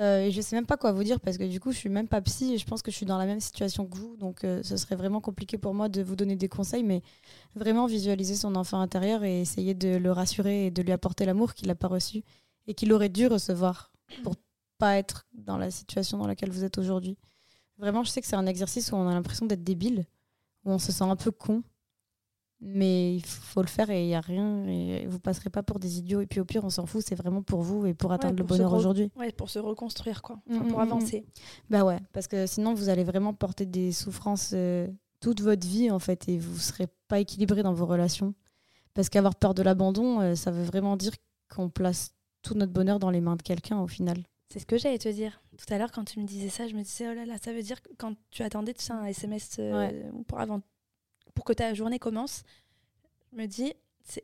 Euh, 0.00 0.22
et 0.22 0.30
je 0.30 0.40
sais 0.40 0.56
même 0.56 0.66
pas 0.66 0.78
quoi 0.78 0.92
vous 0.92 1.04
dire 1.04 1.20
parce 1.20 1.36
que 1.36 1.44
du 1.44 1.60
coup, 1.60 1.72
je 1.72 1.76
suis 1.76 1.90
même 1.90 2.08
pas 2.08 2.22
psy 2.22 2.54
et 2.54 2.58
je 2.58 2.64
pense 2.64 2.80
que 2.80 2.90
je 2.90 2.96
suis 2.96 3.04
dans 3.04 3.18
la 3.18 3.26
même 3.26 3.40
situation 3.40 3.86
que 3.86 3.96
vous. 3.96 4.16
Donc, 4.16 4.44
euh, 4.44 4.62
ce 4.62 4.78
serait 4.78 4.96
vraiment 4.96 5.20
compliqué 5.20 5.58
pour 5.58 5.74
moi 5.74 5.90
de 5.90 6.02
vous 6.02 6.16
donner 6.16 6.36
des 6.36 6.48
conseils. 6.48 6.82
Mais 6.82 7.02
vraiment 7.54 7.86
visualiser 7.86 8.34
son 8.34 8.54
enfant 8.56 8.80
intérieur 8.80 9.24
et 9.24 9.42
essayer 9.42 9.74
de 9.74 9.96
le 9.96 10.10
rassurer 10.10 10.66
et 10.66 10.70
de 10.70 10.82
lui 10.82 10.92
apporter 10.92 11.26
l'amour 11.26 11.52
qu'il 11.52 11.68
n'a 11.68 11.74
pas 11.74 11.88
reçu 11.88 12.22
et 12.66 12.74
qu'il 12.74 12.92
aurait 12.94 13.10
dû 13.10 13.26
recevoir 13.26 13.92
pour 14.22 14.36
pas 14.78 14.96
être 14.96 15.26
dans 15.34 15.58
la 15.58 15.70
situation 15.70 16.16
dans 16.16 16.26
laquelle 16.26 16.50
vous 16.50 16.64
êtes 16.64 16.78
aujourd'hui. 16.78 17.18
Vraiment, 17.76 18.02
je 18.02 18.10
sais 18.10 18.22
que 18.22 18.26
c'est 18.26 18.36
un 18.36 18.46
exercice 18.46 18.92
où 18.92 18.96
on 18.96 19.06
a 19.06 19.12
l'impression 19.12 19.46
d'être 19.46 19.64
débile, 19.64 20.06
où 20.64 20.70
on 20.70 20.78
se 20.78 20.92
sent 20.92 21.04
un 21.04 21.16
peu 21.16 21.30
con, 21.30 21.62
mais 22.60 23.14
il 23.14 23.24
faut 23.24 23.62
le 23.62 23.68
faire 23.68 23.90
et 23.90 24.02
il 24.02 24.06
n'y 24.08 24.14
a 24.14 24.20
rien, 24.20 24.64
et 24.66 25.06
vous 25.06 25.18
passerez 25.18 25.50
pas 25.50 25.62
pour 25.62 25.78
des 25.78 25.98
idiots. 25.98 26.20
Et 26.20 26.26
puis 26.26 26.40
au 26.40 26.44
pire, 26.44 26.64
on 26.64 26.70
s'en 26.70 26.86
fout, 26.86 27.02
c'est 27.06 27.14
vraiment 27.14 27.42
pour 27.42 27.62
vous 27.62 27.86
et 27.86 27.94
pour 27.94 28.12
atteindre 28.12 28.36
le 28.36 28.44
pour 28.44 28.56
bonheur 28.56 28.72
aujourd'hui. 28.72 29.10
Ouais, 29.16 29.32
pour 29.32 29.48
se 29.48 29.58
reconstruire, 29.58 30.20
quoi. 30.20 30.36
Mm, 30.46 30.58
pour 30.58 30.66
mm, 30.66 30.72
mm. 30.72 30.80
avancer. 30.80 31.24
Bah 31.70 31.84
ouais, 31.84 31.98
parce 32.12 32.26
que 32.26 32.46
sinon 32.46 32.74
vous 32.74 32.88
allez 32.88 33.04
vraiment 33.04 33.32
porter 33.32 33.64
des 33.64 33.92
souffrances 33.92 34.50
euh, 34.54 34.86
toute 35.20 35.40
votre 35.40 35.66
vie 35.66 35.90
en 35.90 35.98
fait 35.98 36.28
et 36.28 36.38
vous 36.38 36.58
serez 36.58 36.88
pas 37.08 37.18
équilibré 37.20 37.62
dans 37.62 37.74
vos 37.74 37.86
relations. 37.86 38.34
Parce 38.94 39.08
qu'avoir 39.08 39.36
peur 39.36 39.54
de 39.54 39.62
l'abandon, 39.62 40.20
euh, 40.20 40.34
ça 40.34 40.50
veut 40.50 40.64
vraiment 40.64 40.96
dire 40.96 41.12
qu'on 41.48 41.70
place 41.70 42.14
tout 42.42 42.54
notre 42.54 42.72
bonheur 42.72 42.98
dans 42.98 43.10
les 43.10 43.20
mains 43.20 43.36
de 43.36 43.42
quelqu'un 43.42 43.80
au 43.80 43.86
final. 43.86 44.18
C'est 44.52 44.58
ce 44.58 44.66
que 44.66 44.78
j'allais 44.78 44.98
te 44.98 45.08
dire. 45.08 45.40
Tout 45.56 45.72
à 45.72 45.78
l'heure, 45.78 45.92
quand 45.92 46.04
tu 46.04 46.18
me 46.18 46.24
disais 46.24 46.48
ça, 46.48 46.66
je 46.66 46.74
me 46.74 46.82
disais, 46.82 47.08
oh 47.08 47.14
là 47.14 47.24
là, 47.24 47.36
ça 47.40 47.52
veut 47.52 47.62
dire 47.62 47.80
que 47.82 47.90
quand 47.96 48.14
tu 48.30 48.42
attendais 48.42 48.74
tu 48.74 48.82
sais, 48.82 48.92
un 48.92 49.04
SMS 49.04 49.56
euh, 49.60 50.10
pour, 50.26 50.40
avant, 50.40 50.60
pour 51.34 51.44
que 51.44 51.52
ta 51.52 51.74
journée 51.74 51.98
commence, 51.98 52.42
je 53.32 53.36
me 53.38 53.46
dis, 53.46 53.72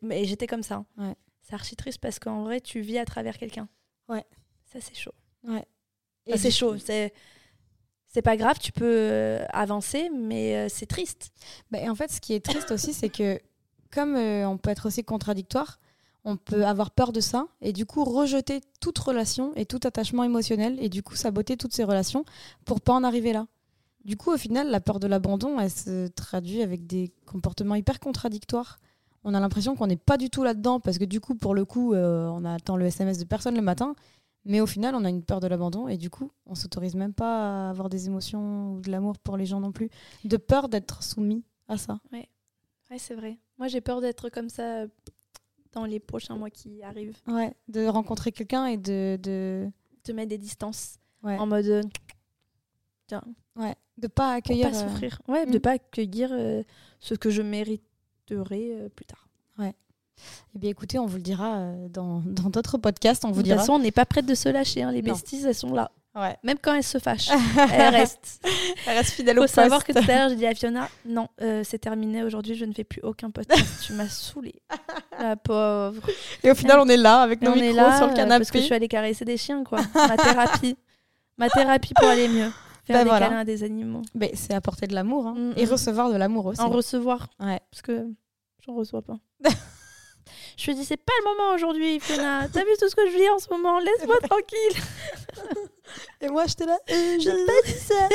mais 0.03 0.25
j'étais 0.25 0.47
comme 0.47 0.63
ça. 0.63 0.77
hein. 0.77 1.09
Ouais. 1.09 1.15
C'est 1.43 1.55
archi 1.55 1.77
triste 1.77 1.99
parce 1.99 2.19
qu'en 2.19 2.43
vrai, 2.43 2.61
tu 2.61 2.81
vis 2.81 2.99
à 2.99 3.05
travers 3.05 3.39
quelqu'un. 3.39 3.69
Ouais. 4.09 4.25
Ça, 4.65 4.81
c'est 4.81 4.97
chaud. 4.97 5.15
Ouais. 5.45 5.65
Enfin, 6.29 6.37
c'est 6.37 6.51
chaud. 6.51 6.77
C'est. 6.79 7.13
C'est 8.09 8.23
pas 8.23 8.37
grave, 8.39 8.59
tu 8.59 8.73
peux 8.73 8.85
euh, 8.87 9.45
avancer, 9.51 10.09
mais 10.11 10.57
euh, 10.57 10.69
c'est 10.71 10.87
triste. 10.87 11.33
Bah, 11.71 11.81
et 11.81 11.89
en 11.91 11.95
fait, 11.95 12.11
ce 12.11 12.21
qui 12.21 12.33
est 12.33 12.41
triste 12.43 12.71
aussi, 12.71 12.95
c'est 12.95 13.11
que 13.11 13.39
comme 13.91 14.17
euh, 14.17 14.49
on 14.49 14.57
peut 14.57 14.71
être 14.71 14.87
aussi 14.87 15.05
contradictoire, 15.05 15.79
on 16.25 16.37
peut 16.39 16.65
avoir 16.65 16.93
peur 16.93 17.13
de 17.13 17.21
ça 17.21 17.47
et 17.61 17.73
du 17.75 17.85
coup 17.85 18.05
rejeter 18.05 18.61
toute 18.81 18.99
relation 18.99 19.53
et 19.55 19.67
tout 19.67 19.81
attachement 19.85 20.25
émotionnel 20.25 20.79
et 20.81 20.89
du 20.89 21.03
coup 21.03 21.15
saboter 21.15 21.59
toutes 21.59 21.75
ces 21.75 21.85
relations 21.85 22.25
pour 22.65 22.81
pas 22.81 22.95
en 22.95 23.05
arriver 23.05 23.33
là. 23.35 23.47
Du 24.07 24.17
coup, 24.17 24.31
au 24.33 24.37
final, 24.37 24.71
la 24.71 24.81
peur 24.81 25.01
de 25.01 25.07
l'abandon, 25.09 25.59
elle 25.59 25.71
se 25.71 26.07
traduit 26.07 26.63
avec 26.63 26.87
des 26.87 27.13
comportements 27.27 27.75
hyper 27.75 27.99
contradictoires. 27.99 28.79
On 29.25 29.35
a 29.35 29.41
l'impression 29.41 29.75
qu'on 29.75 29.89
n'est 29.89 29.97
pas 29.97 30.17
du 30.17 30.31
tout 30.31 30.45
là-dedans 30.45 30.79
parce 30.79 30.97
que 30.99 31.05
du 31.05 31.21
coup, 31.21 31.35
pour 31.35 31.55
le 31.57 31.65
coup, 31.65 31.93
euh, 31.93 32.29
on 32.29 32.45
attend 32.45 32.77
le 32.77 32.87
SMS 32.87 33.19
de 33.19 33.25
personne 33.25 33.57
le 33.57 33.63
matin, 33.63 33.97
mais 34.45 34.61
au 34.61 34.67
final, 34.67 34.95
on 34.95 35.05
a 35.05 35.09
une 35.09 35.25
peur 35.25 35.41
de 35.41 35.49
l'abandon 35.49 35.89
et 35.89 35.97
du 35.97 36.09
coup, 36.09 36.31
on 36.47 36.55
s'autorise 36.55 36.95
même 36.95 37.13
pas 37.15 37.67
à 37.67 37.71
avoir 37.71 37.89
des 37.89 38.07
émotions 38.07 38.75
ou 38.75 38.81
de 38.81 38.93
l'amour 38.93 39.19
pour 39.19 39.37
les 39.37 39.45
gens 39.45 39.59
non 39.59 39.73
plus, 39.73 39.91
de 40.25 40.37
peur 40.37 40.69
d'être 40.69 41.03
soumis 41.03 41.43
à 41.67 41.77
ça. 41.77 41.99
Ouais, 42.13 42.29
c'est 42.99 43.17
vrai. 43.17 43.37
Moi, 43.59 43.67
j'ai 43.67 43.81
peur 43.81 44.01
d'être 44.01 44.29
comme 44.31 44.49
ça 44.49 44.83
euh, 44.83 44.89
dans 45.73 45.85
les 45.85 45.99
prochains 45.99 46.37
mois 46.37 46.51
qui 46.51 46.81
arrivent. 46.85 47.17
Ouais, 47.27 47.53
de 47.67 47.85
rencontrer 47.89 48.31
quelqu'un 48.31 48.67
et 48.67 48.77
de, 48.77 49.19
de, 49.21 49.69
De 50.05 50.13
mettre 50.13 50.29
des 50.29 50.39
distances. 50.39 50.99
ouais, 51.25 51.37
En 51.39 51.47
mode. 51.49 51.67
euh, 51.67 51.83
Tiens, 53.09 53.23
ouais, 53.57 53.75
de 53.99 54.07
pas 54.09 54.33
accueillir. 54.35 54.71
pas 54.71 54.77
euh, 54.77 54.89
souffrir. 54.89 55.19
Ouais, 55.29 55.47
mm. 55.47 55.51
de 55.51 55.59
pas 55.59 55.73
accueillir 55.73 56.29
euh, 56.33 56.63
ce 57.01 57.15
que 57.15 57.31
je 57.31 57.43
mériterais 57.43 57.81
euh, 58.73 58.89
plus 58.89 59.05
tard. 59.07 59.23
Eh 60.55 60.59
bien, 60.59 60.71
écoutez, 60.71 60.99
on 60.99 61.05
vous 61.05 61.17
le 61.17 61.23
dira 61.23 61.75
dans 61.91 62.23
dans 62.25 62.49
d'autres 62.49 62.79
podcasts. 62.79 63.27
On 63.27 63.29
vous 63.29 63.35
de 63.35 63.39
toute 63.41 63.45
dira. 63.45 63.59
façon, 63.59 63.75
on 63.75 63.79
n'est 63.79 63.91
pas 63.91 64.07
prête 64.07 64.25
de 64.25 64.35
se 64.35 64.49
lâcher. 64.49 64.83
hein. 64.83 64.91
Les 64.91 65.03
Non. 65.03 65.13
besties, 65.13 65.45
elles 65.45 65.55
sont 65.55 65.75
là. 65.75 65.91
Ouais. 66.15 66.35
Même 66.43 66.57
quand 66.59 66.73
elles 66.73 66.83
se 66.83 66.97
fâchent, 66.97 67.29
elles 67.75 67.95
restent. 67.95 68.43
Elle 68.87 68.97
reste 68.97 69.11
fidèle 69.11 69.37
Il 69.37 69.41
au 69.41 69.43
faut 69.43 69.49
savoir 69.49 69.85
que 69.85 69.93
tout 69.93 69.99
à 69.99 70.01
l'heure, 70.17 70.29
j'ai 70.31 70.37
dit 70.37 70.47
à 70.47 70.55
Fiona, 70.55 70.89
non, 71.05 71.29
c'est 71.39 71.79
terminé 71.79 72.23
aujourd'hui, 72.23 72.55
je 72.55 72.65
ne 72.65 72.73
fais 72.73 72.85
plus 72.85 73.03
aucun 73.03 73.31
podcast. 73.31 73.63
tu 73.85 73.93
m'as 73.93 74.09
saoulée. 74.09 74.63
La 75.19 75.37
pauvre. 75.37 76.01
Et 76.43 76.51
au 76.51 76.55
final, 76.55 76.81
on 76.81 76.89
est 76.89 76.97
là 76.97 77.21
avec 77.21 77.43
nos 77.43 77.51
on 77.51 77.55
est 77.57 77.69
micros 77.69 77.77
là 77.77 77.99
sur 77.99 78.07
le 78.07 78.15
canapé. 78.15 78.41
parce 78.41 78.51
que 78.51 78.59
je 78.59 78.65
suis 78.65 78.75
allée 78.75 78.89
caresser 78.89 79.27
des 79.27 79.37
chiens, 79.37 79.63
quoi. 79.65 79.81
Ma 79.95 80.17
thérapie. 80.17 80.79
Ma 81.37 81.51
thérapie 81.51 81.93
pour 81.95 82.09
aller 82.09 82.29
mieux. 82.29 82.51
Faire 82.87 82.97
Ben 82.99 83.03
des 83.05 83.11
voilà. 83.11 83.27
câlins 83.27 83.41
à 83.41 83.45
des 83.45 83.63
animaux. 83.65 84.03
Mais 84.15 84.31
c'est 84.35 84.55
apporter 84.55 84.87
de 84.87 84.95
l'amour 84.95 85.27
hein. 85.27 85.35
Mm, 85.37 85.53
et 85.57 85.67
mm. 85.67 85.71
recevoir 85.71 86.11
de 86.13 86.17
l'amour 86.17 86.47
aussi. 86.47 86.61
En 86.61 86.71
recevoir. 86.71 87.29
Ouais. 87.41 87.61
Parce 87.71 87.83
que 87.83 88.07
j'en 88.65 88.75
reçois 88.75 89.03
pas. 89.03 89.17
je 90.57 90.71
me 90.71 90.77
dis, 90.77 90.85
c'est 90.85 90.97
pas 90.97 91.13
le 91.21 91.25
moment 91.35 91.55
aujourd'hui, 91.55 91.99
Fiona. 92.01 92.47
T'as 92.53 92.61
vu 92.61 92.71
tout 92.79 92.89
ce 92.89 92.95
que 92.95 93.07
je 93.11 93.17
vis 93.17 93.29
en 93.31 93.39
ce 93.39 93.49
moment 93.51 93.79
Laisse-moi 93.81 94.19
tranquille. 94.29 94.83
Et 96.21 96.29
moi, 96.29 96.45
j'étais 96.47 96.67
là. 96.67 96.77
euh, 96.91 97.17
J'ai 97.21 97.31
pas 97.31 97.63
dit 97.65 97.73
ça. 97.73 98.09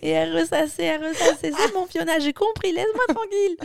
Et 0.00 0.10
elle 0.10 0.32
ressassait, 0.36 0.84
elle 0.84 1.04
ressassait. 1.04 1.50
C'est 1.56 1.72
bon, 1.72 1.86
Fiona, 1.86 2.18
j'ai 2.20 2.32
compris. 2.32 2.72
Laisse-moi 2.72 3.04
tranquille. 3.08 3.56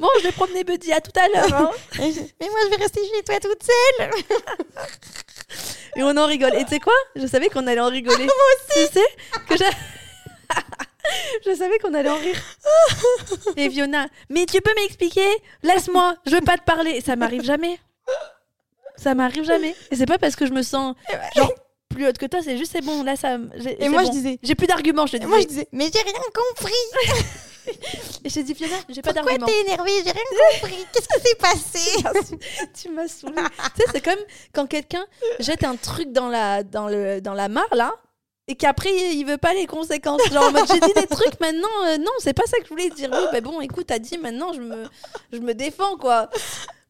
Bon, 0.00 0.08
je 0.18 0.24
vais 0.24 0.32
promener 0.32 0.64
Buddy. 0.64 0.92
À 0.92 1.00
tout 1.00 1.12
à 1.18 1.28
l'heure. 1.28 1.54
hein. 1.54 1.70
Mais 2.00 2.48
moi, 2.48 2.58
je 2.64 2.70
vais 2.70 2.76
rester 2.82 3.00
chez 3.04 3.22
toi 3.22 3.38
toute 3.40 3.62
seule. 3.62 4.10
Et 5.96 6.02
on 6.02 6.16
en 6.16 6.26
rigole. 6.26 6.54
Et 6.54 6.64
tu 6.64 6.70
sais 6.70 6.80
quoi? 6.80 6.92
Je 7.16 7.26
savais 7.26 7.48
qu'on 7.48 7.66
allait 7.66 7.80
en 7.80 7.88
rigoler. 7.88 8.24
Moi 8.24 8.34
aussi. 8.56 8.88
Tu 8.88 9.00
sais 9.00 9.06
que 9.48 9.54
Je 11.44 11.54
savais 11.54 11.78
qu'on 11.78 11.94
allait 11.94 12.10
en 12.10 12.16
rire. 12.16 12.40
Et 13.56 13.68
Fiona, 13.70 14.06
mais 14.30 14.46
tu 14.46 14.60
peux 14.60 14.72
m'expliquer? 14.74 15.26
Laisse-moi, 15.62 16.16
je 16.26 16.36
veux 16.36 16.40
pas 16.40 16.56
te 16.56 16.64
parler. 16.64 17.00
Ça 17.00 17.16
m'arrive 17.16 17.42
jamais. 17.42 17.78
Ça 18.96 19.14
m'arrive 19.14 19.44
jamais. 19.44 19.74
Et 19.90 19.96
c'est 19.96 20.06
pas 20.06 20.18
parce 20.18 20.36
que 20.36 20.46
je 20.46 20.52
me 20.52 20.62
sens 20.62 20.94
genre 21.36 21.52
plus 21.88 22.06
haute 22.06 22.18
que 22.18 22.26
toi, 22.26 22.40
c'est 22.42 22.56
juste 22.56 22.72
c'est 22.72 22.84
bon. 22.84 23.02
Là, 23.02 23.16
ça. 23.16 23.36
Et 23.78 23.88
moi, 23.88 24.02
bon. 24.02 24.06
je 24.06 24.12
disais. 24.12 24.38
J'ai 24.42 24.54
plus 24.54 24.66
d'arguments, 24.66 25.06
je 25.06 25.16
te 25.16 25.22
Et 25.22 25.26
moi, 25.26 25.40
je 25.40 25.46
disais. 25.46 25.68
Mais 25.72 25.90
j'ai 25.92 26.00
rien 26.00 26.12
compris. 26.34 26.72
Et 28.24 28.28
je 28.28 28.34
t'ai 28.34 28.42
dit, 28.42 28.54
Fiona, 28.54 28.76
j'ai 28.88 29.02
pas 29.02 29.12
Pourquoi 29.12 29.38
d'arguments. 29.38 29.46
t'es 29.46 29.60
énervée 29.60 29.92
J'ai 30.04 30.10
rien 30.10 30.22
compris. 30.60 30.86
Qu'est-ce 30.92 31.08
qui 31.08 31.28
s'est 31.28 31.34
passé 31.36 32.02
tu 32.80 32.88
m'as 32.90 33.08
saoulée. 33.08 33.34
tu 33.76 33.82
sais, 33.82 33.88
c'est 33.92 34.00
comme 34.04 34.18
quand 34.52 34.66
quelqu'un 34.66 35.04
jette 35.38 35.64
un 35.64 35.76
truc 35.76 36.12
dans 36.12 36.28
la, 36.28 36.62
dans 36.62 36.88
le, 36.88 37.20
dans 37.20 37.34
la 37.34 37.48
mare, 37.48 37.72
là, 37.74 37.94
et 38.48 38.56
qu'après, 38.56 38.90
il 39.14 39.24
veut 39.24 39.38
pas 39.38 39.54
les 39.54 39.66
conséquences. 39.66 40.20
Genre, 40.30 40.44
en 40.44 40.52
mode, 40.52 40.66
j'ai 40.66 40.80
dit 40.80 40.92
des 40.94 41.06
trucs, 41.06 41.38
maintenant, 41.40 41.68
euh, 41.86 41.98
non, 41.98 42.10
c'est 42.18 42.32
pas 42.34 42.44
ça 42.46 42.58
que 42.58 42.64
je 42.64 42.68
voulais 42.70 42.90
dire. 42.90 43.08
Oui, 43.12 43.24
bah 43.32 43.40
bon, 43.40 43.60
écoute, 43.60 43.86
t'as 43.86 44.00
dit, 44.00 44.18
maintenant, 44.18 44.52
je 44.52 44.60
me, 44.60 44.84
je 45.32 45.38
me 45.38 45.54
défends, 45.54 45.96
quoi. 45.96 46.28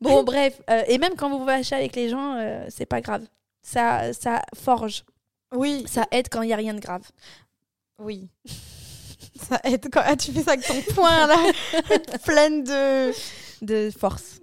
Bon, 0.00 0.22
bref. 0.24 0.60
euh, 0.70 0.82
et 0.88 0.96
même 0.98 1.14
quand 1.14 1.28
vous 1.28 1.38
vous 1.40 1.46
fâchez 1.46 1.74
avec 1.74 1.94
les 1.94 2.08
gens, 2.08 2.36
euh, 2.38 2.64
c'est 2.70 2.86
pas 2.86 3.00
grave. 3.02 3.24
Ça, 3.62 4.12
ça 4.14 4.42
forge. 4.60 5.04
Oui, 5.54 5.84
Ça 5.86 6.06
aide 6.10 6.28
quand 6.30 6.40
il 6.42 6.48
y 6.48 6.52
a 6.54 6.56
rien 6.56 6.72
de 6.74 6.80
grave. 6.80 7.02
oui. 7.98 8.28
Ça 9.48 9.60
aide 9.64 9.88
quand 9.92 10.02
ah, 10.04 10.16
tu 10.16 10.32
fais 10.32 10.42
ça 10.42 10.52
avec 10.52 10.66
ton 10.66 10.80
poing 10.94 11.26
là, 11.26 11.36
pleine 12.24 12.64
de. 12.64 13.12
De 13.64 13.90
force. 13.96 14.40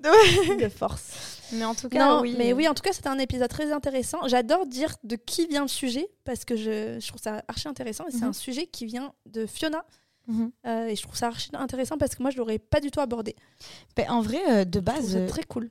De 0.60 0.70
force. 0.70 1.42
Mais 1.52 1.66
en 1.66 1.76
tout 1.76 1.90
cas, 1.90 2.00
Non, 2.06 2.22
oui. 2.22 2.36
mais 2.38 2.54
oui, 2.54 2.68
en 2.68 2.74
tout 2.74 2.84
cas, 2.84 2.94
c'était 2.94 3.10
un 3.10 3.18
épisode 3.20 3.50
très 3.50 3.72
intéressant. 3.72 4.20
J'adore 4.28 4.66
dire 4.66 4.96
de 5.04 5.16
qui 5.18 5.48
vient 5.48 5.64
le 5.64 5.68
sujet 5.68 6.08
parce 6.24 6.46
que 6.46 6.56
je, 6.56 6.98
je 7.02 7.08
trouve 7.08 7.20
ça 7.22 7.42
archi 7.48 7.68
intéressant. 7.68 8.06
Et 8.08 8.12
c'est 8.12 8.22
Mhm. 8.22 8.30
un 8.30 8.34
sujet 8.34 8.68
qui 8.68 8.86
vient 8.86 9.12
de 9.26 9.46
Fiona. 9.46 9.84
Mhm. 10.28 10.52
Euh, 10.68 10.88
et 10.88 10.96
je 10.96 11.02
trouve 11.02 11.18
ça 11.18 11.28
archi 11.28 11.50
intéressant 11.54 11.98
parce 11.98 12.14
que 12.16 12.22
moi, 12.22 12.30
je 12.32 12.38
l'aurais 12.38 12.60
pas 12.60 12.80
du 12.80 12.92
tout 12.92 13.00
abordé. 13.02 13.36
Ben, 13.98 14.06
en 14.10 14.22
vrai, 14.22 14.40
euh, 14.50 14.64
de 14.64 14.80
base, 14.80 15.14
ça 15.14 15.18
euh, 15.18 15.28
très 15.28 15.44
cool. 15.44 15.70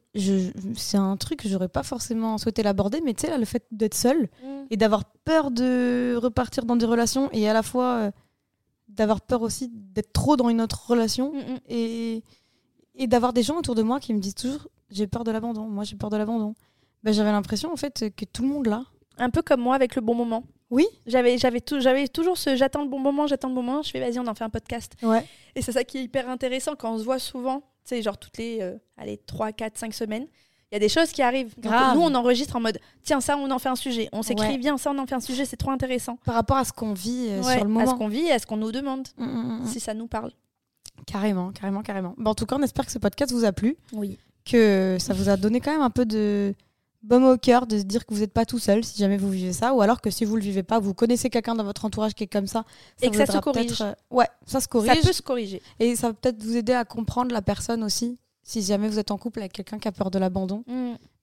c'est 0.77 0.97
un 0.99 1.17
truc 1.17 1.41
que 1.45 1.49
j'aurais 1.49 1.69
pas 1.69 1.85
forcément 1.85 2.37
souhaité 2.39 2.63
l'aborder, 2.65 3.01
mais 3.01 3.15
tu 3.15 3.23
sais, 3.23 3.31
là, 3.31 3.39
le 3.39 3.45
fait 3.45 3.65
d'être 3.71 3.95
seule 3.95 4.29
et 4.71 4.77
d'avoir 4.77 5.05
peur 5.25 5.51
de 5.53 6.19
repartir 6.21 6.65
dans 6.65 6.77
des 6.77 6.87
relations 6.87 7.31
et 7.33 7.49
à 7.49 7.53
la 7.53 7.63
fois 7.63 7.93
euh, 7.99 8.11
d'avoir 8.89 9.21
peur 9.21 9.43
aussi 9.43 9.71
d'être 9.73 10.13
trop 10.13 10.37
dans 10.37 10.49
une 10.49 10.61
autre 10.61 10.89
relation 10.89 11.33
Mm, 11.33 11.39
mm. 11.39 11.59
et, 11.69 12.25
et 12.95 13.07
d'avoir 13.07 13.33
des 13.33 13.43
gens 13.43 13.57
autour 13.59 13.75
de 13.75 13.83
moi 13.83 14.01
qui 14.01 14.15
me 14.15 14.21
disent 14.21 14.35
toujours 14.35 14.69
j'ai 14.91 15.07
peur 15.07 15.25
de 15.25 15.31
l'abandon, 15.31 15.69
moi 15.69 15.85
j'ai 15.85 15.97
peur 15.97 16.11
de 16.11 16.17
l'abandon. 16.17 16.55
Ben, 17.03 17.13
j'avais 17.13 17.31
l'impression 17.33 17.73
en 17.73 17.77
fait 17.77 18.13
que 18.17 18.25
tout 18.25 18.43
le 18.43 18.49
monde 18.49 18.67
là. 18.67 18.85
Un 19.19 19.31
peu 19.31 19.43
comme 19.43 19.61
moi 19.61 19.75
avec 19.75 19.95
le 19.95 20.01
bon 20.01 20.15
moment. 20.15 20.45
Oui. 20.71 20.87
J'avais, 21.07 21.39
j'avais 21.39 21.61
toujours 22.09 22.37
ce 22.37 22.57
j'attends 22.57 22.83
le 22.83 22.89
bon 22.89 22.99
moment, 22.99 23.27
j'attends 23.27 23.49
le 23.49 23.55
bon 23.55 23.63
moment. 23.63 23.83
Je 23.83 23.91
fais 23.91 24.01
vas-y, 24.01 24.19
on 24.19 24.27
en 24.27 24.35
fait 24.35 24.45
un 24.45 24.51
podcast. 24.51 24.95
Ouais. 25.03 25.25
Et 25.55 25.63
c'est 25.63 25.73
ça 25.73 25.85
qui 25.85 25.99
est 25.99 26.03
hyper 26.05 26.29
intéressant 26.29 26.75
quand 26.77 26.95
on 26.95 26.99
se 26.99 27.05
voit 27.05 27.19
souvent, 27.19 27.61
tu 27.61 27.97
sais, 27.97 28.03
genre 28.03 28.19
toutes 28.19 28.39
les 28.39 28.59
euh, 28.61 28.77
allez, 28.97 29.19
3, 29.19 29.53
4, 29.53 29.79
5 29.79 29.95
semaines. 29.95 30.27
Il 30.71 30.75
y 30.75 30.77
a 30.77 30.81
des 30.81 30.89
choses 30.91 31.11
qui 31.13 31.23
arrivent. 31.23 31.55
Donc, 31.59 31.73
nous, 31.95 32.01
on 32.03 32.15
enregistre 32.15 32.55
en 32.57 32.61
mode 32.61 32.79
tiens, 33.03 33.21
ça, 33.23 33.37
on 33.39 33.51
en 33.51 33.59
fait 33.59 33.71
un 33.71 33.77
sujet. 33.77 34.09
On 34.13 34.23
s'écrit, 34.23 34.49
Ouais. 34.49 34.59
viens, 34.59 34.77
ça, 34.77 34.91
on 34.91 34.99
en 34.99 35.07
fait 35.07 35.15
un 35.15 35.21
sujet, 35.21 35.45
c'est 35.47 35.57
trop 35.57 35.71
intéressant. 35.71 36.19
Par 36.25 36.35
rapport 36.35 36.59
à 36.59 36.65
ce 36.65 36.73
qu'on 36.73 36.93
vit 36.93 37.29
euh, 37.31 37.43
Ouais, 37.43 37.57
sur 37.57 37.65
le 37.65 37.71
à 37.79 37.81
ce 37.81 37.87
moment. 37.87 37.97
qu'on 37.99 38.09
vit 38.09 38.27
et 38.27 38.33
à 38.33 38.39
ce 38.39 38.47
qu'on 38.47 38.59
nous 38.59 38.71
demande, 38.73 39.09
Mm, 39.17 39.25
mm, 39.25 39.61
mm. 39.63 39.67
si 39.67 39.81
ça 39.81 39.95
nous 39.95 40.07
parle. 40.09 40.31
Carrément, 41.07 41.53
carrément, 41.53 41.83
carrément. 41.83 42.15
Ben, 42.19 42.31
en 42.31 42.35
tout 42.35 42.45
cas, 42.45 42.57
on 42.59 42.63
espère 42.63 42.85
que 42.85 42.93
ce 42.93 42.99
podcast 42.99 43.33
vous 43.33 43.45
a 43.45 43.53
plu, 43.53 43.77
Oui. 43.95 44.19
que 44.45 44.97
ça 45.01 45.15
vous 45.15 45.29
a 45.31 45.37
donné 45.39 45.61
quand 45.61 45.73
même 45.73 45.81
un 45.81 45.91
peu 45.91 46.05
de 46.05 46.55
baume 47.03 47.25
au 47.25 47.37
cœur 47.39 47.67
de 47.67 47.79
se 47.79 47.85
dire 47.85 48.05
que 48.05 48.13
vous 48.13 48.21
n'êtes 48.21 48.33
pas 48.33 48.45
tout 48.45 48.59
seul 48.59 48.85
si 48.85 48.99
jamais 48.99 49.17
vous 49.17 49.31
vivez 49.31 49.53
ça, 49.53 49.73
ou 49.73 49.81
alors 49.81 50.01
que 50.03 50.11
si 50.11 50.25
vous 50.27 50.35
le 50.37 50.43
vivez 50.43 50.65
pas, 50.65 50.81
vous 50.81 50.93
connaissez 50.95 51.31
quelqu'un 51.31 51.55
dans 51.55 51.65
votre 51.65 51.85
entourage 51.85 52.13
qui 52.15 52.25
est 52.25 52.29
comme 52.33 52.47
ça. 52.49 52.65
Et 53.01 53.07
vous 53.07 53.13
que 53.13 53.19
ça 53.25 53.27
se 53.33 53.39
corrige. 53.39 53.81
euh, 53.81 53.93
Ouais, 54.11 54.27
ça 54.45 54.59
se 54.59 54.65
Ça 54.65 54.69
corrige. 54.69 55.01
peut 55.03 55.13
se 55.13 55.23
corriger. 55.23 55.63
Et 55.79 55.97
ça 55.97 56.09
va 56.09 56.13
peut-être 56.15 56.43
vous 56.43 56.57
aider 56.57 56.73
à 56.75 56.85
comprendre 56.85 57.33
la 57.33 57.41
personne 57.41 57.83
aussi. 57.85 58.19
Si 58.49 58.63
jamais 58.63 58.89
vous 58.89 58.99
êtes 58.99 59.11
en 59.11 59.19
couple 59.19 59.41
avec 59.41 59.53
quelqu'un 59.53 59.79
qui 59.79 59.89
a 59.89 59.93
peur 59.93 60.11
de 60.11 60.19
l'abandon, 60.19 60.65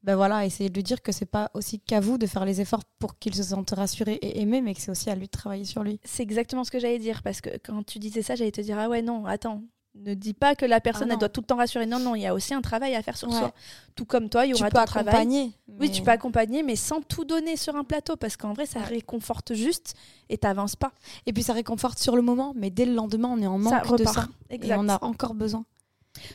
ben 0.04 0.16
voilà, 0.16 0.46
essayez 0.46 0.70
de 0.70 0.76
lui 0.76 0.84
dire 0.84 1.02
que 1.02 1.12
c'est 1.12 1.26
pas 1.26 1.50
aussi 1.56 1.80
qu'à 1.80 2.00
vous 2.00 2.20
de 2.20 2.28
faire 2.28 2.46
les 2.46 2.62
efforts 2.62 2.84
pour 3.00 3.18
qu'il 3.18 3.34
se 3.34 3.42
sente 3.42 3.72
rassuré 3.72 4.14
et 4.22 4.42
aimé, 4.42 4.62
mais 4.62 4.76
que 4.76 4.80
c'est 4.82 4.92
aussi 4.92 5.10
à 5.10 5.16
lui 5.16 5.26
de 5.26 5.32
travailler 5.32 5.66
sur 5.66 5.82
lui. 5.84 6.00
C'est 6.04 6.22
exactement 6.22 6.64
ce 6.64 6.70
que 6.70 6.78
j'allais 6.80 7.00
dire 7.00 7.24
parce 7.24 7.42
que 7.42 7.50
quand 7.66 7.84
tu 7.84 7.98
disais 7.98 8.22
ça, 8.22 8.36
j'allais 8.36 8.52
te 8.52 8.62
dire 8.62 8.78
ah 8.78 8.90
ouais 8.90 9.02
non, 9.02 9.26
attends. 9.26 9.64
Ne 9.96 10.14
dis 10.14 10.34
pas 10.34 10.56
que 10.56 10.66
la 10.66 10.82
personne 10.82 11.08
Ah 11.10 11.14
elle 11.14 11.20
doit 11.20 11.30
tout 11.30 11.40
le 11.42 11.46
temps 11.48 11.56
rassurer. 11.56 11.86
Non, 11.86 12.00
non, 12.00 12.16
il 12.16 12.22
y 12.22 12.28
a 12.28 12.34
aussi 12.36 12.54
un 12.54 12.62
travail 12.62 12.94
à 12.96 13.02
faire 13.02 13.16
sur 13.18 13.30
Ouais. 13.30 13.34
soi. 13.40 13.54
Tout 13.96 14.04
comme 14.06 14.28
toi, 14.30 14.46
il 14.46 14.50
y 14.52 14.54
Tu 14.54 14.62
aura 14.62 14.70
peux 14.70 14.78
ton 14.78 14.84
travail. 14.86 15.08
accompagner. 15.16 15.44
Oui, 15.70 15.76
mais- 15.80 15.90
tu 15.90 16.02
peux 16.04 16.12
accompagner, 16.12 16.64
mais 16.64 16.76
sans 16.76 17.00
tout 17.02 17.24
donner 17.24 17.56
sur 17.56 17.76
un 17.78 17.86
plateau 17.86 18.18
parce 18.18 18.36
qu'en 18.38 18.52
vrai, 18.54 18.66
ça 18.66 18.82
réconforte 18.82 19.54
juste 19.56 19.96
et 20.30 20.38
t'avances 20.38 20.76
pas. 20.76 20.92
Et 21.26 21.32
puis 21.34 21.44
ça 21.44 21.54
réconforte 21.54 21.98
sur 21.98 22.18
le 22.18 22.22
moment, 22.22 22.52
mais 22.58 22.70
dès 22.70 22.86
le 22.86 22.94
lendemain, 22.94 23.30
on 23.32 23.42
est 23.42 23.48
en 23.48 23.58
ça 23.64 23.70
manque 23.78 23.86
de 23.98 24.04
repart. 24.04 24.16
ça. 24.16 24.28
Exact. 24.50 24.76
Et 24.76 24.78
on 24.78 24.90
a 24.90 25.02
encore 25.04 25.34
besoin. 25.34 25.64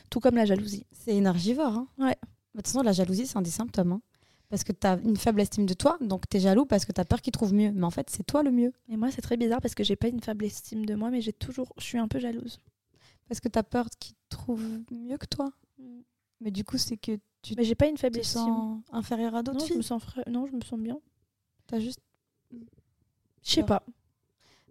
Tout 0.09 0.19
comme 0.19 0.35
la 0.35 0.45
jalousie. 0.45 0.85
C'est 0.91 1.15
énergivore. 1.15 1.73
Hein. 1.73 1.87
Ouais. 1.97 2.17
De 2.53 2.59
toute 2.59 2.67
façon, 2.67 2.81
la 2.81 2.91
jalousie, 2.91 3.25
c'est 3.27 3.37
un 3.37 3.41
des 3.41 3.49
symptômes. 3.49 3.93
hein. 3.93 4.01
Parce 4.49 4.63
que 4.65 4.73
tu 4.73 4.85
as 4.85 4.99
une 5.05 5.15
faible 5.15 5.39
estime 5.39 5.65
de 5.65 5.73
toi, 5.73 5.97
donc 6.01 6.27
tu 6.29 6.35
es 6.35 6.39
jaloux 6.41 6.65
parce 6.65 6.83
que 6.83 6.91
tu 6.91 6.99
as 6.99 7.05
peur 7.05 7.21
qu'il 7.21 7.31
trouve 7.31 7.53
mieux. 7.53 7.71
Mais 7.71 7.85
en 7.85 7.89
fait, 7.91 8.09
c'est 8.09 8.23
toi 8.23 8.43
le 8.43 8.51
mieux. 8.51 8.73
Et 8.89 8.97
moi, 8.97 9.09
c'est 9.09 9.21
très 9.21 9.37
bizarre 9.37 9.61
parce 9.61 9.73
que 9.75 9.83
j'ai 9.83 9.95
pas 9.95 10.09
une 10.09 10.19
faible 10.21 10.43
estime 10.43 10.85
de 10.85 10.93
moi, 10.93 11.09
mais 11.09 11.21
j'ai 11.21 11.31
toujours, 11.31 11.71
je 11.77 11.83
suis 11.85 11.97
un 11.97 12.09
peu 12.09 12.19
jalouse. 12.19 12.59
Parce 13.29 13.39
que 13.39 13.47
t'as 13.47 13.63
peur 13.63 13.87
qu'ils 13.97 14.13
te 14.15 14.19
trouvent 14.35 14.81
mieux 14.91 15.17
que 15.17 15.25
toi. 15.25 15.51
Mais 16.41 16.51
du 16.51 16.65
coup, 16.65 16.77
c'est 16.77 16.97
que 16.97 17.17
tu 17.41 17.53
Mais 17.55 17.63
j'ai 17.63 17.75
pas 17.75 17.87
une 17.87 17.95
te 17.95 18.01
faible 18.01 18.19
estime. 18.19 18.41
sens 18.41 18.79
inférieur 18.91 19.35
à 19.35 19.41
d'autres 19.41 19.59
je 19.65 19.73
me 19.73 19.79
filles. 19.79 19.83
sens 19.83 20.03
fra- 20.03 20.23
non, 20.27 20.45
je 20.47 20.53
me 20.55 20.61
sens 20.61 20.77
bien. 20.79 20.99
T'as 21.67 21.79
juste. 21.79 21.99
Je 22.51 23.51
sais 23.51 23.63
pas. 23.63 23.83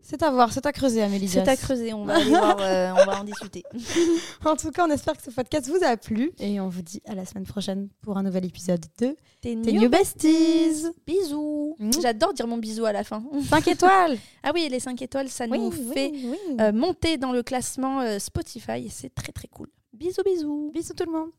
C'est 0.02 0.22
à 0.22 0.30
voir, 0.30 0.52
c'est 0.52 0.66
à 0.66 0.72
creuser, 0.72 1.02
Amélie. 1.02 1.28
C'est 1.28 1.46
à 1.46 1.56
creuser. 1.56 1.92
On 1.92 2.04
va 2.04 2.14
aller 2.16 2.30
voir. 2.30 2.56
euh, 2.60 2.90
on 2.92 3.04
va 3.06 3.20
en 3.20 3.24
discuter. 3.24 3.62
En 4.44 4.56
tout 4.56 4.70
cas, 4.70 4.86
on 4.86 4.90
espère 4.90 5.16
que 5.16 5.22
ce 5.22 5.30
podcast 5.30 5.68
vous 5.68 5.84
a 5.84 5.96
plu 5.96 6.32
et 6.40 6.58
on 6.60 6.68
vous 6.68 6.82
dit 6.82 7.00
à 7.06 7.14
la 7.14 7.24
semaine 7.26 7.44
prochaine 7.46 7.88
pour 8.02 8.16
un 8.16 8.22
nouvel 8.22 8.44
épisode 8.44 8.84
de 8.98 9.14
T'es 9.42 9.54
new. 9.54 9.88
Besties. 9.88 10.86
Bisous. 11.06 11.76
Mhm. 11.78 11.92
J'adore 12.02 12.32
dire 12.34 12.46
mon 12.46 12.56
bisou 12.58 12.84
à 12.86 12.92
la 12.92 13.04
fin. 13.04 13.22
5 13.48 13.68
étoiles. 13.68 14.18
Ah 14.42 14.50
oui, 14.54 14.68
les 14.70 14.80
5 14.80 15.00
étoiles, 15.02 15.28
ça 15.28 15.44
Oui, 15.48 15.58
nous 15.58 15.68
oui, 15.70 15.90
fait 15.94 16.10
oui. 16.12 16.34
euh, 16.60 16.72
monter 16.72 17.16
dans 17.16 17.32
le 17.32 17.42
classement 17.42 18.00
euh, 18.00 18.18
Spotify. 18.18 18.86
et 18.86 18.90
C'est 18.90 19.14
très 19.14 19.32
très 19.32 19.48
cool. 19.48 19.68
Bisous, 19.92 20.22
bisous. 20.24 20.70
Bisous 20.74 20.94
tout 20.94 21.04
le 21.06 21.12
monde. 21.12 21.30